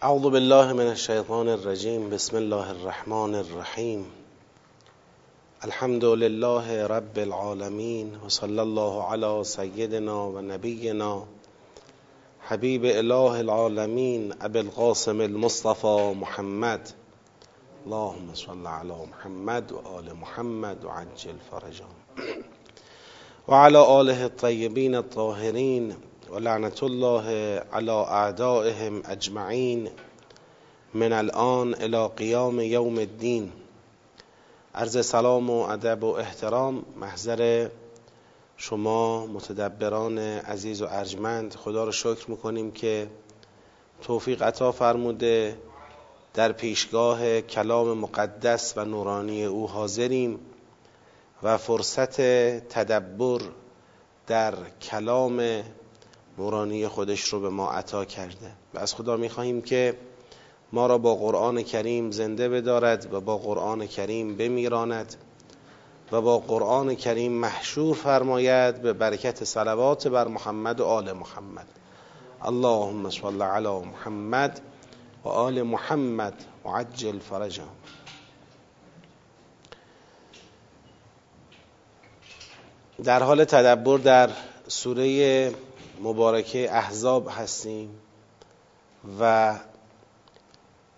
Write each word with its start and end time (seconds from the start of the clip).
أعوذ 0.00 0.30
بالله 0.30 0.72
من 0.72 0.90
الشيطان 0.90 1.48
الرجيم. 1.48 2.10
بسم 2.10 2.36
الله 2.36 2.70
الرحمن 2.70 3.34
الرحيم. 3.34 4.10
الحمد 5.64 6.04
لله 6.04 6.86
رب 6.86 7.18
العالمين 7.18 8.18
وصلى 8.24 8.62
الله 8.62 9.04
على 9.04 9.44
سيدنا 9.44 10.12
ونبينا 10.12 11.26
حبيب 12.40 12.84
إله 12.84 13.40
العالمين 13.40 14.32
أبي 14.42 14.60
القاسم 14.60 15.20
المصطفى 15.20 16.14
محمد. 16.16 16.88
اللهم 17.86 18.34
صل 18.34 18.66
على 18.66 18.96
محمد 19.12 19.72
وآل 19.72 20.16
محمد 20.16 20.84
وعجل 20.84 21.36
فرجهم. 21.52 21.96
وعلى 23.48 24.00
آله 24.00 24.24
الطيبين 24.24 24.94
الطاهرين. 24.94 26.09
و 26.30 26.38
لعنت 26.38 26.82
الله 26.82 27.58
علی 27.72 27.90
اعدائهم 27.90 29.02
اجمعین 29.08 29.88
من 30.94 31.12
الان 31.12 31.74
الى 31.74 32.08
قیام 32.16 32.60
یوم 32.60 32.98
الدین. 32.98 33.52
عرض 34.74 35.06
سلام 35.06 35.50
و 35.50 35.60
ادب 35.62 36.04
و 36.04 36.14
احترام 36.14 36.84
محضر 36.96 37.68
شما 38.56 39.26
متدبران 39.26 40.18
عزیز 40.18 40.82
و 40.82 40.86
ارجمند 40.90 41.54
خدا 41.54 41.84
رو 41.84 41.92
شکر 41.92 42.30
می‌کنیم 42.30 42.70
که 42.70 43.06
توفیق 44.02 44.42
عطا 44.42 44.72
فرموده. 44.72 45.56
در 46.34 46.52
پیشگاه 46.52 47.40
کلام 47.40 47.98
مقدس 47.98 48.74
و 48.76 48.84
نورانی 48.84 49.44
او 49.44 49.68
حاضریم 49.68 50.40
و 51.42 51.58
فرصت 51.58 52.20
تدبر 52.68 53.40
در 54.26 54.54
کلام 54.82 55.62
نورانی 56.40 56.88
خودش 56.88 57.24
رو 57.24 57.40
به 57.40 57.48
ما 57.48 57.70
عطا 57.70 58.04
کرده. 58.04 58.52
و 58.74 58.78
از 58.78 58.94
خدا 58.94 59.16
می‌خواهیم 59.16 59.62
که 59.62 59.96
ما 60.72 60.86
را 60.86 60.98
با 60.98 61.14
قرآن 61.14 61.62
کریم 61.62 62.10
زنده 62.10 62.48
بدارد 62.48 63.14
و 63.14 63.20
با 63.20 63.38
قرآن 63.38 63.86
کریم 63.86 64.36
بمیراند 64.36 65.14
و 66.12 66.20
با 66.20 66.38
قرآن 66.38 66.94
کریم 66.94 67.32
محشور 67.32 67.94
فرماید 67.94 68.82
به 68.82 68.92
برکت 68.92 69.44
صلوات 69.44 70.08
بر 70.08 70.28
محمد 70.28 70.80
و 70.80 70.84
آل 70.84 71.12
محمد. 71.12 71.66
اللهم 72.42 73.10
صل 73.10 73.42
علی 73.42 73.68
محمد 73.68 74.60
و 75.24 75.28
آل 75.28 75.62
محمد 75.62 76.34
و 76.64 76.68
عجل 76.68 77.18
فرجهم. 77.18 77.68
در 83.04 83.22
حال 83.22 83.44
تدبر 83.44 83.98
در 83.98 84.30
سوره 84.68 85.52
مبارکه 86.00 86.76
احزاب 86.76 87.28
هستیم 87.30 87.90
و 89.20 89.54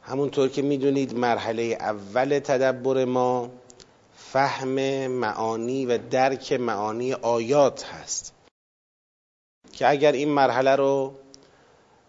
همونطور 0.03 0.49
که 0.49 0.63
می‌دونید 0.63 1.15
مرحله 1.15 1.63
اول 1.63 2.39
تدبر 2.39 3.05
ما 3.05 3.51
فهم 4.17 5.07
معانی 5.07 5.87
و 5.87 5.99
درک 5.99 6.53
معانی 6.53 7.13
آیات 7.13 7.85
هست 7.85 8.33
که 9.73 9.89
اگر 9.89 10.13
این 10.13 10.29
مرحله 10.29 10.77
رو 10.77 11.15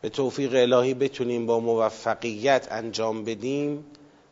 به 0.01 0.09
توفیق 0.09 0.55
الهی 0.55 0.93
بتونیم 0.93 1.45
با 1.45 1.59
موفقیت 1.59 2.67
انجام 2.71 3.23
بدیم 3.23 3.85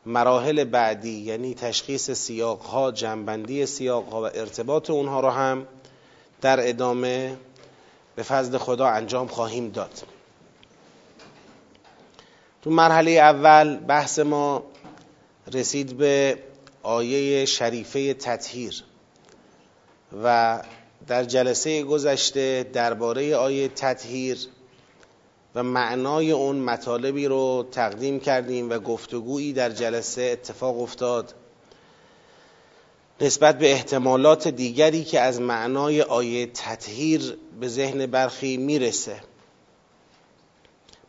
مراحل 0.05 0.63
بعدی 0.63 1.19
یعنی 1.19 1.53
تشخیص 1.53 2.11
سیاقها 2.11 2.91
جنبندی 2.91 3.65
سیاقها 3.65 4.21
و 4.21 4.25
ارتباط 4.25 4.89
اونها 4.89 5.19
رو 5.19 5.29
هم 5.29 5.67
در 6.41 6.69
ادامه 6.69 7.37
به 8.21 8.25
فضل 8.25 8.57
خدا 8.57 8.87
انجام 8.87 9.27
خواهیم 9.27 9.69
داد. 9.69 10.03
تو 12.61 12.69
مرحله 12.69 13.11
اول 13.11 13.77
بحث 13.77 14.19
ما 14.19 14.63
رسید 15.53 15.97
به 15.97 16.37
آیه 16.83 17.45
شریفه 17.45 18.13
تطهیر 18.13 18.83
و 20.23 20.59
در 21.07 21.23
جلسه 21.23 21.83
گذشته 21.83 22.69
درباره 22.73 23.35
آیه 23.35 23.67
تطهیر 23.67 24.37
و 25.55 25.63
معنای 25.63 26.31
اون 26.31 26.55
مطالبی 26.55 27.27
رو 27.27 27.67
تقدیم 27.71 28.19
کردیم 28.19 28.69
و 28.69 28.79
گفتگویی 28.79 29.53
در 29.53 29.69
جلسه 29.69 30.21
اتفاق 30.21 30.81
افتاد. 30.81 31.33
نسبت 33.21 33.59
به 33.59 33.71
احتمالات 33.71 34.47
دیگری 34.47 35.03
که 35.03 35.19
از 35.19 35.41
معنای 35.41 36.01
آیه 36.01 36.45
تطهیر 36.45 37.37
به 37.59 37.67
ذهن 37.67 38.05
برخی 38.05 38.57
می‌رسه. 38.57 39.15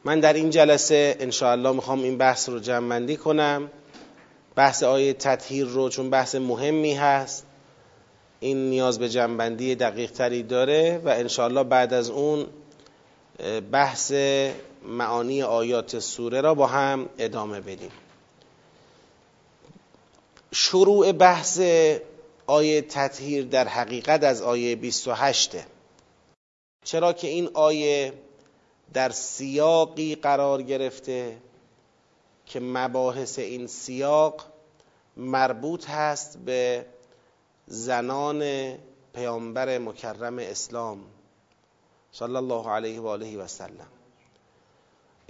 من 0.04 0.20
در 0.20 0.32
این 0.32 0.50
جلسه 0.50 1.16
انشاءالله 1.20 1.72
می‌خوام 1.72 2.02
این 2.02 2.18
بحث 2.18 2.48
رو 2.48 2.58
جمع 2.58 3.14
کنم. 3.14 3.70
بحث 4.54 4.82
آیه 4.82 5.12
تطهیر 5.12 5.66
رو 5.66 5.88
چون 5.88 6.10
بحث 6.10 6.34
مهمی 6.34 6.94
هست 6.94 7.46
این 8.40 8.70
نیاز 8.70 8.98
به 8.98 9.08
جنبندی 9.08 9.74
دقیق 9.74 10.10
تری 10.10 10.42
داره 10.42 11.00
و 11.04 11.08
انشاءالله 11.08 11.64
بعد 11.64 11.94
از 11.94 12.10
اون 12.10 12.46
بحث 13.72 14.12
معانی 14.88 15.42
آیات 15.42 15.98
سوره 15.98 16.40
را 16.40 16.54
با 16.54 16.66
هم 16.66 17.08
ادامه 17.18 17.60
بدیم. 17.60 17.90
شروع 20.54 21.12
بحث 21.12 21.60
آیه 22.46 22.82
تطهیر 22.82 23.44
در 23.44 23.68
حقیقت 23.68 24.24
از 24.24 24.42
آیه 24.42 24.76
28 24.76 25.56
چرا 26.84 27.12
که 27.12 27.28
این 27.28 27.50
آیه 27.54 28.12
در 28.92 29.10
سیاقی 29.10 30.14
قرار 30.14 30.62
گرفته 30.62 31.38
که 32.46 32.60
مباحث 32.60 33.38
این 33.38 33.66
سیاق 33.66 34.42
مربوط 35.16 35.90
هست 35.90 36.38
به 36.38 36.86
زنان 37.66 38.72
پیامبر 39.14 39.78
مکرم 39.78 40.38
اسلام 40.38 41.00
صلی 42.12 42.36
الله 42.36 42.68
علیه 42.68 43.00
و 43.00 43.06
آله 43.06 43.36
و 43.36 43.46
سلم. 43.46 44.01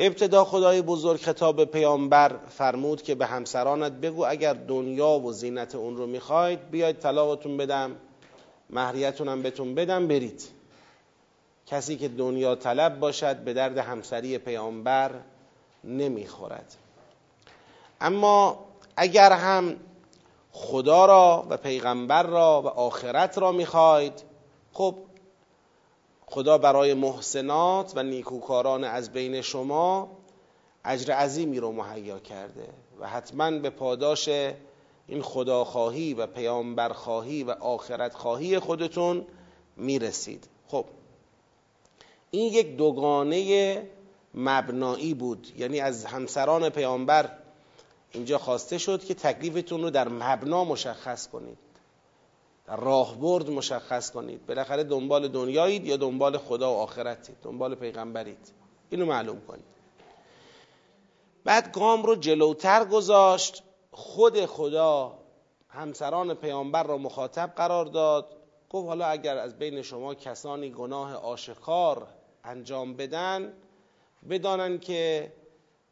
ابتدا 0.05 0.45
خدای 0.45 0.83
بزرگ 0.83 1.21
خطاب 1.21 1.65
پیامبر 1.65 2.37
فرمود 2.49 3.03
که 3.03 3.15
به 3.15 3.27
همسرانت 3.27 3.93
بگو 3.93 4.27
اگر 4.27 4.53
دنیا 4.53 5.09
و 5.09 5.33
زینت 5.33 5.75
اون 5.75 5.97
رو 5.97 6.07
می‌خواید 6.07 6.71
بیاید 6.71 6.99
طلاقتون 6.99 7.57
بدم 7.57 7.97
مهریتونم 8.71 9.43
بهتون 9.43 9.75
بدم 9.75 10.09
برید. 10.09 10.43
کسی 11.67 11.97
که 11.97 12.09
دنیا 12.09 12.55
طلب 12.55 13.01
باشد 13.01 13.37
به 13.37 13.53
درد 13.53 13.79
همسری 13.79 14.39
پیامبر 14.39 15.11
نمی‌خورد. 15.85 16.75
اما 18.01 18.59
اگر 18.97 19.33
هم 19.33 19.77
خدا 20.53 21.07
را 21.07 21.47
و 21.51 21.57
پیغمبر 21.57 22.23
را 22.23 22.63
و 22.63 22.67
آخرت 22.67 23.39
را 23.39 23.53
می‌خواید 23.53 24.23
خب 24.73 24.95
خدا 26.33 26.59
برای 26.59 26.95
محسنات 26.95 27.93
و 27.97 28.03
نیکوکاران 28.03 28.85
از 28.85 29.13
بین 29.13 29.41
شما 29.41 30.11
اجر 30.85 31.15
عظیمی 31.15 31.61
رو 31.61 31.73
مهیا 31.73 32.19
کرده 32.19 32.69
و 33.01 33.09
حتما 33.09 33.51
به 33.51 33.71
پاداش 33.71 34.29
این 35.07 35.23
خداخواهی 35.23 36.15
و 36.15 36.27
پیامبرخواهی 36.27 37.45
و 37.45 37.51
آخرت 37.51 38.15
خواهی 38.15 38.59
خودتون 38.59 39.27
می‌رسید. 39.77 40.49
خب 40.69 40.85
این 42.31 42.53
یک 42.53 42.77
دوگانه 42.77 43.83
مبنایی 44.35 45.15
بود. 45.15 45.53
یعنی 45.59 45.81
از 45.81 46.05
همسران 46.05 46.69
پیامبر 46.69 47.31
اینجا 48.11 48.39
خواسته 48.39 48.79
شد 48.79 49.05
که 49.05 49.15
تکلیفتون 49.15 49.83
رو 49.83 49.91
در 49.91 50.09
مبنا 50.09 50.65
مشخص 50.65 51.29
کنید. 51.29 51.59
در 52.67 52.77
راهبرد 52.77 53.51
مشخص 53.51 54.11
کنید. 54.11 54.47
بالاخره 54.47 54.85
دنبال 54.85 55.29
دنیایید 55.29 55.87
یا 55.87 55.97
دنبال 55.97 56.39
خدا 56.39 56.73
و 56.73 56.77
آخرتید؟ 56.77 57.37
دنبال 57.43 57.75
پیغمبرید. 57.75 58.53
اینو 58.91 59.07
معلوم 59.07 59.41
کنید. 59.41 59.65
بعد 61.45 61.73
گام 61.73 62.03
رو 62.03 62.17
جلوتر 62.17 62.85
گذاشت. 62.85 63.63
خود 63.91 64.47
خدا 64.47 65.19
همسران 65.69 66.35
پیامبر 66.35 66.83
را 66.83 66.99
مخاطب 66.99 67.53
قرار 67.57 67.85
داد. 67.85 68.37
گفت 68.71 68.89
حالا 68.89 69.07
اگر 69.07 69.39
از 69.39 69.59
بین 69.59 69.83
شما 69.83 70.15
کسانی 70.15 70.71
گناه 70.71 71.15
آشکار 71.15 72.07
انجام 72.45 72.95
بدن 72.95 73.53
بدانن 74.31 74.79
که 74.79 75.33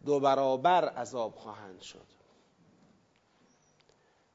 دو 0.07 0.21
برابر 0.21 0.89
عذاب 0.89 1.35
خواهند 1.37 1.81
شد. 1.81 2.20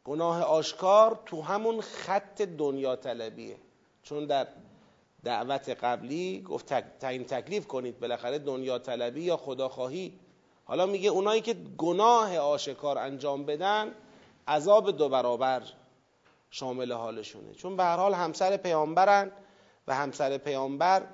گناه 0.06 0.42
آشکار 0.42 1.20
تو 1.26 1.42
همون 1.42 1.82
خط 1.82 2.42
دنیا 2.42 2.96
طلبیه. 2.96 3.58
چون 4.04 4.26
در 4.26 4.48
دعوت 5.24 5.70
قبلی 5.70 6.42
گفت 6.42 6.74
تعیین 7.00 7.24
تکلیف 7.24 7.68
کنید 7.68 8.00
بالاخره 8.00 8.40
دنیا 8.40 8.80
طلبی 8.80 9.22
یا 9.22 9.38
خداخواهی. 9.38 10.20
حالا 10.66 10.86
میگه 10.86 11.10
اونایی 11.10 11.42
که 11.42 11.54
گناه 11.78 12.38
آشکار 12.38 12.98
انجام 12.98 13.46
بدن 13.46 13.92
عذاب 14.48 14.92
دو 14.92 15.10
برابر 15.10 15.62
شامل 16.50 16.92
حالشونه. 16.92 17.54
چون 17.54 17.78
به 17.78 17.84
هر 17.84 17.98
حال 17.98 18.14
همسر 18.14 18.58
پیامبرن 18.58 19.32
و 19.88 19.96
همسر 19.96 20.38
پیامبر 20.38 21.08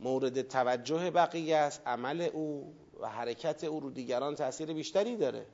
مورد 0.00 0.42
توجه 0.42 1.10
بقیه 1.10 1.56
است 1.56 1.82
عمل 1.86 2.28
او 2.32 2.74
و 3.00 3.08
حرکت 3.08 3.64
او 3.64 3.80
رو 3.80 3.90
دیگران 3.90 4.34
تاثیر 4.34 4.72
بیشتری 4.72 5.16
داره. 5.16 5.46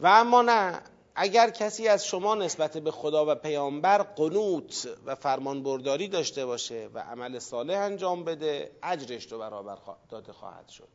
و 0.00 0.06
اما 0.06 0.42
نه 0.42 0.82
اگر 1.14 1.50
کسی 1.50 1.88
از 1.88 2.06
شما 2.06 2.34
نسبت 2.34 2.78
به 2.78 2.90
خدا 2.90 3.32
و 3.32 3.34
پیامبر 3.34 4.02
قنوت 4.02 4.88
و 5.06 5.14
فرمان 5.14 5.62
برداری 5.62 6.08
داشته 6.08 6.46
باشه 6.46 6.88
و 6.94 6.98
عمل 6.98 7.38
صالح 7.38 7.78
انجام 7.78 8.24
بده 8.24 8.70
اجرش 8.82 9.32
رو 9.32 9.38
برابر 9.38 9.78
داده 10.08 10.32
خواهد 10.32 10.68
شد. 10.68 10.88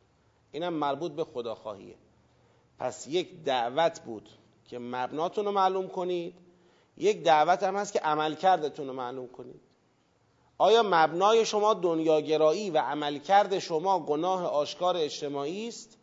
اینم 0.52 0.72
مربوط 0.72 1.12
به 1.12 1.24
خدا 1.24 1.54
خواهیه 1.54 1.94
پس 2.78 3.06
یک 3.06 3.42
دعوت 3.44 4.00
بود 4.00 4.28
که 4.64 4.78
مبناتون 4.78 5.44
رو 5.44 5.52
معلوم 5.52 5.88
کنید 5.88 6.34
یک 6.96 7.22
دعوت 7.22 7.62
هم 7.62 7.76
هست 7.76 7.92
که 7.92 7.98
عمل 7.98 8.36
رو 8.78 8.92
معلوم 8.92 9.28
کنید. 9.28 9.60
آیا 10.58 10.82
مبنای 10.82 11.46
شما 11.46 11.74
دنیاگرایی 11.74 12.70
و 12.70 12.78
عملکرد 12.78 13.58
شما 13.58 14.00
گناه 14.00 14.46
آشکار 14.46 14.96
اجتماعی 14.96 15.68
است؟ 15.68 15.98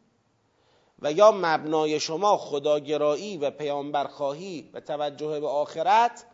و 1.01 1.11
یا 1.11 1.31
مبنای 1.31 1.99
شما 1.99 2.37
خداگرایی 2.37 3.37
و 3.37 3.51
پیامبرخواهی 3.51 4.69
و 4.73 4.79
توجه 4.79 5.39
به 5.39 5.47
آخرت 5.47 6.25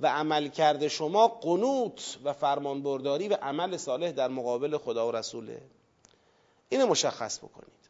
و 0.00 0.06
عملکرد 0.06 0.88
شما 0.88 1.28
قنوت 1.28 2.18
و 2.24 2.32
فرمانبرداری 2.32 3.28
و 3.28 3.34
عمل 3.34 3.76
صالح 3.76 4.10
در 4.10 4.28
مقابل 4.28 4.76
خدا 4.76 5.08
و 5.08 5.12
رسوله. 5.12 5.62
اینو 6.68 6.86
مشخص 6.86 7.38
بکنید. 7.38 7.80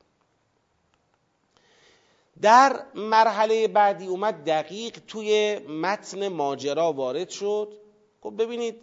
در 2.43 2.83
مرحله 2.95 3.69
بعدی 3.69 4.07
اومد 4.07 4.45
دقیق 4.45 4.99
توی 5.09 5.59
متن 5.59 6.29
ماجرا 6.29 6.93
وارد 6.93 7.31
شد. 7.31 7.73
خب 8.23 8.43
ببینید 8.43 8.81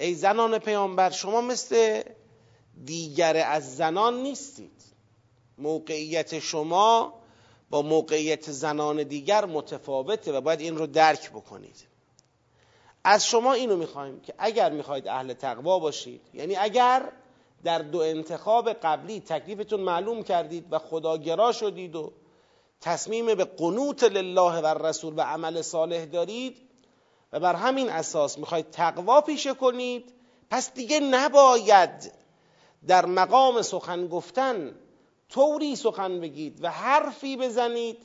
ای 0.00 0.14
زنان 0.14 0.58
پیامبر 0.58 1.10
شما 1.10 1.40
مثل 1.40 2.02
دیگر 2.84 3.36
از 3.36 3.76
زنان 3.76 4.22
نیستید. 4.22 4.95
موقعیت 5.58 6.38
شما 6.38 7.14
با 7.70 7.82
موقعیت 7.82 8.50
زنان 8.50 9.02
دیگر 9.02 9.44
متفاوته 9.44 10.32
و 10.32 10.40
باید 10.40 10.60
این 10.60 10.76
رو 10.76 10.86
درک 10.86 11.30
بکنید. 11.30 11.86
از 13.04 13.26
شما 13.26 13.52
اینو 13.52 13.76
می‌خوایم 13.76 14.20
که 14.20 14.34
اگر 14.38 14.72
می‌خواید 14.72 15.08
اهل 15.08 15.32
تقوا 15.32 15.78
باشید 15.78 16.20
یعنی 16.34 16.56
اگر 16.56 17.12
در 17.64 17.78
دو 17.78 17.98
انتخاب 17.98 18.72
قبلی 18.72 19.20
تکلیفتون 19.20 19.80
معلوم 19.80 20.22
کردید 20.22 20.66
و 20.70 20.78
خداگرا 20.78 21.52
شدید 21.52 21.96
و 21.96 22.12
تصمیم 22.80 23.34
به 23.34 23.44
قنوت 23.44 24.04
لله 24.04 24.60
و 24.60 24.86
رسول 24.86 25.14
و 25.16 25.20
عمل 25.20 25.62
صالح 25.62 26.04
دارید 26.04 26.56
و 27.32 27.40
بر 27.40 27.54
همین 27.54 27.90
اساس 27.90 28.38
می‌خواید 28.38 28.70
تقوا 28.70 29.20
پیشه 29.20 29.54
کنید 29.54 30.12
پس 30.50 30.74
دیگه 30.74 31.00
نباید 31.00 32.12
در 32.86 33.06
مقام 33.06 33.62
سخن 33.62 34.06
گفتن 34.08 34.74
طوری 35.28 35.76
سخن 35.76 36.20
بگید 36.20 36.64
و 36.64 36.70
حرفی 36.70 37.36
بزنید 37.36 37.98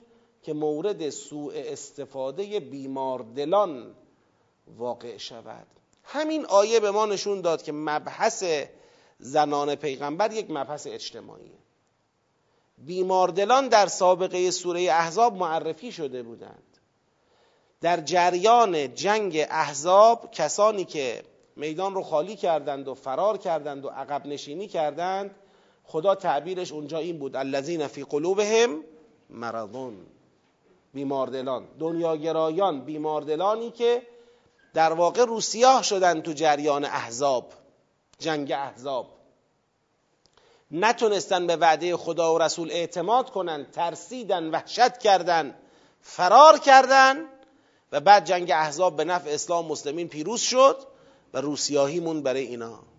که 0.44 0.54
مورد 0.54 1.10
سوء 1.10 1.54
استفاده 1.56 2.60
بیماردلان 2.60 3.96
واقع 4.68 5.18
شود. 5.18 5.68
همین 6.04 6.46
آیه 6.46 6.80
به 6.80 6.92
ما 6.92 7.06
نشون 7.06 7.42
داد 7.42 7.62
که 7.62 7.72
مبحث 7.72 8.44
زنان 9.20 9.76
پیغمبر 9.76 10.34
یک 10.34 10.46
مبحث 10.50 10.88
اجتماعیه. 10.88 11.58
بیماردلان 12.78 13.68
در 13.68 13.88
سابقه 13.88 14.52
سوره 14.52 14.82
احزاب 14.82 15.36
معرفی 15.36 15.92
شده 15.92 16.24
بودند. 16.24 16.78
در 17.82 18.02
جریان 18.02 18.96
جنگ 18.96 19.46
احزاب 19.50 20.32
کسانی 20.32 20.86
که 20.86 21.24
میدان 21.56 21.94
رو 21.94 22.02
خالی 22.04 22.36
کردند 22.36 22.88
و 22.88 22.94
فرار 22.94 23.38
کردند 23.38 23.86
و 23.86 23.90
عقب 23.90 24.26
نشینی 24.26 24.68
کردند 24.68 25.36
خدا 25.92 26.16
تعبیرش 26.16 26.72
اونجا 26.72 26.98
این 26.98 27.20
بود 27.20 27.36
الذین 27.36 27.88
فی 27.88 28.04
قلوبهم 28.04 28.84
مرضون 29.30 29.98
بیماردلان 30.94 31.68
دنیاگرایان 31.80 32.82
بیماردلانی 32.82 33.72
که 33.72 34.02
در 34.74 34.94
واقع 34.94 35.26
روسیاه 35.26 35.84
شدن 35.84 36.22
تو 36.22 36.34
جریان 36.34 36.86
احزاب 36.86 37.54
جنگ 38.20 38.52
احزاب. 38.52 39.08
نتونستن 40.72 41.48
به 41.48 41.56
وعده 41.56 41.98
خدا 41.98 42.36
و 42.36 42.38
رسول 42.38 42.72
اعتماد 42.72 43.30
کنن 43.30 43.66
ترسیدن 43.72 44.50
وحشت 44.50 44.98
کردن 44.98 45.56
فرار 46.02 46.58
کردن 46.58 47.26
و 47.92 48.00
بعد 48.00 48.26
جنگ 48.26 48.52
احزاب 48.52 48.96
به 48.96 49.04
نفع 49.04 49.30
اسلام 49.30 49.66
مسلمین 49.66 50.08
پیروز 50.08 50.42
شد 50.42 50.78
و 51.34 51.42
روسیاهیمون 51.42 52.22
برای 52.22 52.44
اینا. 52.44 52.91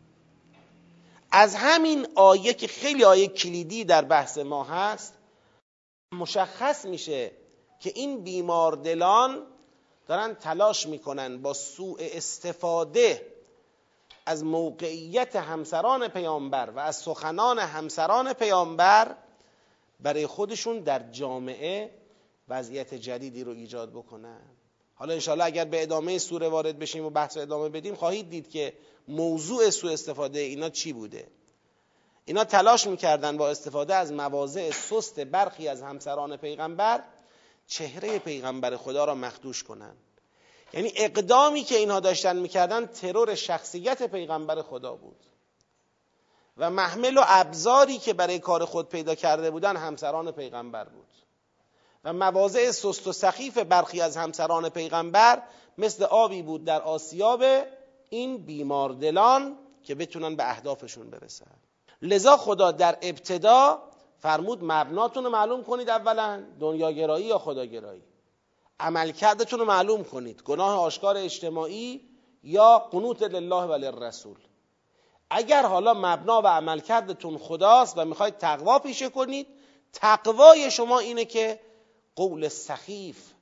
از 1.33 1.55
همین 1.55 2.07
آیه 2.15 2.55
که 2.55 2.67
خیلی 2.67 3.05
آیه 3.05 3.29
کلیدی 3.29 3.85
در 3.85 4.05
بحث 4.05 4.39
ما 4.39 4.65
هست 4.65 5.15
مشخص 6.13 6.85
میشه 6.85 7.31
که 7.81 7.93
این 7.95 8.25
بیماردلان 8.25 9.47
دارن 10.07 10.35
تلاش 10.35 10.87
می‌کنن 10.87 11.43
با 11.43 11.53
سوء 11.53 11.97
استفاده 12.01 13.33
از 14.27 14.45
موقعیت 14.45 15.37
همسران 15.37 16.09
پیامبر 16.09 16.71
و 16.71 16.79
از 16.79 16.97
سخنان 16.97 17.59
همسران 17.59 18.33
پیامبر 18.33 19.17
برای 20.01 20.27
خودشون 20.27 20.81
در 20.81 21.11
جامعه 21.11 21.91
وضعیت 22.49 22.95
جدیدی 22.95 23.45
رو 23.45 23.53
ایجاد 23.53 23.91
بکنن. 23.91 24.62
حالا 24.95 25.15
انشاءالله 25.15 25.45
اگر 25.45 25.65
به 25.65 25.83
ادامه 25.83 26.19
سوره 26.19 26.49
وارد 26.49 26.79
بشیم 26.79 27.05
و 27.05 27.11
بحث 27.11 27.37
ادامه 27.37 27.69
بدیم 27.69 27.95
خواهید 27.95 28.31
دید 28.31 28.51
که 28.51 28.73
موضوع 29.09 29.71
سوء 29.71 29.93
استفاده 29.93 30.39
اینا 30.39 30.71
چی 30.71 30.93
بوده؟ 30.93 31.27
اینا 32.25 32.45
تلاش 32.45 32.87
می‌کردن 32.87 33.37
با 33.37 33.51
استفاده 33.51 33.95
از 33.95 34.13
مواضع 34.13 34.71
سست 34.71 35.21
برخی 35.21 35.69
از 35.69 35.83
همسران 35.83 36.37
پیغمبر 36.37 37.05
چهره 37.67 38.19
پیغمبر 38.19 38.77
خدا 38.77 39.05
را 39.05 39.15
مخدوش 39.15 39.63
کنند 39.63 39.97
یعنی 40.73 40.93
اقدامی 40.97 41.63
که 41.63 41.77
اینها 41.77 42.01
داشتن 42.01 42.37
می‌کردن 42.37 42.87
ترور 42.87 43.35
شخصیت 43.35 44.03
پیغمبر 44.03 44.63
خدا 44.63 44.95
بود. 44.95 45.17
و 46.59 46.71
محمل 46.71 47.19
و 47.19 47.23
ابزاری 47.27 47.99
که 47.99 48.13
برای 48.13 48.39
کار 48.39 48.65
خود 48.65 48.89
پیدا 48.89 49.15
کرده 49.15 49.51
بودن 49.51 49.77
همسران 49.77 50.33
پیغمبر 50.33 50.85
بود. 50.85 51.09
و 52.05 52.13
مواضع 52.13 52.71
سست 52.71 53.07
و 53.07 53.13
سخیف 53.13 53.59
برخی 53.59 54.01
از 54.01 54.17
همسران 54.17 54.69
پیغمبر 54.69 55.43
مثل 55.79 56.05
آبی 56.05 56.43
بود 56.43 56.65
در 56.65 56.83
آسیاب 56.83 57.45
این 58.11 58.39
بیماردلان 58.39 59.59
که 59.83 59.95
بتونن 59.95 60.37
به 60.37 60.51
اهدافشون 60.51 61.11
برسن. 61.11 61.51
لذا 62.03 62.37
خدا 62.37 62.73
در 62.73 62.99
ابتدا 63.03 63.83
فرمود 64.19 64.59
مبناتون 64.63 65.25
رو 65.25 65.31
معلوم 65.31 65.65
کنید 65.65 65.91
اولا 65.91 66.45
دنیاگرایی 66.61 67.25
یا 67.27 67.39
خداگرایی. 67.39 68.03
عملکردتون 68.81 69.59
رو 69.59 69.65
معلوم 69.65 70.05
کنید 70.05 70.43
گناه 70.43 70.79
آشکار 70.79 71.17
اجتماعی 71.17 72.01
یا 72.43 72.79
قنوت 72.79 73.23
لله 73.23 73.63
و 73.63 73.73
للرسول. 73.73 74.37
اگر 75.31 75.67
حالا 75.67 75.95
مبنا 75.95 76.43
و 76.43 76.47
عملکردتون 76.47 77.39
خداست 77.39 77.99
و 77.99 78.05
می‌خواید 78.05 78.39
تقوا 78.39 78.79
پیشه 78.79 79.09
کنید 79.09 79.47
تقوای 79.93 80.71
شما 80.71 80.99
اینه 80.99 81.25
که 81.25 81.61
قول 82.17 82.49
سخیف 82.49 83.33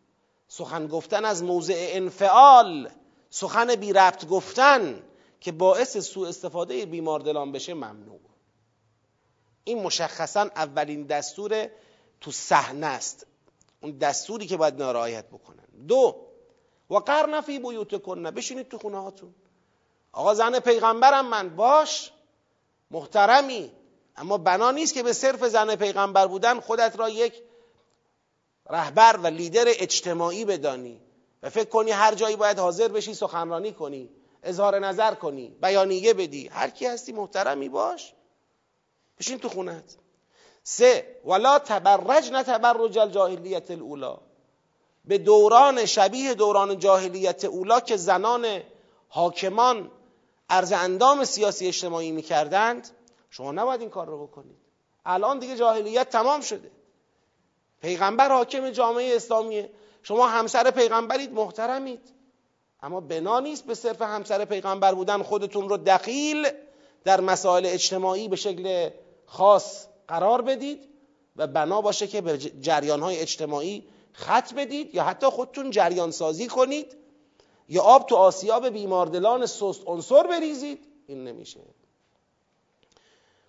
سخن 0.48 0.86
گفتن 0.86 1.24
از 1.24 1.42
موضع 1.42 1.88
انفعال 1.90 2.90
سخن 3.30 3.74
بی 3.74 3.92
ربط 3.92 4.26
گفتن 4.26 5.02
که 5.40 5.52
باعث 5.52 5.96
سوء 5.96 6.28
استفاده 6.28 6.86
بیماردلان 6.86 7.52
بشه 7.52 7.74
ممنوع. 7.74 8.20
این 9.64 9.82
مشخصا 9.82 10.40
اولین 10.40 11.06
دستور 11.06 11.68
تو 12.20 12.30
صحنه 12.30 12.86
است. 12.86 13.26
اون 13.82 13.98
دستوری 13.98 14.46
که 14.46 14.56
باید 14.56 14.82
نرایت 14.82 15.26
بکنن. 15.26 15.86
دو 15.88 16.16
و 16.90 16.94
قرن 16.94 17.40
فی 17.40 17.62
کنه 18.04 18.30
بشینید 18.30 18.68
تو 18.68 18.78
خونه 18.78 19.02
هاتون. 19.02 19.34
آقا 20.12 20.34
زن 20.34 20.58
پیغمبرم 20.58 21.26
من 21.26 21.56
باش 21.56 22.12
محترمی 22.90 23.72
اما 24.16 24.38
بنا 24.38 24.70
نیست 24.70 24.94
که 24.94 25.02
به 25.02 25.12
صرف 25.12 25.44
زن 25.44 25.76
پیغمبر 25.76 26.26
بودن 26.26 26.60
خودت 26.60 26.98
را 26.98 27.08
یک 27.08 27.42
رهبر 28.70 29.16
و 29.22 29.26
لیدر 29.26 29.64
اجتماعی 29.66 30.44
بدانی 30.44 31.00
و 31.42 31.50
فکر 31.50 31.68
کنی 31.68 31.90
هر 31.90 32.14
جایی 32.14 32.36
باید 32.36 32.58
حاضر 32.58 32.88
بشی 32.88 33.14
سخنرانی 33.14 33.72
کنی 33.72 34.10
اظهار 34.42 34.78
نظر 34.78 35.14
کنی 35.14 35.48
بیانیه 35.62 36.14
بدی. 36.14 36.48
هر 36.48 36.70
کی 36.70 36.86
هستی 36.86 37.12
محترمی 37.12 37.68
باش. 37.68 38.12
بشین 39.18 39.38
تو 39.38 39.48
خونت. 39.48 39.96
سه 40.62 41.16
ولا 41.24 41.58
تبرج 41.58 42.32
نه 42.32 42.42
تبرج 42.42 42.98
الجاهلیت 42.98 43.70
الاولا 43.70 44.18
به 45.04 45.18
دوران 45.18 45.86
شبیه 45.86 46.34
دوران 46.34 46.78
جاهلیت 46.78 47.44
اولا 47.44 47.80
که 47.80 47.96
زنان 47.96 48.62
حاکمان 49.08 49.90
عرض 50.50 50.72
اندام 50.72 51.24
سیاسی 51.24 51.66
اجتماعی 51.66 52.12
می‌کردند 52.12 52.90
شما 53.30 53.52
نباید 53.52 53.80
این 53.80 53.90
کار 53.90 54.06
رو 54.06 54.26
بکنید. 54.26 54.56
الان 55.04 55.38
دیگه 55.38 55.56
جاهلیت 55.56 56.10
تمام 56.10 56.40
شده. 56.40 56.70
پیغمبر 57.80 58.32
حاکم 58.32 58.70
جامعه 58.70 59.16
اسلامیه. 59.16 59.70
شما 60.02 60.28
همسر 60.28 60.70
پیغمبرید 60.70 61.32
محترمید. 61.32 62.00
اما 62.82 63.00
بنا 63.00 63.40
نیست 63.40 63.66
به 63.66 63.74
صرف 63.74 64.02
همسر 64.02 64.44
پیغمبر 64.44 64.94
بودن 64.94 65.22
خودتون 65.22 65.68
رو 65.68 65.76
دخیل 65.76 66.48
در 67.04 67.20
مسائل 67.20 67.66
اجتماعی 67.66 68.28
به 68.28 68.36
شکل 68.36 68.90
خاص 69.26 69.86
قرار 70.08 70.42
بدید 70.42 70.88
و 71.36 71.46
بنا 71.46 71.80
باشه 71.80 72.06
که 72.06 72.20
به 72.20 72.38
جریان 72.38 73.00
های 73.00 73.18
اجتماعی 73.18 73.84
خط 74.12 74.54
بدید 74.54 74.94
یا 74.94 75.04
حتی 75.04 75.26
خودتون 75.26 75.70
جریان 75.70 76.10
سازی 76.10 76.46
کنید 76.46 76.96
یا 77.68 77.82
آب 77.82 78.06
تو 78.06 78.16
آسیاب 78.16 78.68
بیماردلان 78.68 79.46
سست 79.46 79.82
عنصر 79.86 80.26
بریزید. 80.26 80.78
این 81.06 81.24
نمیشه. 81.24 81.60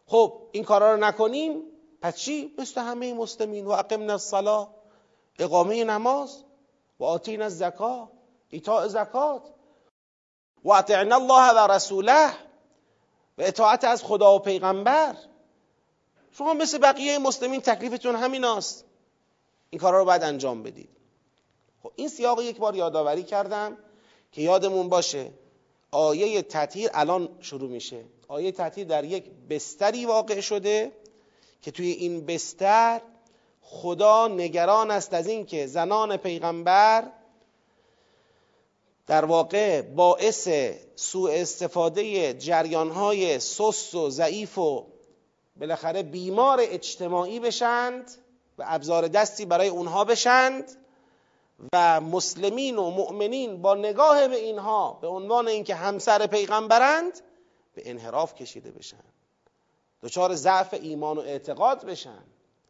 خب 0.06 0.34
این 0.52 0.64
کارا 0.64 0.94
رو 0.94 1.00
نکنیم. 1.00 1.64
پس 2.02 2.16
چی؟ 2.16 2.56
مثل 2.58 2.82
همه 2.82 3.14
مسلمین. 3.14 3.66
و 3.66 3.72
اقمنا 3.72 4.14
الصلاه 4.14 4.76
اقامه 5.40 5.84
نماز 5.84 6.44
و 7.00 7.04
آتین 7.04 7.42
الزکا 7.42 8.12
ایتاء 8.50 8.88
زکات. 8.88 9.44
و 10.64 10.72
اطعنا 10.72 11.16
الله 11.16 11.54
و 11.54 11.72
رسوله 11.72 12.30
و 13.38 13.42
اطاعت 13.42 13.84
از 13.84 14.04
خدا 14.04 14.36
و 14.36 14.40
پیغمبر. 14.40 15.16
شما 16.32 16.54
مثل 16.54 16.78
بقیه 16.78 17.20
مسلمین 17.20 17.62
تکلیفتون 17.62 18.16
همین 18.16 18.46
است 18.46 18.86
این 19.70 19.82
کارا 19.82 20.00
رو 20.00 20.06
باید 20.06 20.24
انجام 20.24 20.64
بدید. 20.64 20.90
خب 21.84 21.92
این 21.96 22.08
سیاق 22.08 22.42
یک 22.42 22.58
بار 22.58 22.76
یادآوری 22.76 23.24
کردم 23.24 23.78
که 24.32 24.42
یادمون 24.42 24.90
باشه 24.90 25.32
آیه 25.92 26.42
تطهیر 26.42 26.90
الان 26.94 27.30
شروع 27.40 27.70
میشه. 27.70 28.04
آیه 28.28 28.52
تطهیر 28.52 28.88
در 28.88 29.04
یک 29.04 29.32
بستری 29.50 30.06
واقع 30.06 30.40
شده. 30.40 30.92
که 31.62 31.72
توی 31.72 31.92
این 31.92 32.26
بستر 32.26 33.02
خدا 33.62 34.28
نگران 34.28 34.92
است 34.92 35.14
از 35.14 35.28
اینکه 35.28 35.68
زنان 35.68 36.18
پیغمبر 36.18 37.12
در 39.08 39.26
واقع 39.26 39.82
باعث 39.82 40.50
سوء 40.96 41.32
استفاده 41.32 42.34
جریانهای 42.34 43.40
سست 43.40 43.96
و 43.96 44.10
ضعیف 44.10 44.58
و 44.58 44.88
بالاخره 45.56 46.04
بیمار 46.04 46.60
اجتماعی 46.62 47.40
بشند 47.40 48.12
و 48.58 48.64
ابزار 48.68 49.08
دستی 49.08 49.46
برای 49.46 49.68
اونها 49.68 50.04
بشند 50.04 50.72
و 51.74 52.02
مسلمین 52.02 52.78
و 52.78 52.90
مؤمنین 52.90 53.62
با 53.62 53.76
نگاه 53.76 54.28
به 54.28 54.36
اینها 54.36 54.98
به 55.02 55.08
عنوان 55.08 55.48
اینکه 55.48 55.76
همسر 55.76 56.28
پیغمبرند 56.28 57.22
به 57.74 57.90
انحراف 57.90 58.36
کشیده 58.36 58.72
بشن. 58.72 59.11
دچار 60.02 60.36
ضعف 60.36 60.74
ایمان 60.74 61.18
و 61.18 61.22
اعتقاد 61.22 61.86
بشن. 61.86 62.24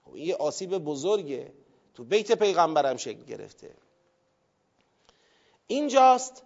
خب 0.06 0.14
این 0.14 0.26
یه 0.26 0.36
آسیب 0.36 0.78
بزرگه. 0.78 1.54
تو 1.94 2.04
بیت 2.04 2.32
پیغمبرم 2.32 2.98
شکل 2.98 3.24
گرفته. 3.24 3.76
اینجاست 5.68 6.44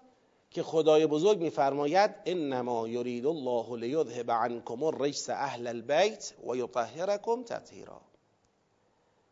که 0.51 0.63
خدای 0.63 1.07
بزرگ 1.07 1.39
میفرماید 1.39 2.15
انما 2.25 2.87
یرید 2.87 3.25
الله 3.25 3.77
لیذهب 3.77 4.31
عنکم 4.31 4.83
الرجس 4.83 5.29
اهل 5.29 5.67
البیت 5.67 6.33
و 6.47 6.55
یطهرکم 6.55 7.43
تطهیرا. 7.43 8.01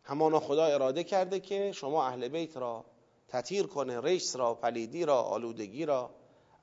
همانا 0.03 0.39
خدا 0.39 0.65
اراده 0.65 1.03
کرده 1.03 1.39
که 1.39 1.71
شما 1.71 2.05
اهل 2.07 2.27
بیت 2.27 2.57
را 2.57 2.85
تطهیر 3.27 3.67
کنه 3.67 3.99
رجس 3.99 4.35
را 4.35 4.53
پلیدی 4.53 5.05
را 5.05 5.21
آلودگی 5.21 5.85
را 5.85 6.09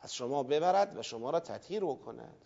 از 0.01 0.15
شما 0.15 0.43
ببرد 0.43 0.99
و 0.99 1.03
شما 1.03 1.31
را 1.31 1.41
تطهیر 1.41 1.85
بکند. 1.85 2.45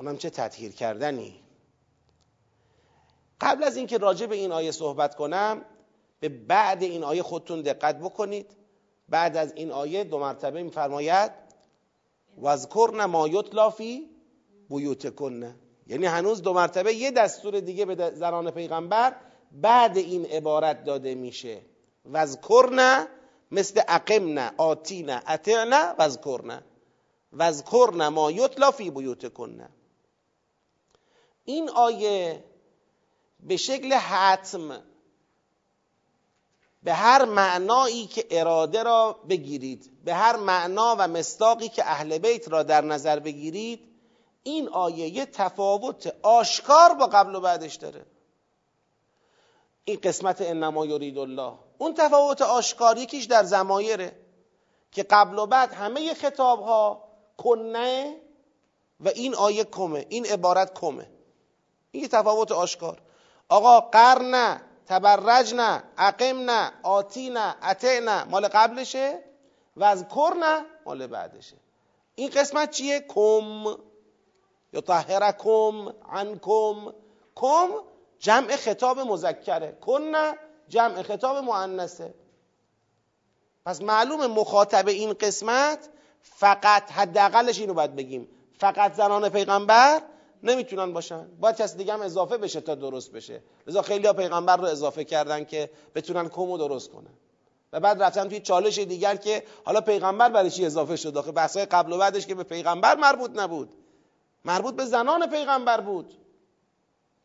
اونم 0.00 0.16
چه 0.16 0.30
تطهیر 0.30 0.72
کردنی. 0.72 1.40
قبل 3.40 3.64
از 3.64 3.76
اینکه 3.76 3.98
راجع 3.98 4.26
به 4.26 4.36
این 4.36 4.52
آیه 4.52 4.70
صحبت 4.70 5.14
کنم 5.14 5.64
به 6.20 6.28
بعد 6.28 6.82
این 6.82 7.04
آیه 7.04 7.22
خودتون 7.22 7.62
دقت 7.62 7.98
بکنید. 7.98 8.46
بعد 9.08 9.36
از 9.36 9.52
این 9.52 9.72
آیه 9.72 10.04
دو 10.04 10.18
مرتبه 10.18 10.62
میفرماید 10.62 11.32
وذکرن 12.42 13.04
ما 13.04 13.28
یتلا 13.28 13.70
فی 13.70 14.10
بیوتکن. 14.70 15.54
یعنی 15.86 16.06
هنوز 16.06 16.42
دو 16.42 16.52
مرتبه 16.52 16.94
یه 16.94 17.10
دستور 17.10 17.60
دیگه 17.60 17.84
به 17.84 18.10
زنان 18.10 18.50
پیغمبر 18.50 19.16
بعد 19.52 19.96
این 19.96 20.26
عبارت 20.26 20.84
داده 20.84 21.14
میشه. 21.14 21.60
وذکرن 22.12 23.06
مثل 23.50 23.80
اقمن 23.88 24.50
آتین 24.56 25.10
اطعن 25.10 25.94
وذکرن 25.98 26.62
وذکرن 27.32 28.08
ما 28.08 28.30
یتلا 28.30 28.70
فی 28.70 28.90
بیوتکن 28.90 29.68
این 31.50 31.68
آیه 31.70 32.44
به 33.40 33.56
شکل 33.56 33.92
حتم 33.92 34.82
به 36.82 36.92
هر 36.92 37.24
معنایی 37.24 38.06
که 38.06 38.26
اراده 38.30 38.82
را 38.82 39.12
بگیرید 39.28 40.04
به 40.04 40.14
هر 40.14 40.36
معنا 40.36 40.96
و 40.98 41.08
مستاقی 41.08 41.68
که 41.68 41.90
اهل 41.90 42.18
بیت 42.18 42.48
را 42.48 42.62
در 42.62 42.84
نظر 42.84 43.18
بگیرید 43.18 43.80
این 44.42 44.68
آیه 44.68 45.08
یه 45.08 45.26
تفاوت 45.26 46.14
آشکار 46.22 46.94
با 46.94 47.06
قبل 47.06 47.34
و 47.34 47.40
بعدش 47.40 47.74
داره. 47.74 48.06
این 49.84 49.98
قسمت 50.02 50.40
انما 50.40 50.86
یرید 50.86 51.18
الله. 51.18 51.52
اون 51.78 51.94
تفاوت 51.94 52.42
آشکار 52.42 52.98
یکیش 52.98 53.24
در 53.24 53.44
زمایره 53.44 54.12
که 54.92 55.02
قبل 55.02 55.38
و 55.38 55.46
بعد 55.46 55.72
همه 55.72 56.14
خطاب 56.14 56.62
ها 56.62 57.08
کنه 57.36 58.16
و 59.00 59.08
این 59.08 59.34
آیه 59.34 59.64
کمه 59.64 60.06
این 60.08 60.26
عبارت 60.26 60.74
کمه. 60.74 61.19
این 61.92 62.08
تفاوت 62.08 62.52
آشکار. 62.52 63.00
آقا 63.48 63.80
قرن 63.80 64.60
تبرجن 64.86 65.82
اقمن 65.98 66.70
آتینا 66.82 67.54
اتعنا 67.70 68.24
مال 68.24 68.48
قبلشه 68.48 69.24
و 69.76 69.84
از 69.84 70.04
کرن 70.08 70.64
مال 70.86 71.06
بعدشه. 71.06 71.56
این 72.14 72.30
قسمت 72.30 72.70
چیه؟ 72.70 73.00
کم. 73.00 73.64
یطهرکم 74.72 75.88
عنکم. 76.12 76.92
کم 77.34 77.68
جمع 78.18 78.56
خطاب 78.56 79.00
مذکره. 79.00 79.72
کن 79.72 80.12
جمع 80.68 81.02
خطاب 81.02 81.36
مؤنثه. 81.36 82.14
پس 83.66 83.82
معلوم 83.82 84.26
مخاطب 84.26 84.88
این 84.88 85.12
قسمت 85.12 85.88
فقط 86.22 86.92
حداقلش 86.92 87.60
اینو 87.60 87.74
باید 87.74 87.96
بگیم. 87.96 88.28
فقط 88.58 88.94
زنان 88.94 89.28
پیغمبر 89.28 90.02
نمی‌تونن 90.42 90.92
باشن. 90.92 91.28
باید 91.40 91.56
کسی 91.56 91.76
دیگه 91.76 91.92
هم 91.92 92.00
اضافه 92.00 92.36
بشه 92.36 92.60
تا 92.60 92.74
درست 92.74 93.12
بشه. 93.12 93.42
لذا 93.66 93.82
خیلی 93.82 94.06
ها 94.06 94.12
پیغمبر 94.12 94.56
رو 94.56 94.64
اضافه 94.64 95.04
کردن 95.04 95.44
که 95.44 95.70
بتونن 95.94 96.28
کمو 96.28 96.58
درست 96.58 96.90
کنن. 96.90 97.14
و 97.72 97.80
بعد 97.80 98.02
رفتن 98.02 98.28
توی 98.28 98.40
چالش 98.40 98.78
دیگر 98.78 99.16
که 99.16 99.44
حالا 99.64 99.80
پیغمبر 99.80 100.28
برای 100.28 100.50
چی 100.50 100.66
اضافه 100.66 100.96
شد؟ 100.96 101.12
داخل 101.12 101.30
بحثای 101.30 101.66
قبل 101.66 101.92
و 101.92 101.98
بعدش 101.98 102.26
که 102.26 102.34
به 102.34 102.42
پیغمبر 102.42 102.96
مربوط 102.96 103.30
نبود. 103.34 103.74
مربوط 104.44 104.74
به 104.74 104.84
زنان 104.84 105.30
پیغمبر 105.30 105.80
بود. 105.80 106.14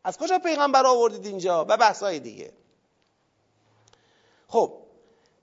از 0.04 0.18
کجا 0.18 0.38
پیغمبر 0.38 0.86
آوردید 0.86 1.26
اینجا؟ 1.26 1.66
و 1.68 1.76
بحثای 1.76 2.18
دیگه. 2.18 2.52
خب 4.48 4.72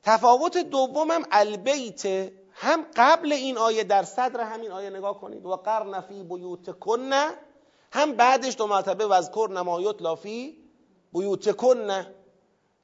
تفاوت 0.04 0.58
دومم 0.58 1.24
البیت 1.32 2.32
هم 2.54 2.86
قبل 2.96 3.34
این 3.34 3.58
آیه 3.58 3.84
در 3.84 4.04
صدر 4.04 4.42
همین 4.42 4.72
آیه 4.72 4.90
نگاه 4.90 5.22
کنید. 5.22 5.46
و 5.46 5.56
قرن 5.56 6.02
فی 6.02 6.24
بیوتکن 6.24 7.12
هم 7.94 8.14
بعدش 8.14 8.58
دو 8.58 8.68
مرتبه 8.68 9.06
وذکر 9.06 9.50
نمایت 9.52 10.02
لافی 10.02 10.58
بیوت. 11.14 11.52
کن 11.52 12.06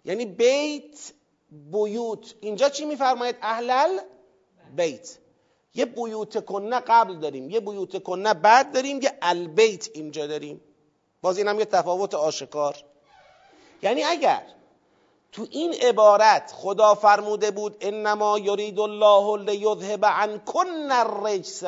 یعنی 0.06 0.26
بیت 0.26 1.14
بیوت. 1.52 2.36
اینجا 2.42 2.70
چی 2.70 2.86
میفرماید؟ 2.86 3.36
اهلل 3.42 4.00
بیت. 4.76 5.18
یه 5.76 5.86
بیوت 5.86 6.46
کنه 6.46 6.80
قبل 6.80 7.20
داریم 7.20 7.50
یه 7.50 7.60
بیوت 7.60 8.04
کنه 8.04 8.34
بعد 8.34 8.74
داریم 8.74 9.02
یه 9.02 9.18
البیت 9.22 9.90
اینجا 9.94 10.28
داریم. 10.28 10.62
باز 11.22 11.38
این 11.38 11.48
هم 11.48 11.60
یه 11.60 11.66
تفاوت 11.66 12.14
آشکار. 12.14 12.76
یعنی 13.82 14.04
اگر 14.04 14.44
تو 15.32 15.48
این 15.52 15.74
عبارت 15.74 16.54
خدا 16.56 16.96
فرموده 16.96 17.52
بود 17.52 17.78
انما 17.82 18.40
یرید 18.40 18.80
الله 18.80 19.44
لیذهب 19.44 20.06
عنکن 20.06 20.92
الرجس 20.92 21.64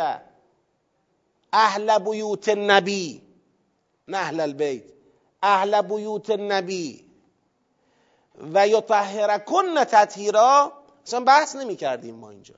اهل 1.54 2.00
بیوت 2.00 2.50
نه 2.50 2.82
اهل 4.14 4.40
البیت 4.40 4.84
اهل 5.44 5.82
بیوت 5.82 6.30
النبی. 6.30 7.06
و 8.54 8.68
یطهرکن 8.68 9.84
تطهیرا. 9.84 10.72
اصلا 11.08 11.20
بحث 11.20 11.56
نمی 11.56 11.76
کردیم 11.76 12.16
ما 12.16 12.30
اینجا. 12.30 12.56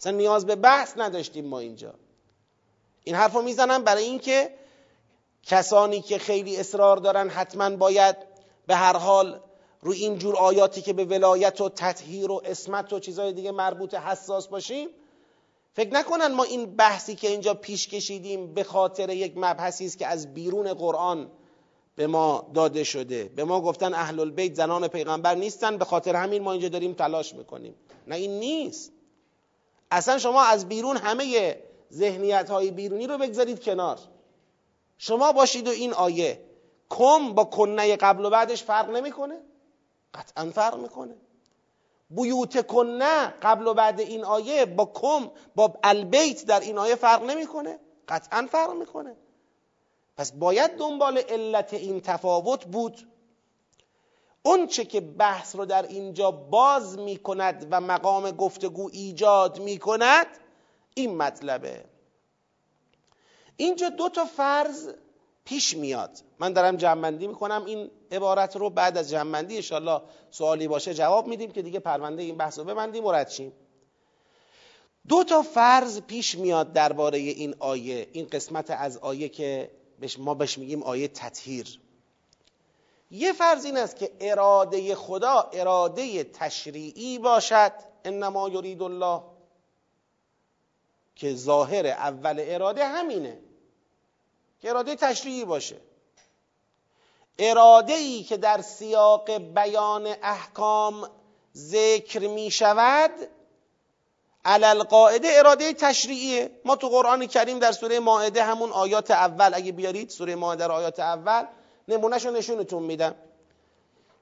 اصلا 0.00 0.12
نیاز 0.12 0.46
به 0.46 0.56
بحث 0.56 0.92
نداشتیم 0.96 1.46
ما 1.46 1.58
اینجا. 1.58 1.94
این 3.04 3.14
حرف 3.14 3.32
رو 3.32 3.42
می‌زنم 3.42 3.84
برای 3.84 4.04
اینکه 4.04 4.54
کسانی 5.42 6.00
که 6.00 6.18
خیلی 6.18 6.56
اصرار 6.56 6.96
دارن 6.96 7.28
حتما 7.28 7.76
باید 7.76 8.16
به 8.66 8.74
هر 8.74 8.96
حال 8.96 9.40
روی 9.80 9.98
این 9.98 10.18
جور 10.18 10.36
آیاتی 10.36 10.82
که 10.82 10.92
به 10.92 11.04
ولایت 11.04 11.60
و 11.60 11.68
تطهیر 11.68 12.30
و 12.30 12.42
اسمت 12.44 12.92
و 12.92 13.00
چیزهای 13.00 13.32
دیگه 13.32 13.52
مربوط 13.52 13.94
حساس 13.94 14.48
باشیم 14.48 14.88
فکر 15.78 15.94
نکنن 15.94 16.26
ما 16.26 16.42
این 16.42 16.76
بحثی 16.76 17.14
که 17.14 17.28
اینجا 17.28 17.54
پیش 17.54 17.88
کشیدیم 17.88 18.54
به 18.54 18.64
خاطر 18.64 19.10
یک 19.10 19.32
مبحثی 19.36 19.86
است 19.86 19.98
که 19.98 20.06
از 20.06 20.34
بیرون 20.34 20.74
قرآن 20.74 21.30
به 21.96 22.06
ما 22.06 22.50
داده 22.54 22.84
شده. 22.84 23.24
به 23.24 23.44
ما 23.44 23.60
گفتن 23.60 23.94
اهل 23.94 24.20
البیت 24.20 24.54
زنان 24.54 24.88
پیغمبر 24.88 25.34
نیستن 25.34 25.76
به 25.76 25.84
خاطر 25.84 26.16
همین 26.16 26.42
ما 26.42 26.52
اینجا 26.52 26.68
داریم 26.68 26.92
تلاش 26.92 27.34
می‌کنیم. 27.34 27.74
نه 28.06 28.14
این 28.16 28.38
نیست. 28.38 28.92
اصلا 29.90 30.18
شما 30.18 30.42
از 30.42 30.68
بیرون 30.68 30.96
همه 30.96 31.56
ذهنیت 31.92 32.50
های 32.50 32.70
بیرونی 32.70 33.06
رو 33.06 33.18
بگذارید 33.18 33.62
کنار. 33.62 33.98
شما 34.98 35.32
باشید 35.32 35.68
و 35.68 35.70
این 35.70 35.92
آیه. 35.92 36.40
کم 36.90 37.32
با 37.34 37.44
کنه 37.44 37.96
قبل 37.96 38.24
و 38.24 38.30
بعدش 38.30 38.62
فرق 38.62 38.90
نمی‌کنه؟ 38.90 39.40
قطعا 40.14 40.50
فرق 40.50 40.78
می‌کنه. 40.78 41.14
بیوت 42.10 42.66
کنه 42.66 43.26
قبل 43.42 43.66
و 43.66 43.74
بعد 43.74 44.00
این 44.00 44.24
آیه 44.24 44.66
با 44.66 44.84
کم 44.94 45.30
با 45.54 45.74
البیت 45.82 46.44
در 46.44 46.60
این 46.60 46.78
آیه 46.78 46.94
فرق 46.94 47.22
نمی‌کنه. 47.22 47.78
قطعا 48.08 48.48
فرق 48.50 48.72
می‌کنه. 48.72 49.16
پس 50.16 50.32
باید 50.32 50.76
دنبال 50.76 51.18
علت 51.18 51.74
این 51.74 52.00
تفاوت 52.00 52.64
بود. 52.64 53.08
اون 54.42 54.66
چه 54.66 54.84
که 54.84 55.00
بحث 55.00 55.56
رو 55.56 55.64
در 55.64 55.82
اینجا 55.82 56.30
باز 56.30 56.98
می 56.98 57.16
کند 57.16 57.68
و 57.70 57.80
مقام 57.80 58.30
گفتگو 58.30 58.88
ایجاد 58.92 59.58
می 59.60 59.78
کند 59.78 60.26
این 60.94 61.16
مطلبه. 61.16 61.84
اینجا 63.56 63.88
دو 63.88 64.08
تا 64.08 64.24
فرض 64.24 64.94
پیش 65.48 65.76
میاد. 65.76 66.18
من 66.38 66.52
دارم 66.52 66.76
جنبندی 66.76 67.26
می‌کنم. 67.26 67.64
این 67.64 67.90
عبارت 68.12 68.56
رو 68.56 68.70
بعد 68.70 68.98
از 68.98 69.10
جنبندی 69.10 69.56
انشالله 69.56 70.00
سوالی 70.30 70.68
باشه 70.68 70.94
جواب 70.94 71.26
میدیم 71.26 71.50
که 71.50 71.62
دیگه 71.62 71.80
پرونده 71.80 72.22
این 72.22 72.36
بحث 72.36 72.58
رو 72.58 72.64
ببندیم 72.64 73.04
و 73.04 73.12
ردشیم 73.12 73.52
دو 75.08 75.24
تا 75.24 75.42
فرض 75.42 76.00
پیش 76.00 76.38
میاد 76.38 76.72
درباره 76.72 77.18
این 77.18 77.54
آیه 77.58 78.08
این 78.12 78.26
قسمت 78.26 78.70
از 78.70 78.98
آیه 78.98 79.28
که 79.28 79.70
ما 80.18 80.34
بهش 80.34 80.58
میگیم 80.58 80.82
آیه 80.82 81.08
تطهیر. 81.08 81.80
یه 83.10 83.32
فرض 83.32 83.64
این 83.64 83.76
است 83.76 83.96
که 83.96 84.12
اراده 84.20 84.94
خدا 84.94 85.50
اراده 85.52 86.24
تشریعی 86.24 87.18
باشد. 87.18 87.72
انما 88.04 88.48
یرید 88.48 88.82
الله. 88.82 89.22
که 91.16 91.34
ظاهر 91.34 91.86
اول 91.86 92.44
اراده 92.46 92.84
همینه. 92.84 93.38
که 94.60 94.70
اراده 94.70 94.96
تشریعی 94.96 95.44
باشه. 95.44 95.76
اراده 97.38 97.92
ای 97.92 98.22
که 98.22 98.36
در 98.36 98.62
سیاق 98.62 99.38
بیان 99.38 100.06
احکام 100.22 101.10
ذکر 101.56 102.28
می 102.28 102.50
شود 102.50 103.10
علل 104.44 104.82
قاعده 104.82 105.28
اراده 105.32 105.72
تشریعیه. 105.72 106.50
ما 106.64 106.76
تو 106.76 106.88
قرآن 106.88 107.26
کریم 107.26 107.58
در 107.58 107.72
سوره 107.72 108.00
ماعده 108.00 108.44
همون 108.44 108.70
آیات 108.70 109.10
اول 109.10 109.54
اگه 109.54 109.72
بیارید 109.72 110.10
سوره 110.10 110.34
ماعده 110.34 110.66
رو 110.66 110.72
آیات 110.72 111.00
اول 111.00 111.46
نمونهش 111.88 112.26
رو 112.26 112.30
نشونتون 112.32 112.82
میدم. 112.82 113.14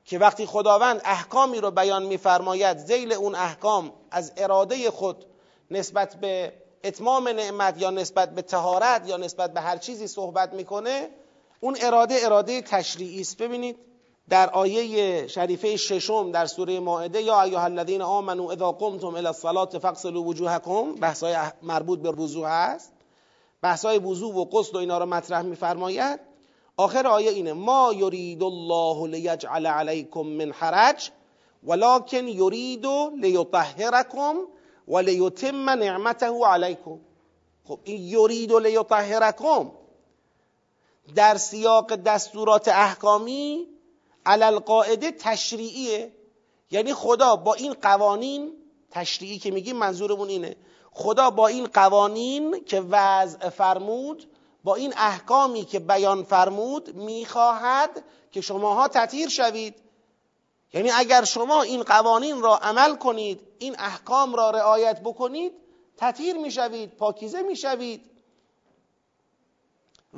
که 0.05 0.19
وقتی 0.19 0.47
خداوند 0.47 1.01
احکامی 1.05 1.61
رو 1.61 1.71
بیان 1.71 2.03
میفرماید 2.03 2.79
زیل 2.79 3.13
اون 3.13 3.35
احکام 3.35 3.93
از 4.11 4.33
اراده 4.37 4.91
خود 4.91 5.25
نسبت 5.71 6.17
به 6.17 6.53
اتمام 6.87 7.29
نعمت 7.29 7.83
یا 7.83 7.91
نسبت 7.91 8.35
به 8.35 8.43
تهارت 8.43 9.09
یا 9.09 9.17
نسبت 9.17 9.55
به 9.55 9.61
هر 9.61 9.77
چیزی 9.77 10.07
صحبت 10.07 10.53
می‌کنه 10.53 11.11
اون 11.61 11.77
اراده 11.81 12.19
اراده 12.23 12.63
تشریعی 12.63 13.21
است. 13.21 13.43
ببینید 13.43 13.77
در 14.29 14.51
آیه 14.51 15.27
شریفه 15.27 15.77
ششم 15.77 16.31
در 16.33 16.47
سوره 16.47 16.81
مائده 16.81 17.23
یا 17.23 17.43
ایها 17.43 17.65
الذین 17.65 18.03
آمنوا 18.03 18.53
اذا 18.53 18.73
قمتم 18.73 19.15
الى 19.15 19.27
الصلاه 19.27 19.79
فاغسلوا 19.79 20.23
وجوهکم. 20.23 20.95
بحثای 20.95 21.37
مربوط 21.63 21.99
به 21.99 22.11
وضو 22.11 22.45
هست. 22.45 22.93
بحثای 23.63 23.99
وضو 23.99 24.33
و 24.33 24.45
غسل 24.45 24.77
و 24.77 24.81
اینا 24.81 24.99
رو 24.99 25.07
مطرح 25.07 25.43
میفرماید. 25.43 26.21
آخر 26.77 27.07
آیه 27.07 27.31
اینه 27.31 27.53
ما 27.53 27.93
یرید 27.93 28.43
الله 28.43 29.07
لیجعل 29.07 29.67
علیکم 29.67 30.21
من 30.21 30.53
حرج 30.53 31.11
ولكن 31.67 32.29
یرید 32.29 32.87
لیطهرکم 33.21 34.35
و 34.89 34.99
لیتم 34.99 35.71
نعمته 35.71 36.45
علیکم 36.45 36.99
خب 37.69 37.79
این 37.85 38.03
یرید 38.03 38.53
لیطهرکم. 38.53 39.71
در 41.15 41.37
سیاق 41.37 41.97
دستورات 41.97 42.69
احکامی 42.69 43.67
علل 44.27 44.59
قاعده 44.59 45.11
تشریعیه. 45.11 46.13
یعنی 46.71 46.95
خدا 46.95 47.37
با 47.37 47.55
این 47.55 47.73
قوانین 47.73 48.53
تشریعی 48.91 49.39
که 49.39 49.51
میگیم 49.51 49.77
منظورمون 49.77 50.29
اینه. 50.29 50.57
خدا 50.93 51.31
با 51.31 51.47
این 51.47 51.67
قوانین 51.67 52.65
که 52.65 52.81
وضع 52.81 53.49
فرمود 53.49 54.31
با 54.65 54.75
این 54.75 54.95
احکامی 54.97 55.65
که 55.65 55.79
بیان 55.79 56.23
فرمود 56.23 56.97
می‌خواهد 56.97 58.05
که 58.33 58.41
شماها 58.41 58.89
تطهیر 58.89 59.29
شوید. 59.29 59.75
یعنی 60.75 60.91
اگر 60.91 61.25
شما 61.25 61.63
این 61.63 61.83
قوانین 61.83 62.43
را 62.43 62.57
عمل 62.57 62.97
کنید 62.97 63.41
این 63.59 63.77
احکام 63.79 64.35
را 64.35 64.51
رعایت 64.51 65.01
بکنید 65.01 65.53
تطهیر 65.97 66.37
می‌شوید 66.37 66.97
پاکیزه 66.97 67.43
می‌شوید 67.43 68.11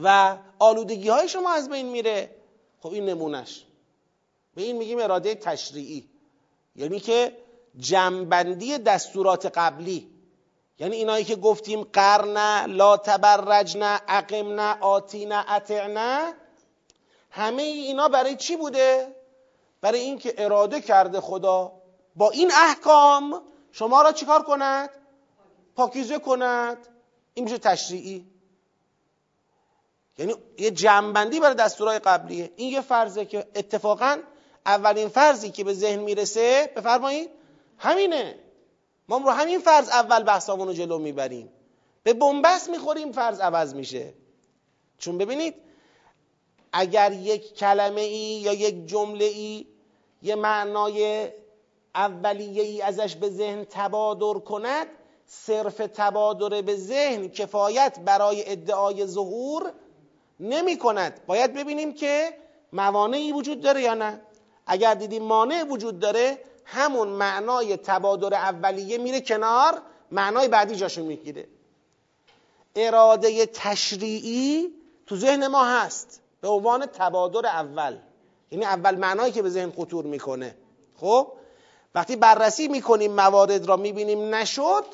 و 0.03 0.37
آلودگی 0.59 1.09
های 1.09 1.29
شما 1.29 1.53
از 1.53 1.69
بین 1.69 1.89
میره. 1.89 2.37
خب 2.81 2.93
این 2.93 3.05
نمونش 3.05 3.65
به 4.55 4.63
این 4.63 4.77
میگیم 4.77 4.99
اراده 4.99 5.35
تشریعی. 5.35 6.09
یعنی 6.77 7.01
که 7.01 7.37
جمبندی 7.79 8.79
دستورات 8.79 9.47
قبلی. 9.47 10.11
یعنی 10.79 10.97
اینایی 10.97 11.25
که 11.25 11.37
گفتیم 11.37 11.83
قرن 11.83 12.67
لا 12.67 12.97
تبرجن 12.97 13.99
اقمن 14.09 14.79
آتین 14.81 15.33
اطعن 15.33 16.33
همه 17.31 17.63
اینا 17.63 18.09
برای 18.09 18.37
چی 18.37 18.57
بوده؟ 18.57 19.15
برای 19.81 20.01
اینکه 20.01 20.35
اراده 20.39 20.81
کرده 20.81 21.21
خدا 21.21 21.73
با 22.19 22.31
این 22.31 22.53
احکام 22.53 23.43
شما 23.73 24.03
را 24.03 24.13
چیکار 24.13 24.43
کند؟ 24.43 24.91
پاکیزه 25.77 26.19
کند. 26.19 26.89
این 27.35 27.45
میشه 27.45 27.59
تشریعی. 27.59 28.27
یعنی 30.19 30.35
یه 30.59 30.71
جمعبندی 30.71 31.41
برای 31.41 31.55
دستورهای 31.55 31.99
قبلیه. 31.99 32.53
این 32.57 32.73
یه 32.73 32.81
فرضه 32.81 33.25
که 33.25 33.47
اتفاقا 33.55 34.19
اولین 34.67 35.09
فرضی 35.09 35.51
که 35.51 35.65
به 35.65 35.75
ذهن 35.75 35.99
می‌رسه 35.99 36.73
بفرمایید. 36.77 37.31
همینه. 37.79 38.39
ما 39.09 39.17
رو 39.19 39.31
همین 39.31 39.59
فرض 39.59 39.89
اول 39.89 40.23
بحثامون 40.23 40.69
رو 40.69 40.75
جلو 40.75 40.99
می‌بریم. 40.99 41.53
به 42.03 42.13
بنبست 42.15 42.71
می‌خوریم 42.71 43.13
فرض 43.13 43.41
عوض 43.41 43.75
میشه. 43.75 44.15
چون 44.99 45.19
ببینید 45.19 45.55
اگر 46.73 47.13
یک 47.13 47.55
کلمه 47.55 48.01
ای 48.01 48.19
یا 48.19 48.53
یک 48.53 48.87
جمله 48.87 49.25
ای 49.25 49.67
یه 50.23 50.35
معنای 50.35 51.31
اولیه 51.99 52.63
ای 52.63 52.83
ازش 52.83 53.17
به 53.17 53.31
ذهن 53.31 53.65
تبادر 53.65 54.41
کند 54.41 54.87
صرف 55.27 55.77
تبادر 55.77 56.63
به 56.63 56.77
ذهن 56.77 57.29
کفایت 57.29 57.99
برای 58.05 58.53
ادعای 58.53 59.07
ظهور 59.07 59.73
نمی 60.41 60.79
کند. 60.79 61.21
باید 61.27 61.55
ببینیم 61.55 61.95
که 61.95 62.33
موانعی 62.73 63.33
وجود 63.33 63.61
داره 63.61 63.83
یا 63.83 63.95
نه. 63.95 64.21
اگر 64.67 64.95
دیدیم 64.95 65.23
مانع 65.23 65.63
وجود 65.63 65.99
داره 65.99 66.39
همون 66.65 67.09
معنای 67.09 67.77
تبادر 67.77 68.35
اولیه 68.35 68.99
میره 68.99 69.21
کنار 69.21 69.83
معنای 70.11 70.49
بعدی 70.49 70.77
جاشو 70.77 71.05
می‌گیره. 71.05 71.47
اراده 72.77 73.47
تشریعی 73.47 74.75
تو 75.07 75.17
ذهن 75.17 75.47
ما 75.47 75.65
هست. 75.65 76.23
به 76.41 76.49
عنوان 76.49 76.87
تبادر 76.87 77.47
اول. 77.47 77.99
یعنی 78.51 78.65
اول 78.65 78.97
معنایی 78.97 79.33
که 79.33 79.43
به 79.43 79.51
ذهن 79.51 79.71
خطور 79.71 80.05
می‌کنه. 80.05 80.55
خب؟ 80.97 81.33
وقتی 81.95 82.17
بررسی 82.17 82.69
می‌کنیم 82.69 83.13
موارد 83.13 83.67
را 83.67 83.77
می‌بینیم 83.77 84.35
نشد 84.35 84.85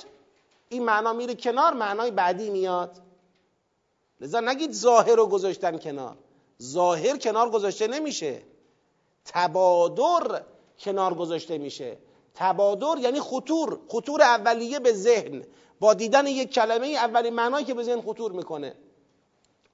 این 0.68 0.84
معنا 0.84 1.12
میره 1.12 1.34
کنار 1.34 1.72
معنای 1.72 2.10
بعدی 2.10 2.50
میاد. 2.50 2.90
لذا 4.20 4.40
نگید 4.40 4.72
ظاهر 4.72 5.14
رو 5.14 5.26
گذاشتن 5.26 5.78
کنار. 5.78 6.16
ظاهر 6.62 7.16
کنار 7.16 7.50
گذاشته 7.50 7.86
نمیشه. 7.86 8.42
تبادر 9.24 10.42
کنار 10.78 11.14
گذاشته 11.14 11.58
میشه. 11.58 11.96
تبادر 12.34 12.98
یعنی 13.00 13.20
خطور 13.20 13.78
خطور 13.88 14.22
اولیه 14.22 14.78
به 14.78 14.92
ذهن. 14.92 15.44
با 15.80 15.94
دیدن 15.94 16.26
یک 16.26 16.50
کلمه 16.50 16.86
اولین 16.86 17.34
معنایی 17.34 17.64
که 17.64 17.74
به 17.74 17.82
ذهن 17.82 18.00
خطور 18.00 18.32
می‌کنه. 18.32 18.74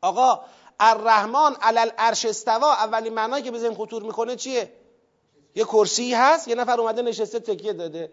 آقا 0.01 0.41
الرحمن 0.81 1.57
علل 1.63 1.91
عرش 1.99 2.25
استوا 2.25 2.73
اولین 2.73 3.15
معنایی 3.15 3.45
که 3.45 3.51
به 3.51 3.59
ذهن 3.59 3.75
خطور 3.75 4.03
می‌کنه 4.03 4.37
چیه؟ 4.37 4.73
یه 5.55 5.65
کرسی 5.65 6.15
هست 6.15 6.49
یه 6.49 6.55
نفر 6.55 6.81
اومده 6.81 7.03
نشسته 7.03 7.41
تکیه 7.41 7.73
داده. 7.73 8.13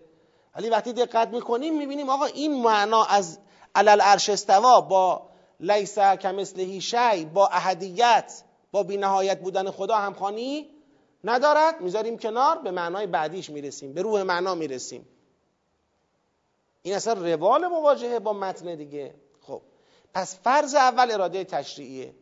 ولی 0.56 0.69
وقتی 0.69 0.93
دقت 0.93 1.28
می‌کنیم 1.28 1.78
می‌بینیم 1.78 2.10
آقا 2.10 2.26
این 2.26 2.62
معنا 2.62 3.04
از 3.04 3.39
علل 3.76 4.02
عرش 4.02 4.30
استوا 4.30 4.82
با 4.82 5.30
لیس 5.60 6.00
کمثله 6.00 6.80
شی 6.80 7.26
با 7.26 7.47
احدیت 7.47 8.43
با 8.71 8.84
بینهایت 8.84 9.39
بودن 9.39 9.71
خدا 9.71 9.95
همخوانی 9.95 10.69
ندارد. 11.23 11.82
می‌ذاریم 11.82 12.17
کنار 12.17 12.58
به 12.58 12.71
معنای 12.71 13.08
بعدیش 13.08 13.50
می‌رسیم 13.50 13.93
به 13.93 14.02
روح 14.02 14.21
معنا 14.21 14.56
می‌رسیم. 14.56 15.08
این 16.82 16.95
اصلا 16.95 17.13
روال 17.13 17.67
مواجهه 17.67 18.19
با 18.19 18.34
متن 18.34 18.76
دیگه. 18.76 19.15
خب 19.41 19.62
پس 20.13 20.39
فرض 20.39 20.76
اول 20.76 21.12
اراده 21.12 21.43
تشریعیه. 21.43 22.15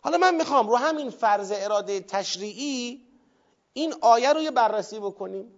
حالا 0.00 0.18
من 0.18 0.34
می‌خوام 0.34 0.68
رو 0.68 0.76
همین 0.76 1.10
فرض 1.10 1.52
اراده 1.56 2.00
تشریعی 2.00 3.07
این 3.78 3.94
آیه 4.00 4.32
رو 4.32 4.42
یه 4.42 4.50
بررسی 4.50 4.98
بکنیم. 4.98 5.52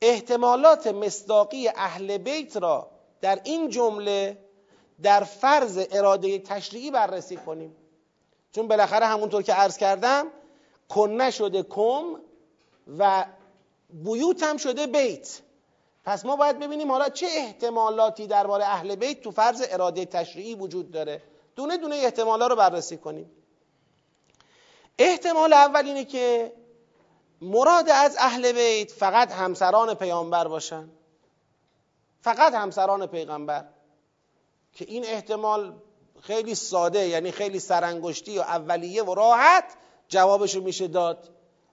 احتمالات 0.00 0.86
مصداقی 0.86 1.68
اهل 1.68 2.18
بیت 2.18 2.56
را 2.56 2.90
در 3.20 3.40
این 3.44 3.68
جمله 3.68 4.38
در 5.02 5.24
فرض 5.24 5.86
اراده 5.90 6.38
تشریعی 6.38 6.90
بررسی 6.90 7.36
کنیم. 7.36 7.76
چون 8.52 8.68
بالاخره 8.68 9.06
همونطور 9.06 9.42
که 9.42 9.52
عرض 9.52 9.76
کردم 9.76 10.26
کنه 10.88 11.30
شده 11.30 11.62
کم 11.62 12.04
و 12.98 13.24
بیوت 13.90 14.42
هم 14.42 14.56
شده 14.56 14.86
بیت. 14.86 15.40
پس 16.04 16.24
ما 16.24 16.36
باید 16.36 16.58
ببینیم 16.58 16.90
حالا 16.90 17.08
چه 17.08 17.26
احتمالاتی 17.30 18.26
درباره 18.26 18.64
اهل 18.64 18.96
بیت 18.96 19.20
تو 19.20 19.30
فرض 19.30 19.62
اراده 19.70 20.04
تشریعی 20.04 20.54
وجود 20.54 20.90
داره. 20.90 21.22
دونه 21.56 21.76
دونه 21.76 21.96
احتمالا 21.96 22.46
رو 22.46 22.56
بررسی 22.56 22.96
کنیم. 22.96 23.30
احتمال 24.98 25.52
اول 25.52 25.86
اینه 25.86 26.04
که 26.04 26.52
مراد 27.42 27.88
از 27.88 28.16
اهل 28.18 28.52
بیت 28.52 28.90
فقط 28.90 29.32
همسران 29.32 29.94
پیامبر 29.94 30.48
باشن. 30.48 30.88
فقط 32.20 32.54
همسران 32.54 33.06
پیغمبر. 33.06 33.64
که 34.72 34.84
این 34.88 35.04
احتمال 35.04 35.74
خیلی 36.20 36.54
ساده 36.54 37.08
یعنی 37.08 37.30
خیلی 37.30 37.58
سرانگشتی 37.58 38.38
و 38.38 38.40
اولیه 38.40 39.02
و 39.02 39.14
راحت 39.14 39.64
جوابشو 40.08 40.60
میشه 40.60 40.88
داد. 40.88 41.28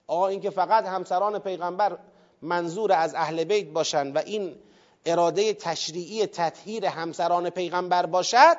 آقا 0.06 0.28
اینکه 0.28 0.50
فقط 0.50 0.84
همسران 0.84 1.38
پیغمبر 1.38 1.98
منظور 2.42 2.92
از 2.92 3.14
اهل 3.14 3.44
بیت 3.44 3.66
باشن 3.66 4.12
و 4.12 4.18
این 4.18 4.56
اراده 5.06 5.54
تشریعی 5.54 6.26
تطهیر 6.26 6.86
همسران 6.86 7.50
پیغمبر 7.50 8.06
باشد 8.06 8.56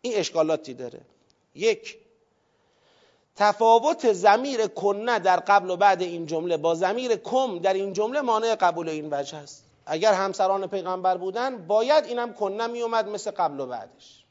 این 0.00 0.14
اشکالاتی 0.16 0.74
داره. 0.74 1.00
یک 1.54 1.98
تفاوت 3.38 4.12
زمیر 4.12 4.66
کنه 4.66 5.18
در 5.18 5.36
قبل 5.36 5.70
و 5.70 5.76
بعد 5.76 6.02
این 6.02 6.26
جمله 6.26 6.56
با 6.56 6.74
زمیر 6.74 7.16
کم 7.16 7.58
در 7.58 7.72
این 7.72 7.92
جمله 7.92 8.20
مانع 8.20 8.54
قبول 8.54 8.88
این 8.88 9.08
وجه 9.10 9.38
است. 9.38 9.64
اگر 9.86 10.12
همسران 10.12 10.66
پیغمبر 10.66 11.16
بودن 11.16 11.66
باید 11.66 12.04
اینم 12.04 12.32
کنه 12.32 12.66
می 12.66 12.82
اومد 12.82 13.08
مثل 13.08 13.30
قبل 13.30 13.60
و 13.60 13.66
بعدش. 13.66 14.24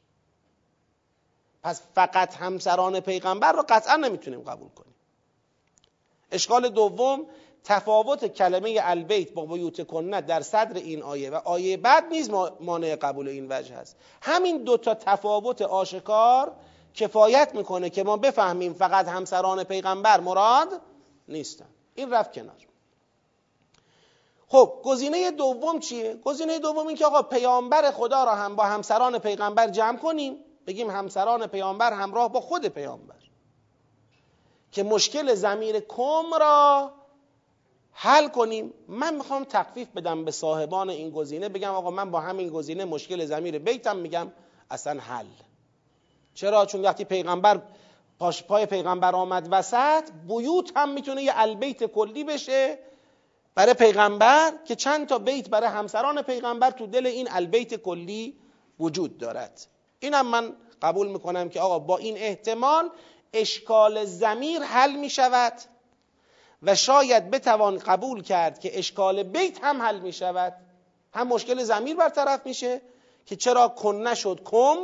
پس 1.63 1.81
فقط 1.95 2.35
همسران 2.35 2.99
پیغمبر 2.99 3.51
رو 3.51 3.63
قطعا 3.69 3.95
نمی‌تونیم 3.95 4.41
قبول 4.41 4.69
کنیم. 4.69 4.95
اشکال 6.31 6.69
دوم 6.69 7.25
تفاوت 7.63 8.25
کلمه 8.25 8.79
البیت 8.81 9.33
با 9.33 9.45
بیوت 9.45 9.87
کنه 9.87 10.21
در 10.21 10.41
صدر 10.41 10.73
این 10.73 11.03
آیه 11.03 11.29
و 11.29 11.35
آیه 11.35 11.77
بعد 11.77 12.05
نیز 12.11 12.29
مانع 12.59 12.95
قبول 12.95 13.27
این 13.27 13.47
وجه 13.49 13.75
است. 13.75 13.95
همین 14.21 14.63
دوتا 14.63 14.93
تفاوت 14.93 15.61
آشکار 15.61 16.51
کفایت 16.97 17.55
می‌کنه 17.55 17.89
که 17.89 18.03
ما 18.03 18.17
بفهمیم 18.17 18.73
فقط 18.73 19.07
همسران 19.07 19.63
پیغمبر 19.63 20.19
مراد 20.19 20.81
نیستن. 21.27 21.65
این 21.95 22.11
رفت 22.11 22.33
کنار. 22.33 22.55
خب 24.47 24.81
گزینه 24.83 25.31
دوم 25.31 25.79
چیه؟ 25.79 26.15
گزینه 26.15 26.59
دوم 26.59 26.87
این 26.87 26.97
که 26.97 27.05
آقا 27.05 27.21
پیامبر 27.21 27.91
خدا 27.91 28.23
را 28.23 28.35
هم 28.35 28.55
با 28.55 28.63
همسران 28.63 29.19
پیغمبر 29.19 29.67
جمع 29.67 29.97
کنیم. 29.97 30.37
بگیم 30.67 30.89
همسران 30.89 31.47
پیامبر 31.47 31.93
همراه 31.93 32.31
با 32.31 32.41
خود 32.41 32.65
پیامبر. 32.65 33.15
که 34.71 34.83
مشکل 34.83 35.33
زمیر 35.33 35.79
کم 35.79 36.33
را 36.39 36.91
حل 37.91 38.27
کنیم. 38.27 38.73
من 38.87 39.15
می‌خوام 39.15 39.43
تخفیف 39.43 39.87
بدم 39.87 40.25
به 40.25 40.31
صاحبان 40.31 40.89
این 40.89 41.09
گزینه. 41.09 41.49
بگم 41.49 41.73
آقا 41.73 41.91
من 41.91 42.11
با 42.11 42.19
همین 42.19 42.49
گزینه 42.49 42.85
مشکل 42.85 43.25
زمیر 43.25 43.59
بیتم. 43.59 43.97
میگم 43.97 44.31
اصلا 44.71 44.99
حل. 44.99 45.25
چرا؟ 46.37 46.65
چون 46.65 46.81
وقتی 46.81 47.05
پیغمبر 47.05 47.61
پاش 48.19 48.43
پای 48.43 48.65
پیغمبر 48.65 49.15
آمد 49.15 49.47
وسط 49.51 50.03
بیوت 50.27 50.71
هم 50.75 50.89
می‌تونه 50.89 51.23
یه 51.23 51.31
البیت 51.35 51.83
کلی 51.83 52.23
بشه 52.23 52.79
برای 53.55 53.73
پیغمبر 53.73 54.53
که 54.65 54.75
چند 54.75 55.07
تا 55.07 55.17
بیت 55.19 55.49
برای 55.49 55.69
همسران 55.69 56.21
پیغمبر 56.21 56.71
تو 56.71 56.87
دل 56.87 57.05
این 57.07 57.27
البیت 57.31 57.75
کلی 57.75 58.37
وجود 58.79 59.17
دارد. 59.17 59.67
اینم 59.99 60.27
من 60.27 60.53
قبول 60.81 61.07
می‌کنم 61.07 61.49
که 61.49 61.61
آقا 61.61 61.79
با 61.79 61.97
این 61.97 62.17
احتمال 62.17 62.89
اشکال 63.33 64.05
زمیر 64.05 64.61
حل 64.61 64.95
می‌شود 64.95 65.53
و 66.63 66.75
شاید 66.75 67.29
بتوان 67.31 67.77
قبول 67.77 68.23
کرد 68.23 68.59
که 68.59 68.79
اشکال 68.79 69.23
بیت 69.23 69.63
هم 69.63 69.81
حل 69.81 69.99
می‌شود. 69.99 70.53
هم 71.13 71.27
مشکل 71.27 71.63
زمیر 71.63 71.95
برطرف 71.95 72.45
میشه 72.45 72.81
که 73.25 73.35
چرا 73.35 73.67
کن 73.67 74.07
نشد 74.07 74.41
کم 74.45 74.77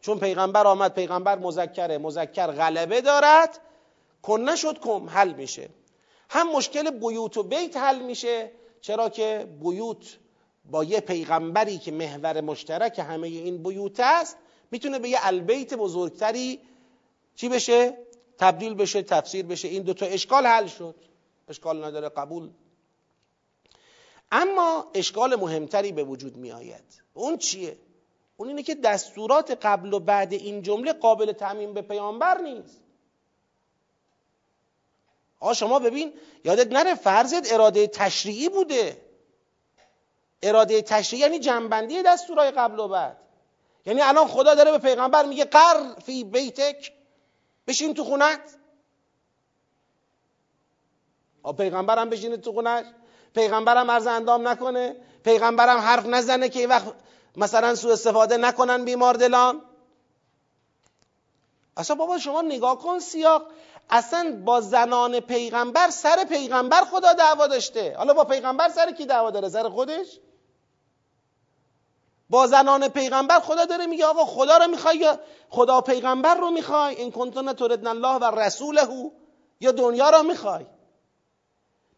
چون 0.00 0.18
پیغمبر 0.18 0.66
آمد 0.66 0.94
پیغمبر 0.94 1.38
مذکره 1.38 1.98
مذکر 1.98 2.46
غلبه 2.46 3.00
دارد 3.00 3.60
کن 4.22 4.40
نشد 4.40 4.78
کم 4.80 5.08
حل 5.08 5.32
میشه. 5.32 5.68
هم 6.30 6.52
مشکل 6.52 6.90
بیوت 6.90 7.36
و 7.36 7.42
بیت 7.42 7.76
حل 7.76 7.98
میشه 8.02 8.50
چرا 8.80 9.08
که 9.08 9.48
بیوت 9.60 10.18
با 10.70 10.84
یه 10.84 11.00
پیغمبری 11.00 11.78
که 11.78 11.92
محور 11.92 12.40
مشترک 12.40 12.98
همه 12.98 13.28
این 13.28 13.62
بیوت 13.62 14.00
است 14.00 14.36
می‌تونه 14.70 14.98
به 14.98 15.08
یه 15.08 15.18
البیت 15.22 15.74
بزرگتری 15.74 16.60
چی 17.36 17.48
بشه؟ 17.48 17.98
تبدیل 18.38 18.74
بشه 18.74 19.02
تفسیر 19.02 19.46
بشه. 19.46 19.68
این 19.68 19.82
دوتا 19.82 20.06
اشکال 20.06 20.46
حل 20.46 20.66
شد. 20.66 20.94
اشکال 21.48 21.84
نداره 21.84 22.08
قبول. 22.08 22.50
اما 24.32 24.90
اشکال 24.94 25.36
مهمتری 25.36 25.92
به 25.92 26.04
وجود 26.04 26.36
می 26.36 26.52
آید 26.52 27.02
اون 27.14 27.38
چیه؟ 27.38 27.76
اون 28.40 28.48
اینه 28.48 28.62
که 28.62 28.74
دستورات 28.74 29.58
قبل 29.62 29.92
و 29.92 30.00
بعد 30.00 30.32
این 30.32 30.62
جمله 30.62 30.92
قابل 30.92 31.32
تعمین 31.32 31.74
به 31.74 31.82
پیامبر 31.82 32.38
نیست. 32.38 32.80
آ 35.40 35.52
شما 35.52 35.78
ببین 35.78 36.12
یادت 36.44 36.72
نره 36.72 36.94
فرضت 36.94 37.52
اراده 37.52 37.86
تشریعی 37.86 38.48
بوده. 38.48 39.02
اراده 40.42 40.82
تشریعی 40.82 41.22
یعنی 41.22 41.38
جنبندی 41.38 42.02
دستورای 42.02 42.50
قبل 42.50 42.78
و 42.78 42.88
بعد. 42.88 43.16
یعنی 43.86 44.00
الان 44.00 44.26
خدا 44.26 44.54
داره 44.54 44.70
به 44.70 44.78
پیغمبر 44.78 45.26
میگه 45.26 45.44
قر 45.44 45.94
فی 46.04 46.24
بیتک 46.24 46.92
بشین 47.66 47.94
تو 47.94 48.04
خونت. 48.04 48.56
پیغمبرم 51.56 52.10
بشینه 52.10 52.36
تو 52.36 52.52
خونش. 52.52 52.86
پیغمبرم 53.34 53.90
عرض 53.90 54.06
اندام 54.06 54.48
نکنه. 54.48 54.96
پیغمبرم 55.24 55.78
حرف 55.78 56.06
نزنه 56.06 56.48
که 56.48 56.58
این 56.58 56.68
وقت 56.68 56.94
مثلا 57.36 57.74
سوء 57.74 57.92
استفاده 57.92 58.36
نکنن 58.36 58.84
بیمار 58.84 59.14
دلان. 59.14 59.62
اصلا 61.76 61.96
بابا 61.96 62.18
شما 62.18 62.42
نگاه 62.42 62.78
کن 62.78 62.98
سیاق. 62.98 63.46
اصلا 63.90 64.42
با 64.44 64.60
زنان 64.60 65.20
پیغمبر 65.20 65.90
سر 65.90 66.24
پیغمبر 66.24 66.80
خدا 66.84 67.12
دعوا 67.12 67.46
داشته. 67.46 67.96
حالا 67.96 68.14
با 68.14 68.24
پیغمبر 68.24 68.68
سر 68.68 68.92
کی 68.92 69.06
دعوا 69.06 69.30
داره؟ 69.30 69.48
سر 69.48 69.68
خودش؟ 69.68 70.06
با 72.30 72.46
زنان 72.46 72.88
پیغمبر 72.88 73.40
خدا 73.40 73.64
داره 73.64 73.86
میگه 73.86 74.06
آقا 74.06 74.24
خدا 74.24 74.56
رو 74.56 74.66
می‌خوای 74.66 74.96
یا 74.96 75.18
خدا 75.50 75.80
پیغمبر 75.80 76.34
رو 76.34 76.50
می‌خوای؟ 76.50 76.94
این 76.94 77.12
کنتون 77.12 77.52
تردن 77.52 77.86
الله 77.86 78.14
و 78.14 78.40
رسوله. 78.40 79.10
یا 79.60 79.72
دنیا 79.72 80.10
رو 80.10 80.22
می‌خوای؟ 80.22 80.66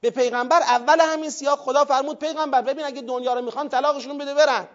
به 0.00 0.10
پیغمبر 0.10 0.62
اول 0.62 1.00
همین 1.00 1.30
سیاق 1.30 1.58
خدا 1.58 1.84
فرمود 1.84 2.18
پیغمبر 2.18 2.62
ببین 2.62 2.84
اگه 2.84 3.02
دنیا 3.02 3.34
رو 3.34 3.42
می‌خوان 3.42 3.68
طلاقشون 3.68 4.18
بده 4.18 4.34
برن. 4.34 4.68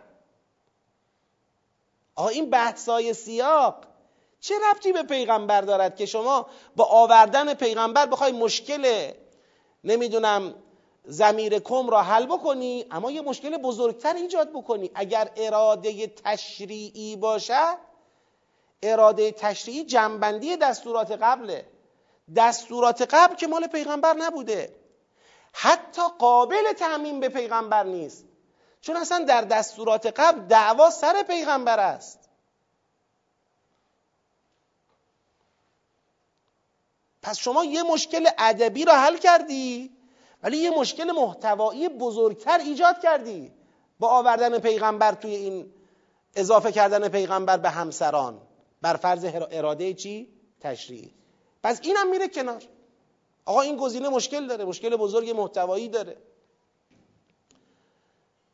آقا 2.16 2.30
این 2.30 2.50
بحثای 2.50 3.14
سیاق. 3.14 3.76
چه 4.40 4.56
ربطی 4.70 4.92
به 4.92 5.04
پیغمبر 5.04 5.62
دارد 5.62 5.96
که 5.96 6.06
شما 6.06 6.48
با 6.76 6.86
آوردن 6.86 7.54
پیغمبر 7.54 8.06
بخوای 8.06 8.32
مشکل 8.32 9.12
نمی‌دونم 9.84 10.56
زمیر 11.06 11.60
کم 11.60 11.90
را 11.90 12.02
حل 12.02 12.26
بکنی 12.26 12.86
اما 12.92 13.12
یه 13.12 13.22
مشکل 13.22 13.58
بزرگتر 13.58 14.14
ایجاد 14.14 14.50
بکنی؟ 14.50 14.92
اگر 14.96 15.32
اراده 15.36 16.08
تشریعی 16.08 17.16
باشد 17.16 17.78
اراده 18.84 19.32
تشریعی 19.32 19.84
جنبندی 19.84 20.58
دستورات 20.58 21.12
قبله. 21.12 21.66
دستورات 22.36 23.02
قبل 23.02 23.36
که 23.36 23.48
مال 23.48 23.68
پیغمبر 23.68 24.14
نبوده. 24.14 24.76
حتی 25.54 26.02
قابل 26.20 26.74
تعمین 26.74 27.20
به 27.20 27.30
پیغمبر 27.30 27.84
نیست. 27.84 28.26
چون 28.86 28.98
اصلا 28.98 29.26
در 29.26 29.42
دستورات 29.42 30.06
قبل 30.06 30.42
دعوا 30.42 30.90
سر 30.90 31.24
پیغمبر 31.24 31.80
است. 31.80 32.30
پس 37.22 37.38
شما 37.38 37.64
یه 37.66 37.84
مشکل 37.84 38.28
ادبی 38.38 38.86
را 38.86 38.94
حل 38.94 39.18
کردی 39.18 39.92
ولی 40.44 40.58
یه 40.58 40.70
مشکل 40.70 41.12
محتوایی 41.12 41.90
بزرگتر 41.90 42.58
ایجاد 42.58 43.00
کردی 43.00 43.52
با 44.00 44.10
آوردن 44.10 44.60
پیغمبر 44.60 45.12
توی 45.12 45.36
این 45.36 45.74
اضافه 46.36 46.72
کردن 46.72 47.08
پیغمبر 47.08 47.58
به 47.58 47.70
همسران. 47.70 48.42
بر 48.82 48.96
فرض 48.96 49.26
اراده 49.52 49.94
چی؟ 49.94 50.30
تشریعی 50.62 51.14
پس 51.64 51.80
اینم 51.84 52.10
میره 52.10 52.28
کنار. 52.28 52.64
آقا 53.46 53.62
این 53.62 53.78
گزینه 53.78 54.10
مشکل 54.10 54.48
داره 54.48 54.66
مشکل 54.66 54.96
بزرگ 54.96 55.30
محتوایی 55.30 55.88
داره. 55.88 56.18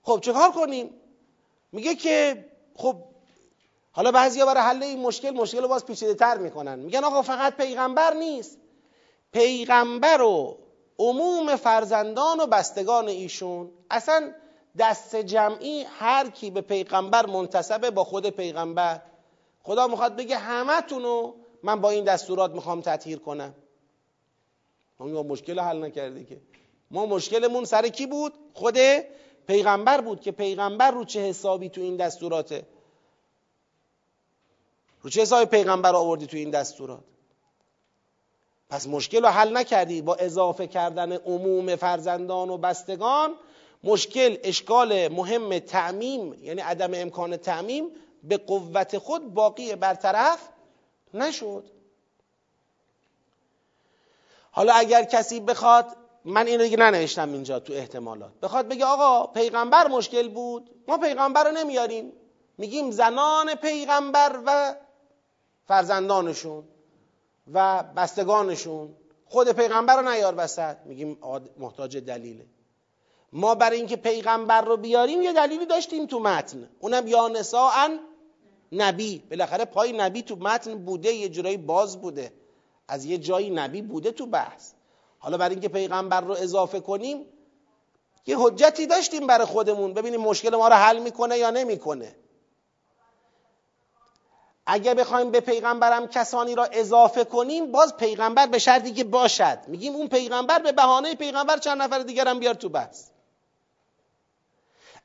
خب 0.03 0.19
چه 0.21 0.33
کنیم؟ 0.55 0.89
میگه 1.71 1.95
که 1.95 2.45
خب 2.75 2.95
حالا 3.91 4.11
بعضیا 4.11 4.45
برای 4.45 4.63
حل 4.63 4.83
این 4.83 4.99
مشکل 4.99 5.29
مشکل 5.29 5.61
رو 5.61 5.67
باز 5.67 5.85
پیچیده 5.85 6.13
تر 6.13 6.37
می‌کنن. 6.37 6.79
میگن 6.79 7.03
آقا 7.03 7.21
فقط 7.21 7.57
پیغمبر 7.57 8.13
نیست. 8.13 8.57
پیغمبر 9.31 10.21
و 10.21 10.57
عموم 10.99 11.55
فرزندان 11.55 12.39
و 12.39 12.45
بستگان 12.45 13.07
ایشون 13.07 13.71
اصلا 13.89 14.31
دست 14.77 15.15
جمعی 15.15 15.83
هر 15.83 16.29
کی 16.29 16.51
به 16.51 16.61
پیغمبر 16.61 17.25
منتصبه 17.25 17.91
با 17.91 18.03
خود 18.03 18.29
پیغمبر. 18.29 19.01
خدا 19.63 19.87
می‌خواد 19.87 20.15
بگه 20.15 20.37
همه 20.37 20.81
من 21.63 21.81
با 21.81 21.89
این 21.89 22.03
دستورات 22.03 22.51
می‌خوام 22.51 22.81
تطهیر 22.81 23.19
کنم. 23.19 23.55
ما 24.99 25.23
مشکل 25.23 25.59
حل 25.59 25.83
نکرده 25.83 26.23
که. 26.23 26.41
ما 26.91 27.05
مشکلمون 27.05 27.65
سر 27.65 27.87
کی 27.87 28.05
بود؟ 28.05 28.33
خود 28.53 28.77
پیغمبر 29.47 30.01
بود 30.01 30.21
که 30.21 30.31
پیغمبر 30.31 30.91
رو 30.91 31.05
چه 31.05 31.19
حسابی 31.19 31.69
تو 31.69 31.81
این 31.81 31.97
دستوراته؟ 31.97 32.65
رو 35.01 35.09
چه 35.09 35.21
حسابی 35.21 35.45
پیغمبر 35.45 35.95
آوردی 35.95 36.27
تو 36.27 36.37
این 36.37 36.49
دستورات؟ 36.49 37.03
پس 38.69 38.87
مشکل 38.87 39.21
رو 39.21 39.27
حل 39.27 39.57
نکردی 39.57 40.01
با 40.01 40.15
اضافه 40.15 40.67
کردن 40.67 41.11
عموم 41.11 41.75
فرزندان 41.75 42.49
و 42.49 42.57
بستگان. 42.57 43.35
مشکل 43.83 44.37
اشکال 44.43 45.07
مهم 45.07 45.59
تعمیم 45.59 46.33
یعنی 46.33 46.61
عدم 46.61 46.91
امکان 46.93 47.37
تعمیم 47.37 47.87
به 48.23 48.37
قوت 48.37 48.97
خود 48.97 49.33
باقی 49.33 49.75
برطرف 49.75 50.49
نشد. 51.13 51.63
حالا 54.51 54.73
اگر 54.73 55.03
کسی 55.03 55.39
بخواد 55.39 55.85
من 56.25 56.47
اینو 56.47 56.63
دیگه 56.63 56.77
ننوشتم 56.77 57.33
اینجا 57.33 57.59
تو 57.59 57.73
احتمالات. 57.73 58.31
بخواد 58.41 58.67
بگه 58.67 58.85
آقا 58.85 59.27
پیغمبر 59.27 59.87
مشکل 59.87 60.29
بود. 60.29 60.69
ما 60.87 60.97
پیغمبر 60.97 61.43
رو 61.43 61.51
نمیاریم. 61.51 62.13
میگیم 62.57 62.91
زنان 62.91 63.55
پیغمبر 63.55 64.39
و 64.45 64.75
فرزندانشون 65.67 66.63
و 67.53 67.83
بستگانشون. 67.83 68.95
خود 69.25 69.51
پیغمبر 69.51 70.01
رو 70.01 70.09
نیار 70.09 70.33
وسط. 70.37 70.77
میگیم 70.85 71.17
محتاج 71.57 71.97
دلیله. 71.97 72.45
ما 73.33 73.55
برای 73.55 73.77
اینکه 73.77 73.95
پیغمبر 73.95 74.61
رو 74.61 74.77
بیاریم 74.77 75.21
یه 75.21 75.33
دلیلی 75.33 75.65
داشتیم 75.65 76.05
تو 76.05 76.19
متن. 76.19 76.69
اونم 76.79 77.07
یا 77.07 77.27
نساء 77.27 77.87
نبی. 78.71 79.23
بالاخره 79.29 79.65
پای 79.65 79.93
نبی 79.93 80.21
تو 80.21 80.35
متن 80.35 80.77
بوده 80.77 81.13
یه 81.13 81.29
جورایی 81.29 81.57
باز 81.57 82.01
بوده. 82.01 82.33
از 82.87 83.05
یه 83.05 83.17
جایی 83.17 83.49
نبی 83.49 83.81
بوده 83.81 84.11
تو 84.11 84.25
بحث. 84.25 84.71
حالا 85.21 85.37
برای 85.37 85.55
اینکه 85.55 85.69
پیغمبر 85.69 86.21
رو 86.21 86.31
اضافه 86.31 86.79
کنیم 86.79 87.25
یه 88.25 88.37
حجتی 88.39 88.87
داشتیم 88.87 89.27
برای 89.27 89.45
خودمون. 89.45 89.93
ببینیم 89.93 90.21
مشکل 90.21 90.55
ما 90.55 90.67
رو 90.67 90.75
حل 90.75 90.99
می‌کنه 90.99 91.37
یا 91.37 91.49
نمی‌کنه. 91.49 92.15
اگه 94.65 94.93
بخوایم 94.93 95.31
به 95.31 95.39
پیغمبرم 95.39 96.07
کسانی 96.07 96.55
را 96.55 96.65
اضافه 96.65 97.23
کنیم 97.23 97.71
باز 97.71 97.97
پیغمبر 97.97 98.47
به 98.47 98.59
شرطی 98.59 98.93
که 98.93 99.03
باشد. 99.03 99.59
میگیم 99.67 99.95
اون 99.95 100.07
پیغمبر 100.07 100.59
به 100.59 100.71
بهانه 100.71 101.15
پیغمبر 101.15 101.57
چند 101.57 101.81
نفر 101.81 101.99
دیگر 101.99 102.27
هم 102.27 102.39
بیار 102.39 102.53
تو 102.53 102.69
بحث. 102.69 103.05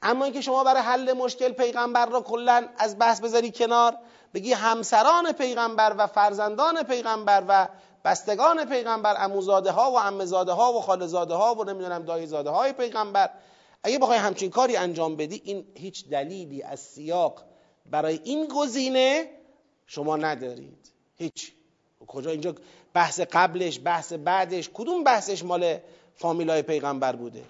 اما 0.03 0.25
اینکه 0.25 0.41
شما 0.41 0.65
برای 0.65 0.83
حل 0.83 1.13
مشکل 1.13 1.53
پیغمبر 1.53 2.07
را 2.07 2.21
کلا 2.21 2.69
از 2.79 2.99
بحث 2.99 3.21
بذاری 3.21 3.53
کنار 3.53 3.99
بگی 4.35 4.53
همسران 4.53 5.33
پیغمبر 5.33 5.95
و 5.99 6.07
فرزندان 6.07 6.83
پیغمبر 6.83 7.45
و 7.49 7.69
بستگان 8.07 8.65
پیغمبر 8.65 9.15
اموزاده 9.19 9.71
ها 9.71 9.91
و 9.91 9.99
امزاده 9.99 10.53
ها 10.53 10.73
و 10.73 10.81
خالزاده 10.81 11.35
ها 11.35 11.55
و 11.55 11.65
نمی‌دونم 11.65 12.03
دایزاده 12.03 12.51
های 12.51 12.73
پیغمبر. 12.73 13.31
اگه 13.83 13.99
بخوای 13.99 14.19
همچین 14.19 14.51
کاری 14.51 14.77
انجام 14.77 15.17
بدی 15.17 15.43
این 15.45 15.67
هیچ 15.75 16.09
دلیلی 16.09 16.63
از 16.63 16.81
سیاق 16.81 17.43
برای 17.91 18.21
این 18.25 18.49
گزینه 18.49 19.31
شما 19.87 20.17
ندارید. 20.17 20.91
هیچ. 21.17 21.53
کجا 22.07 22.31
اینجا 22.31 22.55
بحث 22.95 23.21
قبلش 23.21 23.81
بحث 23.85 24.13
بعدش 24.13 24.71
کدوم 24.75 25.05
بحثش 25.05 25.45
مال 25.45 25.79
فامیلای 26.15 26.63
پیغمبر 26.63 27.17
بوده؟ 27.17 27.45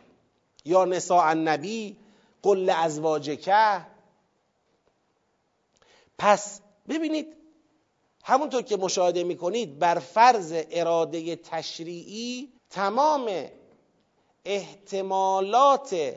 یا 0.64 0.84
نساء 0.84 1.24
النبی 1.24 1.96
قل 2.42 2.70
ازواجکه 2.70 3.80
پس 6.18 6.60
ببینید 6.88 7.35
همونطور 8.28 8.62
که 8.62 8.76
مشاهده 8.76 9.24
می‌کنید 9.24 9.78
بر 9.78 9.98
فرض 9.98 10.54
اراده 10.70 11.36
تشریعی 11.36 12.52
تمام 12.70 13.30
احتمالات 14.44 16.14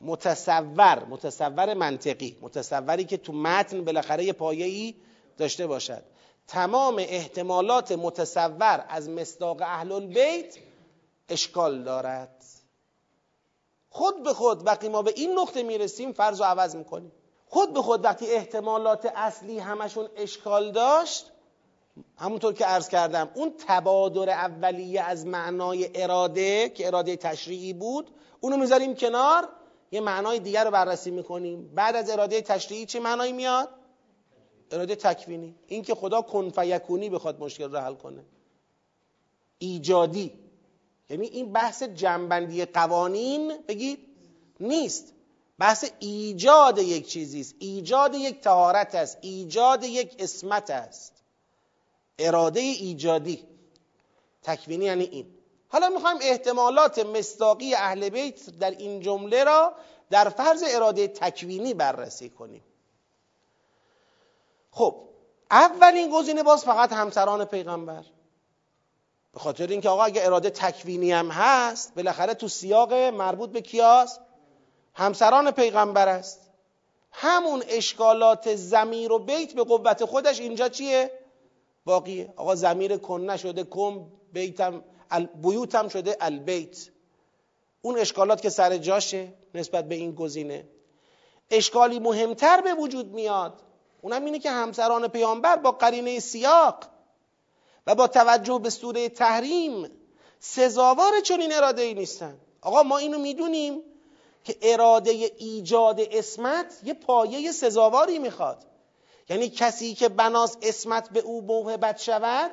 متصور 0.00 1.04
متصور 1.04 1.74
منطقی 1.74 2.38
متصوری 2.40 3.04
که 3.04 3.16
تو 3.16 3.32
متن 3.32 3.84
بالاخره 3.84 4.24
یه 4.24 4.32
پایه‌ای 4.32 4.94
داشته 5.38 5.66
باشد 5.66 6.02
تمام 6.48 6.96
احتمالات 6.98 7.92
متصور 7.92 8.84
از 8.88 9.08
مصداق 9.08 9.62
اهل 9.62 9.92
البیت 9.92 10.56
اشکال 11.28 11.82
دارد. 11.82 12.44
خود 13.88 14.22
به 14.22 14.34
خود 14.34 14.66
وقتی 14.66 14.88
ما 14.88 15.02
به 15.02 15.12
این 15.16 15.38
نقطه 15.38 15.62
می‌رسیم 15.62 16.12
فرض 16.12 16.40
رو 16.40 16.46
عوض 16.46 16.76
می‌کنیم. 16.76 17.12
خود 17.54 17.72
به 17.72 17.82
خود 17.82 18.04
وقتی 18.04 18.26
احتمالات 18.26 19.12
اصلی 19.14 19.58
همشون 19.58 20.08
اشکال 20.16 20.72
داشت 20.72 21.32
همونطور 22.16 22.52
که 22.52 22.64
عرض 22.64 22.88
کردم 22.88 23.30
اون 23.34 23.54
تبادر 23.66 24.30
اولیه 24.30 25.00
از 25.00 25.26
معنای 25.26 25.90
اراده 25.94 26.68
که 26.68 26.86
اراده 26.86 27.16
تشریعی 27.16 27.72
بود 27.72 28.10
اونو 28.40 28.56
می‌ذاریم 28.56 28.94
کنار 28.94 29.48
یه 29.92 30.00
معنای 30.00 30.38
دیگر 30.38 30.64
رو 30.64 30.70
بررسی 30.70 31.10
می‌کنیم. 31.10 31.74
بعد 31.74 31.96
از 31.96 32.10
اراده 32.10 32.40
تشریعی 32.40 32.86
چه 32.86 33.00
معنایی 33.00 33.32
میاد؟ 33.32 33.68
اراده 34.70 34.96
تکوینی. 34.96 35.54
اینکه 35.66 35.94
خدا 35.94 36.22
کن 36.22 36.50
فیکونی 36.50 37.10
بخواد 37.10 37.40
مشکل 37.40 37.72
رو 37.72 37.78
حل 37.78 37.94
کنه. 37.94 38.24
ایجادی. 39.58 40.32
یعنی 41.10 41.26
این 41.26 41.52
بحث 41.52 41.82
جنبندی 41.82 42.64
قوانین 42.64 43.52
بگید 43.68 43.98
نیست. 44.60 45.13
بحث 45.58 45.90
ایجاد 45.98 46.78
یک 46.78 47.08
چیزی 47.08 47.40
است. 47.40 47.54
ایجاد 47.58 48.14
یک 48.14 48.40
تهارت 48.40 48.94
است. 48.94 49.18
ایجاد 49.20 49.84
یک 49.84 50.16
اسمت 50.18 50.70
است. 50.70 51.12
اراده 52.18 52.60
ایجادی. 52.60 53.44
تکوینی 54.42 54.84
یعنی 54.84 55.04
این. 55.04 55.34
حالا 55.68 55.88
می‌خوایم 55.88 56.18
احتمالات 56.22 56.98
مستاقی 56.98 57.74
اهل 57.74 58.08
بیت 58.08 58.50
در 58.50 58.70
این 58.70 59.00
جمله 59.00 59.44
را 59.44 59.74
در 60.10 60.28
فرض 60.28 60.64
اراده 60.68 61.08
تکوینی 61.08 61.74
بررسی 61.74 62.28
کنیم. 62.28 62.64
خب 64.70 65.08
اولین 65.50 66.10
گزینه 66.10 66.42
باز 66.42 66.64
فقط 66.64 66.92
همسران 66.92 67.44
پیغمبر. 67.44 68.04
به 69.32 69.40
خاطر 69.40 69.66
اینکه 69.66 69.88
آقا 69.88 70.04
اگه 70.04 70.26
اراده 70.26 70.50
تکوینی 70.50 71.12
هم 71.12 71.30
هست 71.30 71.94
بالاخره 71.94 72.34
تو 72.34 72.48
سیاق 72.48 72.92
مربوط 72.92 73.50
به 73.50 73.60
کیاس؟ 73.60 74.18
همسران 74.94 75.50
پیغمبر 75.50 76.08
است. 76.08 76.40
همون 77.12 77.62
اشکالات 77.68 78.54
زمیر 78.54 79.12
و 79.12 79.18
بیت 79.18 79.54
به 79.54 79.64
قوت 79.64 80.04
خودش 80.04 80.40
اینجا 80.40 80.68
چیه؟ 80.68 81.10
باقیه. 81.84 82.32
آقا 82.36 82.54
زمیر 82.54 82.96
کن 82.96 83.20
نشده 83.20 83.64
کن 83.64 84.12
بیتم 84.32 84.84
بیوتم 85.42 85.88
شده 85.88 86.16
البیت. 86.20 86.88
اون 87.82 87.98
اشکالات 87.98 88.40
که 88.40 88.48
سر 88.50 88.76
جاشه 88.76 89.32
نسبت 89.54 89.88
به 89.88 89.94
این 89.94 90.14
گزینه. 90.14 90.68
اشکالی 91.50 91.98
مهمتر 91.98 92.60
به 92.60 92.74
وجود 92.74 93.12
میاد 93.12 93.62
اونم 94.02 94.24
اینه 94.24 94.38
که 94.38 94.50
همسران 94.50 95.08
پیامبر 95.08 95.56
با 95.56 95.72
قرینه 95.72 96.20
سیاق 96.20 96.84
و 97.86 97.94
با 97.94 98.06
توجه 98.06 98.58
به 98.58 98.70
سوره 98.70 99.08
تحریم 99.08 99.90
سزاوار 100.40 101.20
چنین 101.20 101.52
اراده 101.52 101.82
ای 101.82 101.94
نیستن. 101.94 102.38
آقا 102.60 102.82
ما 102.82 102.98
اینو 102.98 103.18
می‌دونیم. 103.18 103.82
که 104.44 104.56
اراده 104.62 105.10
ایجاد 105.10 106.00
اسمت 106.00 106.80
یه 106.84 106.94
پایه 106.94 107.52
سزاواری 107.52 108.18
می‌خواد. 108.18 108.64
یعنی 109.28 109.48
کسی 109.48 109.94
که 109.94 110.08
بناس 110.08 110.56
اسمت 110.62 111.10
به 111.10 111.20
او 111.20 111.42
موهبت 111.42 111.98
شود 111.98 112.50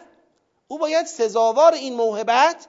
او 0.67 0.77
باید 0.77 1.05
سزاوار 1.05 1.73
این 1.73 1.93
موهبت 1.93 2.67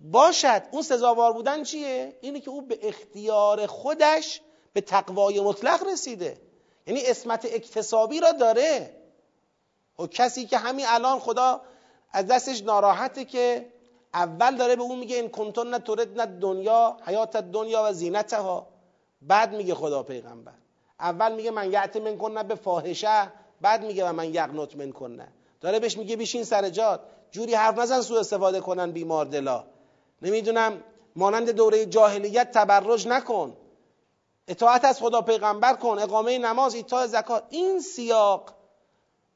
باشد. 0.00 0.62
اون 0.70 0.82
سزاوار 0.82 1.32
بودن 1.32 1.62
چیه؟ 1.62 2.18
اینه 2.20 2.40
که 2.40 2.50
او 2.50 2.62
به 2.62 2.88
اختیار 2.88 3.66
خودش 3.66 4.40
به 4.72 4.80
تقوای 4.80 5.40
مطلق 5.40 5.86
رسیده. 5.86 6.40
یعنی 6.86 7.06
اسمت 7.06 7.44
اکتسابی 7.44 8.20
را 8.20 8.32
داره. 8.32 8.96
و 9.98 10.06
کسی 10.06 10.46
که 10.46 10.58
همین 10.58 10.86
الان 10.88 11.18
خدا 11.18 11.60
از 12.12 12.26
دستش 12.26 12.62
ناراحته 12.62 13.24
که 13.24 13.72
اول 14.14 14.56
داره 14.56 14.76
به 14.76 14.82
اون 14.82 14.98
میگه 14.98 15.16
این 15.16 15.28
کنتون 15.28 15.70
نه 15.70 15.78
تورد 15.78 16.20
نه 16.20 16.26
دنیا 16.26 16.96
حیات 17.06 17.36
دنیا 17.36 17.82
و 17.88 17.92
زینتها. 17.92 18.66
بعد 19.22 19.54
میگه 19.54 19.74
خدا 19.74 20.02
پیغمبر. 20.02 20.52
اول 21.00 21.34
میگه 21.34 21.50
من 21.50 21.72
یعت 21.72 21.96
من 21.96 22.16
کنه 22.18 22.42
به 22.42 22.54
فاحشه 22.54 23.32
بعد 23.60 23.84
میگه 23.84 24.08
و 24.08 24.12
من 24.12 24.34
یقنط 24.34 24.76
من 24.76 24.92
کنه 24.92 25.28
داره 25.60 25.78
بهش 25.78 25.96
میگه 25.96 26.16
بیشین 26.16 26.44
سر 26.44 26.68
جات. 26.68 27.00
جوری 27.30 27.54
حرف 27.54 27.78
نزن 27.78 28.00
سو 28.00 28.14
استفاده 28.14 28.60
کنن 28.60 28.90
بیمار 28.90 29.24
دلا. 29.24 29.64
نمی‌دونم 30.22 30.82
مانند 31.16 31.50
دوره 31.50 31.86
جاهلیت 31.86 32.50
تبرج 32.50 33.08
نکن. 33.08 33.56
اطاعت 34.48 34.84
از 34.84 35.00
خدا 35.00 35.20
پیغمبر 35.20 35.74
کن. 35.74 35.98
اقامه 35.98 36.38
نماز 36.38 36.74
ایتا 36.74 37.06
زکات. 37.06 37.44
این 37.50 37.80
سیاق 37.80 38.54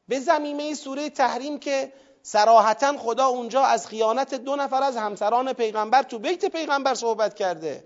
به 0.09 0.21
زمینه 0.21 0.75
سوره 0.75 1.11
تحریم 1.11 1.59
که 1.59 1.93
سراحتا 2.27 2.99
خدا 2.99 3.27
اونجا 3.27 3.63
از 3.63 3.87
خیانت 3.87 4.35
دو 4.35 4.57
نفر 4.57 4.83
از 4.83 4.97
همسران 4.97 5.53
پیغمبر 5.53 6.03
تو 6.03 6.19
بیت 6.19 6.45
پیغمبر 6.45 6.95
صحبت 6.95 7.35
کرده. 7.35 7.85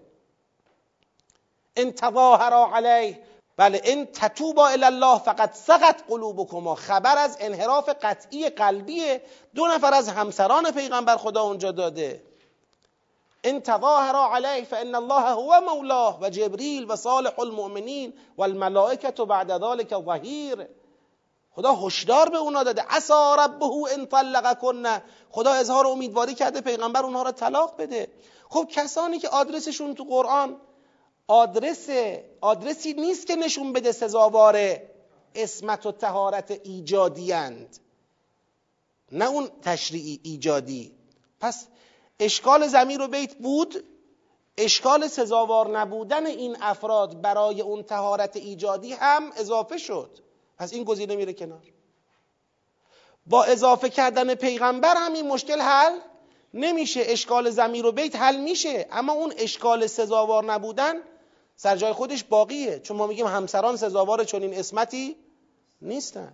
ان 1.76 1.92
تظاهر 1.92 2.54
علیه 2.54 3.22
بله 3.56 3.80
این 3.84 4.06
تتوبا 4.06 4.68
الی 4.68 4.84
الله 4.84 5.18
فقط 5.18 5.54
سقط 5.54 6.02
قلوبکما 6.08 6.74
خبر 6.74 7.18
از 7.18 7.36
انحراف 7.40 7.88
قطعی 8.02 8.48
قلبی 8.48 9.18
دو 9.54 9.66
نفر 9.66 9.94
از 9.94 10.08
همسران 10.08 10.70
پیغمبر 10.70 11.16
خدا 11.16 11.42
اونجا 11.42 11.72
داده. 11.72 12.22
ان 13.44 13.60
تظاهر 13.60 14.16
علیه 14.16 14.64
فان 14.64 14.94
الله 14.94 15.30
هو 15.30 15.60
مولاه 15.60 16.20
و 16.20 16.30
جبریل 16.30 16.86
و 16.88 16.96
صالح 16.96 17.40
المؤمنین 17.40 18.12
و 18.36 18.42
الملائکه 18.42 19.24
بعد 19.24 19.64
ذلك 19.64 20.04
ظهیر 20.04 20.68
خدا 21.54 21.74
هشدار 21.74 22.28
به 22.28 22.36
اونا 22.36 22.62
داده. 22.62 22.82
عسا 22.82 23.34
ربه 23.34 23.92
ان 23.92 24.06
طلق 24.06 24.58
کنه 24.58 25.02
خدا 25.30 25.52
اظهار 25.52 25.86
امیدواری 25.86 26.34
کرده 26.34 26.60
پیغمبر 26.60 27.02
اونها 27.04 27.22
را 27.22 27.32
طلاق 27.32 27.76
بده. 27.76 28.08
خب 28.48 28.68
کسانی 28.70 29.18
که 29.18 29.28
آدرسشون 29.28 29.94
تو 29.94 30.04
قرآن 30.04 30.56
آدرس 31.28 31.88
آدرسی 32.40 32.92
نیست 32.92 33.26
که 33.26 33.36
نشون 33.36 33.72
بده 33.72 33.92
سزاوار 33.92 34.80
اسمت 35.34 35.86
و 35.86 35.92
تهارت 35.92 36.50
ایجادی 36.50 37.32
اند 37.32 37.78
نه 39.12 39.28
اون 39.28 39.48
تشریعی 39.62 40.20
ایجادی. 40.22 40.92
پس 41.40 41.66
اشکال 42.20 42.66
زمیر 42.66 43.02
و 43.02 43.08
بیت 43.08 43.34
بود. 43.34 43.84
اشکال 44.58 45.08
سزاوار 45.08 45.78
نبودن 45.78 46.26
این 46.26 46.56
افراد 46.60 47.20
برای 47.20 47.60
اون 47.60 47.82
تهارت 47.82 48.36
ایجادی 48.36 48.92
هم 48.92 49.30
اضافه 49.36 49.78
شد. 49.78 50.18
پس 50.60 50.72
این 50.72 50.84
گزینه 50.84 51.16
میره 51.16 51.32
کنار. 51.32 51.62
با 53.26 53.44
اضافه 53.44 53.90
کردن 53.90 54.34
پیغمبر 54.34 54.94
هم 54.96 55.12
این 55.12 55.28
مشکل 55.28 55.60
حل 55.60 55.98
نمیشه. 56.54 57.00
اشکال 57.04 57.50
زمیر 57.50 57.86
و 57.86 57.92
بیت 57.92 58.16
حل 58.16 58.36
میشه. 58.36 58.86
اما 58.90 59.12
اون 59.12 59.34
اشکال 59.36 59.86
سزاوار 59.86 60.44
نبودن 60.44 60.94
سر 61.56 61.76
جای 61.76 61.92
خودش 61.92 62.24
باقیه. 62.24 62.80
چون 62.80 62.96
ما 62.96 63.06
میگیم 63.06 63.26
همسران 63.26 63.76
سزاوار 63.76 64.24
چنین 64.24 64.54
اسمتی 64.54 65.16
نیستن. 65.82 66.32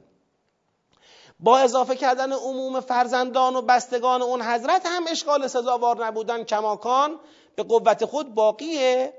با 1.41 1.59
اضافه 1.59 1.97
کردن 1.97 2.33
عموم 2.33 2.81
فرزندان 2.81 3.57
و 3.57 3.62
بستگان 3.62 4.23
اون 4.23 4.43
حضرت 4.43 4.87
هم 4.87 5.05
اشکال 5.09 5.47
سزاوار 5.47 6.07
نبودن. 6.07 6.45
کماکان 6.45 7.21
به 7.57 7.62
قوت 7.62 8.05
خود 8.05 8.35
باقیه. 8.35 9.12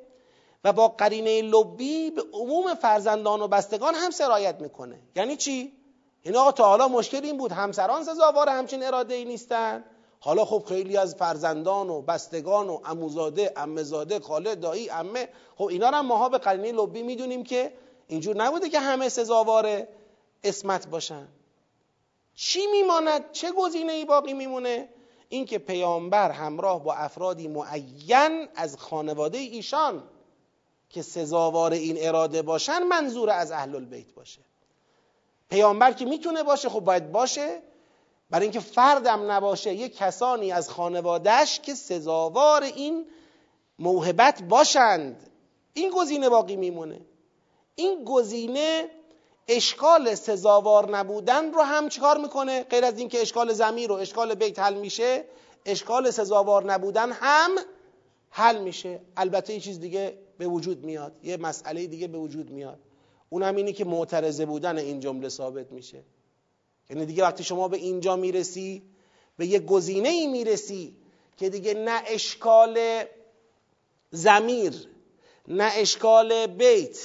و 0.67 0.73
با 0.73 0.87
قرینه 0.87 1.41
لبی 1.41 2.11
به 2.11 2.23
عموم 2.33 2.75
فرزندان 2.75 3.41
و 3.41 3.47
بستگان 3.47 3.95
هم 3.95 4.11
سرایت 4.11 4.61
می‌کنه. 4.61 4.99
یعنی 5.15 5.35
چی؟ 5.35 5.73
این 6.21 6.35
آقا 6.35 6.51
تا 6.51 6.63
حالا 6.65 6.87
مشکل 6.87 7.23
این 7.23 7.37
بود 7.37 7.51
همسران 7.51 8.03
سزاوار 8.03 8.49
همچین 8.49 8.83
اراده 8.83 9.13
ای 9.15 9.25
نیستن. 9.25 9.83
حالا 10.19 10.45
خب 10.45 10.63
خیلی 10.67 10.97
از 10.97 11.15
فرزندان 11.15 11.89
و 11.89 12.01
بستگان 12.01 12.69
و 12.69 12.79
اموزاده 12.85 13.53
امزاده 13.55 14.19
خاله 14.19 14.55
دایی 14.55 14.89
امه 14.89 15.29
خب 15.55 15.65
اینا 15.65 15.87
هم 15.87 16.05
ماها 16.05 16.29
به 16.29 16.37
قرینه 16.37 16.71
لبی 16.71 17.03
می‌دونیم 17.03 17.43
که 17.43 17.73
اینجور 18.07 18.35
نبوده 18.35 18.69
که 18.69 18.79
همه 18.79 19.09
سزاوار 19.09 19.87
اسمت 20.43 20.87
باشن. 20.87 21.27
چی 22.35 22.67
میماند؟ 22.67 23.31
چه 23.31 23.51
گزینه 23.51 23.93
ای 23.93 24.05
باقی 24.05 24.33
میمونه؟ 24.33 24.89
اینکه 25.29 25.57
پیامبر 25.57 26.31
همراه 26.31 26.83
با 26.83 26.93
افرادی 26.93 27.47
معین 27.47 28.47
از 28.55 28.77
خانواده 28.77 29.37
ایشان 29.37 30.03
که 30.89 31.01
سزاوار 31.01 31.73
این 31.73 31.97
اراده 31.99 32.41
باشن 32.41 32.83
منظور 32.83 33.29
از 33.29 33.51
اهل 33.51 33.75
البیت 33.75 34.13
باشه. 34.13 34.41
پیامبر 35.49 35.91
که 35.91 36.05
می‌تونه 36.05 36.43
باشه 36.43 36.69
خب 36.69 36.79
باید 36.79 37.11
باشه. 37.11 37.61
برای 38.29 38.43
اینکه 38.43 38.59
فردم 38.59 39.31
نباشه 39.31 39.73
یه 39.73 39.89
کسانی 39.89 40.51
از 40.51 40.69
خانوادهش 40.69 41.59
که 41.59 41.75
سزاوار 41.75 42.63
این 42.63 43.05
موهبت 43.79 44.41
باشند. 44.41 45.29
این 45.73 45.91
گزینه 45.91 46.29
باقی 46.29 46.55
میمونه. 46.55 47.01
این 47.75 48.03
گزینه 48.03 48.89
اشکال 49.47 50.15
سزاوار 50.15 50.97
نبودن 50.97 51.51
رو 51.51 51.61
هم 51.61 51.89
چیکار 51.89 52.17
می‌کنه؟ 52.17 52.63
غیر 52.63 52.85
از 52.85 52.99
اینکه 52.99 53.21
اشکال 53.21 53.53
زمیر 53.53 53.91
و 53.91 53.95
اشکال 53.95 54.35
بیت 54.35 54.59
حل 54.59 54.73
میشه 54.73 55.25
اشکال 55.65 56.11
سزاوار 56.11 56.63
نبودن 56.63 57.11
هم 57.11 57.51
حل 58.29 58.57
میشه. 58.57 59.01
البته 59.17 59.53
یه 59.53 59.59
چیز 59.59 59.79
دیگه 59.79 60.17
به 60.37 60.47
وجود 60.47 60.85
میاد. 60.85 61.13
یه 61.23 61.37
مسئله 61.37 61.87
دیگه 61.87 62.07
به 62.07 62.17
وجود 62.17 62.49
میاد. 62.49 62.79
اونم 63.29 63.55
اینه 63.55 63.73
که 63.73 63.85
معترضه 63.85 64.45
بودن 64.45 64.77
این 64.77 64.99
جمله 64.99 65.29
ثابت 65.29 65.71
میشه. 65.71 66.03
یعنی 66.89 67.05
دیگه 67.05 67.23
وقتی 67.23 67.43
شما 67.43 67.67
به 67.67 67.77
اینجا 67.77 68.15
می‌رسی 68.15 68.83
به 69.37 69.47
یه 69.47 69.59
گزینه 69.59 70.09
ای 70.09 70.27
می‌رسی 70.27 70.95
که 71.37 71.49
دیگه 71.49 71.73
نه 71.73 72.01
اشکال 72.07 72.79
زمیر 74.11 74.73
نه 75.47 75.71
اشکال 75.75 76.47
بیت 76.47 76.97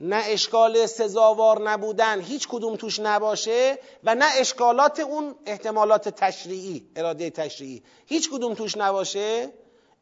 نه 0.00 0.22
اشکال 0.26 0.86
سزاوار 0.86 1.70
نبودن 1.70 2.20
هیچ 2.20 2.48
کدوم 2.48 2.76
توش 2.76 3.00
نباشه 3.00 3.78
و 4.04 4.14
نه 4.14 4.24
اشکالات 4.40 5.00
اون 5.00 5.34
احتمالات 5.46 6.08
تشریعی 6.08 6.86
اراده 6.96 7.30
تشریعی 7.30 7.82
هیچ 8.06 8.30
کدوم 8.30 8.54
توش 8.54 8.76
نباشه. 8.76 9.52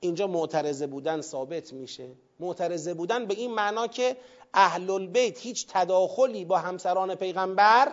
اینجا 0.00 0.26
معترضه 0.26 0.86
بودن 0.86 1.20
ثابت 1.20 1.72
میشه. 1.72 2.08
معترضه 2.40 2.94
بودن 2.94 3.26
به 3.26 3.34
این 3.34 3.54
معنا 3.54 3.86
که 3.86 4.16
اهل 4.54 4.90
البیت 4.90 5.40
هیچ 5.40 5.66
تداخلی 5.68 6.44
با 6.44 6.58
همسران 6.58 7.14
پیغمبر 7.14 7.92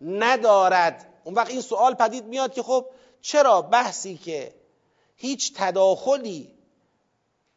ندارد. 0.00 1.06
اون 1.24 1.34
وقت 1.34 1.50
این 1.50 1.60
سوال 1.60 1.94
پدید 1.94 2.24
میاد 2.24 2.52
که 2.52 2.62
خب 2.62 2.86
چرا 3.20 3.62
بحثی 3.62 4.16
که 4.16 4.54
هیچ 5.16 5.52
تداخلی 5.56 6.54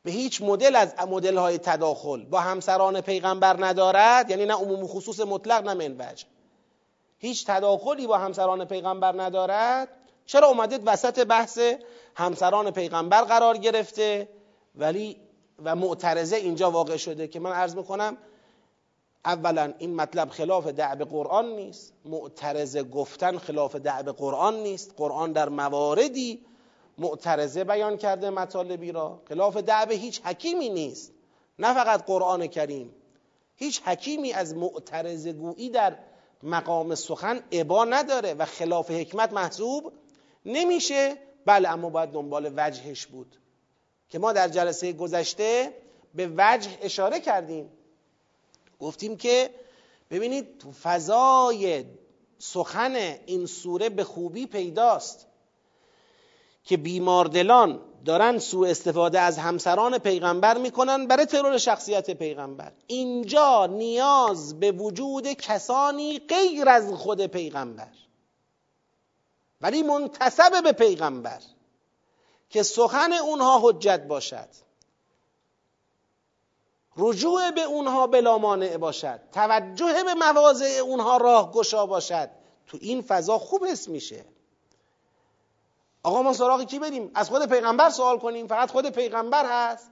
به 0.03 0.11
هیچ 0.11 0.41
مدل 0.41 0.75
از 0.75 0.93
مدل 1.07 1.37
های 1.37 1.57
تداخل 1.57 2.25
با 2.25 2.39
همسران 2.39 3.01
پیغمبر 3.01 3.65
ندارد؟ 3.65 4.29
یعنی 4.29 4.45
نه 4.45 4.53
عموم 4.53 4.87
خصوص 4.87 5.19
مطلق 5.19 5.67
نه 5.67 5.73
منوج. 5.73 6.25
هیچ 7.17 7.45
تداخلی 7.45 8.07
با 8.07 8.17
همسران 8.17 8.65
پیغمبر 8.65 9.23
ندارد؟ 9.23 9.89
چرا 10.25 10.47
اومدید 10.47 10.81
وسط 10.85 11.19
بحث 11.25 11.59
همسران 12.15 12.71
پیغمبر 12.71 13.21
قرار 13.21 13.57
گرفته؟ 13.57 14.29
ولی 14.75 15.17
و 15.63 15.75
معترضه 15.75 16.35
اینجا 16.35 16.71
واقع 16.71 16.97
شده 16.97 17.27
که 17.27 17.39
من 17.39 17.51
عرض 17.51 17.75
می‌کنم 17.75 18.17
اولا 19.25 19.73
این 19.77 19.95
مطلب 19.95 20.29
خلاف 20.29 20.67
دعب 20.67 21.03
قرآن 21.03 21.45
نیست 21.55 21.93
معترضه 22.05 22.83
گفتن 22.83 23.37
خلاف 23.37 23.75
دعب 23.75 24.09
قرآن 24.09 24.55
نیست. 24.55 24.93
قرآن 24.97 25.31
در 25.31 25.49
مواردی 25.49 26.45
معترضه 26.97 27.63
بیان 27.63 27.97
کرده 27.97 28.29
مطالبی 28.29 28.91
را. 28.91 29.21
خلاف 29.29 29.57
دعب 29.57 29.91
هیچ 29.91 30.21
حکیمی 30.21 30.69
نیست 30.69 31.11
نه 31.59 31.73
فقط 31.73 32.05
قرآن 32.05 32.47
کریم. 32.47 32.95
هیچ 33.55 33.81
حکیمی 33.81 34.33
از 34.33 34.55
معترضه 34.55 35.33
گویی 35.33 35.69
در 35.69 35.95
مقام 36.43 36.95
سخن 36.95 37.39
عبا 37.51 37.85
نداره 37.85 38.33
و 38.33 38.45
خلاف 38.45 38.91
حکمت 38.91 39.33
محسوب 39.33 39.93
نمیشه. 40.45 41.17
بله 41.45 41.69
اما 41.69 41.89
باید 41.89 42.09
دنبال 42.09 42.53
وجهش 42.57 43.05
بود 43.05 43.35
که 44.09 44.19
ما 44.19 44.33
در 44.33 44.47
جلسه 44.47 44.93
گذشته 44.93 45.73
به 46.15 46.31
وجه 46.37 46.69
اشاره 46.81 47.19
کردیم. 47.19 47.69
گفتیم 48.79 49.17
که 49.17 49.49
ببینید 50.11 50.57
تو 50.57 50.71
فضای 50.71 51.85
سخن 52.37 52.95
این 53.25 53.45
سوره 53.45 53.89
به 53.89 54.03
خوبی 54.03 54.45
پیداست 54.45 55.27
که 56.63 56.77
بیماردلان 56.77 57.81
دارن 58.05 58.37
سوء 58.37 58.69
استفاده 58.69 59.19
از 59.19 59.37
همسران 59.37 59.97
پیغمبر 59.97 60.57
می‌کنن 60.57 61.07
برای 61.07 61.25
ترور 61.25 61.57
شخصیت 61.57 62.11
پیغمبر. 62.11 62.71
اینجا 62.87 63.65
نیاز 63.65 64.59
به 64.59 64.71
وجود 64.71 65.27
کسانی 65.27 66.19
غیر 66.19 66.69
از 66.69 66.93
خود 66.93 67.25
پیغمبر. 67.25 67.91
ولی 69.65 69.83
منتصب 69.83 70.63
به 70.63 70.71
پیغمبر 70.71 71.39
که 72.49 72.63
سخن 72.63 73.13
اونها 73.13 73.59
حجت 73.63 74.01
باشد. 74.07 74.47
رجوع 76.97 77.51
به 77.51 77.61
اونها 77.61 78.07
بلا 78.07 78.37
مانع 78.37 78.77
باشد. 78.77 79.19
توجه 79.31 80.03
به 80.03 80.13
مواضع 80.13 80.79
اونها 80.83 81.17
راه 81.17 81.51
گشا 81.51 81.85
باشد. 81.85 82.29
تو 82.67 82.77
این 82.81 83.01
فضا 83.01 83.37
خوب 83.37 83.63
اسم 83.63 83.91
میشه. 83.91 84.25
آقا 86.03 86.21
ما 86.21 86.33
سراغ 86.33 86.63
کی 86.63 86.79
بریم؟ 86.79 87.11
از 87.15 87.29
خود 87.29 87.45
پیغمبر 87.45 87.89
سوال 87.89 88.19
کنیم. 88.19 88.47
فقط 88.47 88.71
خود 88.71 88.89
پیغمبر 88.89 89.45
هست 89.45 89.91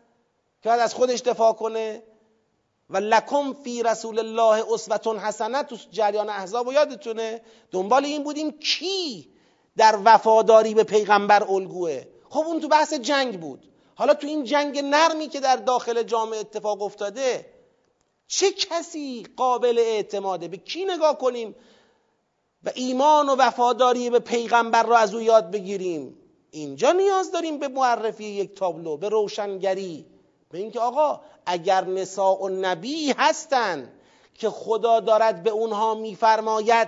که 0.63 0.69
باید 0.69 0.81
از 0.81 0.93
خودش 0.93 1.21
دفاع 1.21 1.53
کنه. 1.53 2.03
و 2.89 2.97
لکم 2.97 3.53
فی 3.53 3.83
رسول 3.83 4.19
الله 4.19 4.73
اسوه 4.73 5.19
حسنه 5.19 5.63
تو 5.63 5.77
جریان 5.91 6.29
احزاب 6.29 6.67
و 6.67 6.73
یادتونه؟ 6.73 7.41
دنبال 7.71 8.05
این 8.05 8.23
بودیم 8.23 8.51
کی 8.51 9.32
در 9.77 9.99
وفاداری 10.05 10.73
به 10.73 10.83
پیغمبر 10.83 11.43
الگوه. 11.43 12.01
خب 12.29 12.39
اون 12.39 12.59
تو 12.59 12.67
بحث 12.67 12.93
جنگ 12.93 13.39
بود. 13.39 13.69
حالا 13.95 14.13
تو 14.13 14.27
این 14.27 14.43
جنگ 14.43 14.79
نرمی 14.79 15.27
که 15.27 15.39
در 15.39 15.55
داخل 15.55 16.03
جامعه 16.03 16.39
اتفاق 16.39 16.81
افتاده 16.81 17.45
چه 18.27 18.51
کسی 18.51 19.25
قابل 19.37 19.79
اعتماده؟ 19.79 20.47
به 20.47 20.57
کی 20.57 20.85
نگاه 20.85 21.17
کنیم؟ 21.17 21.55
و 22.63 22.71
ایمان 22.75 23.29
و 23.29 23.35
وفاداری 23.35 24.09
به 24.09 24.19
پیغمبر 24.19 24.83
را 24.83 24.97
از 24.97 25.15
او 25.15 25.21
یاد 25.21 25.51
بگیریم. 25.51 26.17
اینجا 26.51 26.91
نیاز 26.91 27.31
داریم 27.31 27.57
به 27.57 27.67
معرفی 27.67 28.25
یک 28.25 28.55
تابلو 28.55 28.97
به 28.97 29.09
روشنگری. 29.09 30.05
به 30.49 30.57
اینکه 30.57 30.79
آقا 30.79 31.21
اگر 31.45 31.85
نساء 31.85 32.35
و 32.35 32.49
نبی 32.49 33.11
هستن 33.17 33.93
که 34.33 34.49
خدا 34.49 34.99
دارد 34.99 35.43
به 35.43 35.49
اونها 35.49 35.95
میفرماید 35.95 36.87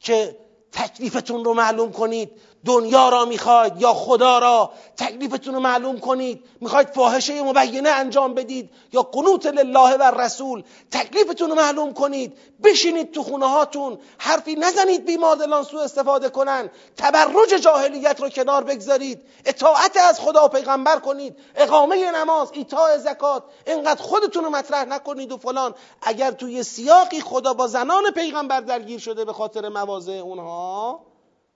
که 0.00 0.36
تکلیفتون 0.72 1.44
رو 1.44 1.54
معلوم 1.54 1.92
کنید. 1.92 2.30
دنیا 2.68 3.08
را 3.08 3.24
می‌خواید 3.24 3.80
یا 3.80 3.94
خدا 3.94 4.38
را 4.38 4.70
تکلیفتون 4.96 5.54
رو 5.54 5.60
معلوم 5.60 5.98
کنید. 5.98 6.44
می‌خواید 6.60 6.88
فاحشه 6.88 7.42
مبینه 7.42 7.88
انجام 7.88 8.34
بدید 8.34 8.70
یا 8.92 9.02
قنوت 9.02 9.46
لله 9.46 9.96
و 9.96 10.02
رسول 10.02 10.62
تکلیفتون 10.90 11.50
رو 11.50 11.56
معلوم 11.56 11.92
کنید. 11.92 12.38
بشینید 12.64 13.12
تو 13.12 13.22
خونه 13.22 13.48
هاتون 13.48 13.98
حرفی 14.18 14.54
نزنید 14.54 15.04
بیماردلان 15.04 15.64
سو 15.64 15.78
استفاده 15.78 16.28
کنن. 16.28 16.70
تبرج 16.96 17.48
جاهلیت 17.48 18.20
رو 18.20 18.28
کنار 18.28 18.64
بگذارید. 18.64 19.20
اطاعت 19.44 19.96
از 19.96 20.20
خدا 20.20 20.44
و 20.44 20.48
پیغمبر 20.48 20.98
کنید. 20.98 21.36
اقامه 21.56 22.10
نماز 22.10 22.50
ایتاء 22.52 22.98
زکات. 22.98 23.42
اینقدر 23.66 24.02
خودتون 24.02 24.44
رو 24.44 24.50
مطرح 24.50 24.84
نکنید 24.84 25.32
و 25.32 25.36
فلان. 25.36 25.74
اگر 26.02 26.30
توی 26.30 26.62
سیاقی 26.62 27.20
خدا 27.20 27.54
با 27.54 27.66
زنان 27.66 28.10
پیغمبر 28.10 28.60
درگیر 28.60 29.00
شده 29.00 29.24
به 29.24 29.32
خاطر 29.32 29.68
مواضع 29.68 30.12
اونها 30.12 31.00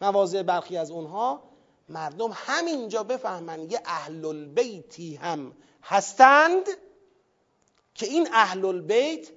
مواضع 0.03 0.43
برخی 0.43 0.77
از 0.77 0.91
اونها 0.91 1.43
مردم 1.89 2.31
همینجا 2.35 3.03
بفهمن 3.03 3.71
یه 3.71 3.83
اهل 3.85 4.25
البیتی 4.25 5.15
هم 5.15 5.53
هستند 5.83 6.65
که 7.95 8.07
این 8.07 8.29
اهل 8.33 8.65
البیت 8.65 9.29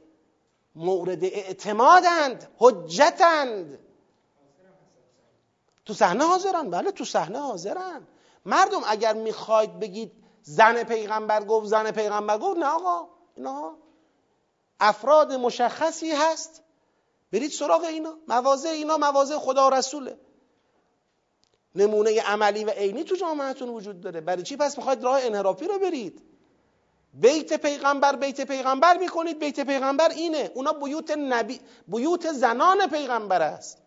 مورد 0.75 1.23
اعتمادند 1.23 2.47
حجتند. 2.57 3.79
تو 5.85 5.93
صحنه 5.93 6.27
حاضرن؟ 6.27 6.69
بله 6.69 6.91
تو 6.91 7.05
صحنه 7.05 7.39
حاضرن. 7.39 8.07
مردم 8.45 8.81
اگر 8.87 9.13
می‌خواید 9.13 9.79
بگید 9.79 10.11
زن 10.41 10.83
پیغمبر 10.83 11.43
گفت 11.43 11.67
زن 11.67 11.91
پیغمبر 11.91 12.37
گفت 12.37 12.57
نه 12.57 12.65
آقا 12.65 13.07
اینا 13.35 13.77
افراد 14.79 15.33
مشخصی 15.33 16.11
هست. 16.11 16.63
برید 17.31 17.51
سراغ 17.51 17.83
اینا 17.83 18.17
مواضع 18.27 18.69
اینا 18.69 18.97
مواضع 18.97 19.37
خدا 19.37 19.67
و 19.67 19.69
رسوله. 19.69 20.17
نمونه 21.75 22.21
عملی 22.21 22.63
و 22.63 22.69
عینی 22.69 23.03
تو 23.03 23.15
جامعتون 23.15 23.69
وجود 23.69 24.01
داره. 24.01 24.21
برای 24.21 24.43
چی 24.43 24.57
پس 24.57 24.77
می‌خواید 24.77 25.03
راه 25.03 25.25
انحرافی 25.25 25.67
رو 25.67 25.79
برید؟ 25.79 26.21
بیت 27.13 27.53
پیغمبر 27.53 28.15
بیت 28.15 28.41
پیغمبر 28.41 28.97
می‌کنید 28.97 29.39
بیت 29.39 29.59
پیغمبر 29.59 30.09
اینه. 30.09 30.51
اونا 30.53 30.73
بیوت 30.73 31.11
نبی 31.11 31.59
بیوت 31.87 32.31
زنان 32.31 32.87
پیغمبر 32.87 33.41
است. 33.41 33.77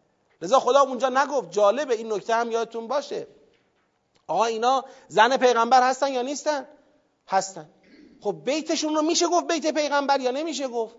لذا 0.43 0.61
خدا 0.61 0.81
اونجا 0.81 1.09
نگفت 1.09 1.51
جالبه 1.51 1.95
این 1.95 2.13
نکته 2.13 2.35
هم 2.35 2.51
یادتون 2.51 2.89
باشه. 2.89 3.27
آقا 4.27 4.45
اینا 4.45 4.85
زن 5.09 5.37
پیغمبر 5.37 5.89
هستن 5.91 6.13
یا 6.13 6.23
نیستن؟ 6.23 6.69
هستن. 7.29 7.69
خب 8.21 8.37
بیتشون 8.45 8.95
رو 8.95 9.03
میشه 9.03 9.27
گفت 9.27 9.47
بیت 9.47 9.75
پیغمبر 9.75 10.21
یا 10.21 10.31
نمیشه 10.31 10.69
گفت؟ 10.69 10.97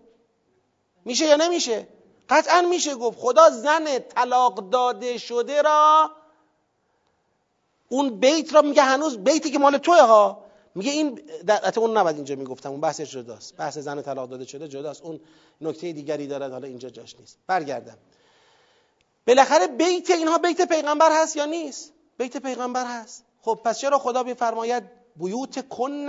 میشه 1.05 1.25
یا 1.25 1.35
نمیشه؟ 1.35 1.87
قطعا 2.29 2.61
میشه 2.61 2.95
گفت. 2.95 3.19
خدا 3.19 3.49
زن 3.49 3.99
طلاق 3.99 4.69
داده 4.69 5.17
شده 5.17 5.61
را 5.61 6.11
اون 7.89 8.19
بیت 8.19 8.53
را 8.53 8.61
میگه 8.61 8.81
هنوز 8.81 9.17
بیتی 9.17 9.51
که 9.51 9.59
مال 9.59 9.77
توه 9.77 10.01
ها 10.01 10.43
میگه 10.75 10.91
این 10.91 11.21
در 11.45 11.79
اون 11.79 11.97
نباید 11.97 12.15
اینجا 12.15 12.35
می‌گفتم 12.35 12.71
اون 12.71 12.81
بحثش 12.81 13.11
جداست. 13.11 13.57
بحث 13.57 13.77
زن 13.77 14.01
طلاق 14.01 14.29
داده 14.29 14.45
شده 14.45 14.67
جداست. 14.67 15.01
اون 15.01 15.19
نکته 15.61 15.91
دیگری 15.91 16.27
دارد 16.27 16.51
حالا 16.51 16.67
اینجا 16.67 16.89
جاش 16.89 17.15
نیست. 17.19 17.37
برگردم. 17.47 17.97
بالاخره 19.27 19.67
بیت 19.67 20.09
اینها 20.09 20.37
بیت 20.37 20.61
پیغمبر 20.61 21.21
هست 21.21 21.35
یا 21.35 21.45
نیست؟ 21.45 21.93
بیت 22.17 22.37
پیغمبر 22.37 22.85
هست. 22.85 23.25
خب 23.41 23.59
پس 23.65 23.79
چرا 23.79 23.99
خدا 23.99 24.23
میفرماید 24.23 24.83
بیوت 25.15 25.67
کن؟ 25.69 26.07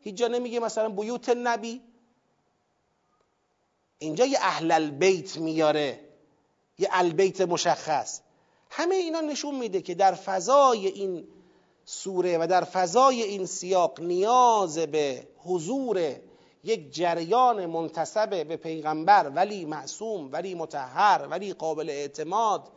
هیچ 0.00 0.14
جا 0.14 0.28
نمیگه 0.28 0.60
مثلا 0.60 0.88
بیوت 0.88 1.28
نبی. 1.28 1.80
اینجا 3.98 4.24
یه 4.26 4.38
اهل 4.40 4.70
البیت 4.70 5.36
میاره. 5.36 6.00
یه 6.78 6.88
البیت 6.92 7.40
مشخص. 7.40 8.20
همه 8.70 8.94
اینا 8.94 9.20
نشون 9.20 9.54
میده 9.54 9.80
که 9.80 9.94
در 9.94 10.14
فضای 10.14 10.86
این 10.86 11.28
سوره 11.84 12.38
و 12.38 12.46
در 12.46 12.64
فضای 12.64 13.22
این 13.22 13.46
سیاق 13.46 14.00
نیاز 14.00 14.78
به 14.78 15.28
حضور 15.38 16.16
یک 16.64 16.94
جریان 16.94 17.66
منتصب 17.66 18.48
به 18.48 18.56
پیغمبر 18.56 19.28
ولی 19.34 19.64
معصوم 19.64 20.32
ولی 20.32 20.54
متحر 20.54 21.26
ولی 21.30 21.52
قابل 21.52 21.90
اعتماد 21.90 22.68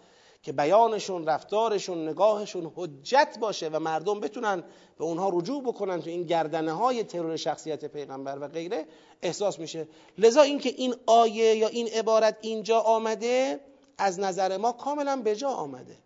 که 0.43 0.51
بیانشون 0.51 1.25
رفتارشون 1.25 2.09
نگاهشون 2.09 2.71
حجت 2.75 3.37
باشه 3.39 3.69
و 3.69 3.79
مردم 3.79 4.19
بتونن 4.19 4.63
به 4.97 5.03
اونها 5.03 5.29
رجوع 5.33 5.63
بکنن 5.63 6.01
تو 6.01 6.09
این 6.09 6.23
گردنه 6.23 6.71
های 6.71 7.03
ترور 7.03 7.35
شخصیت 7.35 7.85
پیغمبر 7.85 8.37
و 8.41 8.47
غیره 8.47 8.85
احساس 9.21 9.59
میشه. 9.59 9.87
لذا 10.17 10.41
اینکه 10.41 10.69
این 10.69 10.95
آیه 11.05 11.55
یا 11.55 11.67
این 11.67 11.87
عبارت 11.87 12.37
اینجا 12.41 12.79
آمده 12.79 13.59
از 13.97 14.19
نظر 14.19 14.57
ما 14.57 14.71
کاملا 14.71 15.15
به 15.15 15.35
جا 15.35 15.49
آمده. 15.49 15.97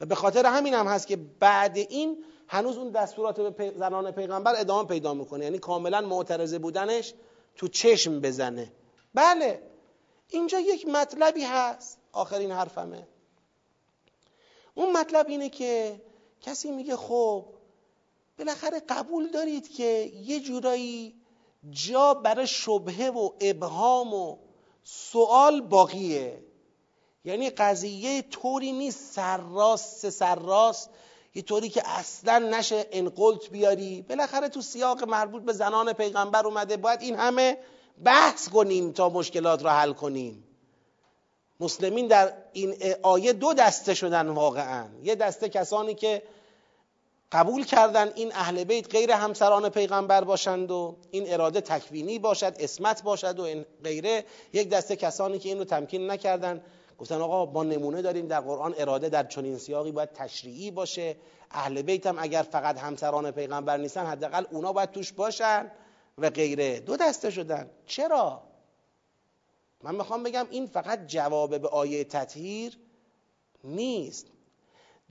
و 0.00 0.06
به 0.06 0.14
خاطر 0.14 0.46
همین 0.46 0.74
هم 0.74 0.86
هست 0.86 1.06
که 1.06 1.16
بعد 1.16 1.76
این 1.76 2.24
هنوز 2.48 2.76
اون 2.76 2.90
دستورات 2.90 3.40
به 3.40 3.72
زنان 3.76 4.10
پیغمبر 4.10 4.54
ادامه 4.56 4.88
پیدا 4.88 5.14
می‌کنه. 5.14 5.44
یعنی 5.44 5.58
کاملا 5.58 6.00
معترضه 6.00 6.58
بودنش 6.58 7.14
تو 7.56 7.68
چشم 7.68 8.20
بزنه. 8.20 8.72
بله 9.14 9.62
اینجا 10.28 10.60
یک 10.60 10.86
مطلبی 10.86 11.44
هست. 11.44 11.98
آخرین 12.12 12.52
حرفمه. 12.52 13.08
اون 14.74 14.92
مطلب 14.92 15.28
اینه 15.28 15.48
که 15.48 16.00
کسی 16.40 16.70
میگه 16.70 16.96
خب 16.96 17.44
بالاخره 18.38 18.80
قبول 18.88 19.30
دارید 19.30 19.68
که 19.68 20.12
یه 20.14 20.40
جورایی 20.40 21.14
جا 21.70 22.14
برای 22.14 22.46
شبهه 22.46 23.08
و 23.10 23.30
ابهام 23.40 24.14
و 24.14 24.36
سوال 24.84 25.60
باقیه. 25.60 26.42
یعنی 27.28 27.50
قضیه 27.50 28.22
طوری 28.22 28.72
نیست. 28.72 29.12
سرراست 29.12 30.10
سرراست. 30.10 30.90
یه 31.34 31.42
طوری 31.42 31.68
که 31.68 31.82
اصلا 31.84 32.38
نشه 32.38 32.86
انقلت 32.92 33.50
بیاری. 33.50 34.02
بالاخره 34.02 34.48
تو 34.48 34.60
سیاق 34.60 35.04
مربوط 35.04 35.42
به 35.42 35.52
زنان 35.52 35.92
پیغمبر 35.92 36.46
اومده. 36.46 36.76
باید 36.76 37.02
این 37.02 37.14
همه 37.14 37.58
بحث 38.04 38.48
کنیم 38.48 38.92
تا 38.92 39.08
مشکلات 39.08 39.64
را 39.64 39.70
حل 39.70 39.92
کنیم. 39.92 40.44
مسلمین 41.60 42.06
در 42.06 42.32
این 42.52 42.74
آیه 43.02 43.32
دو 43.32 43.54
دسته 43.54 43.94
شدن 43.94 44.28
واقعا. 44.28 44.86
یه 45.02 45.14
دسته 45.14 45.48
کسانی 45.48 45.94
که 45.94 46.22
قبول 47.32 47.64
کردن 47.64 48.12
این 48.14 48.32
اهل 48.34 48.64
بیت 48.64 48.90
غیر 48.90 49.10
همسران 49.12 49.68
پیغمبر 49.68 50.24
باشند 50.24 50.70
و 50.70 50.96
این 51.10 51.32
اراده 51.32 51.60
تکوینی 51.60 52.18
باشد 52.18 52.56
اسمت 52.58 53.02
باشد 53.02 53.38
و 53.38 53.42
این 53.42 53.64
غیره. 53.84 54.24
یک 54.52 54.68
دسته 54.68 54.96
کسانی 54.96 55.38
که 55.38 55.48
این 55.48 55.58
رو 55.58 55.64
تمکین 55.64 56.10
نکردن. 56.10 56.62
گفتن 56.98 57.20
آقا 57.20 57.52
ما 57.52 57.64
نمونه 57.64 58.02
داریم 58.02 58.26
در 58.26 58.40
قرآن 58.40 58.74
اراده 58.78 59.08
در 59.08 59.24
چنین 59.24 59.58
سیاقی 59.58 59.92
باید 59.92 60.12
تشریعی 60.12 60.70
باشه. 60.70 61.16
اهل 61.50 61.82
بیت 61.82 62.06
هم 62.06 62.16
اگر 62.18 62.42
فقط 62.42 62.78
همسران 62.78 63.30
پیغمبر 63.30 63.76
نیستن 63.76 64.06
حداقل 64.06 64.44
اونا 64.50 64.72
باید 64.72 64.90
توش 64.90 65.12
باشن 65.12 65.70
و 66.18 66.30
غیره. 66.30 66.80
دو 66.80 66.96
دسته 66.96 67.30
شدن. 67.30 67.70
چرا؟ 67.86 68.42
من 69.82 69.94
می‌خوام 69.94 70.22
بگم 70.22 70.46
این 70.50 70.66
فقط 70.66 71.06
جواب 71.06 71.58
به 71.58 71.68
آیه 71.68 72.04
تطهیر 72.04 72.78
نیست. 73.64 74.26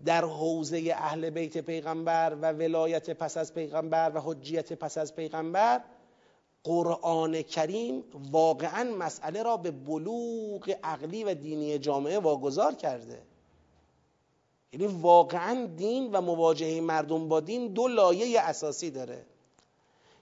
در 0.05 0.25
حوزه 0.25 0.93
اهل 0.95 1.29
بیت 1.29 1.57
پیغمبر 1.57 2.37
و 2.41 2.51
ولایت 2.51 3.09
پس 3.09 3.37
از 3.37 3.53
پیغمبر 3.53 4.11
و 4.15 4.19
حجیت 4.19 4.73
پس 4.73 4.97
از 4.97 5.15
پیغمبر 5.15 5.81
قرآن 6.67 7.41
کریم 7.41 8.03
واقعا 8.31 8.83
مسئله 8.83 9.43
را 9.43 9.57
به 9.57 9.71
بلوغ 9.71 10.75
عقلی 10.83 11.23
و 11.23 11.33
دینی 11.33 11.79
جامعه 11.79 12.19
واگذار 12.19 12.75
کرده. 12.75 13.21
یعنی 14.73 14.87
واقعا 14.87 15.65
دین 15.65 16.11
و 16.11 16.21
مواجهه 16.21 16.81
مردم 16.81 17.27
با 17.27 17.39
دین 17.39 17.67
دو 17.67 17.87
لایه 17.87 18.41
اساسی 18.41 18.91
داره. 18.91 19.25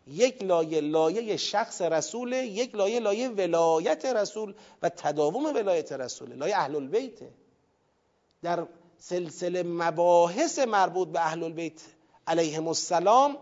یک 0.08 0.43
لایه 0.43 0.82
لایه 0.82 1.38
شخص 1.38 1.82
رسول 1.82 2.34
یک 2.34 2.76
لایه 2.76 3.00
لایه 3.00 3.30
ولایت 3.30 4.06
رسول 4.06 4.54
و 4.82 4.89
تداوم 4.89 5.46
ولایت 5.46 5.91
رسول 5.91 6.34
لایه 6.34 6.58
اهل 6.58 6.76
البیته 6.76 7.30
در 8.43 8.68
سلسله 8.98 9.64
مباحث 9.64 10.60
مربوط 10.60 11.08
به 11.08 11.20
اهل 11.20 11.43
البیت 11.43 11.82
علیهم 12.28 12.68
السلام 12.68 13.38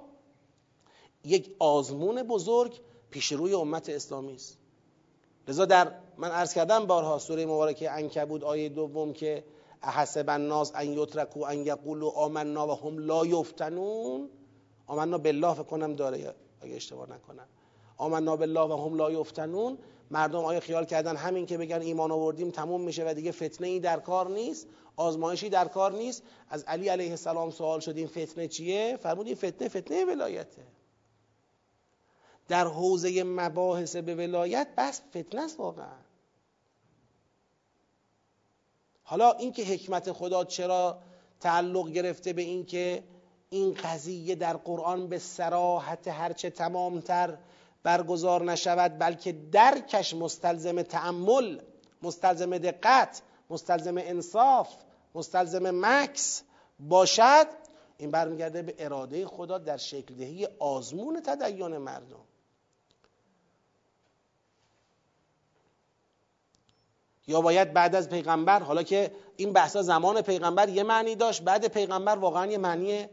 یک 1.25 1.55
آزمون 1.59 2.23
بزرگ 2.23 2.79
پیش 3.13 3.31
روی 3.31 3.53
امت 3.53 3.89
اسلامی 3.89 4.35
است. 4.35 4.57
لذا 5.47 5.65
در 5.65 5.91
من 6.17 6.31
عرض 6.31 6.53
کردم 6.53 6.85
بارها 6.85 7.19
سوره 7.19 7.45
مبارکه 7.45 7.91
انکبود 7.91 8.43
آیه 8.43 8.69
دوم 8.69 9.13
که 9.13 9.43
احسب 9.83 10.25
الناس 10.29 10.71
ان 10.75 10.87
یترکو 10.87 11.43
ان 11.43 11.65
یقولوا 11.65 12.09
آمنا 12.09 12.67
و 12.67 12.71
هم 12.71 12.97
لا 12.97 13.25
یفتنون. 13.25 14.29
آمنا 14.87 15.17
بالله 15.17 15.53
فکر 15.53 15.63
کنم 15.63 15.93
داره 15.93 16.35
اگه 16.61 16.75
اشتباه 16.75 17.09
نکنم. 17.09 17.47
آمنا 17.97 18.35
بالله 18.35 18.61
و 18.61 18.85
هم 18.85 18.95
لا 18.95 19.11
یفتنون. 19.11 19.77
مردم 20.11 20.39
آیا 20.39 20.59
خیال 20.59 20.85
کردن 20.85 21.15
همین 21.15 21.45
که 21.45 21.57
بگن 21.57 21.81
ایمان 21.81 22.11
آوردیم 22.11 22.49
تموم 22.49 22.81
میشه 22.81 23.09
و 23.09 23.13
دیگه 23.13 23.31
فتنه 23.31 23.67
ای 23.67 23.79
در 23.79 23.99
کار 23.99 24.29
نیست؟ 24.29 24.67
آزمایشی 24.95 25.49
در 25.49 25.67
کار 25.67 25.91
نیست؟ 25.91 26.23
از 26.49 26.63
علی 26.63 26.89
علیه 26.89 27.09
السلام 27.09 27.51
سوال 27.51 27.79
شد 27.79 27.97
این 27.97 28.07
فتنه 28.07 28.47
چیه؟ 28.47 28.97
فرمود 29.01 29.27
این 29.27 29.35
فتنه 29.35 29.67
فتنه 29.69 30.05
ولایته. 30.05 30.61
در 32.47 32.67
حوزه 32.67 33.23
مباحث 33.23 33.95
به 33.95 34.15
ولایت 34.15 34.67
بس 34.77 35.01
فتنه 35.09 35.41
است 35.41 35.59
واقعا. 35.59 35.95
حالا 39.03 39.31
اینکه 39.31 39.63
حکمت 39.63 40.11
خدا 40.11 40.45
چرا 40.45 40.99
تعلق 41.39 41.89
گرفته 41.89 42.33
به 42.33 42.41
اینکه 42.41 43.03
این 43.49 43.73
قضیه 43.73 44.35
در 44.35 44.57
قرآن 44.57 45.07
به 45.07 45.19
سراحت 45.19 46.07
هرچه 46.07 46.49
تمامتر 46.49 47.37
برگزار 47.83 48.43
نشود 48.43 48.99
بلکه 48.99 49.31
درکش 49.31 50.13
مستلزم 50.13 50.81
تعمل 50.81 51.59
مستلزم 52.01 52.57
دقت 52.57 53.21
مستلزم 53.49 53.97
انصاف 53.97 54.75
مستلزم 55.15 55.85
مکس 55.85 56.43
باشد 56.79 57.47
این 57.97 58.11
برمیگرده 58.11 58.61
به 58.61 58.75
اراده 58.79 59.25
خدا 59.25 59.57
در 59.57 59.77
شکل 59.77 60.15
دهی 60.15 60.47
آزمون 60.59 61.21
تدین 61.21 61.77
مردم. 61.77 62.25
یا 67.27 67.41
باید 67.41 67.73
بعد 67.73 67.95
از 67.95 68.09
پیغمبر 68.09 68.59
حالا 68.59 68.83
که 68.83 69.11
این 69.35 69.53
بحثا 69.53 69.81
زمان 69.81 70.21
پیغمبر 70.21 70.69
یه 70.69 70.83
معنی 70.83 71.15
داشت 71.15 71.41
بعد 71.41 71.67
پیغمبر 71.67 72.15
واقعا 72.15 72.45
یه 72.45 72.57
معنی 72.57 73.05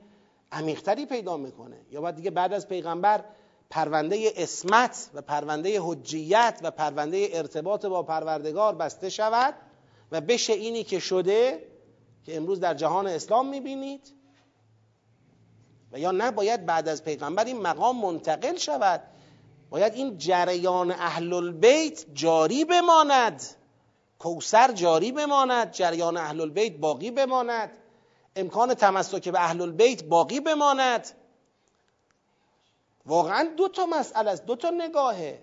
عمیقتری 0.52 1.06
پیدا 1.06 1.36
می‌کنه. 1.36 1.76
یا 1.90 2.00
باید 2.00 2.14
دیگه 2.14 2.30
بعد 2.30 2.52
از 2.52 2.68
پیغمبر 2.68 3.24
پرونده 3.70 4.32
اسمت 4.36 5.10
و 5.14 5.22
پرونده 5.22 5.80
حجیت 5.82 6.60
و 6.62 6.70
پرونده 6.70 7.28
ارتباط 7.32 7.86
با 7.86 8.02
پروردگار 8.02 8.74
بسته 8.74 9.10
شود 9.10 9.54
و 10.12 10.20
بشه 10.20 10.52
اینی 10.52 10.84
که 10.84 10.98
شده 10.98 11.66
که 12.24 12.36
امروز 12.36 12.60
در 12.60 12.74
جهان 12.74 13.06
اسلام 13.06 13.48
می‌بینید. 13.48 14.14
و 15.92 15.98
یا 15.98 16.10
نه 16.10 16.30
باید 16.30 16.66
بعد 16.66 16.88
از 16.88 17.04
پیغمبر 17.04 17.44
این 17.44 17.60
مقام 17.60 18.00
منتقل 18.00 18.56
شود. 18.56 19.02
باید 19.70 19.94
این 19.94 20.18
جریان 20.18 20.90
اهل 20.90 21.32
البیت 21.32 22.04
جاری 22.14 22.64
بماند. 22.64 23.42
کوسر 24.20 24.72
جاری 24.72 25.12
بماند 25.12 25.72
جریان 25.72 26.16
اهل 26.16 26.40
البیت 26.40 26.76
باقی 26.76 27.10
بماند. 27.10 27.78
امکان 28.36 28.74
تمسک 28.74 29.28
به 29.28 29.40
اهل 29.40 29.60
البیت 29.60 30.04
باقی 30.04 30.40
بماند. 30.40 31.10
واقعا 33.06 33.54
دو 33.56 33.68
تا 33.68 33.86
مسئله 33.86 34.30
است 34.30 34.46
دو 34.46 34.56
تا 34.56 34.70
نگاهه. 34.70 35.42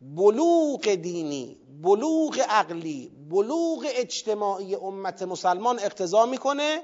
بلوغ 0.00 0.94
دینی 0.94 1.58
بلوغ 1.82 2.40
عقلی 2.48 3.12
بلوغ 3.30 3.86
اجتماعی 3.88 4.74
امت 4.74 5.22
مسلمان 5.22 5.78
اقتضا 5.78 6.26
می‌کنه 6.26 6.82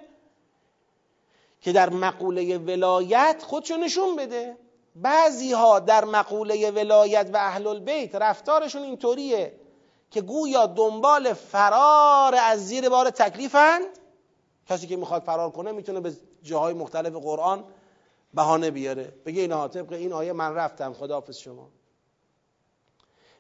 که 1.61 1.73
در 1.73 1.91
مقوله 1.91 2.59
ولایت 2.59 3.43
خودشو 3.47 3.77
نشون 3.77 4.17
بده. 4.17 4.57
بعضی 4.97 5.53
ها 5.53 5.79
در 5.79 6.05
مقوله 6.05 6.71
ولایت 6.71 7.31
و 7.33 7.37
اهل 7.37 7.67
البیت 7.67 8.15
رفتارشون 8.15 8.83
اینطوریه 8.83 9.61
که 10.11 10.21
گویا 10.21 10.67
دنبال 10.67 11.33
فرار 11.33 12.35
از 12.35 12.67
زیر 12.67 12.89
بار 12.89 13.11
تکلیفند 13.11 13.87
کسی 14.69 14.87
که 14.87 14.97
می‌خواد 14.97 15.23
فرار 15.23 15.51
کنه 15.51 15.73
می‌تونه 15.73 16.01
به 16.01 16.13
جاهای 16.43 16.75
مختلف 16.75 17.13
قرآن 17.13 17.65
بهانه 18.35 18.71
بیاره. 18.71 19.15
بگه 19.27 19.41
اینا 19.41 19.69
طبق 19.69 19.93
این 19.93 20.13
آیه 20.13 20.33
من 20.33 20.55
رفتم 20.55 20.93
خداحافظ 20.93 21.37
شما. 21.37 21.69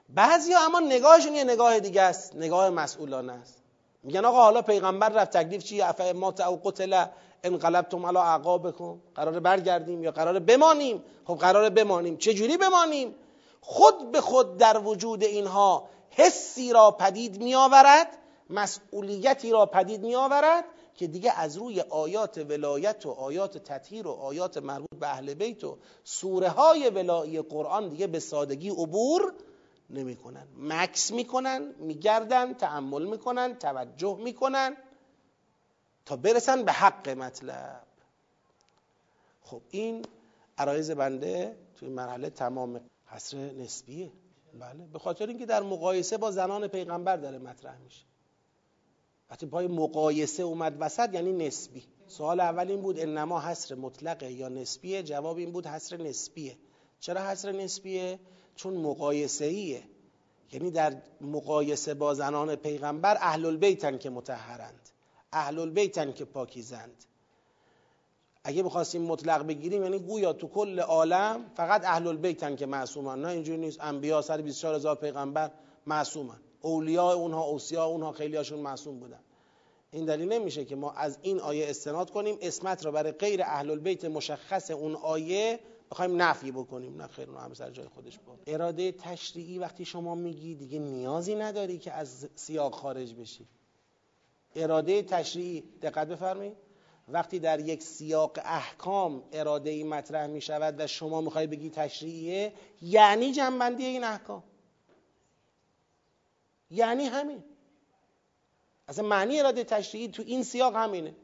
بعضی 0.08 0.52
ها 0.52 0.64
اما 0.64 0.80
نگاهشون 0.80 1.34
یه 1.34 1.44
نگاه 1.44 1.80
دیگه 1.80 2.02
است 2.02 2.36
نگاه 2.36 2.70
مسئولانه 2.70 3.32
است. 3.32 3.61
میگن 4.02 4.24
آقا 4.24 4.42
حالا 4.42 4.62
پیغمبر 4.62 5.08
رفت 5.08 5.36
تکلیف 5.36 5.64
چیه 5.64 5.88
افا 5.88 6.12
ما 6.12 6.34
او 6.48 6.60
قتل 6.64 7.04
انقلبتم 7.44 8.06
علی 8.06 8.16
اعقابکم. 8.16 9.00
قراره 9.14 9.40
برگردیم 9.40 10.02
یا 10.02 10.10
قراره 10.10 10.40
بمانیم؟ 10.40 11.04
خب 11.24 11.34
قراره 11.34 11.70
بمانیم. 11.70 12.16
چه 12.16 12.34
جوری 12.34 12.56
بمانیم؟ 12.56 13.14
خود 13.60 14.12
به 14.12 14.20
خود 14.20 14.56
در 14.56 14.78
وجود 14.78 15.24
اینها 15.24 15.88
حسی 16.10 16.72
را 16.72 16.90
پدید 16.90 17.42
می 17.42 17.54
آورد 17.54 18.18
مسئولیتی 18.50 19.50
را 19.50 19.66
پدید 19.66 20.02
می 20.02 20.14
آورد 20.14 20.64
که 20.94 21.06
دیگه 21.06 21.40
از 21.40 21.56
روی 21.56 21.80
آیات 21.80 22.38
ولایت 22.38 23.06
و 23.06 23.10
آیات 23.10 23.58
تطهیر 23.58 24.06
و 24.06 24.10
آیات 24.10 24.56
مربوط 24.56 25.00
به 25.00 25.08
اهل 25.08 25.34
بیت 25.34 25.64
و 25.64 25.78
سوره 26.04 26.48
های 26.48 26.90
ولایی 26.90 27.42
قرآن 27.42 27.88
دیگه 27.88 28.06
به 28.06 28.18
سادگی 28.18 28.70
عبور 28.70 29.32
نمی‌کنن. 29.92 30.46
مکس 30.56 31.10
می‌کنن 31.10 31.74
میگردن 31.78 32.54
تعمل 32.54 33.04
می‌کنن 33.06 33.54
توجه 33.54 34.18
می‌کنن 34.24 34.76
تا 36.04 36.16
برسن 36.16 36.62
به 36.64 36.72
حق 36.72 37.08
مطلب. 37.08 37.86
خب 39.42 39.62
این 39.70 40.04
عرایز 40.58 40.90
بنده 40.90 41.56
توی 41.76 41.88
مرحله 41.88 42.30
تمام 42.30 42.80
حسر 43.06 43.36
نسبیه. 43.36 44.12
بله 44.60 44.86
به 44.92 44.98
خاطر 44.98 45.26
اینکه 45.26 45.46
در 45.46 45.62
مقایسه 45.62 46.18
با 46.18 46.30
زنان 46.30 46.68
پیغمبر 46.68 47.16
داره 47.16 47.38
مطرح 47.38 47.78
میشه. 47.78 48.04
وقتی 49.30 49.46
پای 49.46 49.66
مقایسه 49.66 50.42
اومد 50.42 50.76
وسط 50.80 51.14
یعنی 51.14 51.32
نسبی. 51.32 51.84
سوال 52.06 52.40
اول 52.40 52.70
این 52.70 52.80
بود 52.80 53.00
انما 53.00 53.40
حصر 53.40 53.74
مطلقه 53.74 54.32
یا 54.32 54.48
نسبیه؟ 54.48 55.02
جواب 55.02 55.36
این 55.36 55.52
بود 55.52 55.66
حصر 55.66 55.96
نسبیه. 55.96 56.56
چرا 57.00 57.20
حصر 57.20 57.52
نسبیه؟ 57.52 58.18
چون 58.56 58.76
مقایسه 58.76 59.44
ایه 59.44 59.82
یعنی 60.52 60.70
در 60.70 60.96
مقایسه 61.20 61.94
با 61.94 62.14
زنان 62.14 62.56
پیغمبر 62.56 63.16
اهل 63.20 63.46
البیتن 63.46 63.98
که 63.98 64.10
متحرند 64.10 64.88
اهل 65.32 65.58
البیتن 65.58 66.12
که 66.12 66.24
پاکیزند. 66.24 67.04
اگه 68.44 68.62
بخواستیم 68.62 69.02
مطلق 69.02 69.46
بگیریم 69.46 69.82
یعنی 69.82 69.98
گویا 69.98 70.32
تو 70.32 70.48
کل 70.48 70.80
عالم 70.80 71.44
فقط 71.56 71.84
اهل 71.84 72.06
البیتن 72.06 72.56
که 72.56 72.66
معصومن 72.66 73.22
نه 73.22 73.28
اینجوری 73.28 73.58
نیست. 73.58 73.78
انبیا 73.80 74.22
سر 74.22 74.40
24 74.40 74.74
هزار 74.74 74.96
پیغمبر 74.96 75.50
معصومن 75.86 76.40
اولیاء 76.60 77.14
اونها 77.14 77.42
اوصیا 77.42 77.84
اونها 77.84 78.12
خیلیاشون 78.12 78.58
معصوم 78.58 79.00
بودن. 79.00 79.20
این 79.90 80.04
دلیل 80.04 80.32
نمیشه 80.32 80.64
که 80.64 80.76
ما 80.76 80.92
از 80.92 81.18
این 81.22 81.40
آیه 81.40 81.70
استناد 81.70 82.10
کنیم. 82.10 82.38
اسمت 82.40 82.84
را 82.84 82.90
برای 82.90 83.12
غیر 83.12 83.42
اهل 83.42 83.70
البیت 83.70 84.04
مشخص 84.04 84.70
اون 84.70 84.94
آیه 84.94 85.60
بخوایم 85.92 86.22
نفی 86.22 86.52
بکنیم 86.52 87.02
نه 87.02 87.06
خیر 87.06 87.28
هم 87.28 87.54
سر 87.54 87.70
جای 87.70 87.88
خودش 87.88 88.18
بود 88.18 88.42
اراده 88.46 88.92
تشریعی 88.92 89.58
وقتی 89.58 89.84
شما 89.84 90.14
میگی 90.14 90.54
دیگه 90.54 90.78
نیازی 90.78 91.34
نداری 91.34 91.78
که 91.78 91.92
از 91.92 92.28
سیاق 92.34 92.74
خارج 92.74 93.14
بشی. 93.14 93.48
اراده 94.56 95.02
تشریعی 95.02 95.64
دقت 95.82 96.08
بفرمایید. 96.08 96.56
وقتی 97.08 97.38
در 97.38 97.60
یک 97.60 97.82
سیاق 97.82 98.38
احکام 98.44 99.22
اراده 99.32 99.70
ای 99.70 99.84
مطرح 99.84 100.26
می 100.26 100.40
شود 100.40 100.80
و 100.80 100.86
شما 100.86 101.20
می‌خوای 101.20 101.46
بگی 101.46 101.70
تشریعیه 101.70 102.52
یعنی 102.82 103.32
جنبندی 103.32 103.84
این 103.84 104.04
احکام. 104.04 104.42
یعنی 106.70 107.04
همین. 107.04 107.44
اصلا 108.88 109.08
معنی 109.08 109.40
اراده 109.40 109.64
تشریعی 109.64 110.08
تو 110.08 110.22
این 110.26 110.42
سیاق 110.42 110.76
همینه. 110.76 111.14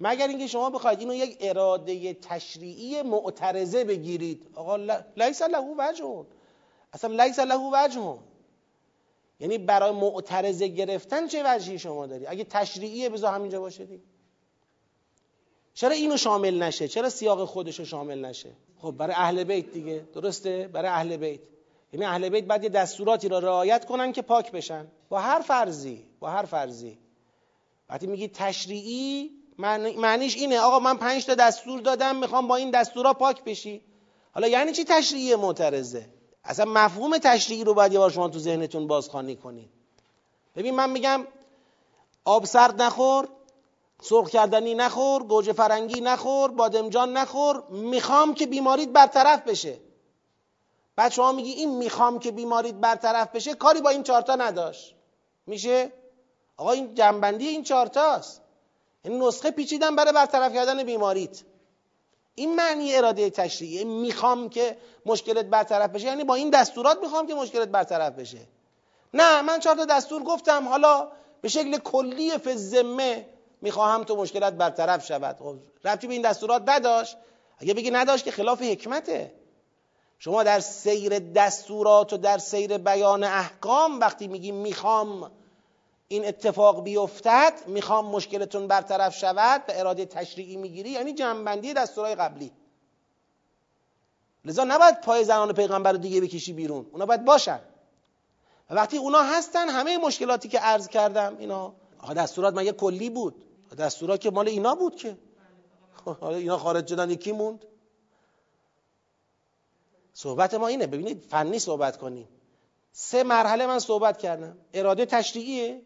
مگر 0.00 0.28
اینکه 0.28 0.46
شما 0.46 0.70
بخواید 0.70 1.00
اینو 1.00 1.14
یک 1.14 1.36
اراده 1.40 2.14
تشریعی 2.14 3.02
معترضه 3.02 3.84
بگیرید. 3.84 4.46
آقا 4.54 4.76
لیس 5.16 5.42
له 5.42 5.74
وجه 5.78 6.24
اصلا 6.92 7.24
لیس 7.24 7.38
له 7.38 7.56
وجه 7.72 8.18
یعنی 9.40 9.58
برای 9.58 9.90
معترضه 9.90 10.68
گرفتن 10.68 11.26
چه 11.26 11.42
وجهی 11.46 11.78
شما 11.78 12.06
داری؟ 12.06 12.26
اگه 12.26 12.44
تشریعیه 12.44 13.08
بذار 13.08 13.34
همینجا 13.34 13.60
باشه 13.60 13.84
دیگه. 13.84 14.02
چرا 15.74 15.90
اینو 15.90 16.16
شامل 16.16 16.62
نشه؟ 16.62 16.88
چرا 16.88 17.08
سیاق 17.10 17.44
خودشو 17.44 17.84
شامل 17.84 18.24
نشه؟ 18.24 18.50
خب 18.78 18.90
برای 18.90 19.14
اهل 19.16 19.44
بیت 19.44 19.72
دیگه. 19.72 20.08
درسته؟ 20.14 20.68
برای 20.68 20.90
اهل 20.90 21.16
بیت. 21.16 21.40
یعنی 21.92 22.06
اهل 22.06 22.28
بیت 22.28 22.44
باید 22.44 22.62
یه 22.62 22.68
دستوراتی 22.68 23.28
را 23.28 23.38
رعایت 23.38 23.84
کنن 23.84 24.12
که 24.12 24.22
پاک 24.22 24.52
بشن. 24.52 24.86
با 25.08 25.20
هر 25.20 25.40
فرضی 25.40 26.04
با 26.20 26.30
هر 26.30 26.44
فرضی. 26.44 26.98
وقتی 27.88 28.06
میگی 28.06 28.28
تشریعی 28.28 29.30
معنیش 29.58 30.36
اینه 30.36 30.60
آقا 30.60 30.78
من 30.78 30.96
پنج 30.96 31.26
تا 31.26 31.34
دستور 31.34 31.80
دادم 31.80 32.16
می‌خوام 32.16 32.48
با 32.48 32.56
این 32.56 32.70
دستورا 32.70 33.14
پاک 33.14 33.44
بشی. 33.44 33.82
حالا 34.34 34.48
یعنی 34.48 34.72
چی 34.72 34.84
تشریعی 34.84 35.36
معترضه؟ 35.36 36.06
اصلا 36.44 36.64
مفهوم 36.64 37.18
تشریعی 37.18 37.64
رو 37.64 37.74
باید 37.74 37.92
یه 37.92 37.98
بار 37.98 38.10
شما 38.10 38.28
تو 38.28 38.38
ذهنتون 38.38 38.86
بازخوانی 38.86 39.36
کنید 39.36 39.70
ببین 40.56 40.74
من 40.74 40.90
میگم 40.90 41.26
آب 42.24 42.44
سرد 42.44 42.82
نخور 42.82 43.28
سرخ 44.02 44.30
کردنی 44.30 44.74
نخور 44.74 45.22
گوجه 45.22 45.52
فرنگی 45.52 46.00
نخور 46.00 46.50
بادمجان 46.50 47.16
نخور 47.16 47.62
می‌خوام 47.68 48.34
که 48.34 48.46
بیماریت 48.46 48.88
برطرف 48.88 49.42
بشه. 49.42 49.78
بعد 50.96 51.12
شما 51.12 51.32
میگی 51.32 51.50
این 51.50 51.76
می‌خوام 51.76 52.18
که 52.18 52.30
بیماریت 52.30 52.74
برطرف 52.74 53.28
بشه 53.28 53.54
کاری 53.54 53.80
با 53.80 53.90
این 53.90 54.02
چارتا 54.02 54.34
نداشت. 54.36 54.94
میشه؟ 55.46 55.92
آقا 56.56 56.72
این 56.72 56.94
جنبندی 56.94 57.48
این 57.48 57.62
چارتاست 57.62 58.42
این 59.08 59.22
نسخه 59.22 59.50
پیچیدن 59.50 59.96
برای 59.96 60.12
برطرف 60.12 60.54
کردن 60.54 60.82
بیماریت. 60.82 61.40
این 62.34 62.54
معنی 62.54 62.94
اراده 62.94 63.30
تشریعی. 63.30 63.84
می‌خوام 63.84 64.48
که 64.48 64.76
مشکلت 65.06 65.46
برطرف 65.46 65.90
بشه. 65.90 66.06
یعنی 66.06 66.24
با 66.24 66.34
این 66.34 66.50
دستورات 66.50 66.98
می‌خوام 67.02 67.26
که 67.26 67.34
مشکلت 67.34 67.68
برطرف 67.68 68.12
بشه. 68.12 68.38
نه 69.14 69.42
من 69.42 69.60
چهار 69.60 69.76
تا 69.76 69.84
دستور 69.84 70.22
گفتم. 70.22 70.68
حالا 70.68 71.08
به 71.40 71.48
شکل 71.48 71.78
کلی 71.78 72.38
فزمه 72.38 73.26
می‌خواهم 73.60 74.04
تو 74.04 74.16
مشکلت 74.16 74.52
برطرف 74.52 75.06
شود. 75.06 75.36
خب 75.38 75.56
ربطی 75.84 76.06
به 76.06 76.12
این 76.12 76.22
دستورات 76.22 76.62
نداشت. 76.66 77.16
اگه 77.58 77.74
بگی 77.74 77.90
نداشت 77.90 78.24
که 78.24 78.30
خلاف 78.30 78.62
حکمته. 78.62 79.32
شما 80.18 80.42
در 80.42 80.60
سیر 80.60 81.18
دستورات 81.18 82.12
و 82.12 82.16
در 82.16 82.38
سیر 82.38 82.78
بیان 82.78 83.24
احکام 83.24 84.00
وقتی 84.00 84.28
میگی 84.28 84.52
می‌خوام 84.52 85.30
این 86.08 86.26
اتفاق 86.26 86.82
بیفتد 86.84 87.52
می‌خوام 87.66 88.06
مشکلتون 88.06 88.66
برطرف 88.66 89.16
شود 89.16 89.66
به 89.66 89.80
اراده 89.80 90.04
تشریعی 90.04 90.56
می‌گیری 90.56 90.90
یعنی 90.90 91.12
جنبندی 91.12 91.74
دستورای 91.74 92.14
قبلی. 92.14 92.52
لذا 94.44 94.64
نباید 94.64 95.00
پای 95.00 95.24
زنان 95.24 95.52
پیغمبر 95.52 95.92
رو 95.92 95.98
دیگه 95.98 96.20
بکشی 96.20 96.52
بیرون. 96.52 96.86
اونا 96.92 97.06
باید 97.06 97.24
باشن. 97.24 97.60
و 98.70 98.74
وقتی 98.74 98.96
اونا 98.96 99.22
هستن 99.22 99.68
همه 99.68 99.98
مشکلاتی 99.98 100.48
که 100.48 100.58
عرض 100.58 100.88
کردم 100.88 101.36
اینا. 101.38 101.74
دستورات 102.16 102.54
مگه 102.54 102.72
کلی 102.72 103.10
بود؟ 103.10 103.44
دستورات 103.78 104.20
که 104.20 104.30
مال 104.30 104.48
اینا 104.48 104.74
بود 104.74 104.96
که. 104.96 105.18
حالا 106.20 106.36
اینا 106.36 106.58
خارج 106.58 106.88
شدن 106.88 107.10
یکی 107.10 107.32
موند. 107.32 107.64
صحبت 110.12 110.54
ما 110.54 110.66
اینه. 110.66 110.86
ببینید 110.86 111.22
فنی 111.30 111.58
صحبت 111.58 111.96
کنیم. 111.96 112.28
سه 112.92 113.22
مرحله 113.22 113.66
من 113.66 113.78
صحبت 113.78 114.18
کردم. 114.18 114.56
اراده 114.74 115.06
تشریعیه. 115.06 115.82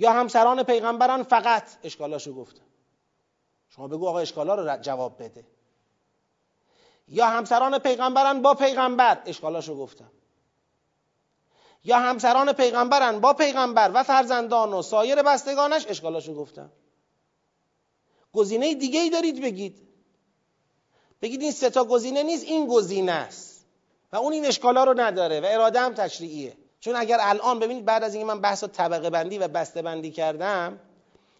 یا 0.00 0.12
همسران 0.12 0.62
پیغمبران 0.62 1.22
فقط 1.22 1.64
اشکالاشو 1.84 2.34
گفتم 2.34 2.64
شما 3.68 3.88
بگو 3.88 4.08
آقا 4.08 4.18
اشکالا 4.18 4.54
رو 4.54 4.76
جواب 4.76 5.22
بده. 5.22 5.46
یا 7.08 7.26
همسران 7.26 7.78
پیغمبران 7.78 8.42
با 8.42 8.54
پیغمبر 8.54 9.22
اشکالاشو 9.26 9.76
گفتم 9.76 10.10
یا 11.84 11.98
همسران 11.98 12.52
پیغمبرن 12.52 13.20
با 13.20 13.32
پیغمبر 13.32 13.90
و 13.94 14.02
فرزندان 14.02 14.72
و 14.72 14.82
سایر 14.82 15.22
بستگانش 15.22 15.86
اشکالاشو 15.88 16.34
گفتم 16.34 16.72
گزینه 18.32 18.74
دیگه 18.74 19.00
ای 19.00 19.10
دارید 19.10 19.42
بگید. 19.42 19.88
بگید 21.22 21.42
این 21.42 21.52
سه 21.52 21.70
تا 21.70 21.84
گزینه 21.84 22.22
نیست 22.22 22.44
این 22.44 22.66
گزینه 22.66 23.12
است. 23.12 23.66
و 24.12 24.16
اون 24.16 24.32
این 24.32 24.46
اشکالا 24.46 24.84
رو 24.84 25.00
نداره 25.00 25.40
و 25.40 25.46
اراده 25.48 25.80
هم 25.80 25.94
تشریعیه. 25.94 26.56
چون 26.80 26.96
اگر 26.96 27.18
الان 27.20 27.58
ببینید 27.58 27.84
بعد 27.84 28.04
از 28.04 28.14
اینکه 28.14 28.26
من 28.26 28.40
بحث 28.40 28.64
طبقه 28.64 29.10
بندی 29.10 29.38
و 29.38 29.48
بسته 29.48 29.82
بندی 29.82 30.10
کردم 30.10 30.80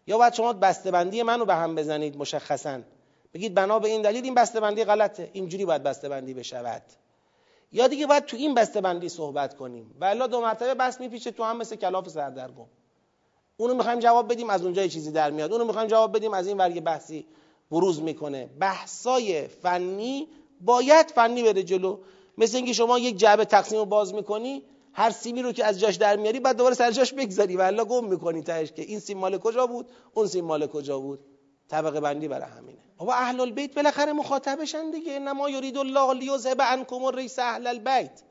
یا 0.07 0.19
باید 0.19 0.33
شما 0.33 0.53
بسته 0.53 0.91
بندی 0.91 1.23
منو 1.23 1.45
به 1.45 1.55
هم 1.55 1.75
بزنید 1.75 2.17
مشخصا. 2.17 2.81
بگید 3.35 3.55
بنا 3.55 3.79
به 3.79 3.89
این 3.89 4.03
دلیل 4.03 4.25
این 4.25 4.35
بسته 4.35 4.61
بندی 4.61 4.85
غلطه. 4.85 5.31
اینجوری 5.33 5.65
باید 5.65 5.83
بسته 5.83 6.09
بندی 6.09 6.35
بشود. 6.35 6.83
یا 7.73 7.89
دیگه 7.89 8.07
باید 8.07 8.25
تو 8.25 8.37
این 8.37 8.55
بسته 8.55 8.81
بندی 8.81 9.09
صحبت 9.09 9.57
کنیم. 9.57 9.97
و 10.01 10.05
الا 10.05 10.27
دو 10.27 10.41
مرتبه 10.41 10.75
بس 10.75 11.01
میپیچه 11.01 11.31
تو 11.31 11.45
هم 11.45 11.57
مثل 11.57 11.77
کلاف 11.77 12.09
سردرگم. 12.09 12.67
اونو 13.57 13.75
می‌خوایم 13.75 13.99
جواب 13.99 14.33
بدیم 14.33 14.51
از 14.51 14.63
اونجا 14.63 14.87
چیزی 14.87 15.13
در 15.13 15.31
میاد. 15.31 15.53
اونو 15.53 15.65
می‌خوایم 15.65 15.89
جواب 15.89 16.17
بدیم 16.17 16.35
از 16.35 16.47
این 16.47 16.57
ور 16.57 16.81
بحثی 16.81 17.27
بروز 17.71 18.03
می‌کنه. 18.03 18.51
بحثای 18.61 19.49
فنی 19.49 20.29
باید 20.61 21.11
فنی 21.11 21.43
بره 21.43 21.63
جلو. 21.63 21.99
مثل 22.39 22.57
اینکه 22.57 22.73
شما 22.73 22.99
یک 22.99 23.17
جعبه 23.17 23.45
تقسیم 23.45 23.79
رو 23.79 23.85
باز 23.85 24.15
می‌کنی 24.15 24.63
هر 24.93 25.11
سیمی 25.11 25.43
رو 25.43 25.53
که 25.53 25.65
از 25.65 25.81
جاش 25.81 25.95
در 25.95 26.17
میاری 26.17 26.41
بعد 26.41 26.57
دوباره 26.57 26.75
سر 26.75 26.91
جاش 26.91 27.13
بگذاری. 27.13 27.57
و 27.57 27.61
الا 27.61 27.85
گم 27.85 28.05
می‌کنی 28.05 28.43
تهش 28.43 28.73
که 28.73 28.83
این 28.83 29.01
سیم 29.01 29.19
مال 29.19 29.39
کجا 29.39 29.67
بود 29.67 29.91
اون 30.15 30.27
سیم 30.27 30.45
مال 30.45 30.67
کجا 30.67 30.99
بود. 30.99 31.21
طبقه 31.69 32.01
بندی 32.01 32.29
برای 32.29 32.51
همینه. 32.51 32.79
بابا 32.97 33.15
اهل 33.15 33.41
البیت 33.41 33.75
بالاخره 33.75 34.13
مخاطبشن 34.13 34.91
دیگه. 34.91 35.13
انما 35.13 35.51
یرید 35.51 35.79
الله 35.79 36.15
لیذهب 36.15 36.63
عنکم 36.63 37.05
الرجس 37.05 37.39
اهل 37.39 37.67
البیت. 37.67 38.23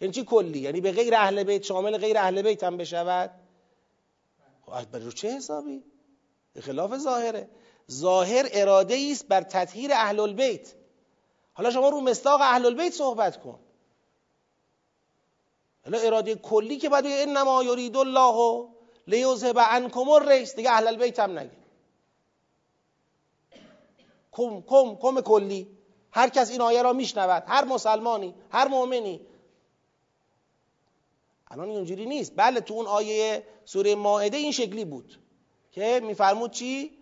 یعنی 0.00 0.14
چی 0.14 0.24
کلی؟ 0.24 0.58
یعنی 0.58 0.80
به 0.80 0.92
غیر 0.92 1.14
اهل 1.14 1.44
بیت 1.44 1.62
شامل 1.62 1.98
غیر 1.98 2.18
اهل 2.18 2.42
بیت 2.42 2.64
هم 2.64 2.76
بشود؟ 2.76 3.30
خب 4.66 4.96
رو 4.96 5.12
چه 5.12 5.36
حسابی؟ 5.36 5.82
خلاف 6.60 6.98
ظاهره. 6.98 7.48
ظاهر 7.90 8.48
اراده 8.52 9.08
است 9.10 9.28
بر 9.28 9.40
تطهیر 9.40 9.92
اهل 9.92 10.20
البیت 10.20 10.74
حالا 11.52 11.70
شما 11.70 11.88
رو 11.88 12.00
مستاق 12.00 12.40
اهل 12.40 12.66
البیت 12.66 12.92
صحبت 12.92 13.40
کن. 13.42 13.58
حالا 15.86 15.98
اراده 15.98 16.34
کلی 16.34 16.76
که 16.76 16.88
بعد 16.88 17.04
انما 17.06 17.64
یرید 17.64 17.96
الله 17.96 18.68
لیذهب 19.06 19.58
عنکم 19.58 20.08
الرجس. 20.08 20.56
دیگه 20.56 20.70
اهل 20.70 20.86
البیت 20.86 21.18
هم 21.18 21.38
نگه. 21.38 21.50
کم 24.32 24.60
کم 24.60 24.96
کم 24.96 25.20
کلی. 25.20 25.66
هر 26.12 26.28
کس 26.28 26.50
این 26.50 26.60
آیه 26.60 26.82
را 26.82 26.92
میشنود. 26.92 27.42
هر 27.46 27.64
مسلمانی 27.64 28.34
هر 28.50 28.68
مؤمنی. 28.68 29.20
الان 31.50 31.68
اینجوری 31.68 32.06
نیست. 32.06 32.32
بله 32.36 32.60
تو 32.60 32.74
اون 32.74 32.86
آیه 32.86 33.46
سوره 33.64 33.94
ماعده 33.94 34.36
این 34.36 34.52
شکلی 34.52 34.84
بود 34.84 35.18
که 35.72 36.00
میفرمود 36.04 36.50
چی؟ 36.50 36.98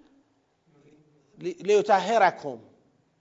لیطهرکم. 1.39 2.59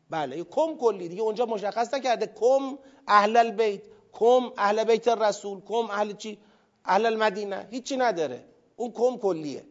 بله 0.09 0.43
کم 0.43 0.77
کلی. 0.77 1.07
دیگه 1.07 1.21
اونجا 1.21 1.45
مشخص 1.45 1.93
نکرده. 1.93 2.27
کم 2.27 2.77
اهل 3.07 3.37
البیت. 3.37 3.92
کم 4.13 4.51
اهل 4.57 4.83
بیت 4.83 5.07
الرسول 5.07 5.61
کم 5.61 5.89
اهل 5.91 6.13
چی؟ 6.13 6.39
اهل 6.85 7.05
المدینه. 7.05 7.67
هیچی 7.71 7.97
نداره. 7.97 8.43
اون 8.75 8.91
کم 8.91 9.17
کلیه. 9.17 9.65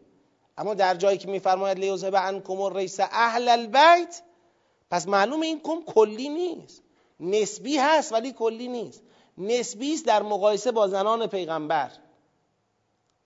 اما 0.58 0.74
در 0.74 0.94
جایی 0.94 1.18
که 1.18 1.28
میفرماید 1.28 1.78
لیوزه 1.78 2.10
عنکم 2.10 2.60
الریس 2.60 3.00
اهل 3.00 3.48
البیت 3.48 4.22
پس 4.90 5.08
معلوم 5.08 5.40
این 5.40 5.60
کم 5.60 5.82
کلی 5.82 6.28
نیست. 6.28 6.82
نسبی 7.20 7.76
هست 7.76 8.12
ولی 8.12 8.32
کلی 8.32 8.68
نیست. 8.68 9.02
نسبی 9.38 9.94
است 9.94 10.06
در 10.06 10.22
مقایسه 10.22 10.72
با 10.72 10.88
زنان 10.88 11.26
پیغمبر. 11.26 11.90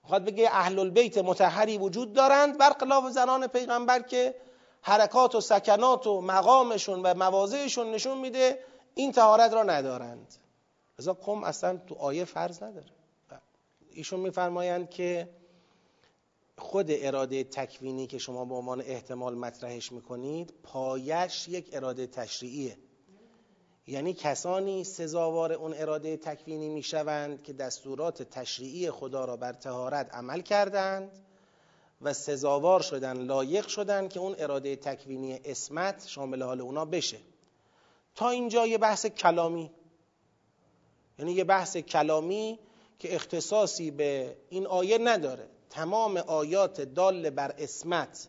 می‌خواد 0.03 0.25
بگه 0.25 0.49
اهل 0.51 0.79
البیت 0.79 1.17
متحری 1.17 1.77
وجود 1.77 2.13
دارند 2.13 2.57
برخلاف 2.57 3.09
زنان 3.09 3.47
پیغمبر 3.47 4.01
که 4.01 4.35
حرکات 4.81 5.35
و 5.35 5.41
سکنات 5.41 6.07
و 6.07 6.21
مقامشون 6.21 7.01
و 7.01 7.13
مواضعشون 7.13 7.91
نشون 7.91 8.17
میده 8.17 8.59
این 8.95 9.11
تهارت 9.11 9.53
را 9.53 9.63
ندارند. 9.63 10.35
لذا 10.99 11.13
کم 11.13 11.43
اصلا 11.43 11.77
تو 11.77 11.95
آیه 11.95 12.25
فرض 12.25 12.63
نداره. 12.63 12.91
ایشون 13.91 14.19
میفرمایند 14.19 14.89
که 14.89 15.29
خود 16.57 16.85
اراده 16.89 17.43
تکوینی 17.43 18.07
که 18.07 18.17
شما 18.17 18.45
به 18.45 18.53
عنوان 18.53 18.81
احتمال 18.81 19.35
مطرحش 19.35 19.91
می‌کنید 19.91 20.53
پایش 20.63 21.47
یک 21.47 21.69
اراده 21.73 22.07
تشریعیه. 22.07 22.77
یعنی 23.87 24.13
کسانی 24.13 24.83
سزاوار 24.83 25.53
اون 25.53 25.73
اراده 25.73 26.17
تکوینی 26.17 26.69
می‌شوند 26.69 27.43
که 27.43 27.53
دستورات 27.53 28.23
تشریعی 28.23 28.91
خدا 28.91 29.25
را 29.25 29.37
بر 29.37 29.53
تهارت 29.53 30.13
عمل 30.13 30.41
کردند 30.41 31.11
و 32.01 32.13
سزاوار 32.13 32.81
شدن 32.81 33.17
لایق 33.17 33.67
شدن 33.67 34.07
که 34.07 34.19
اون 34.19 34.35
اراده 34.37 34.75
تکوینی 34.75 35.39
اسمت 35.45 36.07
شامل 36.07 36.43
حال 36.43 36.61
اونا 36.61 36.85
بشه. 36.85 37.17
تا 38.15 38.29
اینجا 38.29 38.67
یه 38.67 38.77
بحث 38.77 39.05
کلامی. 39.05 39.71
یعنی 41.19 41.31
یه 41.31 41.43
بحث 41.43 41.77
کلامی 41.77 42.59
که 42.99 43.15
اختصاصی 43.15 43.91
به 43.91 44.37
این 44.49 44.67
آیه 44.67 44.97
نداره. 44.97 45.47
تمام 45.69 46.17
آیات 46.17 46.81
دال 46.81 47.29
بر 47.29 47.53
اسمت 47.57 48.27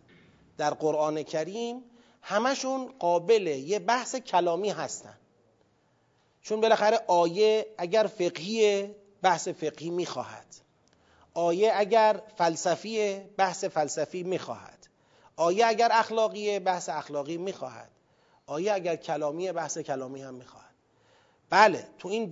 در 0.57 0.71
قرآن 0.71 1.23
کریم 1.23 1.83
همشون 2.23 2.93
قابل 2.99 3.47
یه 3.47 3.79
بحث 3.79 4.17
کلامی 4.17 4.71
هستن. 4.71 5.19
چون 6.43 6.61
بالاخره 6.61 7.01
آیه 7.07 7.67
اگر 7.79 8.07
فقهی 8.07 8.95
بحث 9.23 9.49
فقهی 9.49 9.91
می‌خواهد. 9.91 10.47
آیه 11.35 11.73
اگر 11.75 12.23
فلسفی 12.37 13.19
بحث 13.19 13.65
فلسفی 13.65 14.23
می‌خواهد. 14.23 14.89
آیه 15.37 15.67
اگر 15.67 15.89
اخلاقیه 15.93 16.61
بحث 16.61 16.89
اخلاقی 16.89 17.37
می‌خواهد. 17.37 17.91
آیه 18.47 18.73
اگر 18.73 18.97
کلامی 18.97 19.53
بحث 19.53 19.79
کلامی 19.79 20.23
هم 20.23 20.35
می‌خواهد. 20.35 20.68
بله 21.51 21.89
تو 21.99 22.09
این 22.09 22.31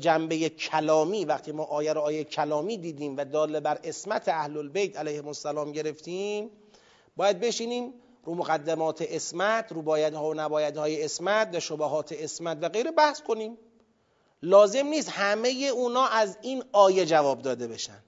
جنبه 0.00 0.48
کلامی 0.48 1.24
وقتی 1.24 1.52
ما 1.52 1.64
آیه 1.64 1.92
رو 1.92 2.00
آیه 2.00 2.24
کلامی 2.24 2.76
دیدیم 2.76 3.16
و 3.16 3.24
داله 3.24 3.60
بر 3.60 3.78
اسمت 3.84 4.28
اهل 4.28 4.56
البیت 4.56 4.96
علیه 4.96 5.26
السلام 5.26 5.72
گرفتیم 5.72 6.50
باید 7.16 7.40
بشینیم 7.40 7.94
رو 8.24 8.34
مقدمات 8.34 9.02
اسمت 9.02 9.72
رو 9.72 9.82
بایدها 9.82 10.28
و 10.28 10.34
نبایدهای 10.34 11.04
اسمت 11.04 11.50
و 11.52 11.60
شبهات 11.60 12.12
اسمت 12.12 12.58
و 12.62 12.68
غیره 12.68 12.90
بحث 12.90 13.22
کنیم. 13.22 13.58
لازم 14.42 14.86
نیست 14.86 15.10
همه 15.10 15.48
اونا 15.48 16.06
از 16.06 16.38
این 16.42 16.64
آیه 16.72 17.06
جواب 17.06 17.42
داده 17.42 17.66
بشن. 17.66 18.02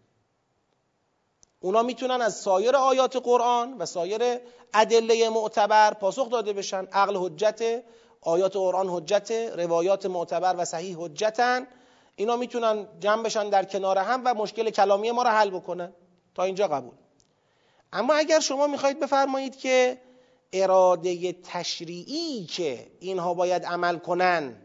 اونا 1.61 1.83
می‌تونن 1.83 2.23
از 2.23 2.37
سایر 2.37 2.77
آیات 2.77 3.17
قرآن 3.17 3.79
و 3.79 3.87
سایر 3.87 4.41
ادله 4.75 5.29
معتبر 5.29 5.95
پاسخ 5.95 6.31
داده 6.31 6.53
بشن. 6.53 6.87
عقل 6.93 7.17
حجت 7.17 7.83
آیات 8.23 8.57
قرآن 8.57 8.89
حجت 8.89 9.31
روایات 9.31 10.07
معتبر 10.07 10.55
و 10.59 10.65
صحیح 10.65 10.97
حجتن. 10.99 11.67
اینا 12.17 12.37
می‌تونن 12.37 12.87
جمع 13.01 13.23
بشن 13.23 13.51
در 13.51 13.65
کنار 13.65 13.99
هم 13.99 14.23
و 14.25 14.35
مشکل 14.35 14.71
کلامی 14.71 15.11
ما 15.11 15.23
رو 15.23 15.31
حل 15.31 15.51
بکنن. 15.51 15.93
تا 16.35 16.43
اینجا 16.43 16.69
قبول. 16.69 16.95
اما 17.93 18.15
اگر 18.15 18.41
شما 18.41 18.67
می‌خواهید 18.67 19.01
بفرمایید 19.01 19.57
که 19.57 20.01
اراده 20.53 21.33
تشریعی 21.33 22.45
که 22.47 22.87
اینها 23.01 23.35
باید 23.35 23.65
عمل 23.65 23.99
کنن 23.99 24.57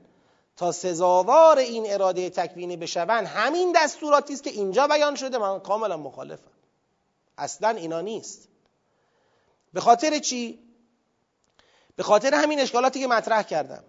تا 0.58 0.72
سزاوار 0.72 1.58
این 1.58 1.94
اراده 1.94 2.30
تکوینی 2.30 2.78
بشون 2.78 3.10
همین 3.10 3.74
دستوراتی 3.76 4.34
است 4.34 4.44
که 4.44 4.50
اینجا 4.50 4.88
بیان 4.88 5.16
شده 5.16 5.38
من 5.38 5.60
کاملا 5.60 5.98
مخالفم. 5.98 6.52
اصلا 7.38 7.70
اینا 7.70 8.02
نیست. 8.02 8.50
به 9.74 9.82
خاطر 9.82 10.20
چی؟ 10.20 10.60
به 11.96 12.04
خاطر 12.04 12.36
همین 12.36 12.60
اشکالاتی 12.60 13.00
که 13.00 13.08
مطرح 13.08 13.42
کردم. 13.42 13.84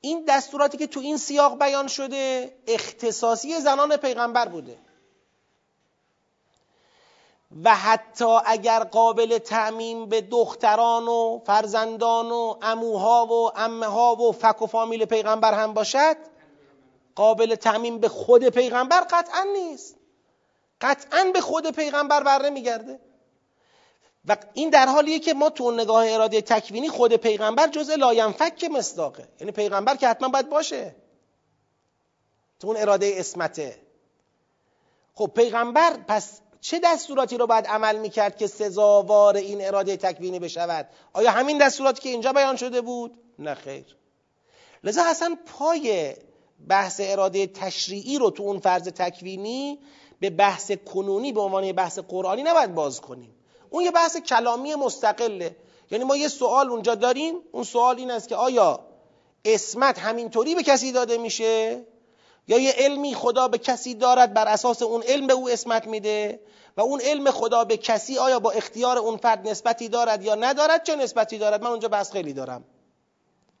این 0.00 0.24
دستوراتی 0.28 0.78
که 0.78 0.86
تو 0.86 1.00
این 1.00 1.16
سیاق 1.16 1.58
بیان 1.58 1.86
شده 1.86 2.52
اختصاصی 2.66 3.60
زنان 3.60 3.96
پیغمبر 3.96 4.48
بوده. 4.48 4.78
و 7.64 7.74
حتی 7.74 8.38
اگر 8.46 8.84
قابل 8.84 9.38
تعمیم 9.38 10.06
به 10.06 10.20
دختران 10.20 11.08
و 11.08 11.40
فرزندان 11.46 12.30
و 12.30 12.54
عموها 12.62 13.26
و 13.26 13.50
عمه 13.56 13.86
ها 13.86 14.16
و 14.16 14.32
فک 14.32 14.62
و 14.62 14.66
فامیل 14.66 15.04
پیغمبر 15.04 15.54
هم 15.54 15.74
باشد 15.74 16.16
قابل 17.14 17.54
تعمیم 17.54 17.98
به 17.98 18.08
خود 18.08 18.48
پیغمبر 18.48 19.00
قطعا 19.00 19.42
نیست. 19.52 19.96
قطعا 20.80 21.24
به 21.34 21.40
خود 21.40 21.70
پیغمبر 21.70 22.22
بر 22.22 22.42
نمیگرده. 22.42 23.00
و 24.26 24.36
این 24.54 24.70
در 24.70 24.86
حالیه 24.86 25.18
که 25.18 25.34
ما 25.34 25.50
تو 25.50 25.70
نگاه 25.70 26.12
اراده 26.12 26.40
تکوینی 26.40 26.88
خود 26.88 27.16
پیغمبر 27.16 27.66
جزء 27.66 27.94
لاینفک 27.94 28.64
مصداقه. 28.64 29.28
یعنی 29.40 29.52
پیغمبر 29.52 29.96
که 29.96 30.08
حتما 30.08 30.28
باید 30.28 30.48
باشه. 30.48 30.94
تو 32.60 32.68
اون 32.68 32.76
اراده 32.76 33.12
اسمته 33.16 33.76
خب 35.14 35.30
پیغمبر 35.34 35.96
پس 36.08 36.40
چه 36.60 36.80
دستوراتی 36.84 37.36
رو 37.36 37.46
باید 37.46 37.66
عمل 37.66 37.98
می‌کرد 37.98 38.36
که 38.36 38.46
سزاوار 38.46 39.36
این 39.36 39.66
اراده 39.66 39.96
تکوینی 39.96 40.38
بشود؟ 40.38 40.88
آیا 41.12 41.30
همین 41.30 41.58
دستوراتی 41.58 42.02
که 42.02 42.08
اینجا 42.08 42.32
بیان 42.32 42.56
شده 42.56 42.80
بود؟ 42.80 43.18
نه 43.38 43.54
خیر. 43.54 43.96
لذا 44.84 45.02
اصلا 45.04 45.36
پای 45.46 46.14
بحث 46.68 47.00
اراده 47.04 47.46
تشریعی 47.46 48.18
رو 48.18 48.30
تو 48.30 48.42
اون 48.42 48.58
فرض 48.58 48.82
تکوینی 48.82 49.78
به 50.20 50.30
بحث 50.30 50.72
کنونی 50.72 51.32
به 51.32 51.40
عنوان 51.40 51.72
بحث 51.72 51.98
قرآنی 51.98 52.42
نباید 52.42 52.74
باز 52.74 53.00
کنیم. 53.00 53.35
اون 53.70 53.84
یه 53.84 53.90
بحث 53.90 54.16
کلامی 54.16 54.74
مستقله. 54.74 55.56
یعنی 55.90 56.04
ما 56.04 56.16
یه 56.16 56.28
سوال 56.28 56.70
اونجا 56.70 56.94
داریم 56.94 57.34
اون 57.52 57.64
سوال 57.64 57.96
این 57.96 58.10
است 58.10 58.28
که 58.28 58.36
آیا 58.36 58.80
اسمت 59.44 59.98
همینطوری 59.98 60.54
به 60.54 60.62
کسی 60.62 60.92
داده 60.92 61.18
میشه؟ 61.18 61.84
یا 62.48 62.58
یه 62.58 62.72
علمی 62.72 63.14
خدا 63.14 63.48
به 63.48 63.58
کسی 63.58 63.94
دارد 63.94 64.34
بر 64.34 64.48
اساس 64.48 64.82
اون 64.82 65.02
علم 65.02 65.26
به 65.26 65.32
او 65.32 65.50
اسمت 65.50 65.86
میده؟ 65.86 66.40
و 66.76 66.80
اون 66.80 67.00
علم 67.00 67.30
خدا 67.30 67.64
به 67.64 67.76
کسی 67.76 68.18
آیا 68.18 68.40
با 68.40 68.50
اختیار 68.50 68.98
اون 68.98 69.16
فرد 69.16 69.48
نسبتی 69.48 69.88
دارد 69.88 70.24
یا 70.24 70.34
ندارد؟ 70.34 70.82
چه 70.82 70.96
نسبتی 70.96 71.38
دارد؟ 71.38 71.62
من 71.62 71.70
اونجا 71.70 71.88
بحث 71.88 72.12
خیلی 72.12 72.32
دارم. 72.32 72.64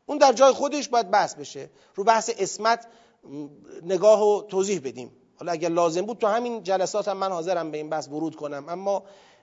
اون 0.06 0.18
در 0.18 0.32
جای 0.32 0.52
خودش 0.52 0.88
باید 0.88 1.10
بحث 1.10 1.34
بشه. 1.34 1.70
رو 1.94 2.04
بحث 2.04 2.30
اسمت 2.38 2.86
نگاه 3.82 4.22
و 4.22 4.42
توضیح 4.42 4.80
بدیم. 4.84 5.12
حالا 5.38 5.52
اگر 5.52 5.68
لازم 5.68 6.02
بود 6.02 6.18
تو 6.18 6.26
همین 6.26 6.62
جلسات 6.62 7.08
هم 7.08 7.16
من 7.16 7.32
حاضرم 7.32 7.70
به 7.70 7.78
این 7.78 7.90
بحث 7.90 8.08
ورود 8.08 8.36
کنم. 8.36 8.68
اما 8.68 9.02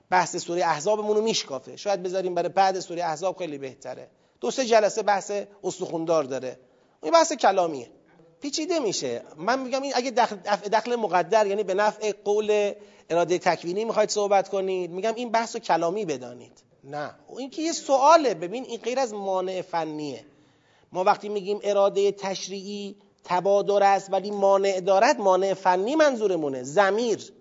بحث 0.10 0.36
سوره 0.36 0.66
احزابمون 0.66 1.16
رو 1.16 1.22
میشکافه. 1.22 1.76
شاید 1.76 2.04
بذاریم 2.04 2.36
برای 2.36 2.50
بعد 2.50 2.80
سوره 2.80 3.04
احزاب 3.04 3.38
خیلی 3.38 3.58
بهتره. 3.58 4.08
دو 4.42 4.52
سه 4.52 4.66
جلسه 4.66 5.04
بحث 5.04 5.32
استخوندار 5.64 6.24
داره. 6.24 6.60
این 7.04 7.12
بحث 7.14 7.34
کلامیه. 7.34 7.88
پیچیده 8.42 8.80
میشه. 8.80 9.24
من 9.38 9.60
میگم 9.60 9.82
این 9.82 9.92
اگه 9.96 10.12
دخل, 10.12 10.36
دخل 10.74 10.96
مقدر 10.96 11.48
یعنی 11.48 11.64
به 11.64 11.74
نفع 11.74 12.12
قول 12.12 12.74
اراده 13.10 13.38
تکوینی 13.38 13.86
می‌خواید 13.86 14.10
صحبت 14.10 14.50
کنید 14.50 14.92
میگم 14.92 15.16
این 15.16 15.32
بحث 15.32 15.58
کلامی 15.58 16.06
بدانید. 16.06 16.64
نه. 16.84 17.16
این 17.38 17.50
که 17.50 17.62
یه 17.62 17.72
سواله. 17.72 18.34
ببین 18.34 18.64
این 18.64 18.80
غیر 18.80 19.00
از 19.00 19.14
مانع 19.14 19.62
فنیه. 19.62 20.26
ما 20.92 21.04
وقتی 21.04 21.30
میگیم 21.30 21.60
اراده 21.64 22.12
تشریعی 22.12 22.96
تبادر 23.24 23.84
است 23.84 24.14
ولی 24.14 24.32
مانع 24.32 24.80
دارد 24.80 25.20
مانع 25.20 25.54
فنی 25.54 25.96
منظورمونه. 25.96 26.64
زمیر 26.64 27.34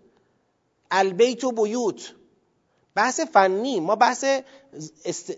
البیت 0.91 1.45
و 1.45 1.53
بیوت. 1.53 2.15
بحث 2.95 3.21
فنی 3.21 3.81
ما 3.81 3.97
بحث 3.97 4.25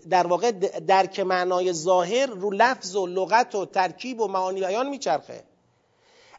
در 0.09 0.27
واقع 0.27 0.51
درک 0.79 1.19
معنای 1.19 1.73
ظاهر 1.73 2.25
رو 2.25 2.51
لفظ 2.51 2.95
و 2.95 3.07
لغت 3.07 3.55
و 3.55 3.65
ترکیب 3.65 4.21
و 4.21 4.27
معانی 4.27 4.59
بیان 4.59 4.89
میچرخه. 4.89 5.43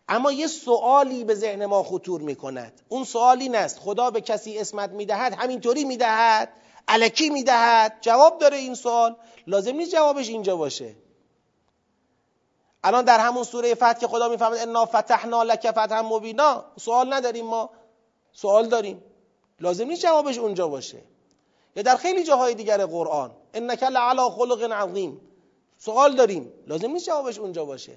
اما 0.09 0.33
یه 0.33 0.47
سوالی 0.47 1.25
به 1.25 1.35
ذهن 1.35 1.67
ما 1.67 1.83
خطور 1.83 2.21
می‌کند. 2.21 2.81
اون 2.89 3.05
سوال 3.05 3.41
این 3.41 3.57
است 3.57 3.79
خدا 3.79 4.11
به 4.11 4.21
کسی 4.21 4.59
اسمت 4.59 4.91
می‌دهد 4.91 5.33
همینطوری 5.33 5.85
می‌دهد 5.85 6.49
علکی 6.89 7.31
می‌دهد. 7.31 7.99
جواب 8.01 8.39
داره 8.39 8.57
این 8.57 8.75
سوال. 8.75 9.17
لازم 9.47 9.77
نیست 9.77 9.93
جوابش 9.93 10.29
اینجا 10.29 10.57
باشه. 10.57 10.95
الان 12.85 13.05
در 13.05 13.19
همون 13.19 13.45
سوره 13.45 13.75
فتح 13.75 13.93
که 13.93 14.07
خدا 14.07 14.29
می‌فهمد 14.29 14.59
انا 14.59 14.85
فتحنا 14.85 15.43
لک 15.43 15.71
فتحا 15.71 16.03
مبینا. 16.03 16.65
سوال 16.81 17.15
نداریم 17.15 17.47
ما. 17.47 17.71
سوال 18.33 18.69
داریم. 18.69 19.03
لازم 19.61 19.87
نیست 19.87 20.03
جوابش 20.03 20.39
اونجا 20.39 20.69
باشه. 20.69 21.03
یا 21.77 21.83
در 21.83 21.97
خیلی 21.97 22.25
جاهای 22.25 22.55
دیگر 22.55 22.87
قرآن 22.87 23.31
انک 23.55 23.83
لعلی 23.83 24.31
خلق 24.31 24.73
عظیم. 24.73 25.21
سوال 25.79 26.17
داریم. 26.17 26.53
لازم 26.67 26.91
نیست 26.91 27.07
جوابش 27.07 27.39
اونجا 27.39 27.65
باشه. 27.65 27.97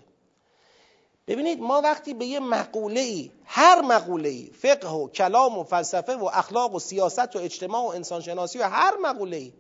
ببینید 1.28 1.60
ما 1.62 1.82
وقتی 1.82 2.14
به 2.14 2.26
یه 2.26 2.40
مقوله 2.40 3.00
ای 3.00 3.32
هر 3.46 3.82
مقوله 3.82 4.30
ای 4.30 4.52
فقه 4.62 4.90
و 4.90 5.08
کلام 5.08 5.58
و 5.58 5.64
فلسفه 5.64 6.16
و 6.16 6.26
اخلاق 6.34 6.76
و 6.76 6.80
سیاست 6.80 7.36
و 7.36 7.40
اجتماع 7.40 7.84
و 7.84 7.88
انسانشناسی 7.88 8.60
و 8.60 8.64
هر 8.64 8.98
مقوله 8.98 9.38
ای 9.38 9.54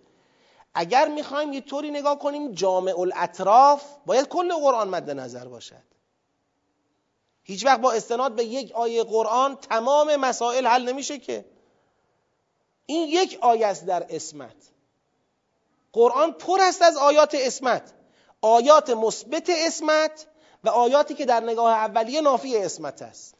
اگر 0.74 1.08
می‌خوایم 1.08 1.54
یه 1.54 1.62
طوری 1.62 1.91
نگاه 1.91 2.20
کنیم 2.20 2.52
جامع 2.52 3.00
الاطراف 3.00 3.84
باید 4.06 4.28
کل 4.28 4.54
قرآن 4.54 4.89
مد 4.89 5.10
نظر 5.10 5.47
باشد. 5.47 5.84
هیچ 7.43 7.66
وقت 7.66 7.80
با 7.80 7.91
استناد 7.91 8.36
به 8.36 8.45
یک 8.45 8.72
آیه 8.72 9.04
قرآن 9.04 9.56
تمام 9.56 10.16
مسائل 10.16 10.68
حل 10.68 10.89
نمیشه 10.89 11.18
که. 11.18 11.45
این 12.89 13.09
یک 13.09 13.37
آیه 13.41 13.67
است 13.67 13.85
در 13.85 14.05
اسمت. 14.09 14.55
قرآن 15.93 16.31
پر 16.31 16.61
است 16.61 16.81
از 16.81 16.97
آیات 16.97 17.35
اسمت. 17.35 17.93
آیات 18.41 18.89
مثبت 18.89 19.49
اسمت 19.49 20.27
و 20.63 20.69
آیاتی 20.69 21.13
که 21.13 21.25
در 21.25 21.39
نگاه 21.39 21.71
اولیه 21.71 22.21
نافی 22.21 22.57
اسمت 22.57 23.01
است. 23.01 23.35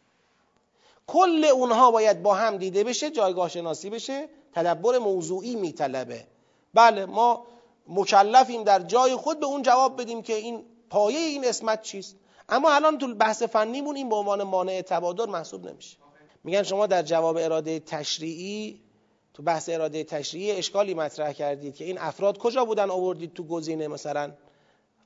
کل 1.08 1.46
اونها 1.46 1.92
باید 1.92 2.24
با 2.24 2.34
هم 2.34 2.58
دیده 2.58 2.84
بشه 2.84 3.10
جایگاه 3.10 3.50
شناسی 3.50 3.90
بشه 3.90 4.30
تدبر 4.54 4.98
موضوعی 4.98 5.56
میطلبه. 5.56 6.28
بله 6.74 7.06
ما 7.06 7.46
مکلفیم 7.88 8.64
در 8.64 8.80
جای 8.80 9.16
خود 9.16 9.40
به 9.40 9.46
اون 9.46 9.62
جواب 9.62 10.02
بدیم 10.02 10.22
که 10.22 10.36
این 10.36 10.66
پایه 10.90 11.20
این 11.20 11.46
اسمت 11.46 11.82
چیست. 11.82 12.16
اما 12.50 12.72
الان 12.72 12.98
تو 12.98 13.16
بحث 13.16 13.44
فنیمون 13.44 13.96
این 13.96 14.10
به 14.10 14.16
عنوان 14.16 14.44
مانع 14.44 14.82
تبادر 14.82 15.26
محسوب 15.26 15.68
نمیشه. 15.68 15.98
میگن 16.44 16.64
شما 16.64 16.88
در 16.88 17.02
جواب 17.02 17.38
اراده 17.38 17.80
تشریعی 17.80 18.89
تو 19.34 19.44
بحث 19.44 19.70
اراده 19.70 20.04
تشریعی 20.04 20.52
اشکالی 20.52 20.94
مطرح 20.94 21.34
کردید 21.34 21.76
که 21.76 21.86
این 21.86 21.98
افراد 21.98 22.38
کجا 22.38 22.66
بودن 22.66 22.90
آوردید 22.90 23.34
تو 23.34 23.44
گزینه 23.44 23.88
مثلا 23.88 24.32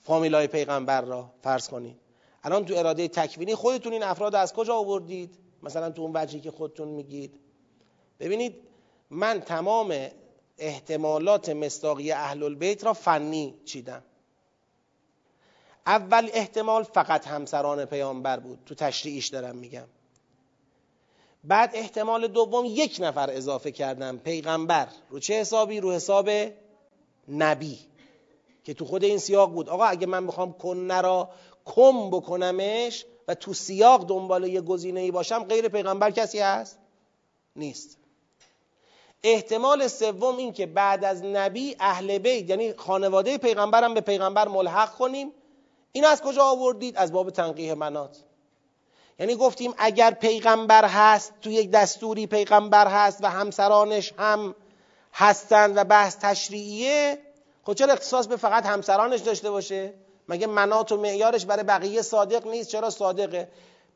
فامیلای 0.01 0.47
پیغمبر 0.47 1.01
را 1.01 1.29
فرض 1.43 1.67
کنید. 1.67 1.99
الان 2.43 2.65
تو 2.65 2.73
اراده 2.77 3.07
تکوینی 3.07 3.55
خودتون 3.55 3.93
این 3.93 4.03
افراد 4.03 4.35
از 4.35 4.53
کجا 4.53 4.75
آوردید؟ 4.75 5.37
مثلا 5.63 5.89
تو 5.89 6.01
اون 6.01 6.11
وجهی 6.15 6.39
که 6.39 6.51
خودتون 6.51 6.87
میگید. 6.87 7.39
ببینید 8.19 8.55
من 9.09 9.39
تمام 9.41 9.95
احتمالات 10.57 11.49
مصداقی 11.49 12.11
اهل 12.11 12.43
البیت 12.43 12.83
را 12.83 12.93
فنی 12.93 13.55
چیدم. 13.65 14.03
اول 15.87 16.29
احتمال 16.33 16.83
فقط 16.83 17.27
همسران 17.27 17.85
پیامبر 17.85 18.39
بود. 18.39 18.59
تو 18.65 18.75
تشریعیش 18.75 19.27
دارم 19.27 19.55
میگم. 19.55 19.87
بعد 21.43 21.71
احتمال 21.73 22.27
دوم 22.27 22.65
یک 22.65 22.97
نفر 22.99 23.29
اضافه 23.31 23.71
کردم 23.71 24.17
پیغمبر. 24.17 24.87
رو 25.09 25.19
چه 25.19 25.33
حسابی؟ 25.33 25.79
رو 25.79 25.91
حساب 25.91 26.29
نبی 27.29 27.79
که 28.63 28.73
تو 28.73 28.85
خود 28.85 29.03
این 29.03 29.17
سیاق 29.17 29.51
بود. 29.51 29.69
آقا 29.69 29.85
اگه 29.85 30.07
من 30.07 30.27
بخوام 30.27 30.53
کنه 30.53 31.01
را 31.01 31.29
کم 31.65 32.09
بکنمش 32.09 33.05
و 33.27 33.35
تو 33.35 33.53
سیاق 33.53 34.07
دنبال 34.07 34.43
یه 34.43 34.61
گزینه 34.61 34.99
ای 34.99 35.11
باشم 35.11 35.43
غیر 35.43 35.67
پیغمبر 35.67 36.11
کسی 36.11 36.39
هست؟ 36.39 36.79
نیست. 37.55 37.97
احتمال 39.23 39.87
سوم 39.87 40.37
این 40.37 40.53
که 40.53 40.65
بعد 40.65 41.05
از 41.05 41.23
نبی 41.23 41.75
اهل 41.79 42.17
بیت 42.17 42.49
یعنی 42.49 42.73
خانواده 42.73 43.37
پیغمبرم 43.37 43.93
به 43.93 44.01
پیغمبر 44.01 44.47
ملحق 44.47 44.91
کنیم. 44.91 45.31
این 45.91 46.05
از 46.05 46.21
کجا 46.21 46.43
آوردید؟ 46.43 46.97
از 46.97 47.11
باب 47.11 47.29
تنقیه 47.29 47.75
منات. 47.75 48.17
یعنی 49.19 49.35
گفتیم 49.35 49.73
اگر 49.77 50.11
پیغمبر 50.11 50.85
هست 50.85 51.33
تو 51.41 51.51
یک 51.51 51.71
دستوری 51.71 52.27
پیغمبر 52.27 52.87
هست 52.87 53.23
و 53.23 53.27
همسرانش 53.27 54.13
هم 54.17 54.55
هستند 55.13 55.77
و 55.77 55.83
بحث 55.83 56.17
تشریعیه 56.21 57.17
خب 57.63 57.73
چرا 57.73 57.93
اختصاص 57.93 58.27
به 58.27 58.35
فقط 58.35 58.65
همسرانش 58.65 59.19
داشته 59.19 59.51
باشه؟ 59.51 59.93
مگه 60.29 60.47
منات 60.47 60.91
و 60.91 60.97
معیارش 60.97 61.45
برای 61.45 61.63
بقیه 61.63 62.01
صادق 62.01 62.47
نیست؟ 62.47 62.69
چرا 62.69 62.89
صادقه؟ 62.89 63.47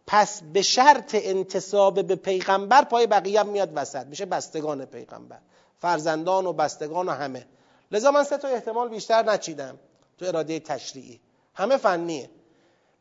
پس 0.08 0.42
به 0.54 0.62
شرط 0.62 1.16
انتصاب 1.20 2.08
به 2.08 2.16
پیغمبر 2.16 2.84
پای 2.84 3.08
بقیه 3.08 3.40
هم 3.40 3.48
میاد 3.48 3.72
وسط. 3.76 4.06
میشه 4.06 4.26
بستگان 4.26 4.86
پیغمبر. 4.86 5.40
فرزندان 5.80 6.46
و 6.46 6.54
بستگان 6.54 7.10
و 7.10 7.12
همه. 7.12 7.46
لذا 7.92 8.12
من 8.12 8.24
سه 8.24 8.38
تا 8.38 8.48
احتمال 8.48 8.90
بیشتر 8.90 9.24
نچیدم 9.24 9.80
تو 10.18 10.26
اراده 10.26 10.60
تشریعی. 10.60 11.20
همه 11.54 11.78
فنیه. 11.78 12.30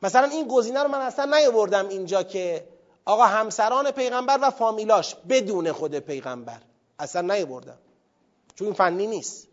مثلا 0.06 0.28
این 0.28 0.48
گزینه 0.48 0.82
رو 0.82 0.88
من 0.88 1.00
اصلا 1.00 1.38
نیاوردم 1.38 1.88
اینجا 1.88 2.22
که 2.22 2.64
آقا 3.04 3.26
همسران 3.26 3.90
پیغمبر 3.90 4.38
و 4.42 4.50
فامیلاش 4.50 5.14
بدون 5.28 5.72
خود 5.72 5.98
پیغمبر. 5.98 6.58
اصلا 6.98 7.34
نیاوردم. 7.34 7.78
چون 8.54 8.66
این 8.66 8.74
فنی 8.74 9.06
نیست. 9.06 9.48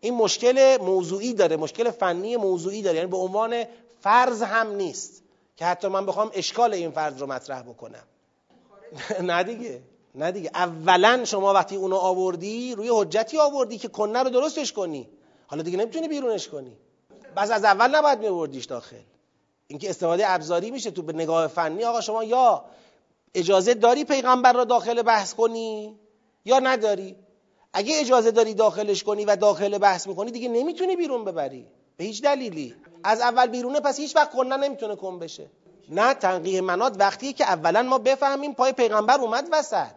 این 0.00 0.14
مشکل 0.14 0.78
موضوعی 0.80 1.34
داره 1.34 1.56
مشکل 1.56 1.90
فنی 1.90 2.36
موضوعی 2.36 2.82
داره. 2.82 2.96
یعنی 2.96 3.10
به 3.10 3.16
عنوان 3.16 3.64
فرض 4.00 4.42
هم 4.42 4.72
نیست 4.72 5.22
که 5.56 5.64
حتی 5.64 5.88
من 5.88 6.06
بخوام 6.06 6.30
اشکال 6.34 6.74
این 6.74 6.90
فرض 6.90 7.20
رو 7.20 7.26
مطرح 7.26 7.62
بکنم. 7.62 8.04
نه 9.30 9.42
دیگه 9.42 9.82
نه 10.14 10.32
دیگه. 10.32 10.50
اولا 10.54 11.24
شما 11.24 11.52
وقتی 11.52 11.76
اونو 11.76 11.96
آوردی 11.96 12.74
روی 12.74 12.90
حجتی 12.92 13.38
آوردی 13.38 13.78
که 13.78 13.88
کنه 13.88 14.22
رو 14.22 14.30
درستش 14.30 14.72
کنی. 14.72 15.08
حالا 15.46 15.62
دیگه 15.62 15.78
نمی‌تونی 15.78 16.08
بیرونش 16.08 16.48
کنی. 16.48 16.76
بس 17.36 17.50
از 17.50 17.64
اول 17.64 17.96
نباید 17.96 18.18
میوردیش 18.18 18.64
داخل. 18.64 18.96
اینکه 19.68 19.90
استفاده 19.90 20.30
ابزاری 20.30 20.70
میشه 20.70 20.90
تو 20.90 21.02
به 21.02 21.12
نگاه 21.12 21.46
فنی 21.46 21.84
آقا 21.84 22.00
شما 22.00 22.24
یا 22.24 22.64
اجازه 23.34 23.74
داری 23.74 24.04
پیغمبر 24.04 24.52
را 24.52 24.64
داخل 24.64 25.02
بحث 25.02 25.34
کنی 25.34 25.98
یا 26.44 26.58
نداری؟ 26.58 27.16
اگه 27.72 28.00
اجازه 28.00 28.30
داری 28.30 28.54
داخلش 28.54 29.02
کنی 29.02 29.24
و 29.24 29.36
داخل 29.36 29.78
بحث 29.78 30.06
می‌کنی 30.06 30.30
دیگه 30.30 30.48
نمی‌تونی 30.48 30.96
بیرون 30.96 31.24
ببری. 31.24 31.66
به 31.96 32.04
هیچ 32.04 32.22
دلیلی. 32.22 32.74
از 33.04 33.20
اول 33.20 33.46
بیرونه 33.46 33.80
پس 33.80 33.98
هیچ 34.00 34.16
وقت 34.16 34.30
کنن 34.32 34.64
نمی‌تونه 34.64 34.96
کن 34.96 35.18
بشه. 35.18 35.50
نه 35.88 36.14
تنقیه 36.14 36.60
منات 36.60 36.96
وقتیه 36.98 37.32
که 37.32 37.44
اولا 37.44 37.82
ما 37.82 37.98
بفهمیم 37.98 38.54
پای 38.54 38.72
پیغمبر 38.72 39.20
اومد 39.20 39.48
وسط. 39.52 39.94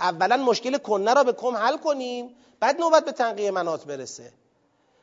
اولا 0.00 0.36
مشکل 0.36 0.78
کنه 0.78 1.14
را 1.14 1.24
به 1.24 1.32
کم 1.32 1.56
حل 1.56 1.76
کنیم 1.76 2.36
بعد 2.60 2.80
نوبت 2.80 3.04
به 3.04 3.12
تنقیه 3.12 3.50
منات 3.50 3.84
برسه. 3.84 4.32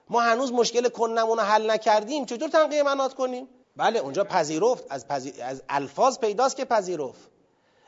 ما 0.10 0.22
هنوز 0.22 0.54
مشکل 0.54 0.90
کنمون 0.90 1.38
رو 1.38 1.44
حل 1.44 1.72
نکردیم 1.72 2.26
چطور 2.26 2.50
تنقیه 2.50 2.84
منات 2.84 3.14
کنیم؟ 3.14 3.48
بله 3.78 4.00
اونجا 4.00 4.24
پذیرفت. 4.24 4.86
از, 4.90 5.06
از 5.42 5.64
الفاظ 5.70 6.18
پیداست 6.18 6.56
که 6.56 6.66
پذیرفت. 6.66 7.30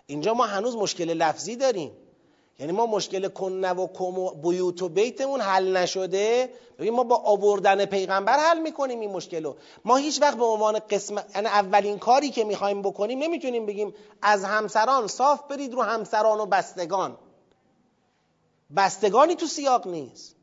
اینجا 0.06 0.34
ما 0.34 0.46
هنوز 0.46 0.76
مشکل 0.76 1.10
لفظی 1.14 1.56
داریم. 1.56 1.92
یعنی 2.60 2.72
ما 2.72 2.86
مشکل 2.86 3.28
کنه 3.28 3.72
و 3.74 3.88
کم 3.88 4.20
و 4.20 4.30
بیوت 4.30 4.82
و 4.82 4.90
بیتمون 4.90 5.42
حل 5.42 5.78
نشده. 5.78 6.50
ببین 6.80 6.94
ما 6.94 7.04
با 7.04 7.16
آوردن 7.16 7.86
پیغمبر 7.86 8.38
حل 8.40 8.60
می‌کنیم 8.60 9.00
این 9.00 9.12
مشکل 9.12 9.44
رو 9.44 9.56
ما 9.86 9.96
هیچ 9.96 10.22
وقت 10.22 10.38
به 10.38 10.46
عنوان 10.46 10.80
قسم 10.80 11.16
یعنی 11.36 11.48
اولین 11.48 12.00
کاری 12.00 12.30
که 12.30 12.44
می‌خوایم 12.44 12.82
بکنیم 12.82 13.20
نمی‌تونیم 13.20 13.66
بگیم 13.66 13.94
از 14.22 14.44
همسران 14.44 15.08
صاف 15.08 15.42
برید 15.50 15.74
رو 15.74 15.82
همسران 15.82 16.40
و 16.40 16.46
بستگان. 16.46 17.18
بستگانی 18.76 19.36
تو 19.36 19.46
سیاق 19.46 19.88
نیست. 19.88 20.36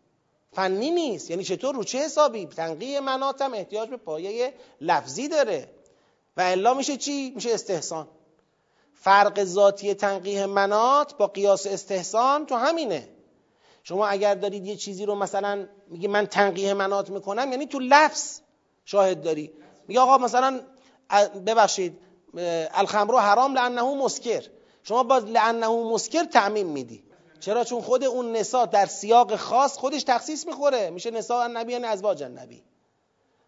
فنی 0.55 0.91
نیست. 0.91 1.31
یعنی 1.31 1.45
چطور 1.45 1.75
رو 1.75 1.85
چه 1.85 1.99
حسابی؟ 1.99 2.47
تنقیه 2.47 3.01
مناتم 3.01 3.55
احتیاج 3.55 3.89
به 3.89 3.97
پایه 3.97 4.55
لفظی 4.81 5.29
داره. 5.29 5.69
و 6.37 6.41
الا 6.41 6.75
میشه 6.75 6.97
چی؟ 6.97 7.33
میشه 7.35 7.51
استحسان. 7.55 8.09
فرق 8.95 9.45
ذاتی 9.45 9.95
تنقیه 9.95 10.47
منات 10.47 11.17
با 11.17 11.27
قیاس 11.27 11.67
استحسان 11.67 12.47
تو 12.47 12.55
همینه. 12.55 13.09
شما 13.83 14.07
اگر 14.07 14.35
دارید 14.35 14.67
یه 14.67 14.77
چیزی 14.77 15.07
رو 15.07 15.15
مثلا 15.15 15.67
میگی 15.89 16.07
من 16.07 16.27
تنقیه 16.27 16.75
منات 16.75 17.11
می‌کنم 17.11 17.51
یعنی 17.51 17.67
تو 17.67 17.79
لفظ 17.79 18.41
شاهد 18.85 19.23
داری. 19.23 19.53
میگه 19.89 20.01
آقا 20.01 20.19
مثلا 20.19 20.61
ببخشید 21.47 21.99
الخمرو 22.75 23.19
حرام 23.19 23.55
لانه 23.55 23.83
مسکر. 23.83 24.43
شما 24.83 25.03
با 25.03 25.19
لانه 25.19 25.69
مسکر 25.69 26.25
تعمیم 26.25 26.67
میدی. 26.67 27.05
چرا؟ 27.41 27.65
چون 27.65 27.81
خود 27.81 28.05
اون 28.05 28.33
نسا 28.33 28.67
در 28.67 28.87
سیاق 28.87 29.37
خاص 29.37 29.79
خودش 29.79 30.03
تخصیص 30.03 30.47
می‌خوره. 30.47 30.91
میشه 30.91 31.11
نسا 31.11 31.43
النبی 31.43 31.73
یعنی 31.73 31.85
ازواج 31.85 32.23
النبی. 32.23 32.63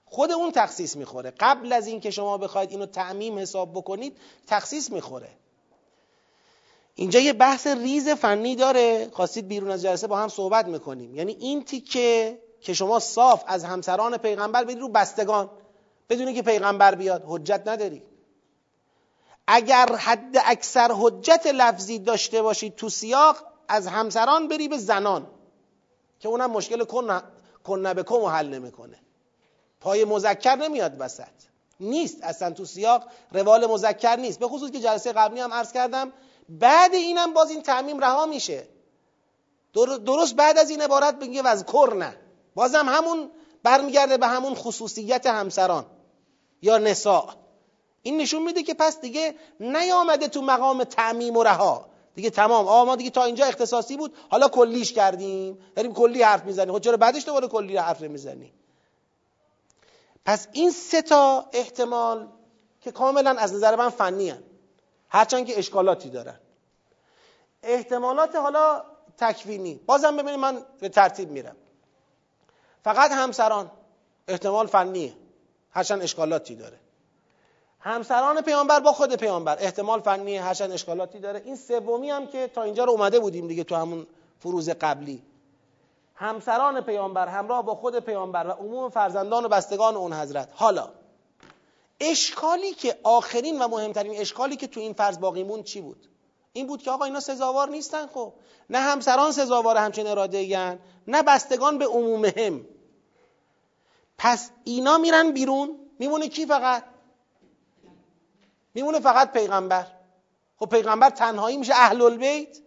خود 0.04 0.32
اون 0.32 0.52
تخصیص 0.52 0.96
می‌خوره. 0.96 1.32
قبل 1.40 1.72
از 1.72 1.86
اینکه 1.86 2.10
شما 2.10 2.38
بخواید 2.38 2.70
اینو 2.70 2.86
تعمیم 2.86 3.38
حساب 3.38 3.72
بکنید 3.72 4.16
تخصیص 4.46 4.90
می‌خوره. 4.90 5.28
اینجا 6.94 7.20
یه 7.20 7.32
بحث 7.32 7.66
ریز 7.66 8.08
فنی 8.08 8.56
داره. 8.56 9.10
خواستید 9.12 9.48
بیرون 9.48 9.70
از 9.70 9.82
جلسه 9.82 10.06
با 10.06 10.16
هم 10.16 10.28
صحبت 10.28 10.66
می‌کنیم. 10.66 11.14
یعنی 11.14 11.32
این 11.32 11.64
تیکه 11.64 12.38
که 12.60 12.74
شما 12.74 12.98
صاف 12.98 13.44
از 13.46 13.64
همسران 13.64 14.16
پیغمبر 14.16 14.64
بدید 14.64 14.78
رو 14.78 14.88
بستگان. 14.88 15.50
بدونی 16.08 16.34
که 16.34 16.42
پیغمبر 16.42 16.94
بیاد 16.94 17.24
حجت 17.26 17.62
نداری. 17.66 18.02
اگر 19.46 19.96
حد 19.96 20.36
اکثر 20.44 20.92
حجت 20.92 21.46
لفظی 21.46 21.98
داشته 21.98 22.42
باشید 22.42 22.76
تو 22.76 22.88
سیاق 22.88 23.36
از 23.68 23.86
همسران 23.86 24.48
بری 24.48 24.68
به 24.68 24.78
زنان 24.78 25.26
که 26.20 26.28
اونم 26.28 26.50
مشکل 26.50 26.84
کن 26.84 27.92
به 27.94 28.02
کن 28.02 28.30
حل 28.30 28.48
نمی‌کنه. 28.48 28.98
پای 29.80 30.04
مذکر 30.04 30.54
نمیاد 30.54 30.96
وسط. 30.98 31.24
نیست 31.80 32.22
اصلا 32.22 32.50
تو 32.50 32.64
سیاق 32.64 33.04
روال 33.32 33.66
مذکر 33.66 34.16
نیست. 34.16 34.38
به 34.38 34.48
خصوص 34.48 34.70
که 34.70 34.80
جلسه 34.80 35.12
قبلی 35.12 35.40
هم 35.40 35.52
عرض 35.52 35.72
کردم 35.72 36.12
بعد 36.48 36.94
اینم 36.94 37.34
باز 37.34 37.50
این 37.50 37.62
تعمیم 37.62 37.98
رها 37.98 38.26
میشه. 38.26 38.68
درست 40.06 40.34
بعد 40.36 40.58
از 40.58 40.70
این 40.70 40.82
عبارت 40.82 41.18
بگه 41.18 41.42
وذکر 41.42 41.94
نه. 41.98 42.16
بازم 42.54 42.88
همون 42.88 43.30
برمیگرده 43.62 44.16
به 44.16 44.26
همون 44.26 44.54
خصوصیت 44.54 45.26
همسران 45.26 45.86
یا 46.62 46.78
نساء. 46.78 47.34
این 48.02 48.16
نشون 48.16 48.42
میده 48.42 48.62
که 48.62 48.74
پس 48.74 49.00
دیگه 49.00 49.34
نیامده 49.60 50.28
تو 50.28 50.42
مقام 50.42 50.84
تعمیم 50.84 51.36
و 51.36 51.42
رها. 51.42 51.86
دیگه 52.16 52.30
تمام. 52.30 52.68
آ 52.68 52.84
ما 52.84 52.96
دیگه 52.96 53.10
تا 53.10 53.24
اینجا 53.24 53.46
اختصاصی 53.46 53.96
بود. 53.96 54.14
حالا 54.30 54.48
کلیش 54.48 54.92
کردیم. 54.92 55.58
داریم 55.74 55.94
کلی 55.94 56.22
حرف 56.22 56.44
می‌زنیم. 56.44 56.74
خب 56.74 56.80
چرا 56.80 56.96
بعدش 56.96 57.24
دوباره 57.24 57.48
کلی 57.48 57.76
حرف 57.76 58.02
نمی‌زنیم؟ 58.02 58.52
پس 60.24 60.48
این 60.52 60.70
سه 60.70 61.02
تا 61.02 61.48
احتمال 61.52 62.28
که 62.80 62.92
کاملا 62.92 63.30
از 63.30 63.54
نظر 63.54 63.76
من 63.76 63.88
فنی 63.88 64.30
هن. 64.30 64.42
هرچند 65.08 65.46
که 65.46 65.58
اشکالاتی 65.58 66.10
دارن. 66.10 66.40
احتمالات 67.62 68.36
حالا 68.36 68.82
تکوینی. 69.18 69.74
بازم 69.74 70.16
ببینید 70.16 70.40
من 70.40 70.62
به 70.80 70.88
ترتیب 70.88 71.30
میرم. 71.30 71.56
فقط 72.84 73.10
همسران 73.12 73.70
احتمال 74.28 74.66
فنیه. 74.66 75.16
هرچند 75.70 76.02
اشکالاتی 76.02 76.54
داره. 76.54 76.78
همسران 77.86 78.40
پیامبر 78.40 78.80
با 78.80 78.92
خود 78.92 79.16
پیامبر. 79.16 79.56
احتمال 79.60 80.00
فنی 80.00 80.36
هرچند 80.36 80.72
اشکالاتی 80.72 81.18
داره. 81.18 81.42
این 81.44 81.56
سومی 81.56 82.10
هم 82.10 82.26
که 82.26 82.50
تا 82.54 82.62
اینجا 82.62 82.84
رو 82.84 82.92
اومده 82.92 83.20
بودیم 83.20 83.48
دیگه 83.48 83.64
تو 83.64 83.74
همون 83.74 84.06
فروز 84.38 84.70
قبلی. 84.70 85.22
همسران 86.14 86.80
پیامبر 86.80 87.28
همراه 87.28 87.62
با 87.62 87.74
خود 87.74 87.98
پیامبر 87.98 88.46
و 88.46 88.50
عموم 88.50 88.90
فرزندان 88.90 89.44
و 89.44 89.48
بستگان 89.48 89.96
اون 89.96 90.12
حضرت. 90.12 90.48
حالا 90.54 90.88
اشکالی 92.00 92.74
که 92.74 92.98
آخرین 93.02 93.62
و 93.62 93.68
مهمترین 93.68 94.20
اشکالی 94.20 94.56
که 94.56 94.66
تو 94.66 94.80
این 94.80 94.92
فرض 94.92 95.18
باقیمون 95.18 95.62
چی 95.62 95.80
بود؟ 95.80 96.08
این 96.52 96.66
بود 96.66 96.82
که 96.82 96.90
آقا 96.90 97.04
اینا 97.04 97.20
سزاوار 97.20 97.68
نیستن 97.68 98.06
خب. 98.06 98.32
نه 98.70 98.78
همسران 98.78 99.32
سزاوار 99.32 99.76
همچین 99.76 100.06
اراده 100.06 100.78
نه 101.08 101.22
بستگان 101.22 101.78
به 101.78 101.86
عمومهم. 101.86 102.66
پس 104.18 104.50
اینا 104.64 104.98
میرن 104.98 105.30
بیرون. 105.30 105.78
میمونه 105.98 106.28
کی 106.28 106.46
فقط؟ 106.46 106.84
میمونه 108.76 109.00
فقط 109.00 109.32
پیغمبر. 109.32 109.86
خب 110.56 110.66
پیغمبر 110.66 111.10
تنهایی 111.10 111.56
میشه 111.56 111.74
اهل 111.74 112.02
البیت 112.02 112.58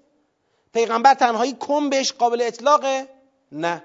پیغمبر 0.73 1.13
تنهایی 1.13 1.57
کم 1.59 1.89
بهش 1.89 2.11
قابل 2.11 2.41
اطلاقه؟ 2.41 3.09
نه. 3.51 3.83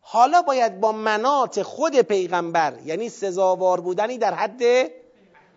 حالا 0.00 0.42
باید 0.42 0.80
با 0.80 0.92
منات 0.92 1.62
خود 1.62 1.96
پیغمبر 1.96 2.78
یعنی 2.84 3.08
سزاوار 3.08 3.80
بودنی 3.80 4.18
در 4.18 4.34
حد 4.34 4.90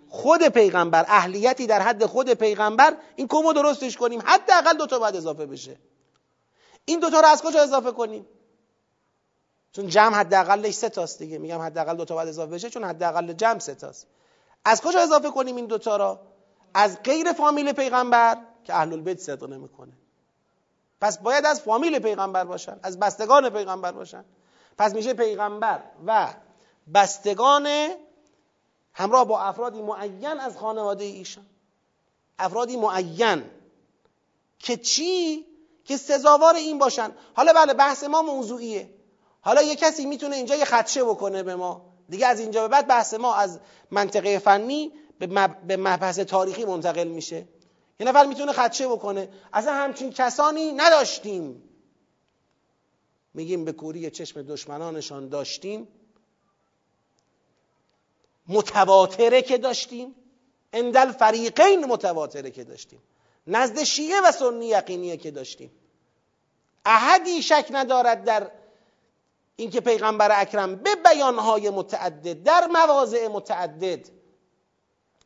خود 0.09 0.47
پیغمبر 0.47 1.05
اهلیتی 1.07 1.67
در 1.67 1.81
حد 1.81 2.05
خود 2.05 2.33
پیغمبر 2.33 2.97
این 3.15 3.27
کمو 3.27 3.53
درستش 3.53 3.97
کنیم. 3.97 4.21
حداقل 4.25 4.77
دو 4.77 4.87
تا 4.87 4.99
باید 4.99 5.15
اضافه 5.15 5.45
بشه. 5.45 5.77
این 6.85 6.99
دوتا 6.99 7.19
رو 7.19 7.27
از 7.27 7.41
کجا 7.41 7.61
اضافه 7.61 7.91
کنیم؟ 7.91 8.25
چون 9.71 9.87
جمع 9.87 10.15
حداقلش 10.15 10.73
سه 10.73 10.89
تاست 10.89 11.19
دیگه. 11.19 11.37
میگم 11.37 11.59
حداقل 11.59 11.97
دو 11.97 12.05
تا 12.05 12.15
باید 12.15 12.29
اضافه 12.29 12.51
بشه 12.51 12.69
چون 12.69 12.83
حداقل 12.83 13.33
جمع 13.33 13.59
سه 13.59 13.75
تاست. 13.75 14.07
از 14.65 14.81
کجا 14.81 14.99
اضافه 14.99 15.29
کنیم 15.29 15.55
این 15.55 15.65
دوتا 15.65 15.97
را؟ 15.97 16.19
از 16.73 17.03
غیر 17.03 17.33
فامیل 17.33 17.71
پیغمبر 17.71 18.37
که 18.63 18.73
اهل 18.75 18.93
البیت 18.93 19.19
صدق 19.19 19.49
نمی‌کنه. 19.49 19.93
پس 21.01 21.17
باید 21.17 21.45
از 21.45 21.61
فامیل 21.61 21.99
پیغمبر 21.99 22.43
باشن 22.43 22.79
از 22.83 22.99
بستگان 22.99 23.49
پیغمبر 23.49 23.91
باشن. 23.91 24.25
پس 24.77 24.93
میشه 24.93 25.13
پیغمبر 25.13 25.83
و 26.05 26.33
بستگان 26.93 27.67
همراه 28.93 29.25
با 29.27 29.41
افرادی 29.41 29.81
معین 29.81 30.39
از 30.39 30.57
خانواده 30.57 31.03
ایشان. 31.03 31.45
افرادی 32.39 32.77
معین 32.77 33.43
که 34.59 34.77
چی؟ 34.77 35.45
که 35.85 35.97
سزاوار 35.97 36.55
این 36.55 36.79
باشن. 36.79 37.11
حالا 37.33 37.53
بله 37.53 37.73
بحث 37.73 38.03
ما 38.03 38.21
موضوعیه. 38.21 38.93
حالا 39.41 39.61
یه 39.61 39.75
کسی 39.75 40.05
می‌تونه 40.05 40.35
اینجا 40.35 40.55
یه 40.55 40.65
خدشه 40.65 41.03
بکنه 41.03 41.43
به 41.43 41.55
ما. 41.55 41.92
دیگه 42.09 42.27
از 42.27 42.39
اینجا 42.39 42.61
به 42.61 42.67
بعد 42.67 42.87
بحث 42.87 43.13
ما 43.13 43.35
از 43.35 43.59
منطقه 43.91 44.39
فنی 44.39 44.91
به 45.67 45.77
مبحث 45.77 46.19
تاریخی 46.19 46.65
منتقل 46.65 47.07
میشه. 47.07 47.47
یه 47.99 48.07
نفر 48.07 48.25
می‌تونه 48.25 48.51
خدشه 48.51 48.87
بکنه. 48.87 49.29
اصلا 49.53 49.73
همچین 49.73 50.11
کسانی 50.11 50.71
نداشتیم. 50.71 51.63
میگیم 53.33 53.65
به 53.65 53.71
کوری 53.71 54.11
چشم 54.11 54.41
دشمنانشان 54.41 55.29
داشتیم. 55.29 55.87
متواتره 58.47 59.41
که 59.41 59.57
داشتیم. 59.57 60.15
اندل 60.73 61.11
فریقین 61.11 61.85
متواتره 61.85 62.51
که 62.51 62.63
داشتیم. 62.63 62.99
نزد 63.47 63.83
شیعه 63.83 64.21
و 64.21 64.31
سنی 64.31 64.65
یقینیه 64.65 65.17
که 65.17 65.31
داشتیم. 65.31 65.71
احدی 66.85 67.41
شک 67.41 67.67
ندارد 67.71 68.23
در 68.23 68.51
اینکه 69.55 69.81
پیغمبر 69.81 70.41
اکرم 70.41 70.75
به 70.75 70.89
بیانهای 70.95 71.69
متعدد 71.69 72.43
در 72.43 72.67
مواضع 72.67 73.27
متعدد 73.27 74.09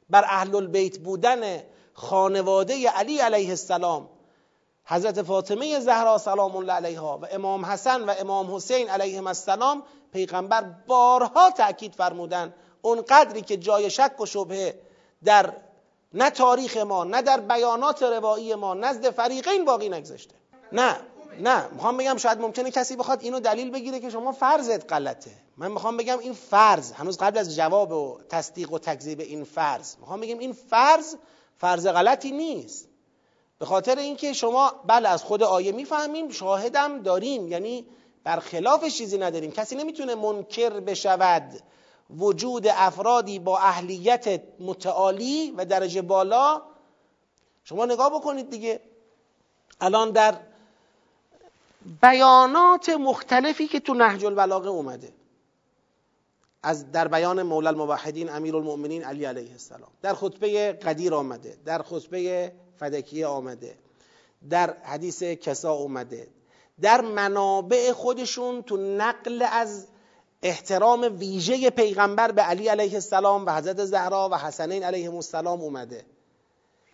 بر 0.10 0.24
اهل 0.24 0.56
البیت 0.56 0.98
بودن 1.00 1.64
خانواده 1.94 2.90
علی 2.90 3.20
علیه 3.20 3.50
السلام 3.50 4.10
حضرت 4.86 5.22
فاطمه 5.22 5.80
زهرا 5.80 6.18
سلام 6.18 6.56
الله 6.56 6.74
علیها 6.74 7.18
و 7.18 7.28
امام 7.32 7.66
حسن 7.66 8.04
و 8.04 8.14
امام 8.20 8.56
حسین 8.56 8.90
علیهم 8.90 9.28
السلام 9.28 9.84
پیغمبر 10.14 10.62
بارها 10.88 11.50
تأکید 11.52 11.94
فرمودن 11.96 12.54
اون 12.82 13.02
قدری 13.02 13.42
که 13.42 13.58
جای 13.58 13.90
شک 13.90 14.20
و 14.20 14.26
شبهه 14.26 14.80
در 15.24 15.54
نه 16.14 16.30
تاریخ 16.30 16.78
ما 16.78 17.04
نه 17.04 17.22
در 17.22 17.40
بیانات 17.40 18.04
روایی 18.04 18.56
ما 18.56 18.74
نزد 18.74 19.10
فریقین 19.10 19.66
باقی 19.66 19.90
نگذاشته. 19.90 20.36
نه. 20.72 20.98
نه 21.40 21.68
می‌خوام 21.68 21.98
بگم 21.98 22.18
شاید 22.18 22.42
ممکنه 22.42 22.72
کسی 22.72 22.96
بخواد 22.96 23.24
اینو 23.24 23.40
دلیل 23.40 23.72
بگیره 23.72 24.00
که 24.00 24.10
شما 24.10 24.32
فرضت 24.32 24.94
غلطه. 24.94 25.32
من 25.58 25.72
می‌خوام 25.72 25.98
بگم 25.98 26.20
این 26.20 26.34
فرض 26.34 26.92
هنوز 26.92 27.18
قبل 27.18 27.38
از 27.38 27.56
جواب 27.56 27.92
و 27.92 28.20
تصدیق 28.30 28.72
و 28.72 28.80
تکذیب 28.80 29.20
این 29.20 29.44
فرض. 29.44 29.96
می‌خوام 30.00 30.20
بگم 30.20 30.40
این 30.40 30.54
فرض 30.54 31.16
فرض 31.58 31.88
غلطی 31.88 32.32
نیست. 32.32 32.90
به 33.60 33.66
خاطر 33.66 33.98
اینکه 33.98 34.34
شما 34.34 34.74
بله 34.88 35.10
از 35.10 35.24
خود 35.24 35.44
آیه 35.44 35.72
می‌فهمیم 35.72 36.30
شاهدم 36.30 37.02
داریم. 37.02 37.48
یعنی 37.48 37.88
برخلاف 38.24 38.86
چیزی 38.86 39.18
نداریم. 39.18 39.52
کسی 39.52 39.76
نمی‌تونه 39.76 40.16
منکر 40.16 40.70
بشود 40.70 41.62
وجود 42.18 42.68
افرادی 42.68 43.40
با 43.40 43.58
اهلیت 43.58 44.42
متعالی 44.60 45.54
و 45.58 45.66
درجه 45.66 46.02
بالا. 46.02 46.62
شما 47.64 47.86
نگاه 47.86 48.10
بکنید 48.10 48.50
دیگه. 48.50 48.82
الان 49.82 50.12
در 50.12 50.36
بیانات 52.02 52.90
مختلفی 52.90 53.68
که 53.68 53.80
تو 53.80 53.94
نهج 53.94 54.26
البلاغه 54.26 54.70
اومده. 54.70 55.14
از 56.64 56.92
در 56.92 57.08
بیان 57.08 57.44
مولا 57.44 57.70
الموحدین 57.70 58.30
امیر 58.30 58.56
المؤمنین 58.56 59.04
علی 59.04 59.26
علیه 59.26 59.52
السلام. 59.52 59.90
در 60.02 60.14
خطبه 60.14 60.72
قدیر 60.72 61.14
آمده 61.14 61.58
در 61.66 61.82
خطبه 61.82 62.52
فدکیه 62.80 63.28
آمده 63.28 63.76
در 64.50 64.78
حدیث 64.84 65.24
کسا 65.24 65.72
اومده 65.72 66.28
در 66.82 67.02
منابع 67.02 67.92
خودشون 67.92 68.64
تو 68.64 68.78
نقل 68.78 69.46
از 69.52 69.88
احترام 70.44 71.18
ویژه 71.20 71.70
پیغمبر 71.70 72.32
به 72.32 72.42
علی 72.42 72.68
علیه 72.68 72.94
السلام 72.94 73.46
و 73.46 73.52
حضرت 73.52 73.86
زهرا 73.86 74.30
و 74.32 74.36
حسنین 74.36 74.84
علیه 74.84 75.14
السلام 75.14 75.62
اومده. 75.62 76.06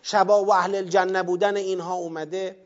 شبا 0.02 0.44
و 0.44 0.54
اهل 0.54 0.76
الجنه 0.76 1.24
بودن 1.24 1.58
اینها 1.58 1.96
اومده. 1.96 2.63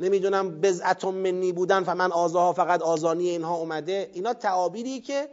نمی‌دونم 0.00 0.60
بزعتم 0.60 1.14
منی 1.14 1.52
بودن 1.52 1.84
و 1.86 1.94
من 1.94 2.12
آزاها 2.12 2.52
فقط 2.52 2.82
آزانی 2.82 3.28
اینها 3.28 3.56
اومده. 3.56 4.10
اینا 4.14 4.34
تعابیری 4.34 5.00
که 5.00 5.28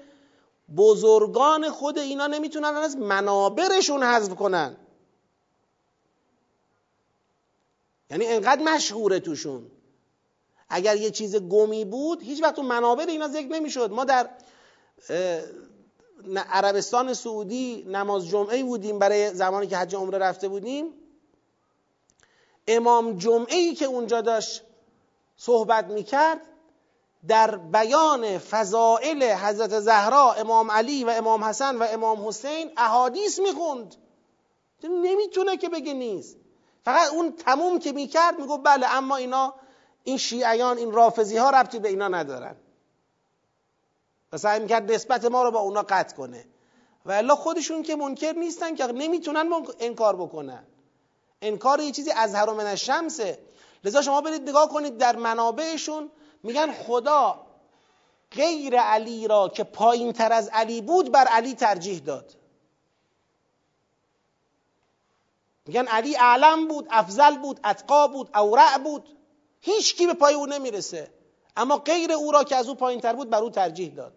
بزرگان 0.77 1.69
خود 1.69 1.97
اینا 1.97 2.27
نمی‌تونن 2.27 2.65
از 2.65 2.97
منابرشون 2.97 4.03
حذف 4.03 4.35
کنن. 4.35 4.77
یعنی 8.11 8.25
انقدر 8.25 8.63
مشهوره 8.63 9.19
توشون. 9.19 9.71
اگر 10.69 10.95
یه 10.95 11.11
چیز 11.11 11.35
گمی 11.35 11.85
بود 11.85 12.21
هیچ 12.21 12.43
وقت 12.43 12.55
تو 12.55 12.63
منابر 12.63 13.05
اینا 13.05 13.27
ذکر 13.27 13.47
نمی‌شد. 13.47 13.91
ما 13.91 14.05
در 14.05 14.29
عربستان 16.49 17.13
سعودی 17.13 17.85
نماز 17.87 18.27
جمعه 18.27 18.63
بودیم 18.63 18.99
برای 18.99 19.33
زمانی 19.33 19.67
که 19.67 19.77
حج 19.77 19.95
عمره 19.95 20.17
رفته 20.17 20.47
بودیم. 20.47 20.93
امام 22.67 23.17
جمعه 23.17 23.55
ای 23.55 23.75
که 23.75 23.85
اونجا 23.85 24.21
داشت 24.21 24.63
صحبت 25.37 25.85
می‌کرد 25.85 26.41
در 27.27 27.57
بیان 27.57 28.37
فضائل 28.37 29.23
حضرت 29.23 29.79
زهرا 29.79 30.33
امام 30.33 30.71
علی 30.71 31.03
و 31.03 31.09
امام 31.09 31.43
حسن 31.43 31.75
و 31.75 31.83
امام 31.83 32.27
حسین 32.27 32.71
احادیث 32.77 33.39
می‌خوند. 33.39 33.95
نمی‌تونه 34.83 35.57
که 35.57 35.69
بگه 35.69 35.93
نیست. 35.93 36.37
فقط 36.85 37.11
اون 37.11 37.31
تموم 37.31 37.79
که 37.79 37.91
می‌کرد 37.91 38.39
میگو 38.39 38.57
بله 38.57 38.87
اما 38.95 39.15
اینا 39.15 39.53
این 40.03 40.17
شیعیان 40.17 40.77
این 40.77 40.91
رافضی 40.91 41.37
ها 41.37 41.49
ربطی 41.49 41.79
به 41.79 41.89
اینا 41.89 42.07
ندارن. 42.07 42.55
و 44.33 44.37
سعی 44.37 44.59
می‌کرد 44.59 44.91
نسبت 44.91 45.25
ما 45.25 45.43
رو 45.43 45.51
با 45.51 45.59
اونا 45.59 45.81
قطع 45.81 46.15
کنه. 46.15 46.45
و 47.05 47.11
الا 47.11 47.35
خودشون 47.35 47.83
که 47.83 47.95
منکر 47.95 48.33
نیستن 48.33 48.75
که 48.75 48.85
نمی‌تونن 48.85 49.49
انکار 49.79 50.15
بکنن. 50.15 50.63
انکار 51.47 51.79
یه 51.79 51.91
چیزی 51.91 52.11
از 52.11 52.35
من 52.35 52.65
الشمسه. 52.65 53.39
لذا 53.83 54.01
شما 54.01 54.21
برید 54.21 54.49
نگاه 54.49 54.69
کنید 54.69 54.97
در 54.97 55.15
منابعشون 55.15 56.11
میگن 56.43 56.71
خدا 56.71 57.45
غیر 58.31 58.79
علی 58.79 59.27
را 59.27 59.49
که 59.49 59.63
پایین 59.63 60.13
تر 60.13 60.33
از 60.33 60.49
علی 60.53 60.81
بود 60.81 61.11
بر 61.11 61.25
علی 61.25 61.53
ترجیح 61.53 61.99
داد. 61.99 62.35
میگن 65.67 65.87
علی 65.87 66.15
اعلم 66.15 66.67
بود 66.67 66.87
افضل 66.89 67.37
بود 67.37 67.59
اتقا 67.65 68.07
بود 68.07 68.29
اورع 68.35 68.77
بود. 68.77 69.17
هیچ 69.61 69.95
کی 69.95 70.07
به 70.07 70.13
پای 70.13 70.33
او 70.33 70.45
نمی‌رسه. 70.45 71.11
اما 71.57 71.77
غیر 71.77 72.11
او 72.11 72.31
را 72.31 72.43
که 72.43 72.55
از 72.55 72.67
او 72.67 72.75
پایین 72.75 73.01
تر 73.01 73.13
بود 73.13 73.29
بر 73.29 73.41
او 73.41 73.49
ترجیح 73.49 73.93
داد. 73.93 74.13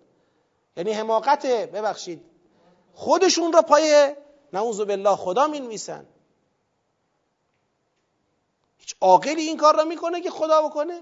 یعنی 0.76 0.93
حماقت 0.93 1.47
ببخشید 1.47 2.24
خودشون 2.95 3.53
را 3.53 3.62
پای 3.62 4.14
نعوذ 4.53 4.81
بالله 4.81 5.16
خدا 5.16 5.47
می‌نویسن. 5.47 6.07
هیچ 6.07 6.17
عاقلی 9.01 9.43
این 9.43 9.57
کار 9.57 9.76
را 9.76 9.84
می‌کنه 9.84 10.20
که 10.20 10.30
خدا 10.30 10.62
بکنه؟ 10.62 11.01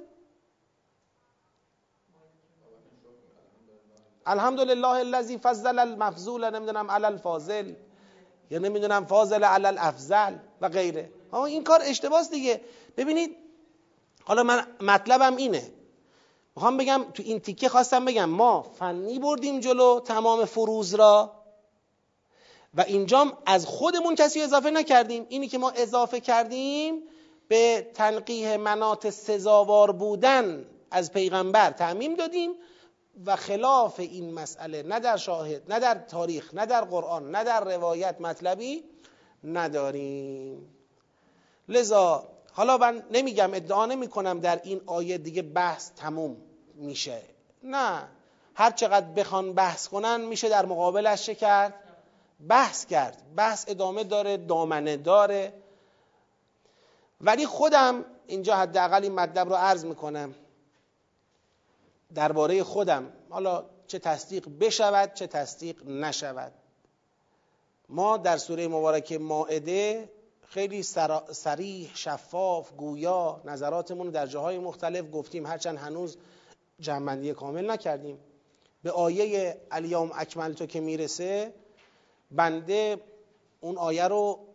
الحمدلله 4.27 4.89
الذی 4.89 5.39
فضل 5.39 5.79
المفضول 5.79 6.51
نمی‌دونم 6.51 6.91
علی 6.91 7.05
الفاضل 7.05 7.73
یا 8.51 8.59
نمی‌دونم 8.59 9.07
فاضل 9.07 9.45
علی 9.45 9.67
الافضل 9.67 10.37
و 10.61 10.69
غیره. 10.69 11.11
اما 11.33 11.47
این 11.47 11.65
کار 11.65 11.81
اشتباس 11.83 12.31
دیگه. 12.31 12.61
ببینید 12.97 13.37
حالا 14.25 14.43
من 14.43 14.67
مطلبم 14.81 15.37
اینه. 15.37 15.73
می‌خوام 16.57 16.77
بگم 16.77 17.05
تو 17.15 17.23
این 17.23 17.41
تیکه 17.41 17.69
خواستم 17.69 18.05
بگم 18.05 18.25
ما 18.25 18.63
فنی 18.63 19.19
بردیم 19.19 19.61
جلو 19.61 20.01
تمام 20.01 20.45
فروز 20.45 20.95
را 20.95 21.33
و 22.75 22.81
اینجام 22.81 23.39
از 23.47 23.67
خودمون 23.67 24.15
کسی 24.15 24.43
اضافه 24.43 24.71
نکردیم. 24.71 25.27
اینی 25.29 25.49
که 25.49 25.59
ما 25.59 25.71
اضافه 25.71 26.21
کردیم 26.21 27.03
به 27.49 27.91
تنقیه 27.95 28.57
منات 28.57 29.11
سزاوار 29.11 29.93
بودن 29.93 30.67
از 30.91 31.13
پیغمبر 31.13 31.71
تعمیم 31.71 32.15
دادیم 32.15 32.51
و 33.27 33.37
خلاف 33.37 34.01
این 34.01 34.35
مسئله 34.35 34.83
نه 34.83 35.01
در 35.01 35.17
شاهد 35.17 35.73
نه 35.73 35.81
در 35.81 35.95
تاریخ 35.95 36.55
نه 36.55 36.67
در 36.67 36.85
قرآن 36.85 37.31
نه 37.31 37.45
در 37.45 37.65
روایت 37.65 38.21
مطلبی 38.21 38.85
نداریم. 39.45 40.69
لذا 41.69 42.29
حالا 42.53 42.79
من 42.79 43.03
نمیگم 43.11 43.55
ادعا 43.55 43.87
نمی 43.87 44.09
کنم 44.09 44.41
در 44.41 44.61
این 44.65 44.81
آیه 44.87 45.19
دیگه 45.19 45.43
بحث 45.43 45.91
تموم 45.97 46.37
میشه. 46.75 47.23
نه. 47.63 48.09
هر 48.55 48.71
چقدر 48.71 49.07
بخوان 49.07 49.53
بحث 49.53 49.89
کنن 49.89 50.21
میشه 50.21 50.49
در 50.49 50.67
مقابلش 50.67 51.31
کرد؟ 51.31 51.75
بحث 52.49 52.87
کرد. 52.87 53.23
بحث 53.37 53.65
ادامه 53.69 54.05
داره 54.05 54.37
دامنه 54.37 54.97
داره. 54.97 55.53
ولی 57.21 57.47
خودم 57.47 58.05
اینجا 58.27 58.57
حداقل 58.57 59.03
این 59.03 59.15
مطلب 59.15 59.49
رو 59.49 59.55
عرض 59.55 59.85
می‌کنم. 59.85 60.35
درباره 62.15 62.63
خودم. 62.63 63.13
حالا 63.31 63.65
چه 63.87 63.99
تصدیق 63.99 64.49
بشود 64.61 65.15
چه 65.15 65.27
تصدیق 65.27 65.87
نشود. 65.87 66.53
ما 67.89 68.17
در 68.17 68.37
سوره 68.37 68.69
مبارکه 68.69 69.19
ماعده 69.19 70.11
خیلی 70.49 70.83
سریح 71.33 71.91
شفاف 71.95 72.73
گویا 72.73 73.41
نظراتمون 73.45 74.11
در 74.11 74.27
جاهای 74.27 74.59
مختلف 74.59 75.05
گفتیم. 75.13 75.47
هرچند 75.47 75.79
هنوز 75.79 76.17
جمعندی 76.81 77.35
کامل 77.35 77.71
نکردیم. 77.71 78.19
به 78.83 78.91
آیه 78.91 79.61
الیوم 79.71 80.11
اکمل 80.15 80.53
تو 80.53 80.67
که 80.67 80.81
می‌رسه 80.81 81.55
بنده 82.31 83.01
اون 83.61 83.79
آیه 83.79 84.09
رو 84.09 84.46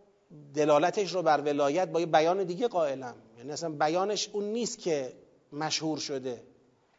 دلالتش 0.54 1.12
رو 1.12 1.22
بر 1.22 1.42
ولایت 1.42 1.88
با 1.88 2.00
یه 2.00 2.06
بیان 2.06 2.44
دیگه 2.44 2.68
قائلم. 2.68 3.16
یعنی 3.38 3.52
اصلا 3.52 3.70
بیانش 3.70 4.30
اون 4.34 4.44
نیست 4.44 4.80
که 4.80 5.14
مشهور 5.52 5.98
شده. 5.98 6.44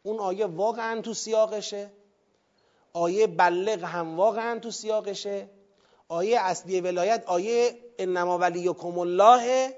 اون 0.02 0.18
آیه 0.18 0.46
واقعا 0.46 1.00
تو 1.00 1.14
سیاقشه. 1.14 1.92
آیه 2.92 3.26
بلغ 3.26 3.84
هم 3.84 4.16
واقعا 4.16 4.58
تو 4.58 4.70
سیاقشه. 4.70 5.48
آیه 6.08 6.40
اصلی 6.40 6.80
ولایت 6.80 7.24
آیه 7.26 7.78
انما 7.98 8.38
ولیکم 8.38 8.98
الله. 8.98 9.74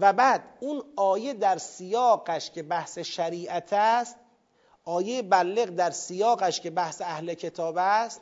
و 0.00 0.12
بعد 0.12 0.44
اون 0.60 0.82
آیه 0.96 1.34
در 1.34 1.58
سیاقش 1.58 2.50
که 2.50 2.62
بحث 2.62 2.98
شریعت 2.98 3.72
است 3.72 4.16
آیه 4.84 5.22
بلغ 5.22 5.68
در 5.68 5.90
سیاقش 5.90 6.60
که 6.60 6.70
بحث 6.70 7.00
اهل 7.00 7.34
کتاب 7.34 7.74
است 7.78 8.20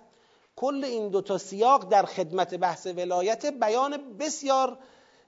کل 0.60 0.84
این 0.84 1.08
دوتا 1.08 1.38
سیاق 1.38 1.88
در 1.88 2.02
خدمت 2.02 2.54
بحث 2.54 2.86
ولایت 2.86 3.46
بیان 3.46 4.16
بسیار 4.18 4.78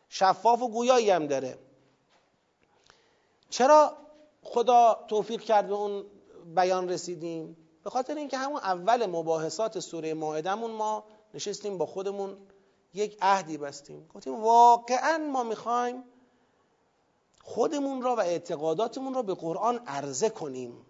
شفاف 0.08 0.62
و 0.62 0.68
گویایی 0.68 1.10
هم 1.10 1.26
داره. 1.26 1.58
چرا 3.50 3.96
خدا 4.42 5.04
توفیق 5.08 5.40
کرد 5.40 5.68
به 5.68 5.74
اون 5.74 6.04
بیان 6.54 6.88
رسیدیم؟ 6.88 7.56
به 7.84 7.90
خاطر 7.90 8.14
اینکه 8.14 8.38
همون 8.38 8.60
اول 8.60 9.06
مباحثات 9.06 9.80
سوره 9.80 10.14
مائدهمون 10.14 10.70
ما 10.70 11.04
نشستیم 11.34 11.78
با 11.78 11.86
خودمون 11.86 12.36
یک 12.94 13.18
عهدی 13.22 13.58
بستیم. 13.58 14.08
گفتیم 14.14 14.42
واقعا 14.42 15.18
ما 15.18 15.42
می‌خوایم 15.42 16.04
خودمون 17.42 18.02
را 18.02 18.16
و 18.16 18.20
اعتقاداتمون 18.20 19.14
را 19.14 19.22
به 19.22 19.34
قرآن 19.34 19.78
عرضه 19.86 20.30
کنیم. 20.30 20.86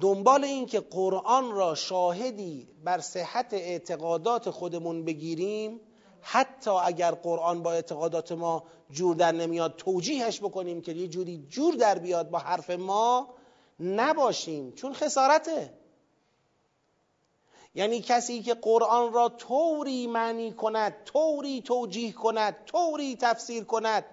دنبال 0.00 0.44
این 0.44 0.66
که 0.66 0.80
قرآن 0.80 1.52
را 1.52 1.74
شاهدی 1.74 2.68
بر 2.84 3.00
صحت 3.00 3.54
اعتقادات 3.54 4.50
خودمون 4.50 5.04
بگیریم 5.04 5.80
حتی 6.20 6.70
اگر 6.70 7.10
قرآن 7.10 7.62
با 7.62 7.72
اعتقادات 7.72 8.32
ما 8.32 8.64
جور 8.90 9.16
در 9.16 9.32
نمیاد 9.32 9.76
توجیهش 9.76 10.40
بکنیم 10.40 10.80
که 10.80 10.92
یه 10.92 11.08
جوری 11.08 11.46
جور 11.48 11.74
در 11.74 11.98
بیاد 11.98 12.30
با 12.30 12.38
حرف 12.38 12.70
ما 12.70 13.34
نباشیم. 13.80 14.72
چون 14.72 14.94
خسارته. 14.94 15.74
یعنی 17.74 18.00
کسی 18.00 18.42
که 18.42 18.54
قرآن 18.54 19.12
را 19.12 19.28
طوری 19.28 20.06
معنی 20.06 20.52
کند 20.52 20.94
طوری 21.04 21.62
توجیه 21.62 22.12
کند 22.12 22.56
طوری 22.66 23.16
تفسیر 23.16 23.64
کند 23.64 24.04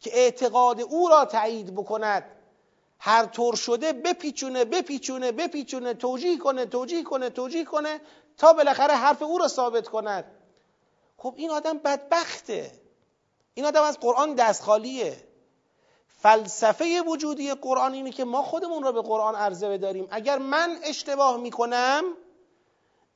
که 0.00 0.10
اعتقاد 0.14 0.80
او 0.80 1.08
را 1.08 1.24
تایید 1.24 1.74
بکند 1.74 2.24
هر 2.98 3.26
طور 3.26 3.56
شده 3.56 3.92
بپیچونه 3.92 4.64
بپیچونه 4.64 5.32
بپیچونه 5.32 5.94
توجیه 5.94 6.38
کنه 6.38 6.66
توجیه 6.66 7.02
کنه 7.02 7.30
توجیه 7.30 7.64
کنه 7.64 8.00
تا 8.36 8.52
بالاخره 8.52 8.94
حرف 8.94 9.22
او 9.22 9.38
را 9.38 9.48
ثابت 9.48 9.88
کند. 9.88 10.24
خب 11.16 11.34
این 11.36 11.50
آدم 11.50 11.78
بدبخته. 11.78 12.72
این 13.54 13.66
آدم 13.66 13.82
از 13.82 14.00
قرآن 14.00 14.34
دست 14.34 14.62
خالیه 14.62 15.16
فلسفه 16.22 17.00
وجودی 17.00 17.54
قرآن 17.54 17.92
اینه 17.92 18.10
که 18.10 18.24
ما 18.24 18.42
خودمون 18.42 18.82
را 18.82 18.92
به 18.92 19.02
قرآن 19.02 19.34
عرضه 19.34 19.68
بداریم. 19.68 20.08
اگر 20.10 20.38
من 20.38 20.78
اشتباه 20.82 21.36
می‌کنم 21.36 22.04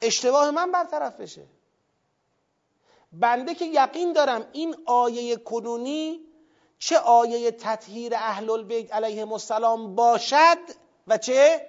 اشتباه 0.01 0.51
من 0.51 0.73
برطرف 0.73 1.21
بشه. 1.21 1.47
بنده 3.13 3.55
که 3.55 3.65
یقین 3.65 4.13
دارم 4.13 4.49
این 4.53 4.77
آیه 4.87 5.37
کنونی 5.37 6.21
چه 6.85 6.99
آیه 6.99 7.51
تطهیر 7.51 8.15
اهل 8.15 8.51
البیت 8.51 8.95
علیهم 8.95 9.33
السلام 9.33 9.95
باشد 9.95 10.59
و 11.07 11.19
چه؟ 11.19 11.69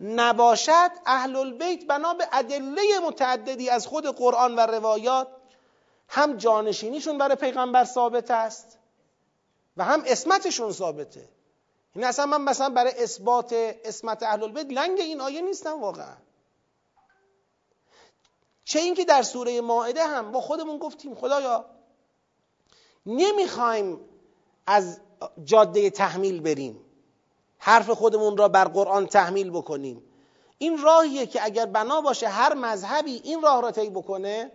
نباشد. 0.00 0.90
اهل 1.06 1.36
البیت 1.36 1.86
بنا 1.86 2.14
به 2.14 2.28
ادله 2.32 2.82
متعددی 3.06 3.70
از 3.70 3.86
خود 3.86 4.06
قرآن 4.06 4.54
و 4.54 4.60
روایات 4.60 5.28
هم 6.08 6.36
جانشینیشون 6.36 7.18
برای 7.18 7.36
پیغمبر 7.36 7.84
ثابت 7.84 8.30
است 8.30 8.78
و 9.76 9.84
هم 9.84 10.02
اسمتشون 10.06 10.72
ثابته. 10.72 11.28
این 11.94 12.04
اصلا 12.04 12.26
من 12.26 12.42
مثلا 12.42 12.68
برای 12.70 12.92
اثبات 13.02 13.52
اسمت 13.84 14.22
اهل 14.22 14.42
البیت 14.42 14.66
لنگ 14.66 15.00
این 15.00 15.20
آیه 15.20 15.40
نیستم 15.40 15.80
واقعا. 15.80 16.16
چه 18.64 18.78
اینکه 18.78 19.04
در 19.04 19.22
سوره 19.22 19.60
ماعده 19.60 20.06
هم 20.06 20.32
با 20.32 20.40
خودمون 20.40 20.78
گفتیم 20.78 21.14
خدایا 21.14 21.64
نمی‌خوایم 23.06 24.09
از 24.70 25.00
جاده 25.44 25.90
تحمیل 25.90 26.40
بریم. 26.40 26.80
حرف 27.58 27.90
خودمون 27.90 28.36
را 28.36 28.48
بر 28.48 28.64
قرآن 28.64 29.06
تحمیل 29.06 29.50
بکنیم. 29.50 30.02
این 30.58 30.82
راهیه 30.82 31.26
که 31.26 31.44
اگر 31.44 31.66
بنا 31.66 32.00
باشه 32.00 32.28
هر 32.28 32.54
مذهبی 32.54 33.20
این 33.24 33.42
راه 33.42 33.62
را 33.62 33.70
طی 33.70 33.90
بکنه 33.90 34.52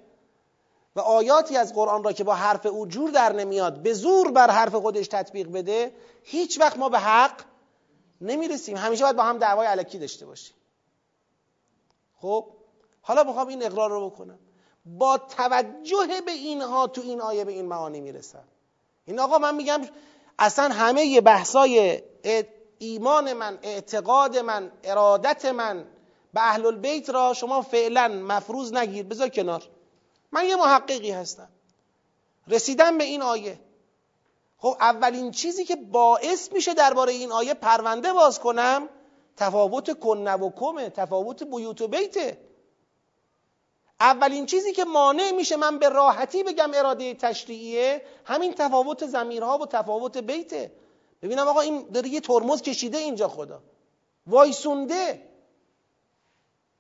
و 0.96 1.00
آیاتی 1.00 1.58
از 1.58 1.74
قرآن 1.74 2.04
را 2.04 2.12
که 2.12 2.24
با 2.24 2.34
حرف 2.34 2.66
او 2.66 2.88
جور 2.88 3.12
در 3.12 3.34
نمیاد 3.34 3.82
به 3.84 3.94
زور 3.94 4.32
بر 4.32 4.52
حرف 4.52 4.76
خودش 4.76 5.08
تطبیق 5.08 5.52
بده 5.52 5.96
هیچ 6.24 6.60
وقت 6.60 6.78
ما 6.78 6.90
به 6.90 7.00
حق 7.00 7.42
نمی‌رسیم. 8.22 8.78
همیشه 8.78 9.04
باید 9.04 9.16
با 9.16 9.24
هم 9.24 9.38
دعوای 9.38 9.68
علکی 9.68 10.00
داشته 10.00 10.26
باشیم. 10.26 10.56
خب 12.18 12.46
حالا 13.02 13.24
می‌خوام 13.24 13.48
این 13.48 13.66
اقرار 13.66 13.90
رو 13.90 14.10
بکنم. 14.10 14.40
با 14.86 15.18
توجه 15.18 16.22
به 16.26 16.32
اینها 16.32 16.88
تو 16.88 17.02
این 17.02 17.22
آیه 17.22 17.46
به 17.46 17.52
این 17.52 17.66
معانی 17.66 18.02
می‌رسم. 18.02 18.44
این 19.06 19.20
آقا 19.20 19.38
من 19.38 19.56
میگم 19.56 19.82
اصلا 20.40 20.70
همه 20.70 21.22
بحثای 21.22 22.02
ایمان 22.78 23.34
من 23.34 23.60
اعتقاد 23.64 24.38
من 24.38 24.72
ارادت 24.84 25.46
من 25.46 25.86
به 26.34 26.42
اهل 26.42 26.66
البیت 26.66 27.10
را 27.10 27.34
شما 27.34 27.62
فعلا 27.62 28.08
مفروض 28.08 28.74
نگیر. 28.74 29.06
بذار 29.06 29.30
کنار. 29.30 29.64
من 30.32 30.46
یه 30.46 30.56
محققی 30.56 31.12
هستم. 31.12 31.50
رسیدم 32.48 32.98
به 32.98 33.04
این 33.04 33.22
آیه. 33.22 33.60
خب 34.58 34.78
اولین 34.80 35.32
چیزی 35.32 35.66
که 35.66 35.76
باعث 35.76 36.52
میشه 36.52 36.74
درباره 36.74 37.14
این 37.14 37.32
آیه 37.32 37.54
پرونده 37.54 38.14
باز 38.14 38.40
کنم 38.40 38.90
تفاوت 39.38 40.00
کنه 40.00 40.34
و 40.34 40.52
کمه 40.56 40.90
تفاوت 40.90 41.44
بیوت 41.44 41.82
و 41.82 41.88
بیته. 41.88 42.38
اولین 44.00 44.46
چیزی 44.46 44.74
که 44.74 44.86
مانع 44.86 45.32
میشه 45.32 45.56
من 45.56 45.80
به 45.80 45.90
راحتی 45.90 46.44
بگم 46.44 46.72
اراده 46.74 47.14
تشریعیه 47.14 48.02
همین 48.26 48.54
تفاوت 48.54 49.06
زمیرها 49.06 49.58
و 49.58 49.66
تفاوت 49.66 50.18
بیته. 50.18 50.72
ببینم 51.22 51.48
آقا 51.48 51.62
این 51.62 51.88
داره 51.94 52.10
یه 52.10 52.20
ترمز 52.20 52.62
کشیده 52.62 52.98
اینجا 52.98 53.28
خدا. 53.28 53.62
وایسونده. 54.28 55.22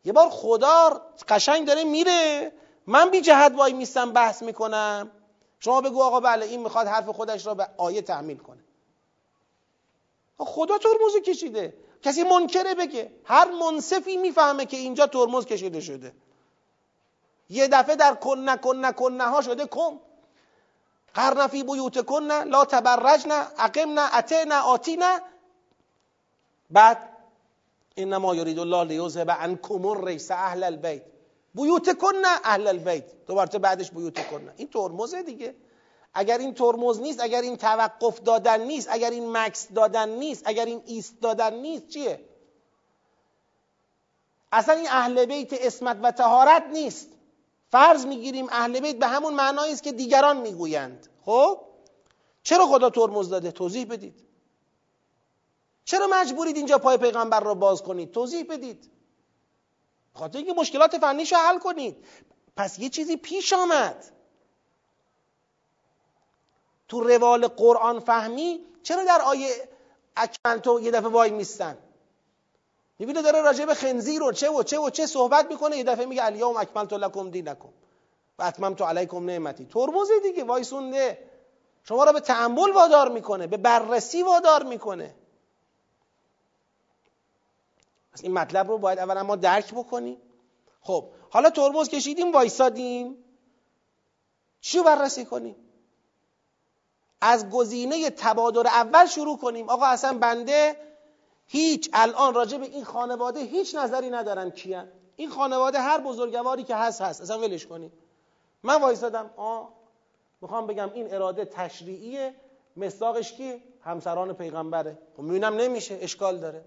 یه 0.05 0.13
بار 0.13 0.29
خدا 0.29 1.01
قشنگ 1.27 1.67
داره 1.67 1.83
میره. 1.83 2.51
من 2.87 3.09
بی 3.09 3.21
جهت 3.21 3.51
وای 3.55 3.73
میستم 3.73 4.13
بحث 4.13 4.43
می‌کنم. 4.43 5.11
شما 5.59 5.81
بگو 5.81 6.01
آقا 6.03 6.19
بله 6.19 6.45
این 6.45 6.63
می‌خواد 6.63 6.87
حرف 6.87 7.09
خودش 7.09 7.45
را 7.45 7.53
به 7.53 7.67
آیه 7.77 8.01
تحمیل 8.01 8.37
کنه. 8.37 8.63
خدا 10.37 10.77
ترمز 10.77 11.15
کشیده. 11.25 11.77
کسی 12.01 12.23
منکره 12.23 12.75
بگه. 12.75 13.11
هر 13.23 13.51
منصفی 13.51 14.17
می‌فهمه 14.17 14.65
که 14.65 14.77
اینجا 14.77 15.07
ترمز 15.07 15.45
کشیده 15.45 15.81
شده. 15.81 16.13
یه 17.49 17.67
دفعه 17.67 17.95
در 17.95 18.15
کن 18.15 18.49
نکن 18.49 18.85
نکن 18.85 19.21
ها 19.21 19.41
شده 19.41 19.65
کن. 19.65 19.99
قرن 21.13 21.47
فی 21.47 21.63
بیوت 21.63 22.05
کن 22.05 22.23
لا 22.23 22.65
تبرجن 22.65 23.31
اقمن 23.57 23.97
اتینا 23.97 24.59
آتینا. 24.59 25.19
بعد 26.69 27.09
انما 27.97 28.35
یرید 28.35 28.59
الله 28.59 28.83
لیذهب 28.83 29.31
عنکم 29.31 29.85
الرجس 29.85 30.31
اهل 30.31 30.63
البیت. 30.63 31.03
بیوت 31.55 31.97
کن 31.97 32.25
اهل 32.43 32.67
البیت. 32.67 33.25
دوباره 33.27 33.59
بعدش 33.59 33.91
بیوت 33.91 34.27
کن 34.27 34.53
این 34.57 34.67
ترمزه 34.67 35.23
دیگه. 35.23 35.55
اگر 36.15 36.37
این 36.37 36.53
ترمز 36.53 37.01
نیست 37.01 37.19
اگر 37.19 37.41
این 37.41 37.57
توقف 37.57 38.19
دادن 38.19 38.61
نیست 38.61 38.87
اگر 38.91 39.09
این 39.09 39.37
مکس 39.37 39.67
دادن 39.71 40.09
نیست 40.09 40.43
اگر 40.45 40.65
این 40.65 40.81
ایست 40.85 41.21
دادن 41.21 41.53
نیست 41.53 41.87
چیه؟ 41.87 42.19
اصلا 44.51 44.75
این 44.75 44.87
اهل 44.89 45.25
بیت 45.25 45.53
اسمت 45.53 45.97
و 46.03 46.11
تهارت 46.11 46.63
نیست. 46.71 47.09
فرض 47.75 48.05
می‌گیریم 48.05 48.47
اهل 48.49 48.79
بیت 48.79 48.99
به 48.99 49.07
همون 49.07 49.33
معنایی 49.33 49.73
است 49.73 49.83
که 49.83 49.91
دیگران 49.91 50.37
می‌گویند. 50.37 51.07
خب؟ 51.25 51.61
چرا 52.43 52.65
خدا 52.67 52.89
ترمز 52.89 53.29
داده؟ 53.29 53.51
توضیح 53.51 53.85
بدید. 53.85 54.25
چرا 55.85 56.07
مجبورید 56.11 56.57
اینجا 56.57 56.77
پای 56.77 56.97
پیغمبر 56.97 57.39
را 57.39 57.53
باز 57.53 57.83
کنید؟ 57.83 58.11
توضیح 58.11 58.45
بدید. 58.49 58.91
خاطر 60.13 60.37
اینکه 60.37 60.53
مشکلات 60.53 60.97
فنیش 60.97 61.33
رو 61.33 61.39
حل 61.39 61.59
کنید. 61.59 62.05
پس 62.55 62.79
یه 62.79 62.89
چیزی 62.89 63.17
پیش 63.17 63.53
آمد. 63.53 64.05
تو 66.87 67.01
روال 67.01 67.47
قرآن 67.47 67.99
فهمی 67.99 68.65
چرا 68.83 69.03
در 69.03 69.21
آیه 69.21 69.69
اکمل 70.15 70.57
تو 70.57 70.79
یه 70.79 70.91
دفعه 70.91 71.09
وای 71.09 71.31
میستن؟ 71.31 71.77
می‌بینه 72.99 73.21
داره 73.21 73.41
راجع 73.41 73.65
به 73.65 73.73
خنزیر 73.73 74.23
و 74.23 74.31
چه 74.31 74.49
و 74.49 74.63
چه 74.63 74.79
و 74.79 74.89
چه 74.89 75.05
صحبت 75.05 75.45
می‌کنه 75.49 75.77
یه 75.77 75.83
دفعه 75.83 76.05
میگه 76.05 76.25
الیوم 76.25 76.57
اکملت 76.57 76.93
لکم 76.93 77.29
دینکم 77.29 77.69
و 78.39 78.43
اتممت 78.43 78.81
علیکم 78.81 79.25
نعمتی. 79.25 79.65
ترمز 79.65 80.11
دیگه 80.23 80.43
وایسونده. 80.43 81.31
شما 81.83 82.03
را 82.03 82.11
به 82.11 82.19
تعمل 82.19 82.71
وادار 82.71 83.09
می‌کنه 83.09 83.47
به 83.47 83.57
بررسی 83.57 84.23
وادار 84.23 84.63
می‌کنه. 84.63 85.15
پس 88.13 88.23
این 88.23 88.33
مطلب 88.33 88.71
رو 88.71 88.77
باید 88.77 88.99
اولا 88.99 89.23
ما 89.23 89.35
درک 89.35 89.73
بکنیم. 89.73 90.17
خب 90.81 91.09
حالا 91.29 91.49
ترمز 91.49 91.89
کشیدیم 91.89 92.31
وایسادیم. 92.31 93.17
چی 94.61 94.83
بررسی 94.83 95.25
کنیم؟ 95.25 95.55
از 97.21 97.49
گزینه 97.49 98.09
تبادر 98.09 98.67
اول 98.67 99.05
شروع 99.05 99.37
کنیم. 99.37 99.69
آقا 99.69 99.85
اصلا 99.85 100.17
بنده 100.17 100.75
هیچ 101.47 101.89
الان 101.93 102.33
راجع 102.33 102.57
به 102.57 102.65
این 102.65 102.83
خانواده 102.83 103.39
هیچ 103.39 103.75
نظری 103.75 104.09
ندارم 104.09 104.51
کیان. 104.51 104.87
این 105.15 105.29
خانواده 105.29 105.79
هر 105.79 105.97
بزرگواری 105.97 106.63
که 106.63 106.75
هست 106.75 107.01
هست. 107.01 107.21
اصلا 107.21 107.39
ولش 107.39 107.65
کنیم 107.65 107.91
من 108.63 108.81
وایسادم 108.81 109.29
آ 109.37 109.63
می‌خوام 110.41 110.67
بگم 110.67 110.93
این 110.93 111.13
اراده 111.13 111.45
تشریعیه. 111.45 112.35
مصداقش 112.77 113.33
کی؟ 113.33 113.63
همسران 113.81 114.33
پیغمبره. 114.33 114.97
خب 115.17 115.23
می‌بینم 115.23 115.55
نمیشه. 115.55 115.97
اشکال 116.01 116.37
داره. 116.37 116.65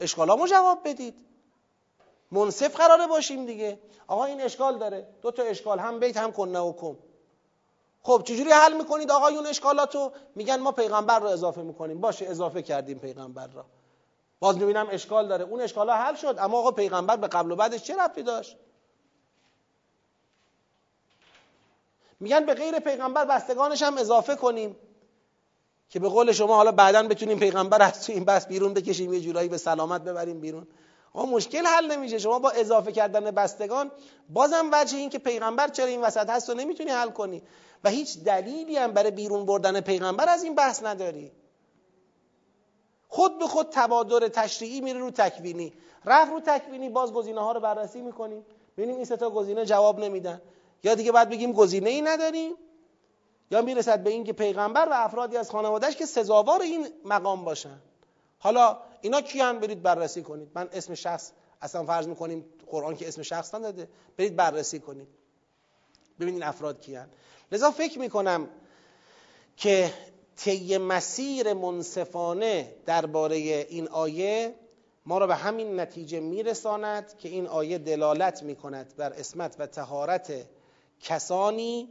اشکالامو 0.00 0.46
جواب 0.46 0.78
بدید. 0.84 1.14
منصف 2.30 2.76
قراره 2.76 3.06
باشیم 3.06 3.46
دیگه. 3.46 3.78
آقا 4.06 4.24
این 4.24 4.40
اشکال 4.40 4.78
داره. 4.78 5.08
دو 5.22 5.30
تا 5.30 5.42
اشکال 5.42 5.78
هم 5.78 6.00
بیت 6.00 6.16
هم 6.16 6.32
کنه 6.32 6.58
و 6.58 6.72
کم 6.72 6.96
خب 8.02 8.22
چجوری 8.24 8.50
حل 8.50 8.76
می‌کنید 8.76 9.10
آقایون 9.10 9.46
اشکالاتو؟ 9.46 10.12
میگن 10.34 10.56
ما 10.56 10.72
پیغمبر 10.72 11.18
رو 11.18 11.26
اضافه 11.26 11.62
می‌کنیم. 11.62 12.00
باشه 12.00 12.26
اضافه 12.26 12.62
کردیم 12.62 12.98
پیغمبر 12.98 13.46
را. 13.46 13.64
باز 14.40 14.58
می‌بینم 14.58 14.88
اشکال 14.90 15.28
داره. 15.28 15.44
اون 15.44 15.60
اشکال 15.60 15.88
ها 15.88 15.96
حل 15.96 16.14
شد. 16.14 16.36
اما 16.38 16.58
آقا 16.58 16.70
پیغمبر 16.70 17.16
به 17.16 17.28
قبل 17.28 17.50
و 17.50 17.56
بعدش 17.56 17.82
چه 17.82 17.96
ربطی 17.96 18.22
داشت؟ 18.22 18.56
میگن 22.20 22.46
به 22.46 22.54
غیر 22.54 22.78
پیغمبر 22.78 23.24
بستگانش 23.24 23.82
هم 23.82 23.98
اضافه 23.98 24.36
کنیم 24.36 24.76
که 25.90 26.00
به 26.00 26.08
قول 26.08 26.32
شما 26.32 26.56
حالا 26.56 26.72
بعدا 26.72 27.02
بتونیم 27.02 27.38
پیغمبر 27.38 27.82
از 27.82 28.06
تو 28.06 28.12
این 28.12 28.24
بس 28.24 28.46
بیرون 28.46 28.74
بکشیم 28.74 29.12
یه 29.12 29.20
جورایی 29.20 29.48
به 29.48 29.58
سلامت 29.58 30.00
ببریم 30.04 30.40
بیرون. 30.40 30.66
اما 31.14 31.26
مشکل 31.26 31.66
حل 31.66 31.92
نمیشه. 31.92 32.18
شما 32.18 32.38
با 32.38 32.50
اضافه 32.50 32.92
کردن 32.92 33.30
بستگان 33.30 33.90
بازم 34.28 34.70
وجه 34.72 34.98
این 34.98 35.10
که 35.10 35.18
پیغمبر 35.18 35.68
چرا 35.68 35.86
این 35.86 36.00
وسط 36.00 36.30
هست 36.30 36.50
و 36.50 36.54
نمی‌تونی 36.54 36.90
حل 36.90 37.10
کنی. 37.10 37.42
و 37.84 37.90
هیچ 37.90 38.18
دلیلی 38.18 38.76
هم 38.76 38.92
برای 38.92 39.10
بیرون 39.10 39.46
بردن 39.46 39.80
پیغمبر 39.80 40.28
از 40.28 40.44
این 40.44 40.54
بحث 40.54 40.82
نداری. 40.82 41.32
خود 43.08 43.38
به 43.38 43.46
خود 43.46 43.66
تبادر 43.70 44.28
تشریعی 44.28 44.80
میره 44.80 44.98
رو 44.98 45.10
تکوینی. 45.10 45.72
رفت 46.04 46.32
رو 46.32 46.40
تکوینی 46.40 46.88
باز 46.88 47.12
گزینه 47.12 47.40
ها 47.40 47.52
رو 47.52 47.60
بررسی 47.60 48.00
می‌کنیم. 48.02 48.46
ببینیم 48.76 48.96
این 48.96 49.04
سه 49.04 49.16
تا 49.16 49.30
گزینه 49.30 49.64
جواب 49.64 50.00
نمیدن. 50.00 50.42
یا 50.82 50.94
دیگه 50.94 51.12
بعد 51.12 51.28
بگیم 51.28 51.52
گزینه 51.52 51.90
ای 51.90 52.02
نداریم 52.02 52.54
یا 53.50 53.62
می‌رسد 53.62 54.02
به 54.02 54.10
اینکه 54.10 54.32
پیغمبر 54.32 54.88
و 54.88 54.92
افرادی 54.92 55.36
از 55.36 55.50
خانوادهش 55.50 55.96
که 55.96 56.06
سزاوار 56.06 56.62
این 56.62 56.88
مقام 57.04 57.44
باشن. 57.44 57.78
حالا 58.38 58.78
اینا 59.00 59.20
کیان؟ 59.20 59.58
برید 59.58 59.82
بررسی 59.82 60.22
کنید. 60.22 60.48
من 60.54 60.68
اسم 60.72 60.94
شخص 60.94 61.32
اصلا 61.62 61.84
فرض 61.84 62.08
می‌کنیم 62.08 62.44
قرآن 62.66 62.96
که 62.96 63.08
اسم 63.08 63.22
شخص 63.22 63.54
نداده. 63.54 63.88
برید 64.16 64.36
بررسی 64.36 64.80
کنید. 64.80 65.08
ببینید 66.20 66.42
افراد 66.42 66.80
کیان. 66.80 67.08
لذا 67.52 67.70
فکر 67.70 67.98
می‌کنم 67.98 68.48
که 69.56 69.92
طی 70.36 70.78
مسیر 70.78 71.52
منصفانه 71.52 72.74
درباره 72.86 73.36
این 73.36 73.88
آیه 73.88 74.54
ما 75.06 75.18
را 75.18 75.26
به 75.26 75.34
همین 75.34 75.80
نتیجه 75.80 76.20
میرساند 76.20 77.18
که 77.18 77.28
این 77.28 77.46
آیه 77.46 77.78
دلالت 77.78 78.42
می‌کند 78.42 78.94
بر 78.96 79.12
اسمت 79.12 79.56
و 79.58 79.66
تهارت 79.66 80.32
کسانی 81.00 81.88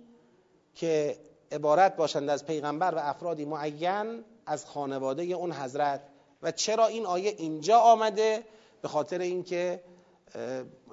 که 0.76 1.18
عبارت 1.52 1.96
باشند 1.96 2.30
از 2.30 2.46
پیغمبر 2.46 2.96
و 2.96 3.00
افرادی 3.00 3.46
معین 3.46 4.24
از 4.46 4.66
خانواده 4.66 5.24
اون 5.24 5.52
حضرت. 5.52 6.02
و 6.42 6.52
چرا 6.52 6.88
این 6.88 7.06
آیه 7.06 7.36
اینجا 7.38 7.80
آمده؟ 7.80 8.44
به 8.82 8.88
خاطر 8.88 9.20
اینکه 9.20 9.84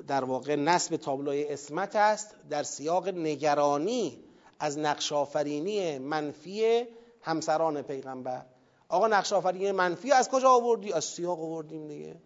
در 0.06 0.24
واقع 0.24 0.56
نسب 0.56 0.96
تابلوی 0.96 1.44
اسمت 1.44 1.96
است 1.96 2.34
در 2.50 2.62
سیاق 2.62 3.08
نگرانی 3.08 4.18
از 4.58 4.78
نقشافرینی 4.78 5.98
منفی 5.98 6.86
همسران 7.23 7.82
پیغمبر. 7.82 8.47
آقا 8.89 9.09
نقشافرینی 9.09 9.73
منفی 9.73 10.12
از 10.12 10.28
کجا 10.28 10.51
آوردی؟ 10.51 10.93
از 10.93 11.05
سیاق 11.05 11.40
آوردیم 11.40 11.89
دیگه. 11.89 12.16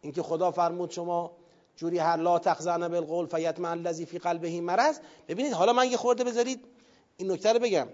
اینکه 0.00 0.22
خدا 0.22 0.50
فرمود 0.50 0.90
شما 0.90 1.32
جوری 1.76 1.98
هر 1.98 2.16
لا 2.16 2.38
تخزن 2.38 2.88
بالقول 2.88 3.26
فیتمع 3.26 3.70
الذی 3.70 4.06
فی 4.06 4.18
قلبه 4.18 4.60
مرض. 4.60 4.98
ببینید 5.28 5.52
حالا 5.52 5.72
من 5.72 5.90
یه 5.90 5.96
خورده 5.96 6.24
بذارید 6.24 6.64
این 7.16 7.32
نکته 7.32 7.52
رو 7.52 7.58
بگم. 7.58 7.88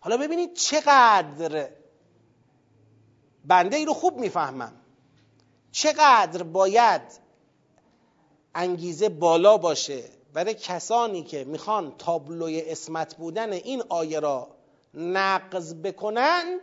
حالا 0.00 0.16
ببینید 0.16 0.54
چقدر 0.54 1.68
بنده 3.44 3.76
ای 3.76 3.84
رو 3.84 3.94
خوب 3.94 4.18
می‌فهمم. 4.18 4.72
چقدر 5.72 6.42
باید 6.42 7.02
انگیزه 8.54 9.08
بالا 9.08 9.56
باشه. 9.56 10.04
برای 10.32 10.54
کسانی 10.54 11.22
که 11.22 11.44
می‌خوان 11.44 11.94
تابلوی 11.98 12.70
اسمت 12.70 13.16
بودن 13.16 13.52
این 13.52 13.82
آیه 13.88 14.20
را 14.20 14.48
نقض 14.94 15.74
بکنند 15.74 16.60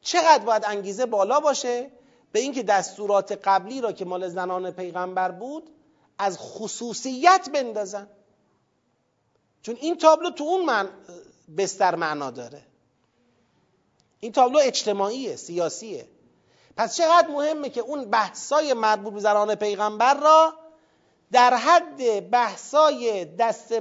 چقدر 0.00 0.44
باید 0.44 0.64
انگیزه 0.66 1.06
بالا 1.06 1.40
باشه؟ 1.40 1.90
به 2.32 2.40
اینکه 2.40 2.62
دستورات 2.62 3.32
قبلی 3.44 3.80
را 3.80 3.92
که 3.92 4.04
مال 4.04 4.28
زنان 4.28 4.70
پیغمبر 4.70 5.30
بود 5.30 5.70
از 6.18 6.38
خصوصیت 6.38 7.48
بندازن. 7.54 8.08
چون 9.62 9.76
این 9.80 9.96
تابلو 9.98 10.30
تو 10.30 10.44
اون 10.44 10.64
من 10.64 10.88
بستر 11.58 11.94
معنا 11.94 12.30
داره. 12.30 12.62
این 14.20 14.32
تابلو 14.32 14.58
اجتماعیه 14.62 15.36
سیاسیه. 15.36 16.08
پس 16.76 16.96
چقدر 16.96 17.28
مهمه 17.28 17.70
که 17.70 17.80
اون 17.80 18.10
بحثای 18.10 18.74
مربوط 18.74 19.14
به 19.14 19.20
زنان 19.20 19.54
پیغمبر 19.54 20.14
را 20.14 20.54
در 21.32 21.54
حد 21.54 22.30
بحثای 22.30 23.24
دست 23.24 23.72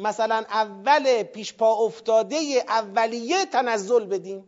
مثلا 0.00 0.44
اول 0.50 1.22
پیش 1.22 1.54
پا 1.54 1.74
افتاده 1.74 2.64
اولیه 2.68 3.44
تنزل 3.46 4.04
بدیم. 4.06 4.46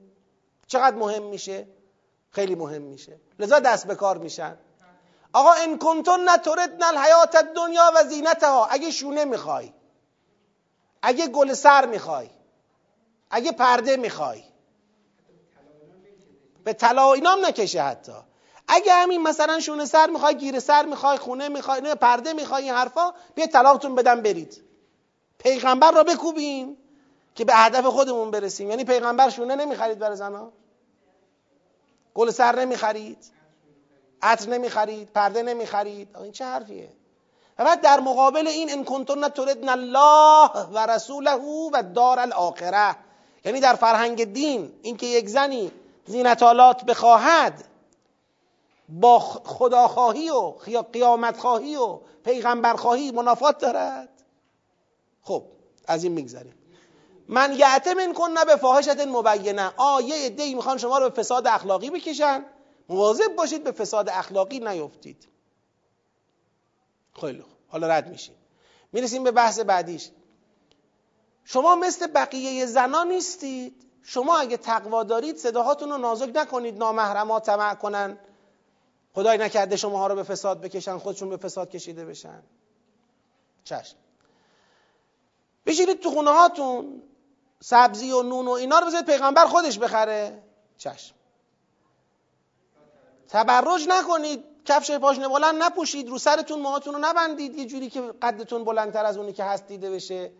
چقدر 0.66 0.96
مهم 0.96 1.22
میشه؟ 1.22 1.66
خیلی 2.30 2.54
مهم 2.54 2.82
میشه. 2.82 3.20
لذا 3.38 3.58
دست 3.58 3.86
به 3.86 3.94
کار 3.94 4.18
میشن. 4.18 4.56
آقا 5.32 5.52
ان 5.52 5.78
کنتن 5.78 6.28
نتردن 6.28 6.82
الحیات 6.82 7.34
الدنیا 7.34 7.92
و 7.96 8.04
زینتها. 8.04 8.66
اگه 8.66 8.90
شونه 8.90 9.24
می‌خوای 9.24 9.72
اگه 11.02 11.26
گل 11.26 11.52
سر 11.52 11.86
می‌خوای 11.86 12.30
اگه 13.30 13.52
پرده 13.52 13.96
می‌خوای 13.96 14.44
به 16.64 16.72
طلا 16.72 17.12
اینام 17.12 17.46
نکشه 17.46 17.82
حتی. 17.82 18.12
اگه 18.68 18.92
همین 18.92 19.22
مثلا 19.22 19.60
شونه 19.60 19.84
سر 19.84 20.06
می‌خوای 20.06 20.34
گیر 20.34 20.60
سر 20.60 20.86
می‌خوای 20.86 21.18
خونه 21.18 21.48
می‌خوای 21.48 21.80
نه 21.80 21.94
پرده 21.94 22.32
می‌خوای 22.32 22.62
این 22.62 22.72
حرفا 22.72 23.14
بیا 23.34 23.46
طلاقتون 23.46 23.94
بدم 23.94 24.20
برید. 24.20 24.62
پیغمبر 25.42 25.90
را 25.90 26.04
بکوبیم 26.04 26.76
که 27.34 27.44
به 27.44 27.54
هدف 27.54 27.86
خودمون 27.86 28.30
برسیم. 28.30 28.70
یعنی 28.70 28.84
پیغمبر 28.84 29.30
شونه 29.30 29.54
نمی‌خرید 29.54 29.98
برای 29.98 30.16
زنا. 30.16 30.52
گل 32.14 32.30
سر 32.30 32.56
نمی‌خرید. 32.56 33.18
عطر 34.22 34.48
نمی‌خرید. 34.48 35.10
پرده 35.12 35.42
نمی‌خرید. 35.42 36.16
این 36.16 36.32
چه 36.32 36.44
حرفیه؟ 36.44 36.88
و 37.58 37.64
بعد 37.64 37.80
در 37.80 38.00
مقابل 38.00 38.46
این 38.48 38.72
ان 38.72 38.84
کنتن 38.84 39.28
تردن 39.28 39.68
الله 39.68 40.50
و 40.72 40.86
رسوله 40.86 41.34
و 41.72 41.82
دار 41.94 42.20
الاخره. 42.20 42.96
یعنی 43.44 43.60
در 43.60 43.74
فرهنگ 43.74 44.24
دین 44.24 44.72
اینکه 44.82 45.06
یک 45.06 45.28
زنی 45.28 45.72
زینتالات 46.06 46.84
بخواهد 46.84 47.64
با 48.88 49.18
خداخواهی 49.18 50.30
و 50.30 50.52
قیامت 50.92 51.38
خواهی 51.38 51.76
و 51.76 51.98
پیغمبر 52.24 52.74
خواهی 52.74 53.10
منافات 53.10 53.58
دارد. 53.58 54.08
خب 55.22 55.44
از 55.86 56.04
این 56.04 56.12
میگذریم. 56.12 56.54
من 57.28 57.54
یعتمن 57.58 58.12
کن 58.12 58.30
نه 58.30 58.44
به 58.44 58.56
فاحشت 58.56 59.00
مبینه. 59.00 59.72
آیه 59.76 60.28
دی 60.28 60.54
می‌خوان 60.54 60.78
شما 60.78 60.98
رو 60.98 61.10
به 61.10 61.22
فساد 61.22 61.46
اخلاقی 61.46 61.90
بکشن. 61.90 62.44
مواظب 62.88 63.36
باشید 63.36 63.64
به 63.64 63.72
فساد 63.72 64.08
اخلاقی 64.08 64.60
نیفتید. 64.60 65.28
خیلی 67.20 67.44
حالا 67.68 67.86
رد 67.86 68.08
میشیم. 68.08 68.34
می‌رسیم 68.92 69.24
به 69.24 69.30
بحث 69.30 69.60
بعدیش. 69.60 70.10
شما 71.44 71.74
مثل 71.74 72.06
بقیه 72.06 72.66
زنا 72.66 73.04
نیستید. 73.04 73.86
شما 74.02 74.38
اگه 74.38 74.56
تقوا 74.56 75.02
دارید 75.02 75.36
صداهاتون 75.36 75.90
رو 75.90 75.98
نازک 75.98 76.30
نکنید. 76.34 76.78
نامحرما 76.78 77.40
طمع 77.40 77.74
کنن. 77.74 78.18
خدای 79.14 79.38
نکرده 79.38 79.76
شما 79.76 79.98
ها 79.98 80.06
رو 80.06 80.14
به 80.14 80.22
فساد 80.22 80.60
بکشن 80.60 80.98
خودشون 80.98 81.28
به 81.28 81.36
فساد 81.36 81.70
کشیده 81.70 82.04
بشن. 82.04 82.42
چشم. 83.64 83.96
بشینید 85.66 86.00
تو 86.00 86.10
خونه 86.10 86.30
هاتون. 86.30 87.02
سبزی 87.60 88.12
و 88.12 88.22
نون 88.22 88.48
و 88.48 88.50
اینا 88.50 88.78
رو 88.78 88.86
بذارید 88.86 89.06
پیغمبر 89.06 89.46
خودش 89.46 89.78
بخره. 89.78 90.42
چشم. 90.78 91.14
تبرج 93.28 93.86
نکنید. 93.88 94.44
کفش 94.64 94.90
پاشنه 94.90 95.28
بلند 95.28 95.62
نپوشید. 95.62 96.08
رو 96.08 96.18
سرتون 96.18 96.60
موهاتون 96.60 96.94
رو 96.94 97.00
نبندید. 97.02 97.58
یه 97.58 97.64
جوری 97.66 97.90
که 97.90 98.00
قدتون 98.00 98.64
بلندتر 98.64 99.04
از 99.04 99.16
اونی 99.16 99.32
که 99.32 99.44
هست 99.44 99.66
دیده 99.66 99.90
بشه. 99.90 100.32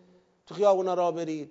تو 0.47 0.55
خیابونا 0.55 0.95
را 0.95 1.11
برید. 1.11 1.51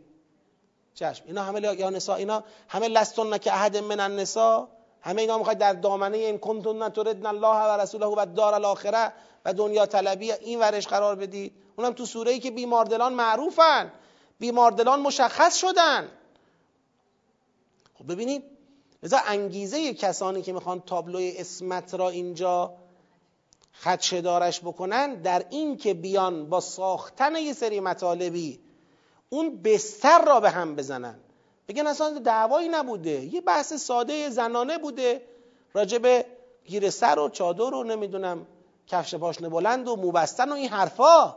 چشم. 0.94 1.24
اینا 1.28 1.44
همه 1.44 1.62
یا 1.62 1.90
نسا 1.90 2.16
اینا 2.16 2.44
همه 2.68 2.88
لستون 2.88 3.38
که 3.38 3.54
احد 3.54 3.78
من 3.78 4.00
النسا 4.00 4.68
همه 5.02 5.22
اینا 5.22 5.38
می‌خواید 5.38 5.58
در 5.58 5.74
دامنه 5.74 6.18
این 6.18 6.38
کنتون 6.38 6.90
تردن 6.90 7.26
الله 7.26 7.48
و 7.48 7.82
رسوله 7.82 8.06
و 8.06 8.26
دار 8.36 8.54
الاخره. 8.54 9.14
و 9.46 9.54
دنیا 9.54 9.86
طلبی 9.86 10.32
این 10.32 10.60
ورش 10.60 10.88
قرار 10.88 11.16
بدید. 11.16 11.54
اونم 11.76 11.94
تو 11.94 12.06
سوره 12.06 12.32
ای 12.32 12.40
که 12.40 12.52
بیماردلان 12.52 13.14
معروفن. 13.14 13.92
بیماردلان 14.40 15.00
مشخص 15.00 15.58
شدن. 15.58 16.12
خب 17.94 18.12
ببینید 18.12 18.44
لذا 19.04 19.18
انگیزه 19.28 19.94
کسانی 19.94 20.42
که 20.42 20.54
می‌خوان 20.54 20.80
تابلوی 20.80 21.34
اسمت 21.38 21.94
را 21.94 22.10
اینجا 22.10 22.74
خدشه 23.74 24.22
دارش 24.22 24.60
بکنن 24.60 25.16
در 25.16 25.46
این 25.50 25.78
که 25.78 25.94
بیان 25.94 26.50
با 26.50 26.60
ساختن 26.60 27.36
یه 27.36 27.54
سری 27.54 27.80
مطالبی 27.80 28.60
اون 29.30 29.62
بستر 29.62 30.26
را 30.26 30.40
به 30.40 30.50
هم 30.50 30.76
بزنن. 30.76 31.20
بگن 31.68 31.88
اصلا 31.88 32.20
دعوایی 32.20 32.70
نبوده. 32.70 33.26
یه 33.34 33.42
بحث 33.42 33.74
ساده 33.74 34.30
زنانه 34.30 34.78
بوده. 34.78 35.22
راجب 35.74 36.26
گیر 36.66 36.90
سر 36.90 37.20
و 37.20 37.30
چادر 37.30 37.74
و 37.74 37.84
نمی‌دونم 37.84 38.48
کفش 38.92 39.16
پاشنه 39.16 39.50
بلند 39.50 39.88
و 39.88 39.96
موبستن 39.96 40.50
و 40.50 40.54
این 40.54 40.70
حرفا. 40.70 41.36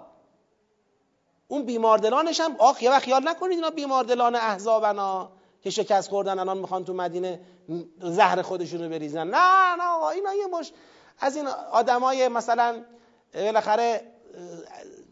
اون 1.49 1.65
بیماردلانش 1.65 2.41
هم 2.41 2.57
آخ 2.59 2.83
یه 2.83 2.91
وقت 2.91 3.03
خیال 3.03 3.29
نکنید 3.29 3.59
اینا 3.59 3.71
بیماردلان 3.71 4.35
احزابنا 4.35 5.33
که 5.63 5.71
شکست 5.71 6.09
خوردن 6.09 6.39
الان 6.39 6.59
می‌خوان 6.59 6.85
تو 6.85 6.95
مدینه 6.95 7.41
زهر 8.01 8.43
خودشون 8.43 8.83
رو 8.83 8.89
بریزن. 8.89 9.27
نه 9.27 9.75
نه 9.77 10.05
اینا 10.05 10.35
یه 10.35 10.47
مش 10.47 10.73
از 11.19 11.37
این 11.37 11.47
آدمای 11.73 12.29
مثلا 12.29 12.85
بالاخره 13.35 14.13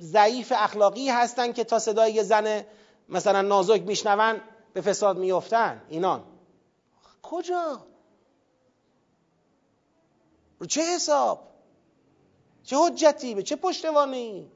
ضعیف 0.01 0.53
اخلاقی 0.57 1.09
هستن 1.09 1.53
که 1.53 1.65
تا 1.65 1.79
صدای 1.79 2.13
یه 2.13 2.23
زن 2.23 2.65
مثلا 3.09 3.43
نازک 3.43 3.83
میشنون 3.83 4.41
به 4.73 4.81
فساد 4.81 5.19
میفتن 5.19 5.83
اینان. 5.89 6.25
کجا؟ 7.23 7.79
رو 10.59 10.67
چه 10.67 10.83
حساب؟ 10.83 11.52
چه 12.65 12.77
حجتی 12.77 13.35
به 13.35 13.43
چه 13.43 13.57
پشتوانی؟ 13.57 14.51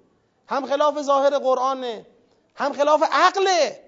هم 0.49 0.67
خلاف 0.67 1.03
ظاهر 1.03 1.39
قرآنه 1.39 2.07
هم 2.55 2.73
خلاف 2.73 3.03
عقله. 3.13 3.83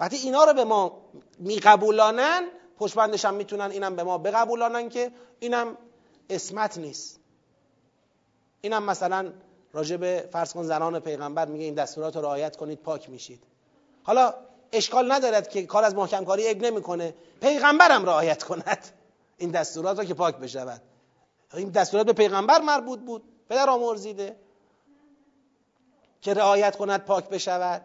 وقتی 0.00 0.16
اینا 0.16 0.44
رو 0.44 0.52
به 0.52 0.64
ما 0.64 1.00
میقبولانن 1.38 2.48
پشبندش 2.78 3.24
هم 3.24 3.34
می‌تونن 3.34 3.70
اینم 3.70 3.96
به 3.96 4.02
ما 4.02 4.18
بقبولانن 4.18 4.88
که 4.88 5.12
اینم 5.40 5.76
اسمت 6.30 6.78
نیست. 6.78 7.20
اینم 8.60 8.82
مثلا 8.82 9.32
راجع 9.72 9.96
به 9.96 10.28
فرض 10.32 10.52
کن 10.52 10.62
زنان 10.62 11.00
پیغمبر 11.00 11.46
میگه 11.46 11.64
این 11.64 11.74
دستورات 11.74 12.16
رو 12.16 12.22
رعایت 12.22 12.56
کنید 12.56 12.78
پاک 12.78 13.10
میشید. 13.10 13.42
حالا 14.02 14.34
اشکال 14.72 15.12
ندارد 15.12 15.48
که 15.48 15.66
کار 15.66 15.84
از 15.84 15.94
محکم 15.94 16.24
کاری 16.24 16.46
عیب 16.46 16.64
نمی‌کنه. 16.64 17.14
پیغمبرم 17.40 18.06
رعایت 18.06 18.42
کند. 18.42 18.97
این 19.38 19.50
دستورات 19.50 19.98
را 19.98 20.04
که 20.04 20.14
پاک 20.14 20.36
بشود. 20.36 20.82
این 21.54 21.68
دستورات 21.68 22.06
به 22.06 22.12
پیغمبر 22.12 22.60
مربوط 22.60 22.98
بود. 22.98 23.22
پدر 23.48 23.70
آمرزیده. 23.70 24.36
که 26.20 26.34
رعایت 26.34 26.76
کند 26.76 27.04
پاک 27.04 27.28
بشود. 27.28 27.82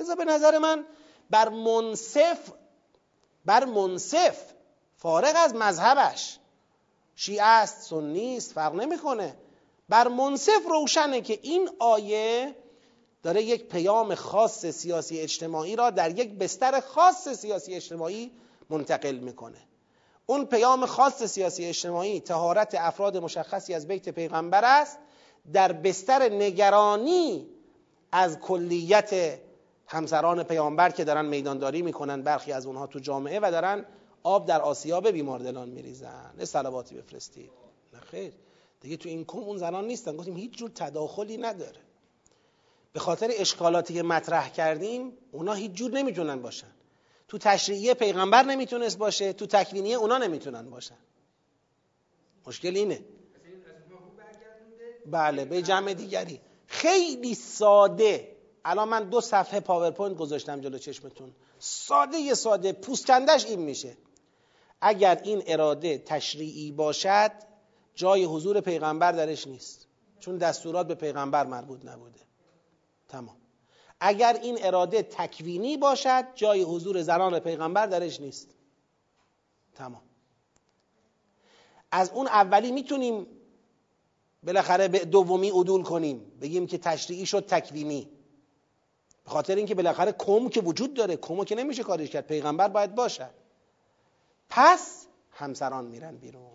لذا 0.00 0.14
به 0.14 0.24
نظر 0.24 0.58
من 0.58 0.84
بر 1.30 1.48
منصف 1.48 2.38
بر 3.44 3.64
منصف 3.64 4.38
فارغ 4.96 5.32
از 5.36 5.54
مذهبش. 5.54 6.38
شیعه 7.16 7.44
است 7.44 7.82
سنی 7.82 8.36
است 8.36 8.52
فرق 8.52 8.74
نمی‌کنه. 8.74 9.36
بر 9.88 10.08
منصف 10.08 10.66
روشنه 10.70 11.20
که 11.20 11.38
این 11.42 11.70
آیه 11.78 12.56
داره 13.22 13.42
یک 13.42 13.68
پیام 13.68 14.14
خاص 14.14 14.66
سیاسی 14.66 15.20
اجتماعی 15.20 15.76
را 15.76 15.90
در 15.90 16.18
یک 16.18 16.38
بستر 16.38 16.80
خاص 16.80 17.28
سیاسی 17.28 17.74
اجتماعی 17.74 18.32
منتقل 18.70 19.16
می‌کنه. 19.16 19.58
اون 20.26 20.44
پیام 20.44 20.86
خاص 20.86 21.22
سیاسی 21.22 21.64
اجتماعی 21.64 22.20
تهارت 22.20 22.74
افراد 22.74 23.16
مشخصی 23.16 23.74
از 23.74 23.88
بیت 23.88 24.08
پیغمبر 24.08 24.64
است 24.64 24.98
در 25.52 25.72
بستر 25.72 26.28
نگرانی 26.28 27.46
از 28.12 28.38
کلیت 28.38 29.38
همسران 29.86 30.42
پیامبر 30.42 30.90
که 30.90 31.04
دارن 31.04 31.26
میدانداری 31.26 31.82
می‌کنن 31.82 32.22
برخی 32.22 32.52
از 32.52 32.66
اونها 32.66 32.86
تو 32.86 32.98
جامعه 32.98 33.40
و 33.42 33.50
دارن 33.50 33.84
آب 34.22 34.46
در 34.46 34.60
آسیاب 34.60 35.10
بیماردلان 35.10 35.68
میریزن. 35.68 36.44
سلواتی 36.44 36.94
بفرستید. 36.94 37.50
نه 37.92 38.00
خیر. 38.00 38.32
دیگه 38.80 38.96
تو 38.96 39.08
این 39.08 39.24
کم 39.24 39.38
اون 39.38 39.58
زنان 39.58 39.86
نیستن. 39.86 40.16
گفتیم 40.16 40.36
هیچ 40.36 40.52
جور 40.52 40.70
تداخلی 40.70 41.36
نداره. 41.36 41.80
به 42.92 43.00
خاطر 43.00 43.30
اشکالاتی 43.32 43.94
که 43.94 44.02
مطرح 44.02 44.48
کردیم 44.48 45.12
اونا 45.32 45.52
هیچ 45.52 45.72
جور 45.72 45.90
نمی‌تونن 45.90 46.42
باشن. 46.42 46.70
تو 47.28 47.38
تشریعیه 47.38 47.94
پیغمبر 47.94 48.42
نمی‌تونست 48.42 48.98
باشه 48.98 49.32
تو 49.32 49.46
تکوینیه 49.46 49.96
اونا 49.96 50.18
نمی‌تونن 50.18 50.70
باشن. 50.70 50.98
مشکل 52.46 52.76
اینه. 52.76 53.04
بله 55.06 55.44
به 55.44 55.62
جمع 55.62 55.94
دیگری. 55.94 56.40
خیلی 56.66 57.34
ساده. 57.34 58.36
الان 58.64 58.88
من 58.88 59.08
دو 59.08 59.20
صفحه 59.20 59.60
پاورپوینت 59.60 60.16
گذاشتم 60.16 60.60
جلو 60.60 60.78
چشمتون. 60.78 61.34
ساده 61.58 62.18
یه 62.18 62.34
ساده. 62.34 62.72
پوست‌کندش 62.72 63.46
این 63.46 63.60
میشه. 63.60 63.96
اگر 64.80 65.20
این 65.24 65.42
اراده 65.46 65.98
تشریعی 65.98 66.72
باشد 66.72 67.30
جای 67.94 68.24
حضور 68.24 68.60
پیغمبر 68.60 69.12
درش 69.12 69.46
نیست. 69.46 69.86
چون 70.20 70.38
دستورات 70.38 70.86
به 70.86 70.94
پیغمبر 70.94 71.46
مربوط 71.46 71.84
نبوده. 71.84 72.20
تمام. 73.08 73.36
اگر 74.06 74.38
این 74.42 74.58
اراده 74.60 75.02
تکوینی 75.02 75.76
باشد 75.76 76.24
جای 76.34 76.62
حضور 76.62 77.02
زنان 77.02 77.38
پیغمبر 77.38 77.86
درش 77.86 78.20
نیست. 78.20 78.48
تمام. 79.74 80.02
از 81.90 82.10
اون 82.10 82.26
اولی 82.26 82.72
می‌تونیم 82.72 83.26
بالاخره 84.42 84.88
به 84.88 84.98
دومی 84.98 85.50
عدول 85.50 85.82
کنیم. 85.82 86.32
بگیم 86.40 86.66
که 86.66 86.78
تشریعی 86.78 87.26
شد 87.26 87.46
تکوینی. 87.46 88.08
به 89.24 89.30
خاطر 89.30 89.54
اینکه 89.54 89.74
بالاخره 89.74 90.12
کم 90.12 90.48
که 90.48 90.60
وجود 90.60 90.94
داره 90.94 91.16
کمو 91.16 91.44
که 91.44 91.54
نمیشه 91.54 91.82
کارش 91.82 92.10
کرد. 92.10 92.26
پیغمبر 92.26 92.68
باید 92.68 92.94
باشد. 92.94 93.30
پس 94.48 95.06
همسران 95.30 95.84
میرن 95.84 96.16
بیرون. 96.16 96.50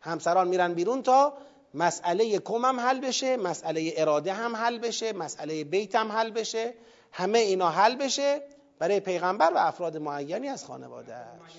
همسران 0.00 0.48
میرن 0.48 0.74
بیرون 0.74 1.02
تا 1.02 1.32
مسئله 1.74 2.38
کم 2.38 2.64
هم 2.64 2.80
حل 2.80 3.00
بشه 3.00 3.36
مسئله 3.36 3.92
اراده 3.96 4.32
هم 4.32 4.56
حل 4.56 4.78
بشه 4.78 5.12
مسئله 5.12 5.64
بیت 5.64 5.94
هم 5.94 6.12
حل 6.12 6.30
بشه 6.30 6.74
همه 7.12 7.38
اینا 7.38 7.70
حل 7.70 7.96
بشه 7.96 8.42
برای 8.78 9.00
پیغمبر 9.00 9.52
و 9.54 9.58
افراد 9.58 9.96
معینی 9.96 10.48
از 10.48 10.64
خانوادهش 10.64 11.52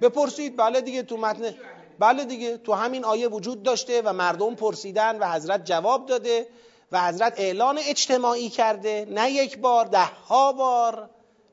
بپرسید 0.00 0.56
بله 0.56 0.80
دیگه 0.80 1.02
تو 1.02 1.16
متن 1.16 1.54
بله 1.98 2.24
دیگه 2.24 2.56
تو 2.56 2.72
همین 2.72 3.04
آیه 3.04 3.28
وجود 3.28 3.62
داشته 3.62 4.02
و 4.02 4.12
مردم 4.12 4.54
پرسیدن 4.54 5.18
و 5.18 5.32
حضرت 5.32 5.64
جواب 5.64 6.06
داده 6.06 6.46
و 6.92 7.06
حضرت 7.08 7.34
اعلان 7.36 7.78
اجتماعی 7.78 8.48
کرده 8.48 9.06
نه 9.10 9.30
یک 9.30 9.58
بار 9.58 9.84
ده 9.84 10.04
ها 10.04 10.52
بار. 10.52 11.10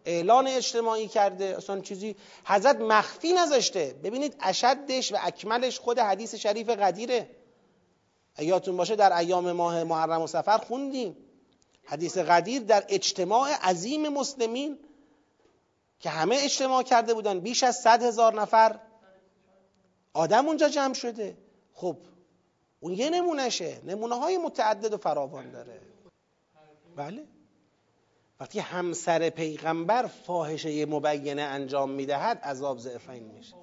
اعلان 0.07 0.47
اجتماعی 0.47 1.07
کرده 1.07 1.57
اصلا 1.57 1.81
چیزی 1.81 2.15
حضرت 2.45 2.75
مخفی 2.75 3.33
نذاشته. 3.33 3.95
ببینید 4.03 4.35
اشدش 4.39 5.11
و 5.11 5.17
اکملش 5.21 5.79
خود 5.79 5.99
حدیث 5.99 6.35
شریف 6.35 6.69
قدیره. 6.69 7.29
یادتون 8.39 8.77
باشه 8.77 8.95
در 8.95 9.17
ایام 9.17 9.51
ماه 9.51 9.83
محرم 9.83 10.21
و 10.21 10.27
سفر 10.27 10.57
خوندیم. 10.57 11.17
حدیث 11.83 12.17
قدیر 12.17 12.61
در 12.61 12.85
اجتماع 12.89 13.49
عظیم 13.53 14.09
مسلمین 14.09 14.79
که 15.99 16.09
همه 16.09 16.37
اجتماع 16.39 16.83
کرده 16.83 17.13
بودن. 17.13 17.39
بیش 17.39 17.63
از 17.63 17.75
صد 17.75 18.03
هزار 18.03 18.41
نفر. 18.41 18.79
آدم 20.13 20.47
اونجا 20.47 20.69
جمع 20.69 20.93
شده. 20.93 21.37
خب 21.73 21.97
اون 22.79 22.93
یه 22.93 23.09
نمونهشه. 23.09 23.81
نمونه 23.83 24.15
های 24.15 24.37
متعدد 24.37 24.93
و 24.93 24.97
فراوان 24.97 25.51
داره. 25.51 25.81
بله؟ 26.95 27.23
وقتی 28.39 28.59
همسر 28.59 29.29
پیغمبر 29.29 30.07
فاحشه 30.07 30.85
مبینه 30.85 31.41
انجام 31.41 31.89
می‌دهد 31.89 32.37
عذاب 32.37 32.79
ضعفین 32.79 33.23
میشه. 33.23 33.55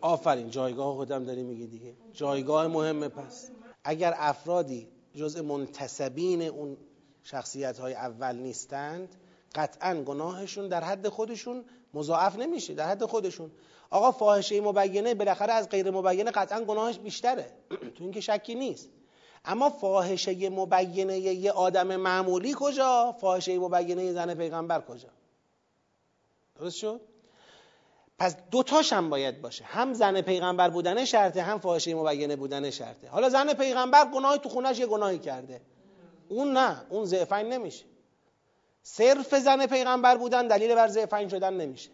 آفرین 0.00 0.50
جایگاه 0.50 0.94
خودم 0.94 1.24
داری 1.24 1.42
میگی 1.42 1.66
دیگه. 1.66 1.94
جایگاه 2.12 2.66
مهمه 2.66 3.08
پس. 3.08 3.50
اگر 3.84 4.14
افرادی 4.16 4.88
جزء 5.14 5.42
منتصبین 5.42 6.42
اون 6.42 6.76
شخصیت 7.22 7.78
های 7.78 7.94
اول 7.94 8.36
نیستند 8.36 9.16
قطعا 9.54 10.02
گناهشون 10.02 10.68
در 10.68 10.84
حد 10.84 11.08
خودشون 11.08 11.64
مضاعف 11.94 12.36
نمیشه 12.36 12.74
در 12.74 12.88
حد 12.88 13.04
خودشون. 13.04 13.50
آقا 13.90 14.12
فاحشه 14.12 14.60
مبینه 14.60 15.14
بالاخره 15.14 15.52
از 15.52 15.68
غیر 15.68 15.90
مبینه 15.90 16.30
قطعا 16.30 16.64
گناهش 16.64 16.98
بیشتره. 16.98 17.52
تو 17.94 18.04
اینکه 18.04 18.20
شکی 18.20 18.54
نیست. 18.54 18.88
اما 19.44 19.70
فاحشه 19.70 20.50
مبینه 20.50 21.18
یه 21.18 21.52
آدم 21.52 21.96
معمولی 21.96 22.54
کجا؟ 22.58 23.16
فاحشه 23.20 23.58
مبینه 23.58 24.12
زن 24.12 24.34
پیغمبر 24.34 24.80
کجا؟ 24.80 25.08
درست 26.56 26.76
شد؟ 26.76 27.00
پس 28.18 28.36
دوتاش 28.50 28.92
هم 28.92 29.10
باید 29.10 29.42
باشه. 29.42 29.64
هم 29.64 29.94
زن 29.94 30.20
پیغمبر 30.20 30.70
بودن 30.70 31.04
شرطه 31.04 31.42
هم 31.42 31.58
فاحشه 31.58 31.94
مبینه 31.94 32.36
بودن 32.36 32.70
شرطه. 32.70 33.08
حالا 33.08 33.28
زن 33.28 33.52
پیغمبر 33.52 34.04
گناهی 34.04 34.38
تو 34.38 34.48
خونش 34.48 34.78
یه 34.78 34.86
گناهی 34.86 35.18
کرده. 35.18 35.60
اون 36.28 36.52
نه 36.52 36.86
اون 36.90 37.04
ضعفین 37.04 37.48
نمیشه. 37.48 37.84
صرف 38.82 39.34
زن 39.34 39.66
پیغمبر 39.66 40.16
بودن 40.16 40.46
دلیل 40.46 40.74
بر 40.74 40.88
ضعفین 40.88 41.28
شدن 41.28 41.54
نمیشه. 41.54 41.90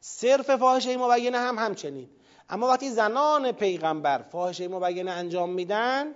صرف 0.00 0.56
فاحشه 0.56 0.96
مبینه 0.96 1.38
هم 1.38 1.58
همچنین. 1.58 2.08
اما 2.50 2.68
وقتی 2.68 2.90
زنان 2.90 3.52
پیغمبر 3.52 4.22
فاحشه 4.22 4.68
مبینه 4.68 5.10
انجام 5.10 5.50
میدن 5.50 6.14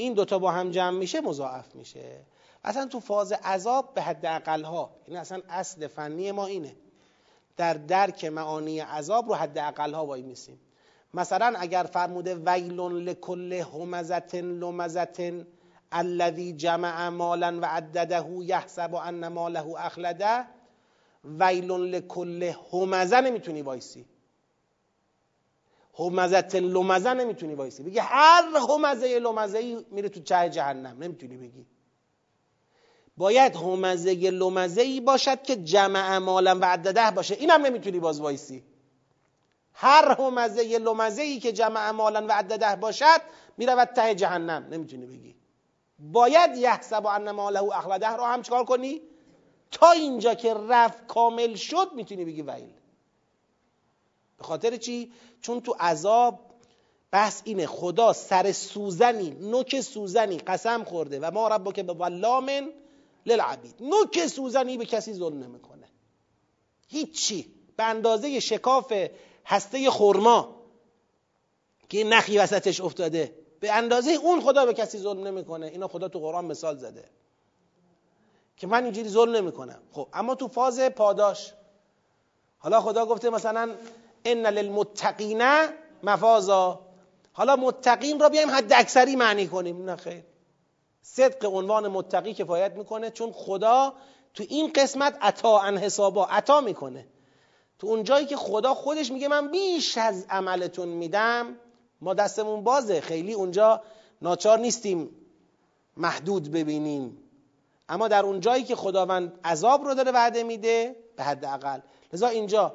این 0.00 0.14
دوتا 0.14 0.38
با 0.38 0.50
هم 0.50 0.70
جمع 0.70 0.98
میشه 0.98 1.20
مضاعف 1.20 1.74
میشه. 1.74 2.20
اصلا 2.64 2.86
تو 2.86 3.00
فاز 3.00 3.32
عذاب 3.32 3.94
به 3.94 4.02
حد 4.02 4.26
اقل 4.26 4.62
ها 4.62 4.90
این 5.06 5.16
اصلا 5.16 5.42
اصل 5.48 5.86
فنی 5.86 6.32
ما 6.32 6.46
اینه. 6.46 6.76
در 7.56 7.74
درک 7.74 8.24
معانی 8.24 8.80
عذاب 8.80 9.28
رو 9.28 9.34
حد 9.34 9.58
اقل 9.58 9.94
ها 9.94 10.06
وای 10.06 10.22
میسیم. 10.22 10.60
مثلا 11.14 11.54
اگر 11.58 11.82
فرموده 11.92 12.34
ویلون 12.34 12.92
لکل 12.92 13.52
همزت 13.52 14.34
لمزت 14.34 15.20
الذی 15.92 16.52
جمع 16.52 17.08
مالا 17.08 17.58
و 17.62 17.64
عدده 17.64 18.26
یحسب 18.42 18.94
ان 18.94 19.28
ماله 19.28 19.66
اخلده 19.76 20.44
ویل 21.24 21.80
لکل 21.80 22.52
همزه 22.72 23.20
نمی‌تونی 23.20 23.62
وایسی. 23.62 24.06
همزة 26.00 26.54
لمزه 26.54 27.14
نمی‌تونی 27.14 27.54
وایسی. 27.54 27.82
بگی 27.82 27.98
هر 27.98 28.42
همزه 28.68 29.18
لمزه 29.18 29.84
میره 29.90 30.08
ته 30.08 30.50
جهنم. 30.50 30.96
نمی‌تونی 31.02 31.36
بگی. 31.36 31.66
باید 33.16 33.56
همزه 33.56 34.14
لمزه 34.14 34.82
ای 34.82 35.00
باشد 35.00 35.42
که 35.42 35.56
جمع 35.56 36.18
مالا 36.18 36.58
و 36.58 36.64
عدده 36.64 37.10
باشه. 37.10 37.34
اینم 37.34 37.66
نمی‌تونی 37.66 38.00
باز 38.00 38.20
وایسی. 38.20 38.64
هر 39.72 40.20
همزه 40.20 40.78
لمزه 40.78 41.22
ای 41.22 41.38
که 41.40 41.52
جمع 41.52 41.90
مالا 41.90 42.26
و 42.26 42.32
عدده 42.32 42.76
باشد 42.76 43.20
می‌رود 43.56 43.88
ته 43.88 44.14
جهنم. 44.14 44.66
نمی‌تونی 44.70 45.06
بگی. 45.06 45.36
باید 45.98 46.56
یحسب 46.56 47.06
ان 47.06 47.30
ماله 47.30 47.62
اخلده 47.62 48.08
رو 48.08 48.24
هم 48.24 48.42
چکار 48.42 48.64
کنی؟ 48.64 49.00
تا 49.70 49.90
اینجا 49.90 50.34
که 50.34 50.54
رفت 50.68 51.06
کامل 51.06 51.54
شد 51.54 51.90
می‌تونی 51.94 52.24
بگی 52.24 52.42
ویل. 52.42 52.72
به 54.40 54.46
خاطر 54.46 54.76
چی؟ 54.76 55.12
چون 55.40 55.60
تو 55.60 55.76
عذاب 55.80 56.40
بحث 57.10 57.42
اینه 57.44 57.66
خدا 57.66 58.12
سر 58.12 58.52
سوزنی 58.52 59.30
نوک 59.30 59.80
سوزنی 59.80 60.38
قسم 60.38 60.84
خورده 60.84 61.20
و 61.20 61.30
ما 61.34 61.48
رب 61.48 61.72
که 61.72 61.82
به 61.82 61.92
ولامن 61.92 62.70
للعبید. 63.26 63.74
نوک 63.80 64.26
سوزنی 64.26 64.76
به 64.76 64.86
کسی 64.86 65.14
ظلم 65.14 65.42
نمی‌کنه. 65.42 65.88
هیچی. 66.88 67.54
به 67.76 67.84
اندازه 67.84 68.40
شکاف 68.40 68.92
هسته 69.46 69.90
خرما 69.90 70.56
که 71.88 72.04
نخی 72.04 72.38
وسطش 72.38 72.80
افتاده 72.80 73.34
به 73.60 73.72
اندازه 73.72 74.10
اون 74.10 74.40
خدا 74.40 74.66
به 74.66 74.74
کسی 74.74 74.98
ظلم 74.98 75.26
نمی‌کنه. 75.26 75.66
اینا 75.66 75.88
خدا 75.88 76.08
تو 76.08 76.18
قرآن 76.18 76.44
مثال 76.44 76.76
زده. 76.76 77.04
که 78.56 78.66
من 78.66 78.84
اینجوری 78.84 79.08
ظلم 79.08 79.36
نمی‌کنم. 79.36 79.82
خب 79.92 80.08
اما 80.12 80.34
تو 80.34 80.48
فاز 80.48 80.80
پاداش 80.80 81.52
حالا 82.58 82.80
خدا 82.80 83.06
گفته 83.06 83.30
مثلا 83.30 83.74
ان 84.24 84.46
للمتقین 84.46 85.42
مفازا. 86.02 86.80
حالا 87.32 87.56
متقین 87.56 88.20
را 88.20 88.28
بیایم 88.28 88.50
حد 88.50 88.72
اکثری 88.72 89.16
معنی 89.16 89.46
کنیم. 89.46 89.84
نه 89.84 89.96
خیر. 89.96 90.22
صدق 91.02 91.54
عنوان 91.54 91.88
متقی 91.88 92.34
کفایت 92.34 92.72
می‌کنه 92.72 93.10
چون 93.10 93.32
خدا 93.32 93.94
تو 94.34 94.44
این 94.48 94.72
قسمت 94.74 95.18
عطا 95.20 95.60
ان 95.60 95.78
حسابا 95.78 96.26
عطا 96.26 96.60
می‌کنه. 96.60 97.06
تو 97.78 97.86
اون 97.86 98.04
جایی 98.04 98.26
که 98.26 98.36
خدا 98.36 98.74
خودش 98.74 99.12
میگه 99.12 99.28
من 99.28 99.50
بیش 99.50 99.98
از 99.98 100.26
عملتون 100.30 100.88
میدم 100.88 101.56
ما 102.00 102.14
دستمون 102.14 102.64
بازه. 102.64 103.00
خیلی 103.00 103.32
اونجا 103.32 103.82
ناچار 104.22 104.58
نیستیم 104.58 105.10
محدود 105.96 106.50
ببینیم. 106.50 107.18
اما 107.88 108.08
در 108.08 108.24
اون 108.24 108.40
جایی 108.40 108.64
که 108.64 108.76
خداوند 108.76 109.40
عذاب 109.44 109.84
رو 109.84 109.94
داره 109.94 110.12
وعده 110.12 110.42
میده 110.42 110.96
به 111.16 111.22
حد 111.22 111.44
اقل 111.44 111.80
لذا 112.12 112.26
اینجا 112.26 112.72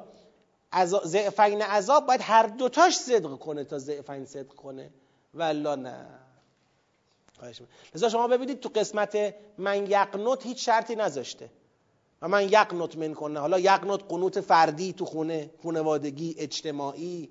زعفین 1.04 1.62
عذاب 1.62 2.06
باید 2.06 2.20
هر 2.22 2.46
دوتاش 2.46 2.96
صدق 2.96 3.38
کنه 3.38 3.64
تا 3.64 3.78
زعفین 3.78 4.24
صدق 4.24 4.54
کنه. 4.54 4.90
ولا 5.34 5.74
نه. 5.74 6.06
لذا 7.94 8.08
شما 8.08 8.28
ببینید 8.28 8.60
تو 8.60 8.68
قسمت 8.74 9.34
من 9.58 9.86
یقنوت 9.90 10.46
هیچ 10.46 10.66
شرطی 10.66 10.94
نذاشته. 10.96 11.50
و 12.22 12.28
من 12.28 12.48
یقنوت 12.48 12.96
من 12.96 13.14
کنه. 13.14 13.40
حالا 13.40 13.58
یقنوت 13.58 14.00
قنوت 14.08 14.40
فردی 14.40 14.92
تو 14.92 15.04
خونه 15.04 15.50
خونوادگی 15.62 16.34
اجتماعی. 16.38 17.28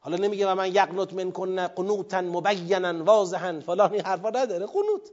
حالا 0.00 0.16
نمیگه 0.16 0.52
و 0.52 0.54
من 0.54 0.74
یقنوت 0.74 1.12
من 1.12 1.32
کنه 1.32 1.68
قنوتا 1.68 2.20
مبینا 2.20 3.04
واضحا 3.04 3.60
فلان 3.66 3.92
این 3.92 4.02
حرفا 4.02 4.30
نداره. 4.30 4.66
قنوت. 4.66 5.10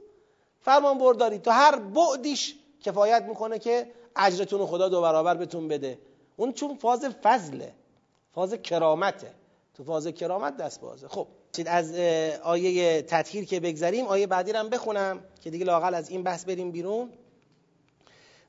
فرمان 0.60 0.98
برداری. 0.98 1.38
تو 1.38 1.50
هر 1.50 1.78
بعدیش 1.78 2.54
کفایت 2.80 3.22
می‌کنه 3.22 3.58
که 3.58 3.90
اجرتون 4.16 4.66
خدا 4.66 4.88
دو 4.88 5.00
برابر 5.00 5.34
بهتون 5.34 5.68
بده. 5.68 5.98
اون 6.36 6.52
چون 6.52 6.76
فاز 6.76 7.04
فضله. 7.22 7.74
فاز 8.34 8.54
کرامته. 8.54 9.34
تو 9.74 9.84
فاز 9.84 10.06
کرامت 10.06 10.56
دست 10.56 10.80
بازه. 10.80 11.08
خب 11.08 11.26
از 11.66 11.94
آیه 12.42 13.02
تطهیر 13.02 13.44
که 13.44 13.60
بگذریم 13.60 14.06
آیه 14.06 14.26
بعدی 14.26 14.52
هم 14.52 14.68
بخونم 14.68 15.20
که 15.40 15.50
دیگه 15.50 15.64
لاقل 15.64 15.94
از 15.94 16.10
این 16.10 16.22
بحث 16.22 16.44
بریم 16.44 16.70
بیرون. 16.70 17.12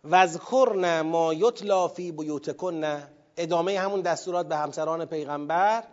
وذکرن 0.03 1.01
ما 1.01 1.33
یتلا 1.33 1.87
فی 1.87 2.11
بیوتکن. 2.11 3.03
ادامه 3.37 3.79
همون 3.79 4.01
دستورات 4.01 4.47
به 4.47 4.57
همسران 4.57 5.05
پیغمبر. 5.05 5.83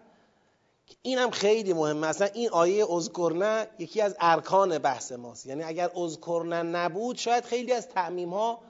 این 1.02 1.18
هم 1.18 1.30
خیلی 1.30 1.72
مهمه. 1.72 2.06
اصلا 2.06 2.26
این 2.26 2.50
آیه 2.50 2.92
اذکرنه 2.92 3.66
یکی 3.78 4.00
از 4.00 4.16
ارکان 4.20 4.78
بحث 4.78 5.12
ماست. 5.12 5.46
یعنی 5.46 5.62
اگر 5.62 5.90
اذکرنه 5.96 6.62
نبود 6.62 7.16
شاید 7.16 7.44
خیلی 7.44 7.72
از 7.72 7.88
تعمیم 7.88 8.30
ها 8.30 8.60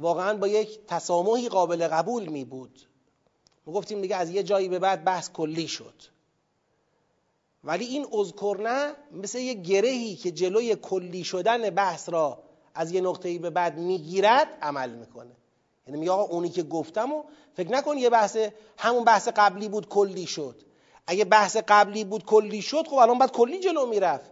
واقعا 0.00 0.36
با 0.36 0.48
یک 0.48 0.80
تسامحی 0.86 1.48
قابل 1.48 1.88
قبول 1.88 2.26
می 2.26 2.44
بود. 2.44 2.80
ما 3.66 3.72
گفتیم 3.72 4.00
دیگه 4.00 4.16
از 4.16 4.30
یه 4.30 4.42
جایی 4.42 4.68
به 4.68 4.78
بعد 4.78 5.04
بحث 5.04 5.30
کلی 5.30 5.68
شد. 5.68 5.94
ولی 7.64 7.84
این 7.84 8.06
اذکرنه 8.12 8.92
مثل 9.12 9.38
یه 9.38 9.54
گرهی 9.54 10.16
که 10.16 10.30
جلوی 10.30 10.76
کلی 10.76 11.24
شدن 11.24 11.70
بحث 11.70 12.08
را 12.08 12.42
از 12.74 12.92
یه 12.92 13.00
نقطه‌ای 13.00 13.38
به 13.38 13.50
بعد 13.50 13.78
می‌گیرد 13.78 14.58
عمل 14.62 14.90
می‌کنه. 14.90 15.36
یعنی 15.86 16.00
میگه 16.00 16.12
آقا 16.12 16.22
اونی 16.22 16.48
که 16.48 16.62
گفتم 16.62 17.12
و 17.12 17.22
فکر 17.54 17.70
نکن 17.70 17.98
یه 17.98 18.10
بحث 18.10 18.36
همون 18.78 19.04
بحث 19.04 19.28
قبلی 19.28 19.68
بود 19.68 19.88
کلی 19.88 20.26
شد. 20.26 20.62
اگه 21.06 21.24
بحث 21.24 21.56
قبلی 21.68 22.04
بود 22.04 22.24
کلی 22.24 22.62
شد 22.62 22.86
خب 22.86 22.94
الان 22.94 23.18
بعد 23.18 23.32
کلی 23.32 23.60
جلو 23.60 23.86
می‌رفت. 23.86 24.30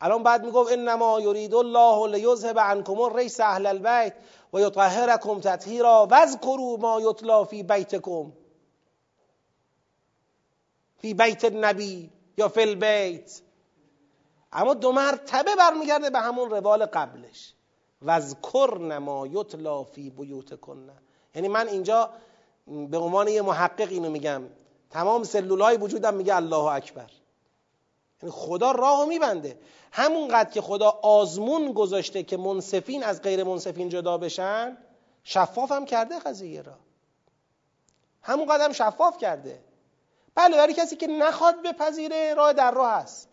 الان 0.00 0.22
بعد 0.22 0.44
می‌گفت 0.44 0.72
انما 0.72 1.20
یرید 1.20 1.54
الله 1.54 2.16
لیذهب 2.16 2.58
عنکم 2.58 3.00
الرجس 3.00 3.40
اهل 3.40 3.66
البیت. 3.66 4.14
و 4.52 4.60
یطهرکم 4.60 5.40
تطهیرا 5.40 6.06
واذکروا 6.10 6.76
ما 6.76 7.00
یتلا 7.00 7.44
فی 7.44 7.62
بیتکم 7.62 8.32
فی 10.96 11.14
بیت 11.14 11.44
النبی 11.44 12.10
یا 12.36 12.48
فی 12.48 12.60
البیت 12.60 13.40
اما 14.52 14.74
دو 14.74 14.92
مرتبه 14.92 15.56
برمیگرده 15.56 16.10
به 16.10 16.18
همون 16.18 16.50
روال 16.50 16.86
قبلش. 16.86 17.54
وذکرن 18.02 18.98
ما 18.98 19.26
یتلا 19.26 19.84
فی 19.84 20.10
بیوتکن 20.10 20.90
یعنی 21.34 21.48
من 21.48 21.68
اینجا 21.68 22.10
به 22.66 22.98
عنوان 22.98 23.28
یه 23.28 23.42
محقق 23.42 23.88
اینو 23.90 24.10
میگم. 24.10 24.42
تمام 24.90 25.24
سلولای 25.24 25.76
وجودم 25.76 26.14
میگه 26.14 26.36
الله 26.36 26.64
اکبر. 26.64 27.10
یعنی 28.22 28.34
خدا 28.34 28.72
راهو 28.72 29.06
میبنده. 29.06 29.58
همونقدر 29.92 30.50
که 30.50 30.60
خدا 30.60 30.90
آزمون 31.02 31.72
گذاشته 31.72 32.22
که 32.22 32.36
منصفین 32.36 33.04
از 33.04 33.22
غیر 33.22 33.44
منصفین 33.44 33.88
جدا 33.88 34.18
بشن 34.18 34.78
شفاف 35.24 35.72
هم 35.72 35.84
کرده 35.84 36.18
قضیه 36.18 36.62
را. 36.62 36.74
همون 38.22 38.46
قدم 38.46 38.72
شفاف 38.72 39.18
کرده. 39.18 39.60
بله 40.34 40.56
برای 40.56 40.74
کسی 40.74 40.96
که 40.96 41.06
نخواد 41.06 41.62
بپذیره 41.62 42.34
راه 42.34 42.52
در 42.52 42.70
راه 42.70 42.92
هست 42.92 43.28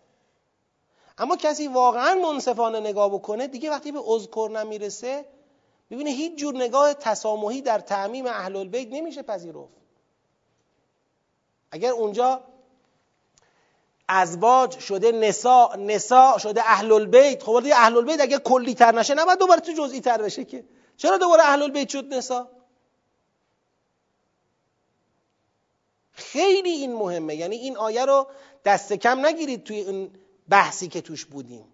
اما 1.18 1.36
کسی 1.36 1.68
واقعا 1.68 2.14
منصفانه 2.14 2.80
نگاه 2.80 3.08
بکنه 3.08 3.46
دیگه 3.46 3.70
وقتی 3.70 3.92
به 3.92 4.10
اذکر 4.10 4.50
نمی‌رسه 4.52 5.24
ببینه 5.90 6.10
هیچ 6.10 6.38
جور 6.38 6.56
نگاه 6.56 6.94
تسامحی 6.94 7.62
در 7.62 7.78
تعمیم 7.78 8.26
اهل 8.26 8.56
البیت 8.56 8.88
نمیشه 8.92 9.22
پذیرفت. 9.22 9.72
اگر 11.70 11.90
اونجا 11.90 12.40
ازواج 14.08 14.78
شده 14.78 15.12
نسا 15.12 15.70
نسا 15.78 16.38
شده 16.38 16.60
اهل 16.60 16.92
البیت 16.92 17.42
خب 17.42 17.60
دیگه 17.62 17.76
اهل 17.76 17.96
البیت 17.96 18.20
اگه 18.20 18.38
کلی 18.38 18.74
تر 18.74 18.94
نشه 18.94 19.14
نباید 19.14 19.38
دوباره 19.38 19.60
تو 19.60 19.72
جزئی 19.72 20.00
تر 20.00 20.22
بشه 20.22 20.44
که. 20.44 20.64
چرا 20.96 21.18
دوباره 21.18 21.42
اهل 21.42 21.62
البیت 21.62 21.88
شد 21.88 22.14
نسا 22.14 22.48
خیلی 26.12 26.70
این 26.70 26.94
مهمه. 26.94 27.34
یعنی 27.34 27.56
این 27.56 27.76
آیه 27.76 28.04
رو 28.04 28.26
دست 28.64 28.92
کم 28.92 29.26
نگیرید 29.26 29.64
توی 29.64 29.76
این 29.76 30.10
بحثی 30.48 30.88
که 30.88 31.00
توش 31.00 31.24
بودیم. 31.24 31.64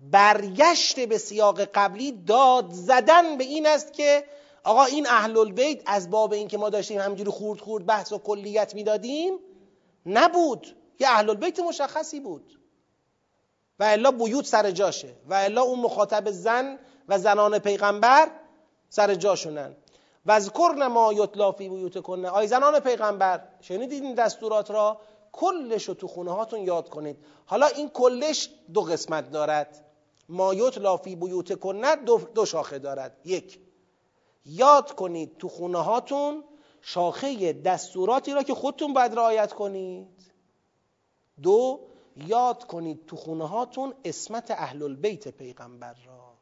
برگشت 0.00 1.00
به 1.00 1.18
سیاق 1.18 1.60
قبلی 1.60 2.12
داد 2.12 2.70
زدن 2.72 3.36
به 3.36 3.44
این 3.44 3.66
است 3.66 3.92
که 3.92 4.24
آقا 4.64 4.84
این 4.84 5.06
اهل 5.06 5.38
البیت 5.38 5.82
از 5.86 6.10
باب 6.10 6.32
این 6.32 6.48
که 6.48 6.58
ما 6.58 6.70
داشتیم 6.70 7.00
همجوری 7.00 7.30
خورد 7.30 7.60
خورد 7.60 7.86
بحث 7.86 8.12
و 8.12 8.18
کلیت 8.18 8.74
می‌دادیم 8.74 9.38
نبود. 10.06 10.76
یه 11.00 11.08
اهل 11.08 11.30
البیت 11.30 11.60
مشخصی 11.60 12.20
بود. 12.20 12.58
و 13.78 13.84
الا 13.84 14.10
بیوت 14.10 14.46
سر 14.46 14.70
جاشه. 14.70 15.14
و 15.28 15.34
الا 15.34 15.62
اون 15.62 15.80
مخاطب 15.80 16.30
زن 16.30 16.78
و 17.08 17.18
زنان 17.18 17.58
پیغمبر 17.58 18.30
سر 18.88 19.14
جاشونن. 19.14 19.76
و 20.26 20.40
ذکرن 20.40 20.86
ما 20.86 21.12
یتلا 21.12 21.52
فی 21.52 21.68
بیوت 21.68 22.02
کنه 22.02 22.28
آی 22.28 22.46
زنان 22.46 22.80
پیغمبر 22.80 23.42
شنیدید 23.60 24.02
این 24.02 24.14
دستورات 24.14 24.70
را؟ 24.70 25.00
کلش 25.32 25.84
رو 25.84 25.94
تو 25.94 26.08
خونه 26.08 26.32
هاتون 26.32 26.60
یاد 26.60 26.88
کنید. 26.88 27.16
حالا 27.46 27.66
این 27.66 27.88
کلش 27.88 28.50
دو 28.74 28.80
قسمت 28.80 29.30
دارد. 29.30 29.84
ما 30.28 30.54
یتلا 30.54 30.96
فی 30.96 31.16
بیوت 31.16 31.60
کنه 31.60 31.96
دو, 31.96 32.20
دو 32.34 32.46
شاخه 32.46 32.78
دارد. 32.78 33.16
یک 33.24 33.60
یاد 34.44 34.92
کنید 34.94 35.38
تو 35.38 35.48
خونه 35.48 35.78
هاتون 35.78 36.44
شاخه 36.80 37.52
دستوراتی 37.52 38.32
را 38.32 38.42
که 38.42 38.54
خودتون 38.54 38.92
باید 38.92 39.14
رعایت 39.14 39.52
کنید. 39.52 40.08
دو 41.42 41.80
یاد 42.16 42.64
کنید 42.64 43.06
تو 43.06 43.16
خونه 43.16 43.48
هاتون 43.48 43.94
اسمت 44.04 44.50
اهل 44.50 44.82
البیت 44.82 45.28
پیغمبر 45.28 45.94
را. 46.06 46.36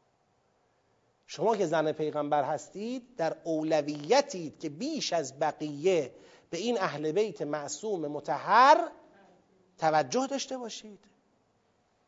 شما 1.27 1.57
که 1.57 1.65
زن 1.65 1.91
پیغمبر 1.91 2.43
هستید 2.43 3.15
در 3.15 3.37
اولویتید 3.43 4.59
که 4.59 4.69
بیش 4.69 5.13
از 5.13 5.39
بقیه 5.39 6.15
به 6.49 6.57
این 6.57 6.81
اهل 6.81 7.11
بیت 7.11 7.41
معصوم 7.41 8.07
متحر 8.07 8.91
توجه 9.77 10.27
داشته 10.27 10.57
باشید. 10.57 10.99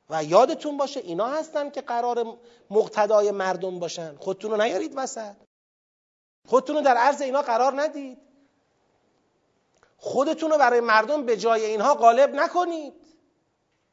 و 0.09 0.23
یادتون 0.23 0.77
باشه 0.77 0.99
اینا 0.99 1.27
هستن 1.27 1.69
که 1.69 1.81
قرار 1.81 2.37
مقتدای 2.69 3.31
مردم 3.31 3.79
باشن. 3.79 4.15
خودتون 4.15 4.51
رو 4.51 4.57
نیارید 4.57 4.93
وسط. 4.95 5.35
خودتون 6.47 6.75
رو 6.75 6.81
در 6.81 6.97
عرض 6.97 7.21
اینا 7.21 7.41
قرار 7.41 7.81
ندید. 7.81 8.26
خودتون 9.97 10.51
رو 10.51 10.57
برای 10.57 10.79
مردم 10.79 11.25
به 11.25 11.37
جای 11.37 11.65
اینها 11.65 11.95
غالب 11.95 12.35
نکنید. 12.35 12.93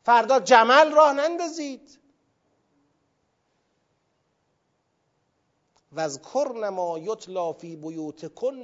فردا 0.02 0.40
جمل 0.40 0.92
راه 0.92 1.12
نندازید. 1.12 2.00
واذکرن 5.92 6.68
ما 6.68 6.98
یتلا 6.98 7.52
فی 7.52 7.76
بیوتکن 7.76 8.54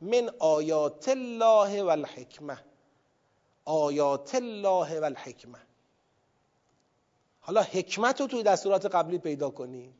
من 0.00 0.30
آیات 0.38 1.08
الله 1.08 1.82
و 1.82 1.88
الحکمه 1.88 2.58
آیات 3.64 4.34
الله 4.34 5.00
و 5.00 5.04
الحکمه 5.04 5.58
حالا 7.40 7.62
حکمت 7.62 8.20
رو 8.20 8.26
توی 8.26 8.42
دستورات 8.42 8.86
قبلی 8.86 9.18
پیدا 9.18 9.50
کنید. 9.50 9.94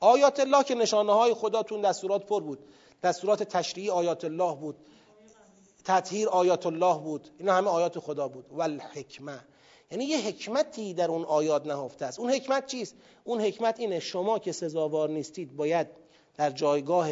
آیات 0.00 0.40
الله 0.40 0.64
که 0.64 0.74
نشانه 0.74 1.12
های 1.12 1.34
خدا 1.34 1.62
تو 1.62 1.80
دستورات 1.82 2.26
پر 2.26 2.40
بود. 2.40 2.58
دستورات 3.02 3.42
تشریعی 3.42 3.90
آیات 3.90 4.24
الله 4.24 4.54
بود. 4.54 4.76
تطهیر 5.84 6.28
آیات 6.28 6.66
الله 6.66 6.98
بود. 6.98 7.28
اینا 7.38 7.54
همه 7.54 7.68
آیات 7.68 7.98
خدا 7.98 8.28
بود. 8.28 8.46
و 8.50 8.62
الحکمه 8.62 9.40
یعنی 9.90 10.04
یه 10.04 10.18
حکمتی 10.18 10.94
در 10.94 11.10
اون 11.10 11.24
آیات 11.24 11.66
نهفته 11.66 12.04
است. 12.04 12.20
اون 12.20 12.30
حکمت 12.30 12.66
چیست؟ 12.66 12.94
اون 13.24 13.40
حکمت 13.40 13.80
اینه 13.80 14.00
شما 14.00 14.38
که 14.38 14.52
سزاوار 14.52 15.08
نیستید 15.08 15.56
باید 15.56 15.86
در 16.36 16.50
جایگاه 16.50 17.08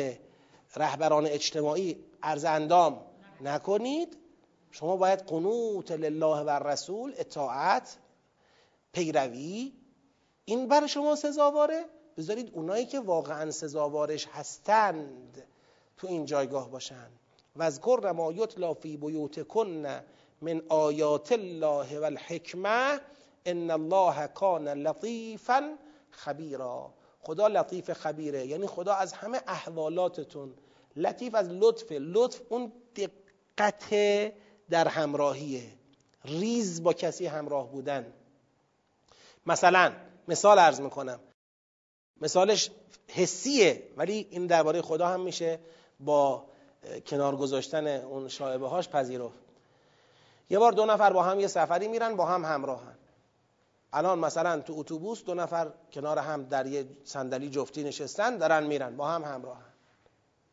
رهبران 0.76 1.26
اجتماعی 1.26 2.04
ارز 2.22 2.44
اندام 2.44 3.00
نکنید. 3.40 4.16
شما 4.70 4.96
باید 4.96 5.18
قنوت 5.18 5.90
لله 5.90 6.40
و 6.40 6.50
رسول 6.50 7.14
اطاعت 7.16 7.96
پیروی. 8.92 9.72
این 10.44 10.68
برای 10.68 10.88
شما 10.88 11.16
سزاواره. 11.16 11.84
بذارید 12.16 12.50
اونایی 12.54 12.86
که 12.86 13.00
واقعا 13.00 13.50
سزاوارش 13.50 14.26
هستند 14.26 15.42
تو 15.96 16.06
این 16.06 16.24
جایگاه 16.24 16.70
باشن. 16.70 17.10
و 17.56 17.62
از 17.62 17.80
ما 18.14 18.32
یتلا 18.32 18.74
فی 18.74 18.96
بیوتکن 18.96 19.86
من 20.40 20.62
آیات 20.68 21.32
الله 21.32 21.98
و 21.98 22.04
الحکمه 22.04 23.00
ان 23.46 23.70
الله 23.70 24.26
کان 24.26 24.68
لطیفا 24.68 25.78
خبیرا. 26.10 26.94
خدا 27.20 27.48
لطیف 27.48 27.92
خبیره. 27.92 28.46
یعنی 28.46 28.66
خدا 28.66 28.94
از 28.94 29.12
همه 29.12 29.40
احوالاتتون 29.46 30.54
لطیف 30.96 31.34
از 31.34 31.48
لطف. 31.48 31.92
لطف 31.92 32.40
اون 32.48 32.72
دقت 32.96 33.94
در 34.70 34.88
همراهیه. 34.88 35.62
ریز 36.24 36.82
با 36.82 36.92
کسی 36.92 37.26
همراه 37.26 37.70
بودن. 37.70 38.12
مثلا 39.46 39.92
مثال 40.28 40.58
عرض 40.58 40.80
می‌کنم. 40.80 41.20
مثالش 42.20 42.70
حسیه 43.08 43.82
ولی 43.96 44.26
این 44.30 44.46
درباره 44.46 44.82
خدا 44.82 45.08
هم 45.08 45.20
میشه 45.20 45.58
با 46.00 46.46
کنار 47.06 47.36
گذاشتن 47.36 47.86
اون 47.86 48.28
شایبه 48.28 48.68
هاش 48.68 48.88
پذیرفت. 48.88 49.38
یه 50.50 50.58
بار 50.58 50.72
دو 50.72 50.86
نفر 50.86 51.12
با 51.12 51.22
هم 51.22 51.40
یه 51.40 51.46
سفری 51.46 51.88
میرن 51.88 52.16
با 52.16 52.26
هم 52.26 52.44
همراهن. 52.44 52.94
الان 53.92 54.18
مثلا 54.18 54.60
تو 54.60 54.74
اتوبوس 54.76 55.24
دو 55.24 55.34
نفر 55.34 55.72
کنار 55.92 56.18
هم 56.18 56.44
در 56.44 56.66
یه 56.66 56.86
صندلی 57.04 57.50
جفتی 57.50 57.84
نشستن 57.84 58.38
دارن 58.38 58.66
میرن 58.66 58.96
با 58.96 59.08
هم 59.08 59.24
همراهن. 59.24 59.72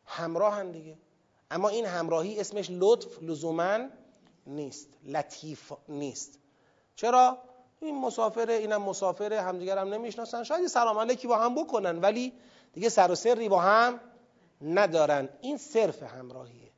همراهن 0.06 0.70
دیگه. 0.70 0.96
اما 1.50 1.68
این 1.68 1.86
همراهی 1.86 2.40
اسمش 2.40 2.66
لطف 2.70 3.22
لزوما 3.22 3.78
نیست 4.46 4.88
لطیف 5.04 5.72
نیست. 5.88 6.38
چرا؟ 6.96 7.38
این 7.80 8.00
مسافره 8.00 8.54
اینم 8.54 8.82
مسافره 8.82 9.40
همدیگر 9.42 9.78
هم 9.78 9.94
نمی‌شناسن. 9.94 10.42
شاید 10.42 10.66
سلام 10.66 10.98
علیکی 10.98 11.28
با 11.28 11.38
هم 11.38 11.54
بکنن 11.54 11.98
ولی 11.98 12.32
دیگه 12.72 12.88
سر 12.88 13.10
و 13.10 13.14
سری 13.14 13.48
با 13.48 13.60
هم 13.60 14.00
ندارن. 14.62 15.28
این 15.40 15.58
صرف 15.58 16.02
همراهیه. 16.02 16.70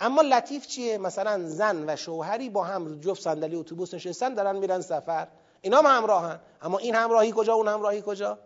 اما 0.00 0.22
لطیف 0.22 0.66
چیه؟ 0.66 0.98
مثلا 0.98 1.48
زن 1.48 1.84
و 1.88 1.96
شوهری 1.96 2.50
با 2.50 2.64
هم 2.64 3.00
جفت 3.00 3.22
صندلی 3.22 3.56
اتوبوس 3.56 3.94
نشستن 3.94 4.34
دارن 4.34 4.56
میرن 4.56 4.80
سفر. 4.80 5.28
اینا 5.60 5.78
هم 5.78 5.86
همراهن. 5.86 6.40
اما 6.62 6.78
این 6.78 6.94
همراهی 6.94 7.32
کجا؟ 7.36 7.54
اون 7.54 7.68
همراهی 7.68 8.02
کجا؟ 8.06 8.38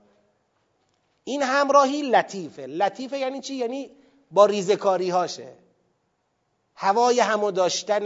این 1.24 1.42
همراهی 1.42 2.02
لطیفه. 2.02 2.66
لطیفه 2.66 3.18
یعنی 3.18 3.40
چی؟ 3.40 3.54
یعنی 3.54 3.90
با 4.30 4.46
ریزکاری 4.46 5.10
هاشه 5.10 5.52
هوای 6.74 7.20
همو 7.20 7.50
داشتن 7.50 8.04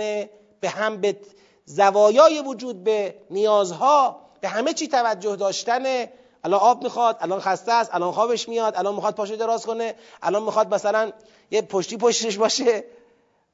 به 0.61 0.69
هم 0.69 1.01
به 1.01 1.17
زوایای 1.65 2.41
وجود 2.41 2.85
به 2.85 3.15
نیازها 3.31 4.21
به 4.41 4.49
همه 4.49 4.73
چی 4.73 4.89
توجه 4.89 5.37
داشتن 5.37 6.07
الان 6.45 6.61
آب 6.61 6.83
می‌خواد 6.83 7.17
الان 7.21 7.41
خسته 7.41 7.73
است 7.73 7.95
الان 7.95 8.13
خوابش 8.13 8.49
میاد 8.49 8.77
الان 8.77 8.95
می‌خواد 8.95 9.15
پاشو 9.15 9.37
دراز 9.37 9.67
کنه 9.67 9.95
الان 10.23 10.43
می‌خواد 10.43 10.75
مثلا 10.75 11.13
یه 11.51 11.63
پشتی 11.63 11.97
پشتش 11.97 12.39
باشه 12.39 12.85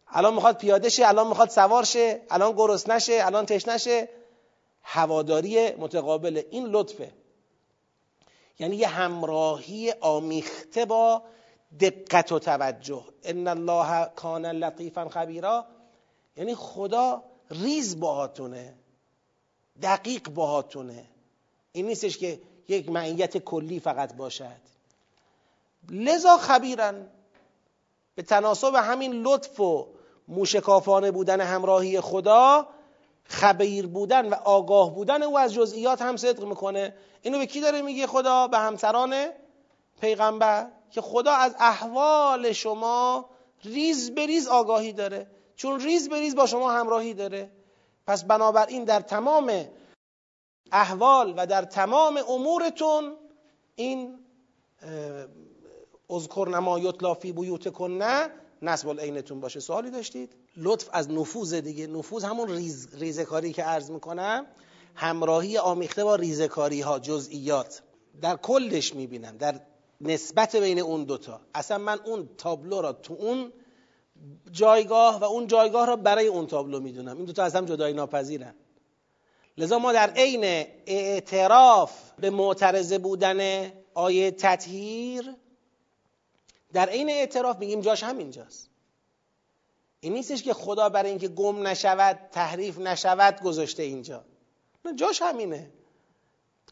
الان 0.08 0.34
می‌خواد 0.34 0.56
پیاده 0.56 0.88
شه 0.88 1.08
الان 1.08 1.26
می‌خواد 1.28 1.50
سوار 1.50 1.84
شه 1.84 2.20
الان 2.30 2.52
گرس 2.52 2.88
نشه 2.88 3.18
الان 3.22 3.46
تش 3.46 3.68
نشه. 3.68 4.08
هواداری 4.82 5.70
متقابل 5.70 6.42
این 6.50 6.66
لطفه. 6.66 7.12
یعنی 8.58 8.76
یه 8.76 8.88
همراهی 8.88 9.92
آمیخته 10.00 10.84
با 10.84 11.22
دقت 11.80 12.32
و 12.32 12.38
توجه. 12.38 13.02
ان 13.22 13.48
الله 13.48 14.10
کان 14.16 14.46
لطیفا 14.46 15.08
خبیرا. 15.08 15.66
یعنی 16.36 16.54
خدا 16.54 17.22
ریز 17.50 18.00
باهاتونه 18.00 18.74
دقیق 19.82 20.28
باهاتونه. 20.28 21.04
این 21.72 21.86
نیستش 21.86 22.18
که 22.18 22.40
یک 22.68 22.90
معیت 22.90 23.38
کلی 23.38 23.80
فقط 23.80 24.14
باشد. 24.14 24.66
لذا 25.90 26.36
خبیرا 26.36 27.06
به 28.14 28.22
تناسب 28.22 28.74
همین 28.74 29.12
لطف 29.12 29.60
و 29.60 29.86
موشکافانه 30.28 31.10
بودن 31.10 31.40
همراهی 31.40 32.00
خدا 32.00 32.66
خبیر 33.24 33.86
بودن 33.86 34.28
و 34.28 34.34
آگاه 34.34 34.94
بودن 34.94 35.22
او 35.22 35.38
از 35.38 35.54
جزئیات 35.54 36.02
هم 36.02 36.16
صدق 36.16 36.44
می‌کنه. 36.44 36.94
اینو 37.22 37.38
به 37.38 37.46
کی 37.46 37.60
داره 37.60 37.82
میگه 37.82 38.06
خدا؟ 38.06 38.48
به 38.48 38.58
همسران 38.58 39.14
پیغمبر 40.00 40.68
که 40.90 41.00
خدا 41.00 41.32
از 41.32 41.54
احوال 41.58 42.52
شما 42.52 43.28
ریز 43.64 44.14
به 44.14 44.26
ریز 44.26 44.48
آگاهی 44.48 44.92
داره. 44.92 45.26
چون 45.56 45.80
ریز 45.80 46.08
به 46.08 46.20
ریز 46.20 46.36
با 46.36 46.46
شما 46.46 46.72
همراهی 46.72 47.14
داره. 47.14 47.50
پس 48.06 48.24
بنابراین 48.24 48.84
در 48.84 49.00
تمام 49.00 49.64
احوال 50.72 51.34
و 51.36 51.46
در 51.46 51.62
تمام 51.62 52.20
امورتون 52.28 53.16
این 53.74 54.18
اذکر 56.10 56.48
نما 56.52 56.78
یطلا 56.78 57.14
فی 57.14 57.32
بیوتکن 57.32 57.90
نه 57.90 58.30
نسب 58.62 58.88
العینتون 58.88 59.40
باشه. 59.40 59.60
سوالی 59.60 59.90
داشتید؟ 59.90 60.32
لطف 60.56 60.88
از 60.92 61.10
نفوذ 61.10 61.54
دیگه. 61.54 61.86
نفوذ 61.86 62.24
همون 62.24 62.48
ریز 62.48 62.88
ریزکاری 62.94 63.52
که 63.52 63.62
عرض 63.62 63.90
می‌کنم. 63.90 64.46
همراهی 64.94 65.58
آمیخته 65.58 66.04
با 66.04 66.14
ریزکاری 66.14 66.80
ها 66.80 66.98
جزئیات. 66.98 67.82
در 68.22 68.36
کلش 68.36 68.94
می‌بینم. 68.94 69.36
در 69.36 69.60
نسبت 70.00 70.56
بین 70.56 70.78
اون 70.78 71.04
دوتا 71.04 71.40
اصلا 71.54 71.78
من 71.78 71.98
اون 72.04 72.28
تابلو 72.38 72.80
را 72.80 72.92
تو 72.92 73.14
اون 73.14 73.52
جایگاه 74.50 75.20
و 75.20 75.24
اون 75.24 75.46
جایگاه 75.46 75.86
را 75.86 75.96
برای 75.96 76.26
اون 76.26 76.46
تابلو 76.46 76.80
می‌دونم. 76.80 77.16
این 77.16 77.24
دوتا 77.24 77.44
از 77.44 77.56
هم 77.56 77.64
جدایی 77.64 77.94
ناپذیرن 77.94 78.54
لذا 79.58 79.78
ما 79.78 79.92
در 79.92 80.10
عین 80.10 80.44
اعتراف 80.86 81.92
به 82.18 82.30
معترضه 82.30 82.98
بودن 82.98 83.72
آیه 83.94 84.30
تطهیر 84.30 85.34
در 86.72 86.88
عین 86.88 87.10
اعتراف 87.10 87.58
میگیم 87.58 87.80
جاش 87.80 88.02
همینجاست. 88.02 88.70
این 90.00 90.12
نیستش 90.12 90.42
که 90.42 90.54
خدا 90.54 90.88
برای 90.88 91.10
اینکه 91.10 91.28
گم 91.28 91.66
نشود 91.66 92.18
تحریف 92.32 92.78
نشود 92.78 93.40
گذاشته 93.40 93.82
اینجا. 93.82 94.24
نه 94.84 94.94
جاش 94.94 95.22
همینه. 95.22 95.70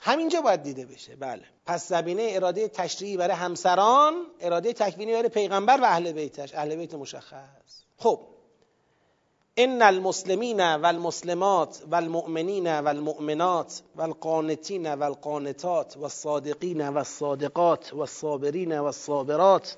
همینجا 0.01 0.40
باید 0.40 0.62
دیده 0.62 0.86
بشه. 0.86 1.16
بله. 1.16 1.43
پس 1.66 1.89
زمینه 1.89 2.28
اراده 2.32 2.69
تشریعی 2.69 3.16
برای 3.16 3.36
همسران 3.36 4.27
اراده 4.40 4.73
تکوینی 4.73 5.12
برای 5.12 5.28
پیغمبر 5.28 5.81
و 5.81 5.85
اهل 5.85 6.12
بیتش 6.12 6.55
اهل 6.55 6.77
بیت 6.77 6.94
مشخص. 6.94 7.82
خب. 7.98 8.34
إن 9.59 9.82
المسلمین 9.82 10.60
والمسلمات 10.60 11.78
والمؤمنین 11.93 12.81
والمؤمنات 12.81 13.81
والقانتین 13.97 14.94
والقانتات 14.94 15.97
والصادقین 15.97 16.89
والصادقات 16.89 17.94
والصابرین 17.94 18.78
والصابرات 18.78 19.76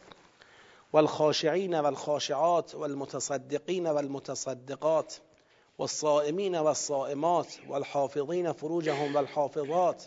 والخاشعين 0.92 1.74
والخاشعات 1.74 2.74
والمتصدقين 2.74 3.86
والمتصدقات 3.86 5.14
والصائمين 5.78 6.56
والصائمات 6.56 7.54
والحافظين 7.68 8.52
فروجهم 8.52 9.16
والحافظات 9.16 10.02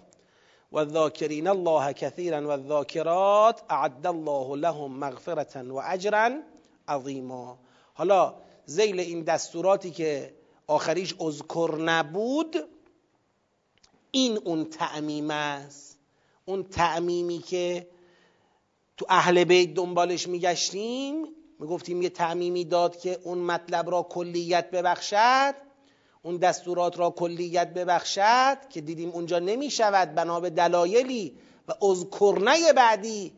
والذاكرين 0.71 1.47
الله 1.47 1.91
كثيرا 1.91 2.47
والذاكرات 2.47 3.61
أعد 3.71 4.07
الله 4.07 4.57
لهم 4.57 4.99
مغفرة 4.99 5.71
وأجرا 5.71 6.43
عظیما 6.87 7.57
حالا 7.95 8.48
زیل 8.69 8.99
این 8.99 9.23
دستوراتی 9.23 9.91
که 9.91 10.33
آخریش 10.67 11.15
اذکر 11.19 11.77
نبود 11.81 12.55
این 14.11 14.37
اون 14.37 14.65
تعمیم 14.65 15.31
است. 15.31 15.99
اون 16.45 16.63
تعمیمی 16.63 17.39
که 17.39 17.87
تو 18.97 19.05
اهل 19.09 19.43
بیت 19.43 19.73
دنبالش 19.73 20.27
میگشتیم 20.27 21.27
می‌گفتیم 21.59 22.01
یه 22.01 22.09
تعمیمی 22.09 22.65
داد 22.65 22.99
که 22.99 23.19
اون 23.23 23.37
مطلب 23.37 23.91
را 23.91 24.03
کلیت 24.03 24.71
ببخشد 24.71 25.55
اون 26.23 26.37
دستورات 26.37 26.99
را 26.99 27.09
کلیت 27.09 27.73
ببخشد 27.73 28.57
که 28.69 28.81
دیدیم 28.81 29.09
اونجا 29.09 29.39
نمی‌شود 29.39 30.15
بنا 30.15 30.39
به 30.39 30.49
دلایلی 30.49 31.37
و 31.67 31.85
اذکرنه 31.85 32.73
بعدی 32.73 33.33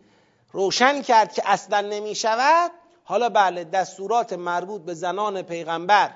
روشن 0.51 1.01
کرد 1.01 1.33
که 1.33 1.41
اصلا 1.45 1.81
نمی‌شود. 1.81 2.71
حالا 3.11 3.29
بله 3.29 3.63
دستورات 3.63 4.33
مربوط 4.33 4.81
به 4.81 4.93
زنان 4.93 5.41
پیغمبر 5.41 6.11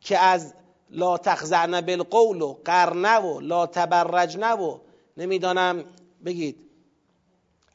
که 0.00 0.18
از 0.18 0.54
لا 0.90 1.18
تخزعن 1.18 1.80
بالقول 1.80 2.42
و 2.42 2.56
قرنه 2.64 3.18
و 3.18 3.40
لا 3.40 3.66
تبرجنه 3.66 4.52
و 4.52 4.78
نمی‌دانم 5.16 5.84
بگید 6.24 6.70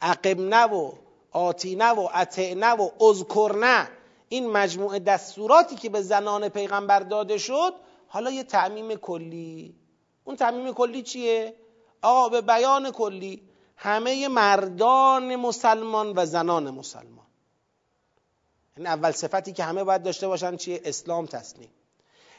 عقبنه 0.01 0.63
و 0.63 0.91
آتینه 1.31 1.89
و 1.89 2.07
اطعنه 2.13 2.67
و 2.67 2.89
اذکرنه 3.03 3.87
این 4.29 4.51
مجموعه 4.51 4.99
دستوراتی 4.99 5.75
که 5.75 5.89
به 5.89 6.01
زنان 6.01 6.49
پیغمبر 6.49 6.99
داده 6.99 7.37
شد 7.37 7.73
حالا 8.07 8.31
یه 8.31 8.43
تعمیم 8.43 8.95
کلی 8.95 9.75
اون 10.23 10.35
تعمیم 10.35 10.73
کلی 10.73 11.03
چیه؟ 11.03 11.53
آقا 12.01 12.29
به 12.29 12.41
بیان 12.41 12.91
کلی 12.91 13.41
همه 13.75 14.27
مردان 14.27 15.35
مسلمان 15.35 16.13
و 16.15 16.25
زنان 16.25 16.69
مسلمان 16.69 17.28
این 18.79 18.87
اول 18.87 19.11
صفتی 19.11 19.53
که 19.53 19.63
همه 19.63 19.83
باید 19.83 20.03
داشته 20.03 20.27
باشن 20.27 20.55
چیه؟ 20.55 20.81
اسلام 20.85 21.25
تسلیم. 21.25 21.69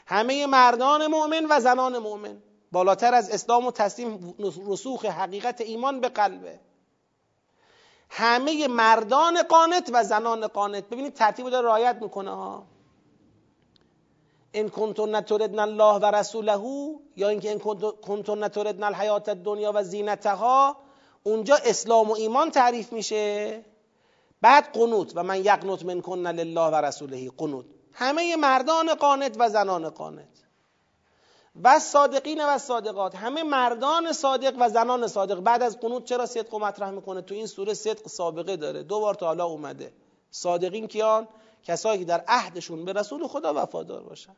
همه 0.05 0.47
مردان 0.47 1.07
مؤمن 1.07 1.45
و 1.49 1.59
زنان 1.59 1.97
مؤمن. 1.97 2.37
بالاتر 2.71 3.13
از 3.13 3.29
اسلام 3.29 3.65
و 3.65 3.71
تسلیم 3.71 4.35
رسوخ 4.67 5.05
حقیقت 5.05 5.61
ایمان 5.61 5.99
به 5.99 6.09
قلبه. 6.09 6.59
همه 8.09 8.67
مردان 8.67 9.43
قانت 9.43 9.89
و 9.93 10.03
زنان 10.03 10.47
قانت. 10.47 10.89
ببینید 10.89 11.13
ترتیب 11.13 11.49
داره 11.49 11.65
رایت 11.65 11.97
می‌کنه 12.01 12.31
ها. 12.31 12.63
این 14.51 14.69
کنتون 14.69 15.21
تردن 15.21 15.59
الله 15.59 15.99
و 15.99 16.05
رسوله 16.05 16.59
یا 17.15 17.29
اینکه 17.29 17.49
این 17.49 17.59
کنتون 18.01 18.47
تردن 18.47 18.83
الحیات 18.83 19.29
دنیا 19.29 19.71
و 19.75 19.83
زینتها. 19.83 20.77
اونجا 21.23 21.55
اسلام 21.55 22.09
و 22.09 22.13
ایمان 22.13 22.51
تعریف 22.51 22.93
میشه. 22.93 23.65
بعد 24.41 24.71
قنوت 24.73 25.11
و 25.15 25.23
من 25.23 25.45
یقنوت 25.45 25.85
من 25.85 26.01
کن 26.01 26.27
لله 26.27 26.61
و 26.61 26.75
رسوله 26.75 27.31
قنوت. 27.37 27.65
همه 27.93 28.35
مردان 28.35 28.95
قانت 28.95 29.35
و 29.39 29.49
زنان 29.49 29.89
قانت. 29.89 30.27
و 31.63 31.79
صادقین 31.79 32.45
و 32.45 32.57
صادقات. 32.57 33.15
همه 33.15 33.43
مردان 33.43 34.13
صادق 34.13 34.55
و 34.59 34.69
زنان 34.69 35.07
صادق. 35.07 35.39
بعد 35.39 35.63
از 35.63 35.79
قنوت 35.79 36.05
چرا 36.05 36.25
صدق 36.25 36.53
و 36.53 36.59
مطرح 36.59 36.89
می‌کنه؟ 36.89 37.21
تو 37.21 37.35
این 37.35 37.47
سوره 37.47 37.73
صدق 37.73 38.07
سابقه 38.07 38.55
داره. 38.55 38.83
دو 38.83 38.99
بار 38.99 39.15
تا 39.15 39.25
حالا 39.25 39.45
اومده. 39.45 39.93
صادقین 40.31 40.87
کیان؟ 40.87 41.27
کسایی 41.63 41.99
که 41.99 42.05
در 42.05 42.23
عهدشون 42.27 42.85
به 42.85 42.93
رسول 42.93 43.27
خدا 43.27 43.53
وفادار 43.55 44.03
باشن. 44.03 44.35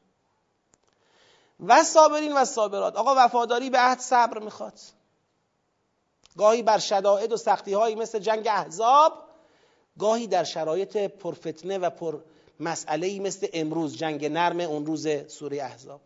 و 1.67 1.83
صابرین 1.83 2.37
و 2.37 2.45
صابرات. 2.45 2.95
آقا 2.95 3.13
وفاداری 3.17 3.69
به 3.69 3.77
عهد 3.77 3.99
صبر 3.99 4.39
می‌خواد. 4.39 4.79
گاهی 6.37 6.63
بر 6.63 6.77
شدائد 6.77 7.33
و 7.33 7.37
سختی 7.37 7.73
هایی 7.73 7.95
مثل 7.95 8.19
جنگ 8.19 8.47
احزاب 8.47 9.13
گاهی 9.99 10.27
در 10.27 10.43
شرایط 10.43 10.97
پرفتنه 10.97 11.77
و 11.77 11.89
پر 11.89 12.19
مسئله 12.59 13.19
مثل 13.19 13.47
امروز 13.53 13.97
جنگ 13.97 14.25
نرم 14.25 14.59
اون 14.59 14.85
روز 14.85 15.07
سوره 15.27 15.63
احزاب. 15.63 16.01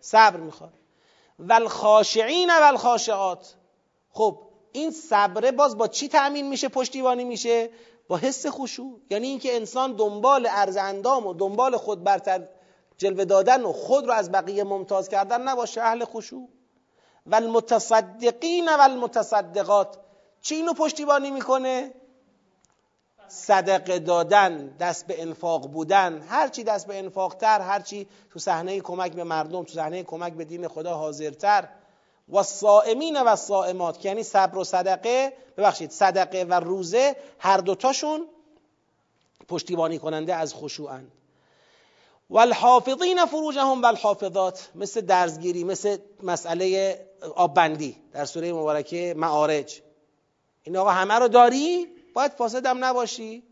صبر 0.00 0.36
می‌خواد. 0.36 0.72
والخاشعین 1.38 2.50
والخاشعات. 2.60 3.54
خب 4.12 4.38
این 4.72 4.90
صبره 4.90 5.52
باز 5.52 5.78
با 5.78 5.88
چی 5.88 6.08
تأمین 6.08 6.48
میشه؟ 6.48 6.68
پشتیبانی 6.68 7.24
میشه؟ 7.24 7.70
با 8.08 8.16
حس 8.16 8.46
خشوع. 8.46 9.00
یعنی 9.10 9.26
اینکه 9.26 9.56
انسان 9.56 9.92
دنبال 9.92 10.48
ارز 10.50 10.76
اندام 10.76 11.26
و 11.26 11.34
دنبال 11.34 11.76
خود 11.76 12.04
برتر 12.04 12.48
جلوه 12.98 13.24
دادن 13.24 13.62
و 13.62 13.72
خود 13.72 14.06
رو 14.06 14.12
از 14.12 14.32
بقیه 14.32 14.64
ممتاز 14.64 15.08
کردن 15.08 15.42
نباشه. 15.42 15.82
اهل 15.82 16.04
خشوع. 16.04 16.48
و 17.26 17.34
المتصدقین 17.34 18.68
و 18.68 18.80
المتصدقات 18.80 19.98
چی 20.40 20.54
اینو 20.54 20.72
پشتیبانی 20.72 21.30
می‌کنه؟ 21.30 21.94
صدقه 23.30 23.98
دادن 23.98 24.66
دست 24.80 25.06
به 25.06 25.22
انفاق 25.22 25.68
بودن 25.68 26.22
هرچی 26.28 26.64
دست 26.64 26.86
به 26.86 26.98
انفاق 26.98 27.34
تر 27.34 27.60
هرچی 27.60 28.08
تو 28.32 28.38
صحنه 28.38 28.80
کمک 28.80 29.12
به 29.12 29.24
مردم 29.24 29.64
تو 29.64 29.72
صحنه 29.72 30.02
کمک 30.02 30.32
به 30.32 30.44
دین 30.44 30.68
خدا 30.68 30.94
حاضرتر. 30.94 31.68
و 32.32 32.42
صائمین 32.42 33.22
و 33.22 33.36
صائمات 33.36 34.04
یعنی 34.04 34.22
صبر 34.22 34.58
و 34.58 34.64
صدقه. 34.64 35.32
ببخشید 35.56 35.90
صدقه 35.90 36.44
و 36.44 36.54
روزه 36.54 37.16
هر 37.38 37.56
دوتاشون 37.56 38.26
پشتیبانی 39.48 39.98
کننده 39.98 40.34
از 40.34 40.54
خشوعند 40.54 41.12
والحافظین 42.30 43.26
فروجهم 43.26 43.82
والحافظات 43.82 44.68
مثل 44.74 45.00
درزگیری 45.00 45.64
مثل 45.64 45.96
مسئله 46.22 46.98
آببندی 47.36 47.96
در 48.12 48.24
سوره 48.24 48.52
مبارکه 48.52 49.14
معارج. 49.16 49.82
این 50.62 50.76
آقا 50.76 50.90
همه 50.90 51.14
رو 51.14 51.28
داری؟ 51.28 51.86
باید 52.12 52.32
فاسدم 52.32 52.84
نباشی. 52.84 53.42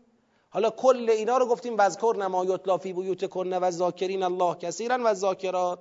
حالا 0.49 0.69
کل 0.69 1.09
اینا 1.09 1.37
رو 1.37 1.45
گفتیم 1.45 1.75
وذکر 1.77 2.15
نما 2.19 2.45
یطلا 2.45 2.77
فی 2.77 2.93
بیوت 2.93 3.29
کنه 3.29 3.59
و 3.59 3.71
ذاکرین 3.71 4.23
الله 4.23 4.55
کثیرا 4.55 4.99
و 5.05 5.13
ذاکرات. 5.13 5.79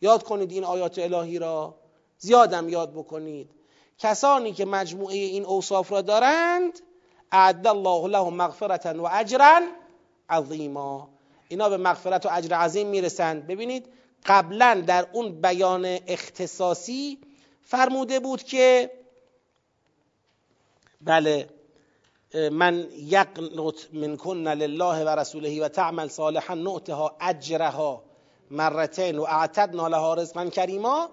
یاد 0.00 0.22
کنید 0.22 0.52
این 0.52 0.64
آیات 0.64 0.98
الهی 0.98 1.38
را. 1.38 1.74
زیادم 2.18 2.68
یاد 2.68 2.92
بکنید. 2.92 3.50
کسانی 3.98 4.52
که 4.52 4.64
مجموعه 4.64 5.16
این 5.16 5.44
اوصاف 5.44 5.92
را 5.92 6.00
دارند 6.00 6.80
اعد 7.32 7.66
الله 7.66 8.08
لهم 8.08 8.34
مغفرتا 8.34 9.02
و 9.02 9.08
اجرا 9.12 9.60
عظیما. 10.30 11.08
اینا 11.48 11.68
به 11.68 11.76
مغفرت 11.76 12.26
و 12.26 12.28
اجر 12.32 12.56
عظیم 12.56 12.86
می‌رسند. 12.86 13.46
ببینید 13.46 13.86
قبلا 14.26 14.84
در 14.86 15.06
اون 15.12 15.40
بیان 15.40 15.84
اختصاصی 16.06 17.18
فرموده 17.62 18.20
بود 18.20 18.42
که 18.42 18.90
بله 21.00 21.48
من 22.34 22.86
یقنط 22.96 23.74
من 23.92 24.16
کن 24.16 24.48
لله 24.48 25.04
و 25.04 25.08
رسوله 25.08 25.64
و 25.64 25.68
تعمل 25.68 26.08
صالحا 26.08 26.54
نعتها 26.54 27.16
اجرها 27.20 28.02
مرتين 28.50 29.18
و 29.18 29.22
اعتدنا 29.22 29.88
لها 29.88 30.14
رزقا 30.14 30.44
کریما. 30.46 31.10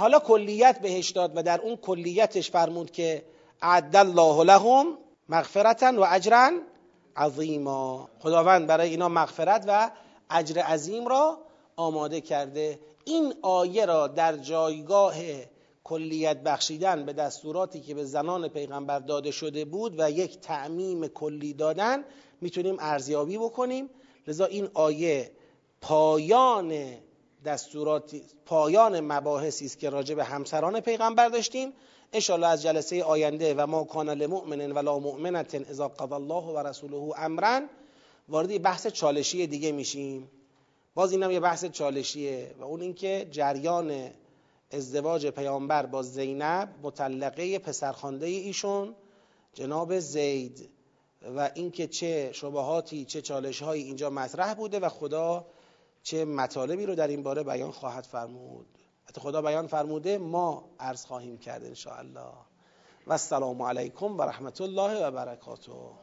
حالا 0.00 0.18
کلیت 0.18 0.80
بهش 0.80 1.10
داد 1.10 1.32
و 1.36 1.42
در 1.42 1.60
اون 1.60 1.76
کلیتش 1.76 2.50
فرمود 2.50 2.90
که 2.90 3.24
اعد 3.62 3.96
الله 3.96 4.44
لهم 4.44 4.98
مغفرتا 5.28 5.92
و 5.96 6.04
اجرا 6.10 6.50
عظیما. 7.16 8.08
خداوند 8.20 8.66
برای 8.66 8.90
اینا 8.90 9.08
مغفرت 9.08 9.64
و 9.68 9.90
اجر 10.30 10.58
عظیم 10.58 11.08
را 11.08 11.38
آماده 11.76 12.20
کرده. 12.20 12.78
این 13.04 13.34
آیه 13.42 13.86
را 13.86 14.06
در 14.06 14.36
جایگاه 14.36 15.14
کلیت 15.90 16.42
بخشیدن 16.42 17.04
به 17.04 17.12
دستوراتی 17.12 17.80
که 17.80 17.94
به 17.94 18.04
زنان 18.04 18.48
پیغمبر 18.48 18.98
داده 18.98 19.30
شده 19.30 19.64
بود 19.64 19.94
و 19.98 20.10
یک 20.10 20.40
تعمیم 20.40 21.06
کلی 21.06 21.52
دادن 21.52 22.04
می‌تونیم 22.40 22.76
ارزیابی 22.80 23.38
بکنیم. 23.38 23.90
لذا 24.26 24.44
این 24.44 24.68
آیه 24.74 25.30
پایان 25.80 26.74
دستورات 27.44 28.16
پایان 28.46 29.00
مباحثی 29.00 29.66
است 29.66 29.78
که 29.78 29.90
راجع 29.90 30.14
به 30.14 30.24
همسران 30.24 30.80
پیغمبر 30.80 31.28
داشتیم. 31.28 31.72
ان 32.12 32.44
از 32.44 32.62
جلسه 32.62 33.04
آینده 33.04 33.54
و 33.54 33.66
ما 33.66 33.84
کان 33.84 34.10
لمؤمن 34.10 34.72
ولا 34.72 34.98
مؤمنه 34.98 35.46
اذا 35.70 35.88
قضى 35.88 36.14
الله 36.14 36.44
و 36.44 36.58
رسوله 36.58 37.20
امرا 37.20 37.60
وارد 38.28 38.62
بحث 38.62 38.86
چالشی 38.86 39.46
دیگه 39.46 39.72
میشیم. 39.72 40.30
باز 40.94 41.12
اینم 41.12 41.30
یه 41.30 41.40
بحث 41.40 41.64
چالشیه 41.64 42.54
و 42.58 42.64
اون 42.64 42.80
اینکه 42.80 43.28
جریان 43.30 44.10
ازدواج 44.70 45.26
پیامبر 45.26 45.86
با 45.86 46.02
زینب 46.02 46.68
مطلقه 46.82 47.58
پسرخوانده 47.58 48.26
ایشون 48.26 48.94
جناب 49.54 49.98
زید. 49.98 50.70
و 51.36 51.50
اینکه 51.54 51.86
چه 51.86 52.30
شبهاتی 52.32 53.04
چه 53.04 53.22
چالشهایی 53.22 53.82
اینجا 53.82 54.10
مطرح 54.10 54.54
بوده 54.54 54.78
و 54.78 54.88
خدا 54.88 55.46
چه 56.02 56.24
مطالبی 56.24 56.86
رو 56.86 56.94
در 56.94 57.08
این 57.08 57.22
باره 57.22 57.42
بیان 57.42 57.70
خواهد 57.70 58.04
فرمود. 58.04 58.66
حتی 59.04 59.20
خدا 59.20 59.42
بیان 59.42 59.66
فرموده 59.66 60.18
ما 60.18 60.70
عرض 60.80 61.04
خواهیم 61.04 61.38
کرد 61.38 61.64
ان 61.86 62.16
و 63.06 63.12
السلام 63.12 63.62
علیکم 63.62 64.18
و 64.18 64.22
رحمت 64.22 64.60
الله 64.60 65.06
و 65.06 65.10
برکاته. 65.10 65.72